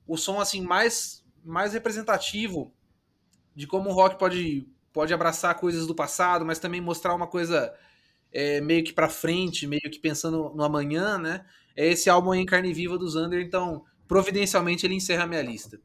o 0.06 0.16
som 0.16 0.40
assim 0.40 0.60
mais, 0.60 1.24
mais 1.44 1.72
representativo 1.72 2.72
de 3.54 3.66
como 3.66 3.90
o 3.90 3.92
rock 3.92 4.18
pode, 4.18 4.68
pode 4.92 5.12
abraçar 5.12 5.58
coisas 5.58 5.86
do 5.86 5.94
passado, 5.94 6.44
mas 6.44 6.58
também 6.58 6.80
mostrar 6.80 7.14
uma 7.14 7.26
coisa 7.26 7.74
é, 8.32 8.60
meio 8.60 8.84
que 8.84 8.92
para 8.92 9.08
frente, 9.08 9.66
meio 9.66 9.82
que 9.82 9.98
pensando 9.98 10.52
no 10.54 10.64
amanhã, 10.64 11.18
né? 11.18 11.44
É 11.76 11.88
esse 11.88 12.10
álbum 12.10 12.34
em 12.34 12.46
carne 12.46 12.72
viva 12.72 12.98
do 12.98 13.08
Zander, 13.08 13.42
então 13.42 13.84
providencialmente 14.06 14.84
ele 14.86 14.94
encerra 14.94 15.24
a 15.24 15.26
minha 15.26 15.42
lista. 15.42 15.80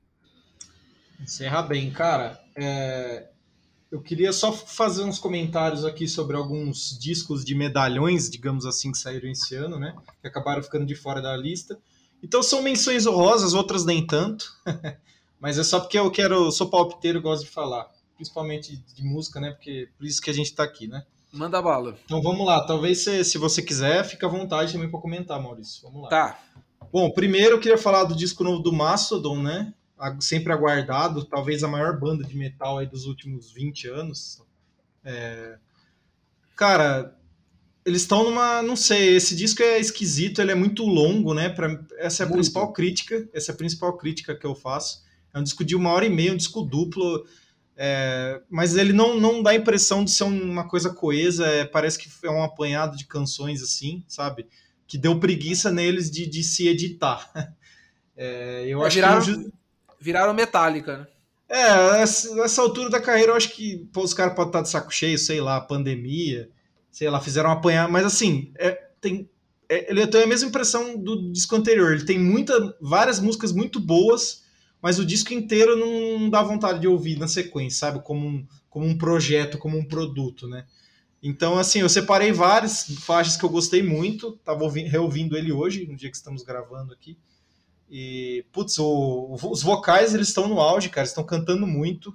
Encerra 1.19 1.61
bem, 1.61 1.91
cara. 1.91 2.39
É... 2.55 3.29
Eu 3.89 4.01
queria 4.01 4.33
só 4.33 4.51
fazer 4.51 5.03
uns 5.03 5.17
comentários 5.17 5.85
aqui 5.85 6.09
sobre 6.09 6.35
alguns 6.35 6.97
discos 6.99 7.45
de 7.45 7.55
medalhões, 7.55 8.29
digamos 8.29 8.65
assim, 8.65 8.91
que 8.91 8.97
saíram 8.97 9.29
esse 9.29 9.55
ano, 9.55 9.79
né? 9.79 9.95
Que 10.21 10.27
acabaram 10.27 10.61
ficando 10.61 10.85
de 10.85 10.93
fora 10.93 11.21
da 11.21 11.35
lista. 11.37 11.79
Então 12.21 12.43
são 12.43 12.61
menções 12.61 13.05
honrosas, 13.05 13.53
outras 13.53 13.85
nem 13.85 14.05
tanto. 14.05 14.53
Mas 15.39 15.57
é 15.57 15.63
só 15.63 15.79
porque 15.79 15.97
eu 15.97 16.11
quero, 16.11 16.51
sou 16.51 16.69
palpiteiro 16.69 17.21
gosto 17.21 17.45
de 17.45 17.51
falar. 17.51 17.89
Principalmente 18.15 18.75
de 18.75 19.03
música, 19.03 19.39
né? 19.39 19.51
Porque 19.51 19.89
por 19.97 20.05
isso 20.05 20.21
que 20.21 20.29
a 20.29 20.33
gente 20.33 20.53
tá 20.53 20.63
aqui, 20.63 20.87
né? 20.87 21.05
Manda 21.31 21.61
bala. 21.61 21.97
Então 22.05 22.21
vamos 22.21 22.45
lá. 22.45 22.65
Talvez 22.65 22.99
se, 22.99 23.23
se 23.23 23.37
você 23.37 23.61
quiser, 23.61 24.03
fica 24.05 24.25
à 24.27 24.29
vontade 24.29 24.73
também 24.73 24.89
para 24.89 24.99
comentar, 24.99 25.41
Maurício. 25.41 25.83
Vamos 25.83 26.03
lá. 26.03 26.09
Tá. 26.09 26.39
Bom, 26.91 27.11
primeiro 27.11 27.55
eu 27.55 27.59
queria 27.59 27.77
falar 27.77 28.05
do 28.05 28.15
disco 28.15 28.43
novo 28.43 28.61
do 28.61 28.71
Mastodon, 28.71 29.41
né? 29.41 29.73
Sempre 30.19 30.53
aguardado, 30.53 31.25
talvez 31.25 31.63
a 31.63 31.67
maior 31.67 31.99
banda 31.99 32.23
de 32.23 32.37
metal 32.37 32.77
aí 32.77 32.85
dos 32.85 33.05
últimos 33.05 33.51
20 33.51 33.87
anos. 33.89 34.41
É... 35.03 35.57
Cara, 36.55 37.15
eles 37.87 38.01
estão 38.01 38.25
numa. 38.25 38.61
Não 38.61 38.75
sei, 38.75 39.15
esse 39.15 39.35
disco 39.35 39.63
é 39.63 39.79
esquisito, 39.79 40.41
ele 40.41 40.51
é 40.51 40.55
muito 40.55 40.85
longo, 40.85 41.33
né? 41.33 41.47
Pra, 41.47 41.79
essa 41.97 42.21
é 42.21 42.25
a 42.25 42.27
muito. 42.27 42.39
principal 42.39 42.73
crítica. 42.73 43.27
Essa 43.33 43.51
é 43.51 43.53
a 43.53 43.57
principal 43.57 43.97
crítica 43.97 44.35
que 44.35 44.45
eu 44.45 44.53
faço. 44.53 45.03
É 45.33 45.39
um 45.39 45.43
disco 45.43 45.63
de 45.63 45.75
uma 45.75 45.91
hora 45.91 46.05
e 46.05 46.09
meia, 46.09 46.33
um 46.33 46.37
disco 46.37 46.63
duplo. 46.63 47.25
É, 47.79 48.41
mas 48.49 48.75
ele 48.75 48.91
não, 48.91 49.19
não 49.19 49.43
dá 49.43 49.51
a 49.51 49.55
impressão 49.55 50.03
de 50.03 50.09
ser 50.09 50.23
uma 50.23 50.67
coisa 50.67 50.89
coesa, 50.89 51.45
é, 51.45 51.63
parece 51.63 51.99
que 51.99 52.09
é 52.25 52.29
um 52.29 52.43
apanhado 52.43 52.97
de 52.97 53.05
canções 53.05 53.61
assim, 53.61 54.03
sabe? 54.07 54.47
Que 54.87 54.97
deu 54.97 55.19
preguiça 55.19 55.71
neles 55.71 56.09
de, 56.09 56.25
de 56.25 56.43
se 56.43 56.67
editar. 56.67 57.31
É, 58.19 58.65
eu 58.65 58.81
é, 58.81 58.87
acho 58.87 58.95
viraram, 58.95 59.21
que. 59.21 59.51
Viraram 60.01 60.33
metálica, 60.33 60.97
né? 60.97 61.07
É, 61.47 61.99
nessa 61.99 62.61
altura 62.63 62.89
da 62.89 62.99
carreira, 62.99 63.31
eu 63.31 63.35
acho 63.35 63.49
que 63.49 63.87
pô, 63.93 64.01
os 64.01 64.11
caras 64.11 64.33
podem 64.33 64.49
estar 64.49 64.61
de 64.63 64.69
saco 64.69 64.91
cheio, 64.91 65.19
sei 65.19 65.39
lá, 65.39 65.61
pandemia, 65.61 66.49
sei 66.91 67.11
lá, 67.11 67.21
fizeram 67.21 67.51
apanhar, 67.51 67.87
mas 67.87 68.03
assim, 68.03 68.51
é, 68.57 68.71
tem, 68.99 69.29
é, 69.69 69.91
ele 69.91 70.07
tem 70.07 70.23
a 70.23 70.27
mesma 70.27 70.49
impressão 70.49 70.97
do 70.97 71.31
disco 71.31 71.55
anterior. 71.55 71.93
Ele 71.93 72.05
tem 72.05 72.17
muita, 72.17 72.75
várias 72.81 73.19
músicas 73.19 73.51
muito 73.51 73.79
boas 73.79 74.46
mas 74.81 74.99
o 74.99 75.05
disco 75.05 75.33
inteiro 75.33 75.75
não 75.75 76.29
dá 76.29 76.41
vontade 76.43 76.79
de 76.79 76.87
ouvir 76.87 77.17
na 77.17 77.27
sequência, 77.27 77.79
sabe? 77.79 78.03
Como 78.03 78.27
um, 78.27 78.47
como 78.69 78.85
um 78.85 78.97
projeto, 78.97 79.57
como 79.57 79.77
um 79.77 79.85
produto, 79.85 80.47
né? 80.47 80.65
Então, 81.21 81.57
assim, 81.57 81.79
eu 81.79 81.89
separei 81.89 82.31
várias 82.31 82.83
faixas 82.99 83.35
que 83.35 83.43
eu 83.43 83.49
gostei 83.49 83.81
muito, 83.81 84.33
tava 84.43 84.63
ouvindo, 84.63 84.87
reouvindo 84.87 85.35
ele 85.35 85.51
hoje, 85.51 85.85
no 85.87 85.95
dia 85.95 86.09
que 86.11 86.15
estamos 86.15 86.43
gravando 86.43 86.93
aqui. 86.93 87.17
E, 87.89 88.45
putz, 88.51 88.77
o, 88.77 89.35
os 89.49 89.63
vocais, 89.63 90.13
eles 90.13 90.27
estão 90.27 90.47
no 90.47 90.59
auge, 90.59 90.89
cara, 90.89 91.07
estão 91.07 91.23
cantando 91.23 91.65
muito. 91.65 92.13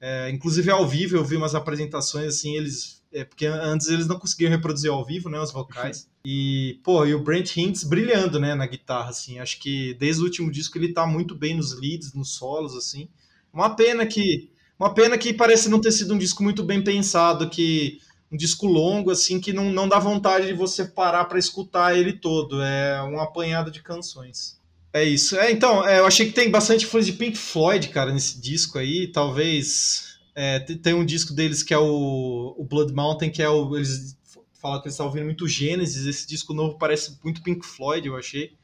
É, 0.00 0.30
inclusive, 0.30 0.70
ao 0.70 0.86
vivo, 0.86 1.16
eu 1.16 1.24
vi 1.24 1.36
umas 1.36 1.54
apresentações, 1.54 2.26
assim, 2.26 2.54
eles 2.56 2.99
é, 3.12 3.24
porque 3.24 3.46
antes 3.46 3.88
eles 3.88 4.06
não 4.06 4.18
conseguiam 4.18 4.50
reproduzir 4.50 4.90
ao 4.90 5.04
vivo, 5.04 5.28
né, 5.28 5.40
os 5.40 5.52
vocais. 5.52 6.08
E, 6.24 6.78
pô, 6.84 7.04
e 7.04 7.14
o 7.14 7.22
Brent 7.22 7.56
Hinds 7.56 7.84
brilhando, 7.84 8.38
né, 8.38 8.54
na 8.54 8.66
guitarra, 8.66 9.10
assim. 9.10 9.38
Acho 9.38 9.58
que 9.58 9.94
desde 9.94 10.22
o 10.22 10.24
último 10.24 10.50
disco 10.50 10.78
ele 10.78 10.92
tá 10.92 11.06
muito 11.06 11.34
bem 11.34 11.56
nos 11.56 11.78
leads, 11.78 12.12
nos 12.12 12.34
solos, 12.34 12.76
assim. 12.76 13.08
Uma 13.52 13.74
pena 13.74 14.06
que 14.06 14.50
uma 14.78 14.94
pena 14.94 15.18
que 15.18 15.34
parece 15.34 15.68
não 15.68 15.80
ter 15.80 15.92
sido 15.92 16.14
um 16.14 16.18
disco 16.18 16.42
muito 16.42 16.64
bem 16.64 16.82
pensado, 16.82 17.50
que 17.50 18.00
um 18.32 18.36
disco 18.36 18.66
longo, 18.66 19.10
assim, 19.10 19.38
que 19.38 19.52
não, 19.52 19.70
não 19.70 19.86
dá 19.86 19.98
vontade 19.98 20.46
de 20.46 20.54
você 20.54 20.86
parar 20.86 21.26
para 21.26 21.38
escutar 21.38 21.96
ele 21.96 22.14
todo. 22.14 22.62
É 22.62 23.02
um 23.02 23.20
apanhado 23.20 23.70
de 23.70 23.82
canções. 23.82 24.58
É 24.92 25.04
isso. 25.04 25.36
É, 25.36 25.50
então, 25.50 25.86
é, 25.86 25.98
eu 25.98 26.06
achei 26.06 26.26
que 26.26 26.32
tem 26.32 26.50
bastante 26.50 26.84
influência 26.84 27.12
de 27.12 27.18
Pink 27.18 27.36
Floyd, 27.36 27.88
cara, 27.88 28.12
nesse 28.12 28.40
disco 28.40 28.78
aí. 28.78 29.06
Talvez 29.08 30.09
É, 30.42 30.58
tem 30.58 30.94
um 30.94 31.04
disco 31.04 31.34
deles 31.34 31.62
que 31.62 31.74
é 31.74 31.78
o, 31.78 32.54
o 32.56 32.64
Blood 32.64 32.94
Mountain, 32.94 33.30
que 33.30 33.42
é 33.42 33.48
o. 33.50 33.76
Eles 33.76 34.16
falam 34.54 34.80
que 34.80 34.86
eles 34.86 34.94
estão 34.94 35.04
ouvindo 35.04 35.26
muito 35.26 35.46
Gênesis. 35.46 36.06
Esse 36.06 36.26
disco 36.26 36.54
novo 36.54 36.78
parece 36.78 37.18
muito 37.22 37.42
Pink 37.42 37.66
Floyd, 37.66 38.08
eu 38.08 38.16
achei. 38.16 38.56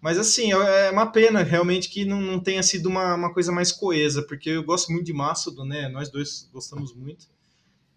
Mas 0.00 0.18
assim, 0.18 0.52
é, 0.52 0.86
é 0.86 0.90
uma 0.92 1.10
pena 1.10 1.42
realmente 1.42 1.88
que 1.88 2.04
não, 2.04 2.20
não 2.20 2.38
tenha 2.38 2.62
sido 2.62 2.88
uma, 2.88 3.16
uma 3.16 3.34
coisa 3.34 3.50
mais 3.50 3.72
coesa, 3.72 4.22
porque 4.22 4.50
eu 4.50 4.62
gosto 4.62 4.92
muito 4.92 5.04
de 5.04 5.12
Mastodon, 5.12 5.64
né? 5.64 5.88
Nós 5.88 6.10
dois 6.10 6.48
gostamos 6.52 6.94
muito. 6.94 7.26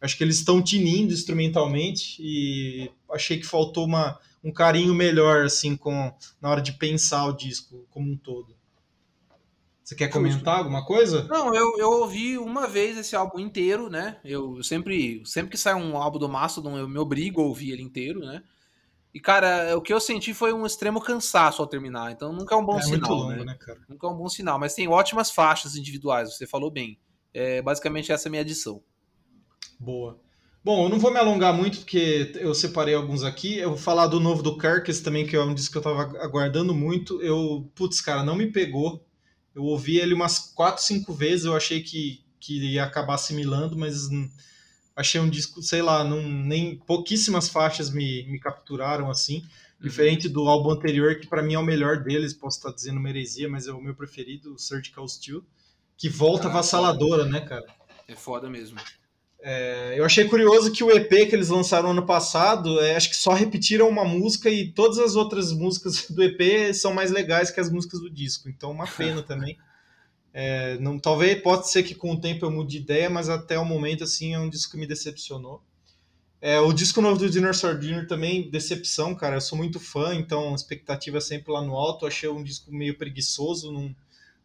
Acho 0.01 0.17
que 0.17 0.23
eles 0.23 0.39
estão 0.39 0.59
tinindo 0.59 1.13
instrumentalmente 1.13 2.19
e 2.19 2.89
achei 3.11 3.37
que 3.37 3.45
faltou 3.45 3.85
uma, 3.85 4.19
um 4.43 4.51
carinho 4.51 4.95
melhor 4.95 5.45
assim 5.45 5.77
com 5.77 6.11
na 6.41 6.49
hora 6.49 6.63
de 6.63 6.73
pensar 6.73 7.27
o 7.27 7.33
disco 7.33 7.85
como 7.91 8.11
um 8.11 8.17
todo. 8.17 8.55
Você 9.83 9.95
quer 9.95 10.07
comentar 10.07 10.59
alguma 10.59 10.85
coisa? 10.85 11.23
Não, 11.25 11.53
eu, 11.53 11.77
eu 11.77 11.91
ouvi 11.91 12.37
uma 12.37 12.67
vez 12.67 12.97
esse 12.97 13.15
álbum 13.15 13.37
inteiro, 13.39 13.89
né? 13.89 14.17
Eu 14.23 14.63
sempre, 14.63 15.21
sempre 15.25 15.51
que 15.51 15.57
sai 15.57 15.73
um 15.73 15.97
álbum 15.97 16.17
do 16.17 16.29
Mastodon, 16.29 16.77
eu 16.77 16.87
me 16.87 16.97
obrigo 16.97 17.41
a 17.41 17.45
ouvir 17.45 17.71
ele 17.71 17.81
inteiro, 17.81 18.21
né? 18.21 18.41
E, 19.13 19.19
cara, 19.19 19.77
o 19.77 19.81
que 19.81 19.93
eu 19.93 19.99
senti 19.99 20.33
foi 20.33 20.53
um 20.53 20.65
extremo 20.65 20.99
cansaço 20.99 21.61
ao 21.61 21.67
terminar. 21.67 22.11
Então 22.11 22.33
nunca 22.33 22.55
é 22.55 22.57
um 22.57 22.65
bom 22.65 22.79
é 22.79 22.81
sinal. 22.81 23.13
Longo, 23.13 23.29
né? 23.29 23.45
né 23.45 23.75
nunca 23.87 24.07
é 24.07 24.09
um 24.09 24.17
bom 24.17 24.29
sinal. 24.29 24.57
Mas 24.57 24.73
tem 24.73 24.87
ótimas 24.87 25.29
faixas 25.29 25.75
individuais, 25.75 26.33
você 26.33 26.47
falou 26.47 26.71
bem. 26.71 26.97
É 27.33 27.61
basicamente 27.61 28.11
essa 28.11 28.27
é 28.27 28.29
a 28.29 28.31
minha 28.31 28.41
adição. 28.41 28.81
Boa. 29.79 30.19
Bom, 30.63 30.85
eu 30.85 30.89
não 30.89 30.97
vou 30.97 31.11
me 31.11 31.19
alongar 31.19 31.53
muito, 31.53 31.79
porque 31.79 32.31
eu 32.35 32.55
separei 32.55 32.95
alguns 32.95 33.23
aqui. 33.23 33.57
Eu 33.57 33.71
vou 33.71 33.77
falar 33.77 34.07
do 34.07 34.19
novo 34.19 34.41
do 34.41 34.57
Carcass 34.57 35.01
também, 35.01 35.27
que 35.27 35.35
é 35.35 35.43
um 35.43 35.53
disco 35.53 35.73
que 35.73 35.77
eu 35.77 35.81
tava 35.81 36.03
aguardando 36.23 36.73
muito. 36.73 37.21
Eu, 37.21 37.69
putz, 37.75 37.99
cara, 37.99 38.23
não 38.23 38.35
me 38.35 38.49
pegou. 38.49 39.05
Eu 39.55 39.63
ouvi 39.63 39.97
ele 39.97 40.13
umas 40.13 40.39
4, 40.39 40.83
5 40.83 41.13
vezes. 41.13 41.45
Eu 41.45 41.55
achei 41.55 41.81
que, 41.81 42.23
que 42.39 42.59
ia 42.59 42.83
acabar 42.83 43.15
assimilando, 43.15 43.77
mas 43.77 44.09
achei 44.95 45.19
um 45.19 45.29
disco, 45.29 45.61
sei 45.61 45.81
lá, 45.81 46.03
não, 46.03 46.21
nem 46.21 46.75
pouquíssimas 46.75 47.49
faixas 47.49 47.89
me, 47.89 48.23
me 48.23 48.39
capturaram 48.39 49.09
assim. 49.09 49.37
Uhum. 49.37 49.87
Diferente 49.89 50.29
do 50.29 50.47
álbum 50.47 50.71
anterior, 50.71 51.19
que 51.19 51.27
para 51.27 51.43
mim 51.43 51.55
é 51.55 51.59
o 51.59 51.63
melhor 51.63 52.03
deles, 52.03 52.33
posso 52.33 52.57
estar 52.57 52.71
dizendo 52.71 52.99
uma 52.99 53.09
heresia, 53.09 53.49
mas 53.49 53.67
é 53.67 53.71
o 53.71 53.81
meu 53.81 53.95
preferido, 53.95 54.53
o 54.53 54.59
Surgical 54.59 55.07
Steel, 55.07 55.43
que 55.97 56.09
volta 56.09 56.43
Caraca, 56.43 56.59
avassaladora, 56.59 57.25
né, 57.25 57.41
cara? 57.41 57.65
É 58.07 58.15
foda 58.15 58.49
mesmo. 58.49 58.79
É, 59.45 59.99
eu 59.99 60.05
achei 60.05 60.23
curioso 60.23 60.71
que 60.71 60.85
o 60.85 60.89
EP 60.89 61.09
que 61.27 61.35
eles 61.35 61.49
lançaram 61.49 61.91
ano 61.91 62.05
passado, 62.05 62.79
é, 62.79 62.95
acho 62.95 63.09
que 63.09 63.15
só 63.17 63.33
repetiram 63.33 63.89
uma 63.89 64.05
música 64.05 64.49
e 64.49 64.71
todas 64.71 64.97
as 64.99 65.17
outras 65.17 65.51
músicas 65.51 66.09
do 66.09 66.23
EP 66.23 66.73
são 66.73 66.93
mais 66.93 67.11
legais 67.11 67.51
que 67.51 67.59
as 67.59 67.69
músicas 67.69 67.99
do 67.99 68.09
disco. 68.09 68.47
Então, 68.47 68.71
uma 68.71 68.87
pena 68.87 69.21
também. 69.23 69.57
É, 70.33 70.77
não, 70.79 70.97
talvez 70.97 71.41
pode 71.41 71.69
ser 71.69 71.83
que 71.83 71.93
com 71.93 72.13
o 72.13 72.19
tempo 72.21 72.45
eu 72.45 72.51
mude 72.51 72.71
de 72.71 72.83
ideia, 72.83 73.09
mas 73.09 73.27
até 73.27 73.59
o 73.59 73.65
momento 73.65 74.05
assim 74.05 74.33
é 74.33 74.39
um 74.39 74.49
disco 74.49 74.71
que 74.71 74.77
me 74.77 74.87
decepcionou. 74.87 75.61
É, 76.39 76.59
o 76.61 76.71
disco 76.71 77.01
novo 77.01 77.19
do 77.19 77.29
Dinner 77.29 77.53
Sardiner 77.53 78.07
também, 78.07 78.49
decepção, 78.49 79.13
cara. 79.13 79.35
Eu 79.35 79.41
sou 79.41 79.57
muito 79.57 79.77
fã, 79.77 80.15
então 80.15 80.55
expectativa 80.55 81.19
sempre 81.19 81.51
lá 81.51 81.61
no 81.61 81.75
alto. 81.75 82.05
Achei 82.05 82.29
um 82.29 82.43
disco 82.43 82.73
meio 82.73 82.97
preguiçoso, 82.97 83.73
não, 83.73 83.83
não 83.83 83.95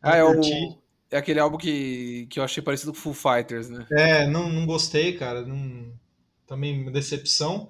ah, 0.03 0.17
é 0.17 0.25
curti. 0.25 0.53
O, 0.53 0.79
é 1.11 1.17
aquele 1.17 1.41
álbum 1.41 1.57
que, 1.57 2.27
que 2.31 2.39
eu 2.39 2.45
achei 2.45 2.63
parecido 2.63 2.93
com 2.93 2.99
Full 2.99 3.15
Fighters, 3.15 3.69
né? 3.69 3.87
É, 3.91 4.27
não, 4.27 4.49
não 4.49 4.67
gostei, 4.67 5.15
cara. 5.15 5.45
Não, 5.45 5.93
também 6.47 6.91
decepção. 6.93 7.69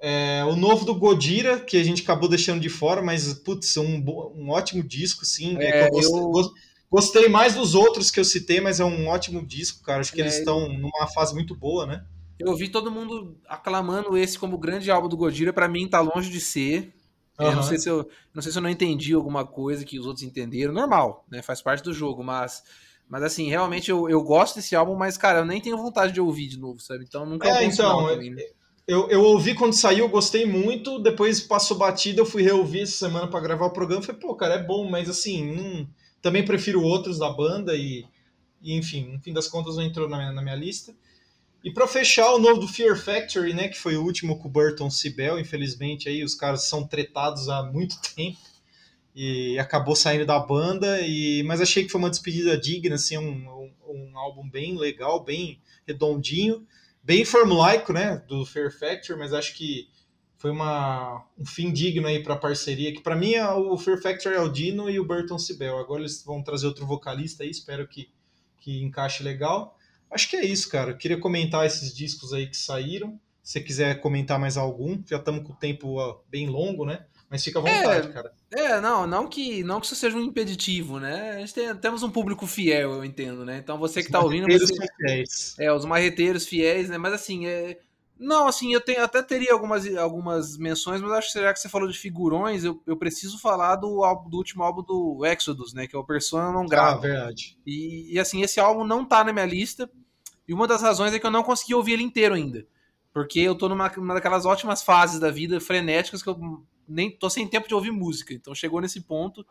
É, 0.00 0.44
o 0.44 0.54
novo 0.54 0.84
do 0.84 0.94
Godira, 0.94 1.58
que 1.58 1.76
a 1.76 1.82
gente 1.82 2.02
acabou 2.02 2.28
deixando 2.28 2.60
de 2.60 2.68
fora, 2.68 3.02
mas, 3.02 3.32
putz, 3.34 3.76
um, 3.76 4.04
um 4.36 4.50
ótimo 4.50 4.82
disco, 4.82 5.24
sim. 5.24 5.56
É, 5.58 5.80
é 5.80 5.86
eu 5.86 5.90
gostei, 5.90 6.20
eu... 6.20 6.52
gostei, 6.90 7.28
mais 7.28 7.54
dos 7.54 7.74
outros 7.74 8.10
que 8.10 8.20
eu 8.20 8.24
citei, 8.24 8.60
mas 8.60 8.80
é 8.80 8.84
um 8.84 9.08
ótimo 9.08 9.44
disco, 9.44 9.82
cara. 9.82 10.00
Acho 10.00 10.12
que 10.12 10.20
é, 10.20 10.24
eles 10.24 10.38
estão 10.38 10.68
numa 10.68 11.08
fase 11.08 11.34
muito 11.34 11.54
boa, 11.54 11.86
né? 11.86 12.04
Eu 12.38 12.54
vi 12.54 12.68
todo 12.68 12.90
mundo 12.90 13.36
aclamando 13.48 14.16
esse 14.16 14.38
como 14.38 14.56
grande 14.58 14.90
álbum 14.90 15.08
do 15.08 15.16
Godira. 15.16 15.52
Para 15.52 15.66
mim, 15.66 15.88
tá 15.88 16.00
longe 16.00 16.30
de 16.30 16.40
ser. 16.40 16.94
Uhum. 17.40 17.54
não, 17.54 17.62
sei 17.62 17.78
se 17.78 17.88
eu, 17.88 18.08
não 18.34 18.42
sei 18.42 18.50
se 18.50 18.58
eu 18.58 18.62
não 18.62 18.70
entendi 18.70 19.14
alguma 19.14 19.46
coisa 19.46 19.84
que 19.84 19.98
os 19.98 20.06
outros 20.06 20.24
entenderam. 20.24 20.72
Normal, 20.72 21.24
né? 21.30 21.40
Faz 21.42 21.62
parte 21.62 21.82
do 21.82 21.92
jogo, 21.92 22.22
mas. 22.22 22.62
Mas 23.08 23.22
assim, 23.22 23.48
realmente 23.48 23.90
eu, 23.90 24.06
eu 24.10 24.22
gosto 24.22 24.56
desse 24.56 24.76
álbum, 24.76 24.94
mas, 24.94 25.16
cara, 25.16 25.38
eu 25.38 25.44
nem 25.46 25.62
tenho 25.62 25.78
vontade 25.78 26.12
de 26.12 26.20
ouvir 26.20 26.46
de 26.46 26.58
novo, 26.58 26.78
sabe? 26.78 27.04
Então 27.08 27.24
nunca 27.24 27.48
é, 27.48 27.64
então, 27.64 28.06
também, 28.06 28.30
né? 28.30 28.42
eu, 28.88 29.08
eu 29.10 29.22
ouvi 29.22 29.54
quando 29.54 29.74
saiu, 29.74 30.08
gostei 30.08 30.46
muito, 30.46 30.98
depois 30.98 31.40
passou 31.40 31.76
batida, 31.76 32.22
eu 32.22 32.26
fui 32.26 32.42
reouvir 32.42 32.82
essa 32.82 33.06
semana 33.06 33.26
para 33.26 33.40
gravar 33.40 33.66
o 33.66 33.70
programa, 33.70 34.02
falei, 34.02 34.18
pô, 34.18 34.34
cara, 34.34 34.54
é 34.54 34.62
bom, 34.62 34.88
mas 34.90 35.10
assim, 35.10 35.50
hum, 35.50 35.86
também 36.22 36.42
prefiro 36.42 36.82
outros 36.82 37.18
da 37.18 37.30
banda 37.30 37.76
e, 37.76 38.06
e, 38.62 38.74
enfim, 38.74 39.12
no 39.12 39.20
fim 39.20 39.32
das 39.32 39.46
contas 39.46 39.76
não 39.76 39.82
entrou 39.82 40.08
na 40.08 40.16
minha, 40.16 40.32
na 40.32 40.42
minha 40.42 40.54
lista. 40.54 40.94
E 41.64 41.72
para 41.72 41.88
fechar, 41.88 42.32
o 42.32 42.38
novo 42.38 42.60
do 42.60 42.68
Fear 42.68 42.96
Factory, 42.96 43.52
né, 43.52 43.68
que 43.68 43.78
foi 43.78 43.96
o 43.96 44.04
último 44.04 44.38
com 44.38 44.48
o 44.48 44.50
Burton 44.50 44.88
Sibel, 44.90 45.38
infelizmente 45.38 46.08
aí 46.08 46.22
os 46.22 46.34
caras 46.34 46.68
são 46.68 46.86
tretados 46.86 47.48
há 47.48 47.62
muito 47.64 47.96
tempo 48.14 48.38
e 49.14 49.58
acabou 49.58 49.96
saindo 49.96 50.24
da 50.24 50.38
banda, 50.38 51.00
e 51.00 51.42
mas 51.42 51.60
achei 51.60 51.82
que 51.82 51.90
foi 51.90 51.98
uma 51.98 52.10
despedida 52.10 52.56
digna, 52.56 52.94
assim, 52.94 53.18
um, 53.18 53.48
um, 53.48 53.72
um 53.88 54.18
álbum 54.18 54.48
bem 54.48 54.78
legal, 54.78 55.24
bem 55.24 55.60
redondinho, 55.84 56.64
bem 57.02 57.24
formulaico, 57.24 57.92
né, 57.92 58.22
do 58.28 58.46
Fear 58.46 58.70
Factory, 58.70 59.18
mas 59.18 59.32
acho 59.32 59.56
que 59.56 59.88
foi 60.36 60.52
uma, 60.52 61.26
um 61.36 61.44
fim 61.44 61.72
digno 61.72 62.06
aí 62.06 62.22
para 62.22 62.34
a 62.34 62.38
parceria, 62.38 62.92
que 62.92 63.02
para 63.02 63.16
mim 63.16 63.34
é 63.34 63.50
o 63.50 63.76
Fear 63.76 64.00
Factory 64.00 64.36
é 64.36 64.40
o 64.40 64.48
Dino 64.48 64.88
e 64.88 65.00
o 65.00 65.04
Burton 65.04 65.38
Sibel, 65.38 65.78
agora 65.78 66.02
eles 66.02 66.22
vão 66.22 66.40
trazer 66.40 66.68
outro 66.68 66.86
vocalista 66.86 67.42
aí, 67.42 67.50
espero 67.50 67.88
que, 67.88 68.08
que 68.60 68.80
encaixe 68.80 69.24
legal. 69.24 69.76
Acho 70.10 70.28
que 70.28 70.36
é 70.36 70.44
isso, 70.44 70.68
cara. 70.68 70.92
Eu 70.92 70.96
queria 70.96 71.18
comentar 71.18 71.66
esses 71.66 71.94
discos 71.94 72.32
aí 72.32 72.46
que 72.46 72.56
saíram. 72.56 73.18
Se 73.42 73.52
você 73.52 73.60
quiser 73.60 74.00
comentar 74.00 74.38
mais 74.38 74.56
algum, 74.56 75.00
já 75.06 75.16
estamos 75.16 75.42
com 75.46 75.52
o 75.52 75.56
tempo 75.56 76.22
bem 76.30 76.48
longo, 76.48 76.84
né? 76.84 77.04
Mas 77.30 77.44
fica 77.44 77.58
à 77.58 77.62
vontade, 77.62 78.08
é, 78.08 78.10
cara. 78.10 78.32
É, 78.50 78.80
não, 78.80 79.06
não 79.06 79.28
que, 79.28 79.62
não 79.62 79.80
que 79.80 79.86
isso 79.86 79.94
seja 79.94 80.16
um 80.16 80.22
impeditivo, 80.22 80.98
né? 80.98 81.32
A 81.32 81.38
gente 81.40 81.52
tem, 81.52 81.74
temos 81.76 82.02
um 82.02 82.10
público 82.10 82.46
fiel, 82.46 82.92
eu 82.94 83.04
entendo, 83.04 83.44
né? 83.44 83.58
Então 83.58 83.78
você 83.78 84.00
que 84.00 84.08
está 84.08 84.20
ouvindo. 84.20 84.46
Você, 84.50 84.86
fiéis. 84.96 85.54
É, 85.58 85.70
os 85.70 85.84
marreteiros 85.84 86.46
fiéis, 86.46 86.88
né? 86.88 86.96
Mas 86.96 87.12
assim, 87.12 87.46
é, 87.46 87.78
não, 88.18 88.48
assim, 88.48 88.72
eu 88.72 88.80
tenho, 88.80 89.02
até 89.02 89.22
teria 89.22 89.52
algumas, 89.52 89.86
algumas 89.96 90.56
menções, 90.56 91.00
mas 91.00 91.12
acho 91.12 91.32
que 91.32 91.40
já 91.40 91.52
que 91.52 91.60
você 91.60 91.68
falou 91.68 91.88
de 91.88 91.96
figurões, 91.96 92.64
eu, 92.64 92.82
eu 92.86 92.96
preciso 92.96 93.38
falar 93.38 93.76
do, 93.76 94.02
álbum, 94.02 94.28
do 94.28 94.36
último 94.36 94.64
álbum 94.64 94.82
do 94.82 95.24
Exodus, 95.24 95.72
né? 95.72 95.86
Que 95.86 95.94
é 95.94 95.98
o 95.98 96.04
Persona 96.04 96.50
Não 96.50 96.66
Grata. 96.66 96.98
Ah, 96.98 97.00
verdade. 97.00 97.56
E, 97.64 98.12
e, 98.12 98.18
assim, 98.18 98.42
esse 98.42 98.58
álbum 98.58 98.84
não 98.84 99.04
tá 99.04 99.22
na 99.22 99.32
minha 99.32 99.46
lista, 99.46 99.88
e 100.46 100.52
uma 100.52 100.66
das 100.66 100.82
razões 100.82 101.14
é 101.14 101.18
que 101.18 101.26
eu 101.26 101.30
não 101.30 101.42
consegui 101.44 101.74
ouvir 101.74 101.92
ele 101.92 102.02
inteiro 102.02 102.34
ainda. 102.34 102.66
Porque 103.12 103.40
eu 103.40 103.54
tô 103.54 103.68
numa, 103.68 103.88
numa 103.96 104.14
daquelas 104.14 104.44
ótimas 104.44 104.82
fases 104.82 105.20
da 105.20 105.30
vida, 105.30 105.60
frenéticas, 105.60 106.22
que 106.22 106.28
eu 106.28 106.64
nem 106.88 107.10
tô 107.10 107.28
sem 107.28 107.46
tempo 107.46 107.68
de 107.68 107.74
ouvir 107.74 107.90
música. 107.90 108.32
Então 108.32 108.54
chegou 108.54 108.80
nesse 108.80 109.00
ponto, 109.00 109.46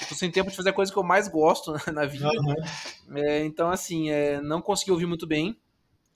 eu 0.00 0.08
tô 0.08 0.14
sem 0.14 0.30
tempo 0.30 0.50
de 0.50 0.56
fazer 0.56 0.70
a 0.70 0.74
coisa 0.74 0.92
que 0.92 0.98
eu 0.98 1.02
mais 1.02 1.26
gosto 1.26 1.72
na 1.92 2.04
vida. 2.04 2.28
Uhum. 2.28 3.16
É, 3.16 3.44
então, 3.44 3.70
assim, 3.70 4.10
é, 4.10 4.40
não 4.40 4.60
consegui 4.60 4.92
ouvir 4.92 5.06
muito 5.06 5.26
bem, 5.26 5.58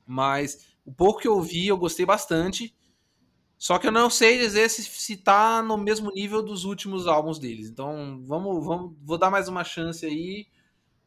mas 0.06 0.75
o 0.86 0.92
pouco 0.92 1.20
que 1.20 1.28
eu 1.28 1.34
ouvi, 1.34 1.66
eu 1.66 1.76
gostei 1.76 2.06
bastante. 2.06 2.74
Só 3.58 3.78
que 3.78 3.86
eu 3.86 3.92
não 3.92 4.08
sei 4.08 4.38
dizer 4.38 4.70
se, 4.70 4.84
se 4.84 5.16
tá 5.16 5.62
no 5.62 5.76
mesmo 5.76 6.10
nível 6.12 6.42
dos 6.42 6.64
últimos 6.64 7.06
álbuns 7.06 7.38
deles. 7.38 7.68
Então, 7.68 8.22
vamos, 8.24 8.64
vamos, 8.64 8.96
vou 9.02 9.18
dar 9.18 9.30
mais 9.30 9.48
uma 9.48 9.64
chance 9.64 10.06
aí. 10.06 10.46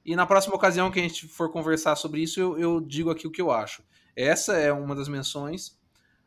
E 0.03 0.15
na 0.15 0.25
próxima 0.25 0.55
ocasião 0.55 0.91
que 0.91 0.99
a 0.99 1.03
gente 1.03 1.27
for 1.27 1.51
conversar 1.51 1.95
sobre 1.95 2.21
isso, 2.21 2.39
eu, 2.39 2.59
eu 2.59 2.81
digo 2.81 3.09
aqui 3.09 3.25
o 3.25 3.31
que 3.31 3.41
eu 3.41 3.51
acho. 3.51 3.83
Essa 4.15 4.57
é 4.57 4.71
uma 4.73 4.95
das 4.95 5.07
menções. 5.07 5.77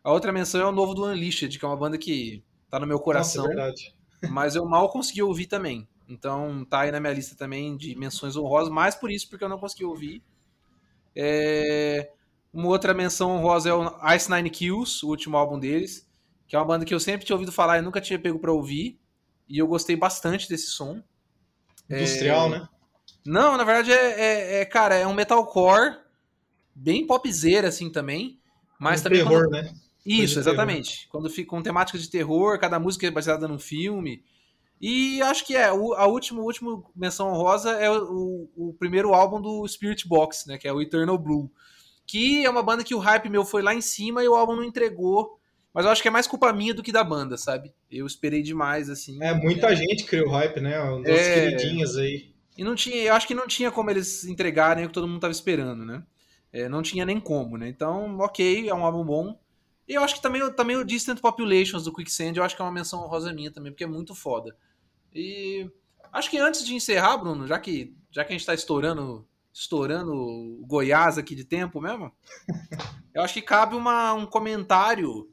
A 0.02 0.12
outra 0.12 0.32
menção 0.32 0.60
é 0.60 0.66
o 0.66 0.72
novo 0.72 0.94
do 0.94 1.04
Unleashed, 1.04 1.58
que 1.58 1.64
é 1.64 1.68
uma 1.68 1.76
banda 1.76 1.98
que 1.98 2.42
tá 2.70 2.80
no 2.80 2.86
meu 2.86 2.98
coração. 2.98 3.46
Nossa, 3.52 3.74
é 4.22 4.28
mas 4.30 4.54
eu 4.54 4.64
mal 4.64 4.88
consegui 4.88 5.22
ouvir 5.22 5.46
também. 5.46 5.86
Então 6.08 6.64
tá 6.64 6.80
aí 6.80 6.92
na 6.92 7.00
minha 7.00 7.12
lista 7.12 7.36
também 7.36 7.76
de 7.76 7.94
menções 7.96 8.36
honrosas, 8.36 8.72
mais 8.72 8.94
por 8.94 9.10
isso, 9.10 9.28
porque 9.28 9.44
eu 9.44 9.48
não 9.48 9.58
consegui 9.58 9.84
ouvir. 9.84 10.22
É... 11.14 12.10
Uma 12.52 12.68
outra 12.68 12.92
menção 12.92 13.30
honrosa 13.30 13.70
é 13.70 13.72
o 13.72 14.14
Ice 14.14 14.30
Nine 14.30 14.50
Kills, 14.50 15.04
o 15.04 15.08
último 15.08 15.36
álbum 15.38 15.58
deles, 15.58 16.06
que 16.46 16.54
é 16.54 16.58
uma 16.58 16.66
banda 16.66 16.84
que 16.84 16.92
eu 16.92 17.00
sempre 17.00 17.24
tinha 17.24 17.34
ouvido 17.34 17.50
falar 17.50 17.78
e 17.78 17.82
nunca 17.82 18.00
tinha 18.00 18.18
pego 18.18 18.38
para 18.38 18.52
ouvir. 18.52 19.00
E 19.48 19.56
eu 19.58 19.66
gostei 19.66 19.96
bastante 19.96 20.48
desse 20.48 20.66
som. 20.66 21.02
Industrial, 21.88 22.46
é... 22.48 22.50
né? 22.50 22.68
Não, 23.24 23.56
na 23.56 23.64
verdade 23.64 23.92
é, 23.92 24.20
é, 24.20 24.60
é, 24.60 24.64
cara, 24.66 24.96
é 24.96 25.06
um 25.06 25.14
metalcore 25.14 25.96
bem 26.74 27.06
popzera 27.06 27.68
assim 27.68 27.90
também, 27.90 28.38
mas 28.78 29.00
um 29.00 29.04
também 29.04 29.18
terror, 29.20 29.44
quando... 29.44 29.52
né? 29.52 29.74
Isso, 30.04 30.38
exatamente. 30.38 30.90
Terror. 30.90 31.10
Quando 31.10 31.30
fica 31.30 31.48
com 31.48 31.62
temática 31.62 31.96
de 31.96 32.10
terror, 32.10 32.58
cada 32.58 32.78
música 32.78 33.06
é 33.06 33.10
baseada 33.10 33.48
num 33.48 33.58
filme. 33.58 34.22
E 34.80 35.22
acho 35.22 35.46
que 35.46 35.54
é, 35.54 35.66
a 35.66 36.06
última, 36.06 36.42
última 36.42 36.82
menção 36.94 37.32
honrosa 37.32 37.70
é 37.70 37.88
o, 37.88 38.48
o, 38.56 38.68
o 38.68 38.74
primeiro 38.74 39.14
álbum 39.14 39.40
do 39.40 39.66
Spirit 39.68 40.06
Box, 40.08 40.46
né, 40.48 40.58
que 40.58 40.66
é 40.66 40.72
o 40.72 40.82
Eternal 40.82 41.16
Blue 41.16 41.50
que 42.12 42.44
é 42.44 42.50
uma 42.50 42.62
banda 42.62 42.84
que 42.84 42.94
o 42.94 42.98
hype 42.98 43.30
meu 43.30 43.42
foi 43.42 43.62
lá 43.62 43.74
em 43.74 43.80
cima 43.80 44.22
e 44.22 44.28
o 44.28 44.34
álbum 44.34 44.54
não 44.54 44.64
entregou. 44.64 45.40
Mas 45.72 45.86
eu 45.86 45.90
acho 45.90 46.02
que 46.02 46.08
é 46.08 46.10
mais 46.10 46.26
culpa 46.26 46.52
minha 46.52 46.74
do 46.74 46.82
que 46.82 46.92
da 46.92 47.02
banda, 47.02 47.38
sabe? 47.38 47.72
Eu 47.90 48.06
esperei 48.06 48.42
demais, 48.42 48.90
assim. 48.90 49.16
É, 49.22 49.32
muita 49.32 49.68
é. 49.68 49.76
gente 49.76 50.04
criou 50.04 50.28
hype, 50.28 50.60
né? 50.60 50.76
Das 51.02 51.18
é... 51.18 51.34
queridinhas 51.34 51.96
aí. 51.96 52.30
E 52.54 52.62
não 52.62 52.74
tinha, 52.74 52.96
eu 52.96 53.14
acho 53.14 53.26
que 53.26 53.34
não 53.34 53.46
tinha 53.48 53.70
como 53.70 53.90
eles 53.90 54.26
entregarem 54.26 54.84
o 54.84 54.88
que 54.88 54.92
todo 54.92 55.08
mundo 55.08 55.22
tava 55.22 55.30
esperando, 55.30 55.86
né? 55.86 56.02
É, 56.52 56.68
não 56.68 56.82
tinha 56.82 57.06
nem 57.06 57.18
como, 57.18 57.56
né? 57.56 57.66
Então, 57.66 58.18
ok, 58.18 58.68
é 58.68 58.74
um 58.74 58.84
álbum 58.84 59.02
bom. 59.02 59.40
E 59.88 59.94
eu 59.94 60.04
acho 60.04 60.16
que 60.16 60.20
também, 60.20 60.52
também 60.52 60.76
o 60.76 60.84
Distant 60.84 61.18
Populations 61.18 61.84
do 61.84 61.94
Quicksand, 61.94 62.34
eu 62.36 62.44
acho 62.44 62.54
que 62.54 62.60
é 62.60 62.64
uma 62.66 62.70
menção 62.70 63.00
rosa 63.06 63.32
minha 63.32 63.50
também, 63.50 63.72
porque 63.72 63.84
é 63.84 63.86
muito 63.86 64.14
foda. 64.14 64.54
E 65.14 65.66
acho 66.12 66.28
que 66.28 66.36
antes 66.36 66.62
de 66.62 66.74
encerrar, 66.74 67.16
Bruno, 67.16 67.46
já 67.46 67.58
que, 67.58 67.96
já 68.10 68.22
que 68.22 68.34
a 68.34 68.36
gente 68.36 68.44
tá 68.44 68.52
estourando 68.52 69.26
estourando 69.52 70.12
o 70.12 70.64
Goiás 70.66 71.18
aqui 71.18 71.34
de 71.34 71.44
tempo 71.44 71.80
mesmo, 71.80 72.10
eu 73.14 73.22
acho 73.22 73.34
que 73.34 73.42
cabe 73.42 73.76
uma, 73.76 74.14
um 74.14 74.26
comentário 74.26 75.30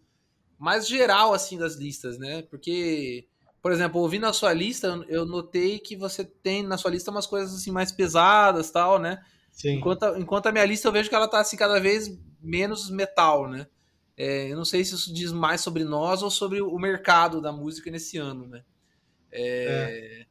mais 0.58 0.88
geral 0.88 1.34
assim 1.34 1.58
das 1.58 1.76
listas, 1.76 2.18
né? 2.18 2.42
Porque, 2.44 3.28
por 3.62 3.72
exemplo, 3.72 4.02
ouvindo 4.02 4.26
a 4.26 4.34
sua 4.34 4.52
lista, 4.52 5.04
eu 5.08 5.26
notei 5.26 5.80
que 5.80 5.96
você 5.96 6.26
tem 6.26 6.64
na 6.64 6.78
sua 6.78 6.92
lista 6.92 7.12
umas 7.12 7.26
coisas 7.26 7.56
assim 7.56 7.72
mais 7.72 7.92
pesadas, 7.92 8.70
tal, 8.70 9.00
né? 9.00 9.24
Sim. 9.52 9.76
Enquanto, 9.76 10.04
a, 10.04 10.20
enquanto 10.20 10.48
a 10.48 10.52
minha 10.52 10.66
lista 10.66 10.88
eu 10.88 10.92
vejo 10.92 11.10
que 11.10 11.16
ela 11.16 11.28
tá 11.28 11.40
assim 11.40 11.56
cada 11.56 11.80
vez 11.80 12.20
menos 12.42 12.90
metal, 12.90 13.50
né? 13.50 13.68
É, 14.18 14.52
eu 14.52 14.58
não 14.58 14.66
sei 14.66 14.84
se 14.84 14.96
isso 14.96 15.14
diz 15.14 15.32
mais 15.32 15.62
sobre 15.62 15.86
nós 15.86 16.22
ou 16.22 16.30
sobre 16.30 16.62
o 16.62 16.78
mercado 16.78 17.42
da 17.42 17.54
música 17.54 17.90
nesse 17.90 18.18
ano, 18.18 18.46
né? 18.48 18.64
É, 19.32 20.22
é. 20.22 20.26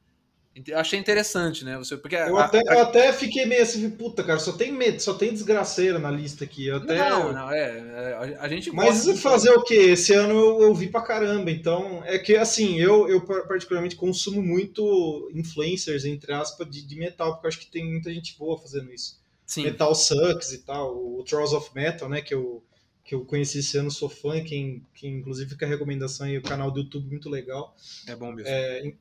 Eu 0.66 0.78
achei 0.78 0.98
interessante, 0.98 1.64
né? 1.64 1.76
Você, 1.78 1.96
porque 1.96 2.16
eu, 2.16 2.36
a, 2.36 2.44
até, 2.44 2.58
a... 2.58 2.74
eu 2.74 2.80
até 2.80 3.12
fiquei 3.12 3.46
meio 3.46 3.62
assim, 3.62 3.88
puta, 3.90 4.24
cara, 4.24 4.38
só 4.38 4.52
tem 4.52 4.72
medo, 4.72 5.00
só 5.00 5.14
tem 5.14 5.32
desgraceira 5.32 5.98
na 5.98 6.10
lista 6.10 6.44
aqui. 6.44 6.66
Eu 6.66 6.76
até... 6.76 6.96
Não, 6.96 7.32
não, 7.32 7.50
é. 7.50 7.78
é 7.78 8.36
a, 8.40 8.48
gente 8.48 8.70
Mas 8.72 9.06
fazer 9.20 9.50
o 9.50 9.62
quê? 9.62 9.74
Esse 9.74 10.14
ano 10.14 10.34
eu, 10.34 10.62
eu 10.62 10.74
vi 10.74 10.88
pra 10.88 11.02
caramba. 11.02 11.50
Então, 11.50 12.02
é 12.04 12.18
que 12.18 12.36
assim, 12.36 12.78
eu, 12.78 13.08
eu 13.08 13.20
particularmente 13.20 13.96
consumo 13.96 14.42
muito 14.42 15.30
influencers, 15.34 16.04
entre 16.04 16.32
aspas, 16.32 16.68
de, 16.68 16.86
de 16.86 16.96
metal, 16.96 17.32
porque 17.32 17.46
eu 17.46 17.48
acho 17.48 17.60
que 17.60 17.70
tem 17.70 17.84
muita 17.84 18.12
gente 18.12 18.36
boa 18.38 18.58
fazendo 18.58 18.92
isso. 18.92 19.18
Sim. 19.46 19.64
Metal 19.64 19.94
Sucks 19.94 20.52
e 20.52 20.58
tal, 20.58 20.94
o 20.94 21.24
Trolls 21.24 21.54
of 21.54 21.70
Metal, 21.74 22.08
né? 22.08 22.20
Que 22.20 22.34
eu, 22.34 22.62
que 23.02 23.14
eu 23.14 23.24
conheci 23.24 23.60
esse 23.60 23.78
ano, 23.78 23.90
sou 23.90 24.08
fã, 24.08 24.42
quem, 24.44 24.84
quem 24.94 25.14
inclusive 25.14 25.48
fica 25.48 25.64
a 25.64 25.68
recomendação 25.68 26.26
aí, 26.26 26.36
o 26.36 26.42
canal 26.42 26.70
do 26.70 26.80
YouTube 26.80 27.08
muito 27.08 27.30
legal. 27.30 27.74
É 28.06 28.14
bom 28.14 28.30
mesmo. 28.30 28.50
É, 28.50 28.92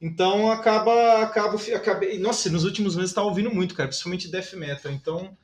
então 0.00 0.50
acaba, 0.50 1.22
acaba, 1.22 1.56
acabei, 1.74 2.18
nossa, 2.18 2.50
nos 2.50 2.64
últimos 2.64 2.96
meses 2.96 3.14
tá 3.14 3.22
ouvindo 3.22 3.52
muito, 3.52 3.74
cara, 3.74 3.88
principalmente 3.88 4.30
death 4.30 4.52
metal. 4.54 4.92
Então 4.92 5.36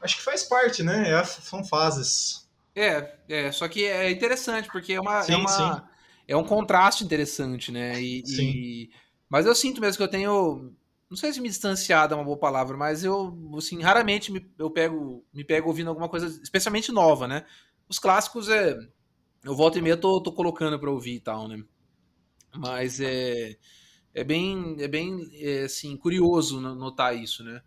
acho 0.00 0.16
que 0.16 0.22
faz 0.22 0.44
parte, 0.44 0.82
né? 0.82 1.10
É, 1.10 1.24
são 1.24 1.64
fases. 1.64 2.48
É, 2.74 3.16
é, 3.28 3.52
só 3.52 3.66
que 3.68 3.84
é 3.84 4.10
interessante 4.10 4.68
porque 4.70 4.92
é 4.92 5.00
uma, 5.00 5.18
é 5.18 5.22
sim, 5.22 5.32
é, 5.32 5.36
uma 5.36 5.90
é 6.28 6.36
um 6.36 6.44
contraste 6.44 7.02
interessante, 7.02 7.72
né? 7.72 8.00
E, 8.00 8.22
e, 8.26 8.90
mas 9.28 9.46
eu 9.46 9.54
sinto 9.54 9.80
mesmo 9.80 9.96
que 9.96 10.02
eu 10.02 10.08
tenho, 10.08 10.72
não 11.10 11.16
sei 11.16 11.32
se 11.32 11.40
me 11.40 11.48
distanciado 11.48 12.14
é 12.14 12.16
uma 12.16 12.24
boa 12.24 12.38
palavra, 12.38 12.76
mas 12.76 13.02
eu 13.02 13.36
assim 13.56 13.80
raramente 13.80 14.30
me, 14.30 14.48
eu 14.58 14.70
pego 14.70 15.24
me 15.32 15.42
pego 15.42 15.68
ouvindo 15.68 15.88
alguma 15.88 16.08
coisa 16.08 16.26
especialmente 16.42 16.92
nova, 16.92 17.26
né? 17.26 17.44
Os 17.88 17.98
clássicos 17.98 18.48
é 18.48 18.78
eu 19.42 19.56
volto 19.56 19.78
e 19.78 19.82
meia 19.82 19.96
tô, 19.96 20.20
tô 20.20 20.32
colocando 20.32 20.78
para 20.78 20.90
ouvir 20.90 21.14
e 21.14 21.20
tal, 21.20 21.48
né? 21.48 21.64
Mas 22.54 23.00
é 23.00 23.56
é 24.14 24.24
bem, 24.24 24.76
é 24.80 24.88
bem 24.88 25.30
é, 25.34 25.62
assim, 25.62 25.96
curioso 25.96 26.60
notar 26.60 27.16
isso, 27.16 27.44
né? 27.44 27.60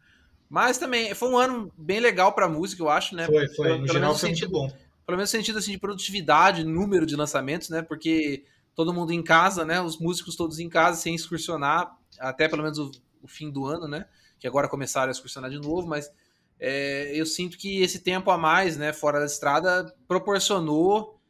Mas 0.49 0.77
também 0.77 1.13
foi 1.15 1.29
um 1.29 1.37
ano 1.37 1.71
bem 1.77 1.99
legal 1.99 2.33
para 2.33 2.49
música, 2.49 2.83
eu 2.83 2.89
acho, 2.89 3.15
né? 3.15 3.25
Foi, 3.25 3.47
foi. 3.49 3.69
No 3.69 3.75
pelo 3.85 3.87
geral 3.87 4.15
foi 4.15 4.29
sentido, 4.29 4.51
muito 4.51 4.73
bom. 4.73 4.77
Pelo 5.05 5.17
menos 5.17 5.31
no 5.31 5.37
sentido 5.37 5.59
assim, 5.59 5.71
de 5.71 5.77
produtividade, 5.77 6.63
número 6.65 7.05
de 7.05 7.15
lançamentos, 7.15 7.69
né? 7.69 7.81
Porque 7.81 8.43
todo 8.75 8.93
mundo 8.93 9.13
em 9.13 9.23
casa, 9.23 9.63
né? 9.63 9.81
Os 9.81 9.97
músicos 9.97 10.35
todos 10.35 10.59
em 10.59 10.67
casa, 10.67 10.99
sem 10.99 11.15
excursionar, 11.15 11.95
até 12.19 12.49
pelo 12.49 12.63
menos 12.63 12.77
o, 12.79 12.91
o 13.21 13.27
fim 13.27 13.49
do 13.49 13.65
ano, 13.65 13.87
né? 13.87 14.05
Que 14.39 14.47
agora 14.47 14.67
começaram 14.67 15.07
a 15.07 15.11
excursionar 15.11 15.49
de 15.49 15.57
novo, 15.59 15.87
mas 15.87 16.11
é, 16.59 17.11
eu 17.15 17.25
sinto 17.25 17.57
que 17.57 17.81
esse 17.81 17.99
tempo 17.99 18.29
a 18.29 18.37
mais, 18.37 18.75
né? 18.75 18.91
Fora 18.91 19.19
da 19.19 19.25
estrada, 19.25 19.95
proporcionou 20.07 21.20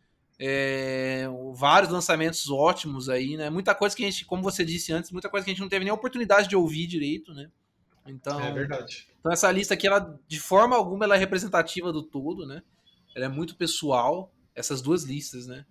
é, 0.43 1.27
vários 1.53 1.91
lançamentos 1.91 2.49
ótimos 2.49 3.07
aí, 3.09 3.37
né? 3.37 3.47
Muita 3.51 3.75
coisa 3.75 3.95
que 3.95 4.03
a 4.03 4.09
gente, 4.09 4.25
como 4.25 4.41
você 4.41 4.65
disse 4.65 4.91
antes, 4.91 5.11
muita 5.11 5.29
coisa 5.29 5.45
que 5.45 5.51
a 5.51 5.53
gente 5.53 5.61
não 5.61 5.69
teve 5.69 5.85
nem 5.85 5.93
oportunidade 5.93 6.47
de 6.47 6.55
ouvir 6.55 6.87
direito, 6.87 7.31
né? 7.31 7.47
Então, 8.07 8.39
é 8.39 8.51
verdade. 8.51 9.07
Então 9.19 9.31
essa 9.31 9.51
lista 9.51 9.75
aqui, 9.75 9.85
ela 9.85 10.19
de 10.27 10.39
forma 10.39 10.75
alguma 10.75 11.05
ela 11.05 11.15
é 11.15 11.19
representativa 11.19 11.93
do 11.93 12.01
todo, 12.01 12.47
né? 12.47 12.63
Ela 13.15 13.25
é 13.25 13.27
muito 13.27 13.55
pessoal, 13.55 14.33
essas 14.55 14.81
duas 14.81 15.03
listas, 15.03 15.45
né? 15.45 15.63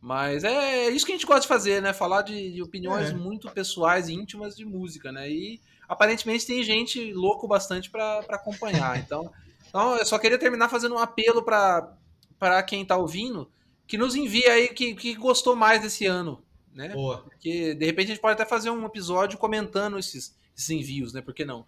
Mas 0.00 0.44
é 0.44 0.88
isso 0.90 1.04
que 1.04 1.10
a 1.10 1.16
gente 1.16 1.26
gosta 1.26 1.40
de 1.40 1.48
fazer, 1.48 1.82
né? 1.82 1.92
Falar 1.92 2.22
de, 2.22 2.52
de 2.52 2.62
opiniões 2.62 3.10
é. 3.10 3.12
muito 3.12 3.50
pessoais 3.50 4.08
e 4.08 4.14
íntimas 4.14 4.56
de 4.56 4.64
música, 4.64 5.10
né? 5.10 5.28
E 5.28 5.60
aparentemente 5.88 6.46
tem 6.46 6.62
gente 6.62 7.12
louco 7.12 7.48
bastante 7.48 7.90
para 7.90 8.20
acompanhar. 8.28 8.98
Então, 9.02 9.28
então, 9.68 9.96
eu 9.96 10.06
só 10.06 10.16
queria 10.16 10.38
terminar 10.38 10.68
fazendo 10.68 10.94
um 10.94 10.98
apelo 10.98 11.42
para 11.42 12.62
quem 12.62 12.82
está 12.82 12.96
ouvindo 12.96 13.50
que 13.86 13.98
nos 13.98 14.14
envie 14.14 14.46
aí 14.46 14.68
que, 14.68 14.94
que 14.94 15.14
gostou 15.14 15.54
mais 15.54 15.80
desse 15.80 16.06
ano, 16.06 16.42
né? 16.74 16.88
Boa. 16.90 17.18
Porque 17.18 17.74
de 17.74 17.86
repente 17.86 18.06
a 18.06 18.14
gente 18.14 18.20
pode 18.20 18.34
até 18.34 18.44
fazer 18.44 18.70
um 18.70 18.84
episódio 18.84 19.38
comentando 19.38 19.98
esses, 19.98 20.36
esses 20.56 20.70
envios, 20.70 21.12
né? 21.12 21.20
Por 21.20 21.34
que 21.34 21.44
não? 21.44 21.66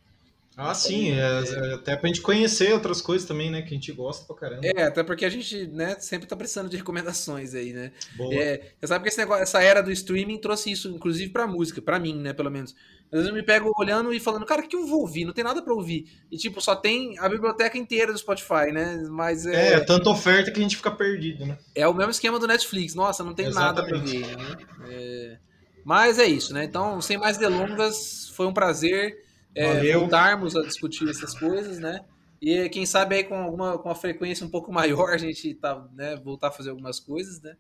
Ah, 0.61 0.75
sim, 0.75 1.13
é, 1.13 1.21
é, 1.21 1.75
até 1.75 1.97
pra 1.97 2.09
gente 2.09 2.21
conhecer 2.21 2.73
outras 2.73 3.01
coisas 3.01 3.29
também, 3.29 3.49
né? 3.49 3.63
Que 3.63 3.69
a 3.69 3.75
gente 3.75 3.93
gosta 3.93 4.27
pra 4.27 4.35
caramba. 4.35 4.67
É, 4.67 4.83
até 4.83 5.05
porque 5.05 5.25
a 5.25 5.29
gente, 5.29 5.69
né, 5.69 5.95
sempre 6.01 6.27
tá 6.27 6.35
precisando 6.35 6.69
de 6.69 6.77
recomendações 6.77 7.55
aí, 7.55 7.73
né? 7.73 7.93
Boa. 8.17 8.35
É, 8.35 8.73
você 8.81 8.89
sabe 8.89 9.05
que 9.05 9.09
esse 9.09 9.19
negócio, 9.19 9.45
essa 9.45 9.63
era 9.63 9.81
do 9.81 9.93
streaming 9.93 10.37
trouxe 10.39 10.73
isso, 10.73 10.89
inclusive 10.89 11.31
pra 11.31 11.47
música, 11.47 11.81
pra 11.81 12.01
mim, 12.01 12.17
né, 12.17 12.33
pelo 12.33 12.51
menos. 12.51 12.75
Às 13.11 13.21
vezes 13.21 13.29
eu 13.29 13.35
me 13.35 13.43
pego 13.43 13.73
olhando 13.79 14.13
e 14.13 14.21
falando, 14.21 14.45
cara, 14.45 14.61
o 14.61 14.69
que 14.69 14.77
eu 14.77 14.87
vou 14.87 15.01
ouvir? 15.01 15.25
Não 15.25 15.33
tem 15.33 15.43
nada 15.43 15.63
pra 15.63 15.73
ouvir. 15.73 16.07
E, 16.31 16.37
tipo, 16.37 16.61
só 16.61 16.77
tem 16.77 17.19
a 17.19 17.29
biblioteca 17.29 17.79
inteira 17.79 18.13
do 18.13 18.19
Spotify, 18.19 18.71
né? 18.73 19.07
Mas 19.11 19.47
é. 19.47 19.75
É, 19.75 19.81
tanta 19.81 20.11
oferta 20.11 20.51
que 20.51 20.59
a 20.61 20.63
gente 20.63 20.77
fica 20.77 20.91
perdido, 20.91 21.47
né? 21.47 21.59
É 21.75 21.89
o 21.89 21.95
mesmo 21.95 22.11
esquema 22.11 22.39
do 22.39 22.47
Netflix. 22.47 22.95
Nossa, 22.95 23.25
não 23.25 23.35
tem 23.35 23.47
Exatamente. 23.47 23.77
nada 23.77 23.89
pra 23.89 23.99
ver, 23.99 24.37
né? 24.37 24.67
É... 24.91 25.39
Mas 25.85 26.19
é 26.19 26.27
isso, 26.27 26.53
né? 26.53 26.65
Então, 26.65 27.01
sem 27.01 27.17
mais 27.17 27.39
delongas, 27.39 28.29
foi 28.35 28.47
um 28.47 28.53
prazer 28.53 29.17
é, 29.55 29.93
voltarmos 29.95 30.55
a 30.55 30.63
discutir 30.63 31.09
essas 31.09 31.39
coisas, 31.39 31.79
né? 31.79 32.05
E 32.41 32.69
quem 32.69 32.87
sabe 32.87 33.17
aí 33.17 33.25
com 33.25 33.35
alguma 33.35 33.79
com 33.79 33.89
uma 33.89 33.95
frequência 33.95 34.47
um 34.47 34.51
pouco 34.51 34.73
maior 34.73 35.11
a 35.11 35.17
gente 35.17 35.55
tá, 35.55 35.85
né, 35.93 36.15
voltar 36.17 36.49
a 36.49 36.53
fazer 36.53 36.71
algumas 36.71 37.01
coisas, 37.01 37.41
né? 37.41 37.57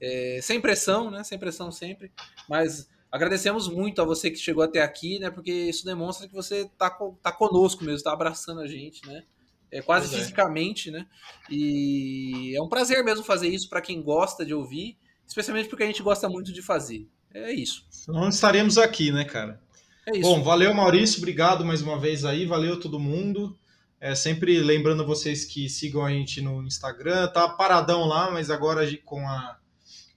É, 0.00 0.38
sem 0.42 0.60
pressão, 0.60 1.10
né? 1.10 1.24
Sem 1.24 1.38
pressão 1.38 1.72
sempre. 1.72 2.12
Mas 2.48 2.88
agradecemos 3.12 3.68
muito 3.68 4.00
a 4.00 4.04
você 4.06 4.30
que 4.30 4.38
chegou 4.38 4.64
até 4.64 4.80
aqui, 4.80 5.18
né? 5.18 5.30
Porque 5.30 5.52
isso 5.52 5.84
demonstra 5.84 6.26
que 6.26 6.34
você 6.34 6.64
tá, 6.78 6.90
tá 7.22 7.30
conosco 7.30 7.84
mesmo, 7.84 8.02
tá 8.02 8.12
abraçando 8.12 8.62
a 8.62 8.66
gente, 8.66 9.06
né? 9.06 9.22
É, 9.70 9.82
quase 9.82 10.08
pois 10.08 10.18
é. 10.18 10.22
fisicamente, 10.22 10.88
é. 10.88 10.92
né? 10.92 11.06
E 11.50 12.54
é 12.56 12.62
um 12.62 12.68
prazer 12.68 13.04
mesmo 13.04 13.22
fazer 13.22 13.48
isso 13.48 13.68
para 13.68 13.82
quem 13.82 14.02
gosta 14.02 14.46
de 14.46 14.54
ouvir, 14.54 14.96
especialmente 15.26 15.68
porque 15.68 15.84
a 15.84 15.86
gente 15.86 16.02
gosta 16.02 16.26
muito 16.28 16.52
de 16.52 16.62
fazer. 16.62 17.06
É 17.34 17.52
isso. 17.52 17.84
Então 18.02 18.28
estaremos 18.28 18.78
aqui, 18.78 19.12
né, 19.12 19.24
cara? 19.24 19.60
É 20.06 20.16
isso. 20.16 20.22
Bom, 20.22 20.42
valeu 20.42 20.72
Maurício, 20.74 21.18
obrigado 21.18 21.64
mais 21.64 21.82
uma 21.82 21.98
vez 21.98 22.24
aí, 22.24 22.46
valeu 22.46 22.80
todo 22.80 22.98
mundo. 22.98 23.56
É, 24.00 24.14
sempre 24.14 24.58
lembrando 24.58 25.06
vocês 25.06 25.44
que 25.44 25.68
sigam 25.68 26.04
a 26.04 26.10
gente 26.10 26.40
no 26.40 26.62
Instagram, 26.64 27.28
tá 27.28 27.48
paradão 27.48 28.04
lá, 28.04 28.30
mas 28.30 28.50
agora 28.50 28.84
com 29.04 29.20
a 29.28 29.56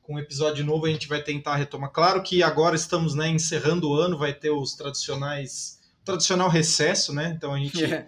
com 0.06 0.16
um 0.16 0.20
episódio 0.20 0.64
novo 0.64 0.86
a 0.86 0.90
gente 0.90 1.08
vai 1.08 1.22
tentar 1.22 1.56
retomar. 1.56 1.90
Claro 1.92 2.22
que 2.22 2.44
agora 2.44 2.76
estamos 2.76 3.16
né, 3.16 3.28
encerrando 3.28 3.90
o 3.90 3.96
ano, 3.96 4.18
vai 4.18 4.34
ter 4.34 4.52
os 4.52 4.76
tradicionais 4.76 5.80
tradicional 6.04 6.48
recesso, 6.48 7.12
né? 7.12 7.34
Então 7.36 7.54
a 7.54 7.58
gente 7.58 7.84
é. 7.84 8.08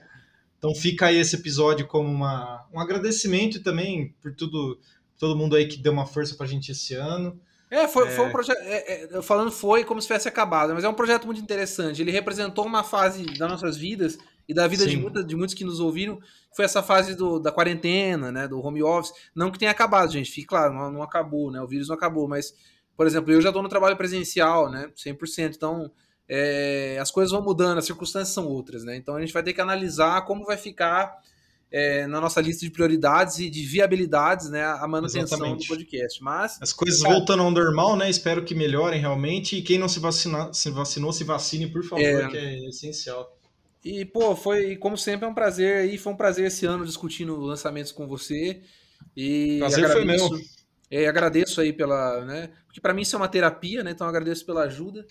então 0.58 0.74
fica 0.76 1.08
aí 1.08 1.18
esse 1.18 1.36
episódio 1.36 1.88
como 1.88 2.08
uma, 2.08 2.66
um 2.72 2.80
agradecimento 2.80 3.64
também 3.64 4.14
por 4.22 4.36
tudo 4.36 4.80
todo 5.18 5.36
mundo 5.36 5.56
aí 5.56 5.68
que 5.68 5.78
deu 5.78 5.92
uma 5.92 6.06
força 6.06 6.36
para 6.36 6.46
a 6.46 6.50
gente 6.50 6.72
esse 6.72 6.94
ano. 6.94 7.40
É, 7.72 7.88
foi, 7.88 8.08
é... 8.08 8.12
foi 8.12 8.26
um 8.28 8.32
projeto. 8.32 8.60
É, 8.62 9.18
é, 9.18 9.22
falando 9.24 9.52
foi 9.52 9.84
como 9.84 10.00
se 10.00 10.08
tivesse 10.08 10.28
acabado, 10.28 10.76
mas 10.76 10.84
é 10.84 10.90
um 10.90 10.94
projeto 10.94 11.26
muito 11.26 11.42
interessante. 11.42 12.02
Ele 12.02 12.12
representou 12.12 12.64
uma 12.66 12.84
fase 12.84 13.26
das 13.26 13.50
nossas 13.50 13.76
vidas 13.76 14.20
e 14.48 14.54
da 14.54 14.68
vida 14.68 14.88
de, 14.88 14.96
muita, 14.96 15.24
de, 15.24 15.36
muitos 15.36 15.54
que 15.54 15.64
nos 15.64 15.80
ouviram. 15.80 16.20
Foi 16.56 16.66
essa 16.66 16.82
fase 16.82 17.16
do, 17.16 17.40
da 17.40 17.52
quarentena, 17.52 18.32
né? 18.32 18.48
Do 18.48 18.60
home 18.60 18.82
office. 18.82 19.14
Não 19.36 19.52
que 19.52 19.60
tenha 19.60 19.72
acabado, 19.72 20.12
gente. 20.12 20.32
Fique 20.32 20.48
claro, 20.48 20.74
não, 20.74 20.92
não 20.92 21.04
acabou, 21.04 21.52
né? 21.52 21.62
O 21.62 21.68
vírus 21.68 21.88
não 21.88 21.96
acabou, 21.96 22.28
mas, 22.28 22.54
por 22.96 23.06
exemplo, 23.06 23.32
eu 23.32 23.42
já 23.42 23.50
estou 23.50 23.62
no 23.62 23.70
trabalho 23.70 23.98
presencial, 23.98 24.70
né? 24.70 24.90
100%. 24.96 25.56
Então, 25.56 25.92
é, 26.30 26.98
as 27.00 27.10
coisas 27.10 27.32
vão 27.32 27.42
mudando, 27.42 27.78
as 27.78 27.86
circunstâncias 27.86 28.34
são 28.34 28.48
outras, 28.48 28.84
né? 28.84 28.96
Então 28.96 29.16
a 29.16 29.22
gente 29.22 29.34
vai 29.34 29.44
ter 29.44 29.54
que 29.54 29.62
analisar 29.62 30.26
como 30.26 30.46
vai 30.46 30.58
ficar 30.58 31.18
é, 31.72 32.06
na 32.08 32.20
nossa 32.20 32.42
lista 32.42 32.66
de 32.66 32.72
prioridades 32.72 33.40
e 33.40 33.50
de 33.50 33.66
viabilidades, 33.66 34.50
né, 34.50 34.64
a 34.64 34.88
manutenção 34.88 35.38
Exatamente. 35.38 35.68
do 35.68 35.76
podcast. 35.76 36.24
Mas 36.24 36.58
as 36.62 36.74
coisas 36.74 37.02
cara, 37.02 37.14
voltando 37.14 37.44
ao 37.44 37.52
normal, 37.52 37.96
né? 37.96 38.10
Espero 38.10 38.44
que 38.44 38.56
melhorem 38.56 39.00
realmente 39.00 39.58
e 39.58 39.62
quem 39.62 39.78
não 39.78 39.88
se, 39.88 40.00
vacina, 40.00 40.52
se 40.54 40.70
vacinou, 40.70 41.14
se 41.14 41.24
vacine, 41.24 41.68
por 41.68 41.84
favor, 41.84 42.04
é, 42.04 42.28
que 42.28 42.38
é 42.38 42.68
essencial. 42.68 43.37
E 43.84 44.06
pô, 44.06 44.36
foi 44.36 44.76
como 44.76 44.98
sempre 44.98 45.26
é 45.26 45.30
um 45.30 45.34
prazer 45.34 45.94
e 45.94 45.98
foi 45.98 46.14
um 46.14 46.18
prazer 46.18 46.48
esse 46.48 46.66
ano 46.66 46.86
discutindo 46.86 47.36
lançamentos 47.40 47.92
com 47.92 48.08
você. 48.08 48.62
E 49.16 49.58
prazer 49.60 49.86
agradeço, 49.86 50.28
foi 50.28 50.38
meu. 50.38 50.48
É, 50.90 51.08
agradeço 51.08 51.62
aí 51.62 51.74
pela, 51.74 52.26
né? 52.26 52.52
Porque 52.66 52.82
para 52.82 52.94
mim 52.94 53.02
isso 53.02 53.16
é 53.16 53.20
uma 53.20 53.28
terapia, 53.28 53.84
né? 53.84 53.92
Então 53.92 54.08
agradeço 54.08 54.46
pela 54.46 54.64
ajuda. 54.64 55.06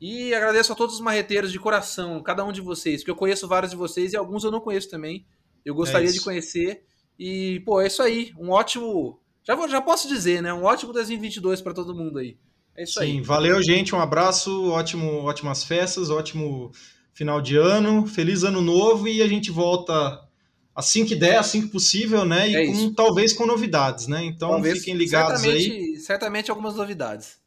E 0.00 0.34
agradeço 0.34 0.72
a 0.72 0.76
todos 0.76 0.96
os 0.96 1.00
marreteiros 1.00 1.50
de 1.50 1.58
coração, 1.58 2.22
cada 2.22 2.44
um 2.44 2.52
de 2.52 2.60
vocês, 2.60 3.00
porque 3.00 3.10
eu 3.10 3.16
conheço 3.16 3.48
vários 3.48 3.70
de 3.70 3.76
vocês 3.76 4.12
e 4.12 4.16
alguns 4.16 4.44
eu 4.44 4.50
não 4.50 4.60
conheço 4.60 4.90
também. 4.90 5.24
Eu 5.64 5.74
gostaria 5.74 6.08
é 6.08 6.12
de 6.12 6.20
conhecer. 6.20 6.84
E, 7.18 7.60
pô, 7.60 7.80
é 7.80 7.86
isso 7.86 8.02
aí. 8.02 8.32
Um 8.38 8.50
ótimo. 8.50 9.18
Já, 9.42 9.54
vou, 9.54 9.68
já 9.68 9.80
posso 9.80 10.06
dizer, 10.06 10.42
né? 10.42 10.52
Um 10.52 10.64
ótimo 10.64 10.92
2022 10.92 11.60
para 11.60 11.74
todo 11.74 11.94
mundo 11.94 12.18
aí. 12.18 12.36
É 12.76 12.84
isso 12.84 13.00
Sim, 13.00 13.18
aí. 13.18 13.20
valeu, 13.20 13.60
gente. 13.62 13.94
Um 13.94 14.00
abraço, 14.00 14.70
ótimo, 14.70 15.24
ótimas 15.24 15.64
festas, 15.64 16.10
ótimo 16.10 16.70
final 17.16 17.40
de 17.40 17.56
ano, 17.56 18.06
feliz 18.06 18.44
ano 18.44 18.60
novo 18.60 19.08
e 19.08 19.22
a 19.22 19.26
gente 19.26 19.50
volta 19.50 20.20
assim 20.74 21.06
que 21.06 21.16
der, 21.16 21.38
assim 21.38 21.62
que 21.62 21.68
possível, 21.68 22.26
né? 22.26 22.50
E 22.50 22.54
é 22.54 22.66
com, 22.66 22.92
talvez 22.92 23.32
com 23.32 23.46
novidades, 23.46 24.06
né? 24.06 24.22
Então 24.22 24.50
talvez, 24.50 24.80
fiquem 24.80 24.94
ligados 24.94 25.40
certamente, 25.40 25.70
aí. 25.72 25.96
Certamente 25.96 26.50
algumas 26.50 26.76
novidades. 26.76 27.38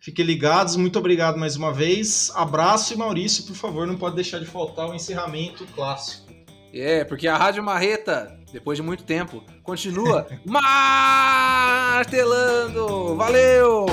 Fiquem 0.00 0.24
ligados, 0.24 0.76
muito 0.76 0.98
obrigado 0.98 1.36
mais 1.38 1.56
uma 1.56 1.70
vez. 1.70 2.32
Abraço 2.34 2.94
e 2.94 2.96
Maurício, 2.96 3.44
por 3.44 3.54
favor, 3.54 3.86
não 3.86 3.98
pode 3.98 4.16
deixar 4.16 4.38
de 4.38 4.46
faltar 4.46 4.88
o 4.88 4.94
encerramento 4.94 5.66
clássico. 5.74 6.26
É, 6.72 7.04
porque 7.04 7.28
a 7.28 7.36
Rádio 7.36 7.62
Marreta, 7.62 8.34
depois 8.50 8.78
de 8.78 8.82
muito 8.82 9.04
tempo, 9.04 9.44
continua 9.62 10.26
martelando. 11.92 13.14
Valeu! 13.14 13.84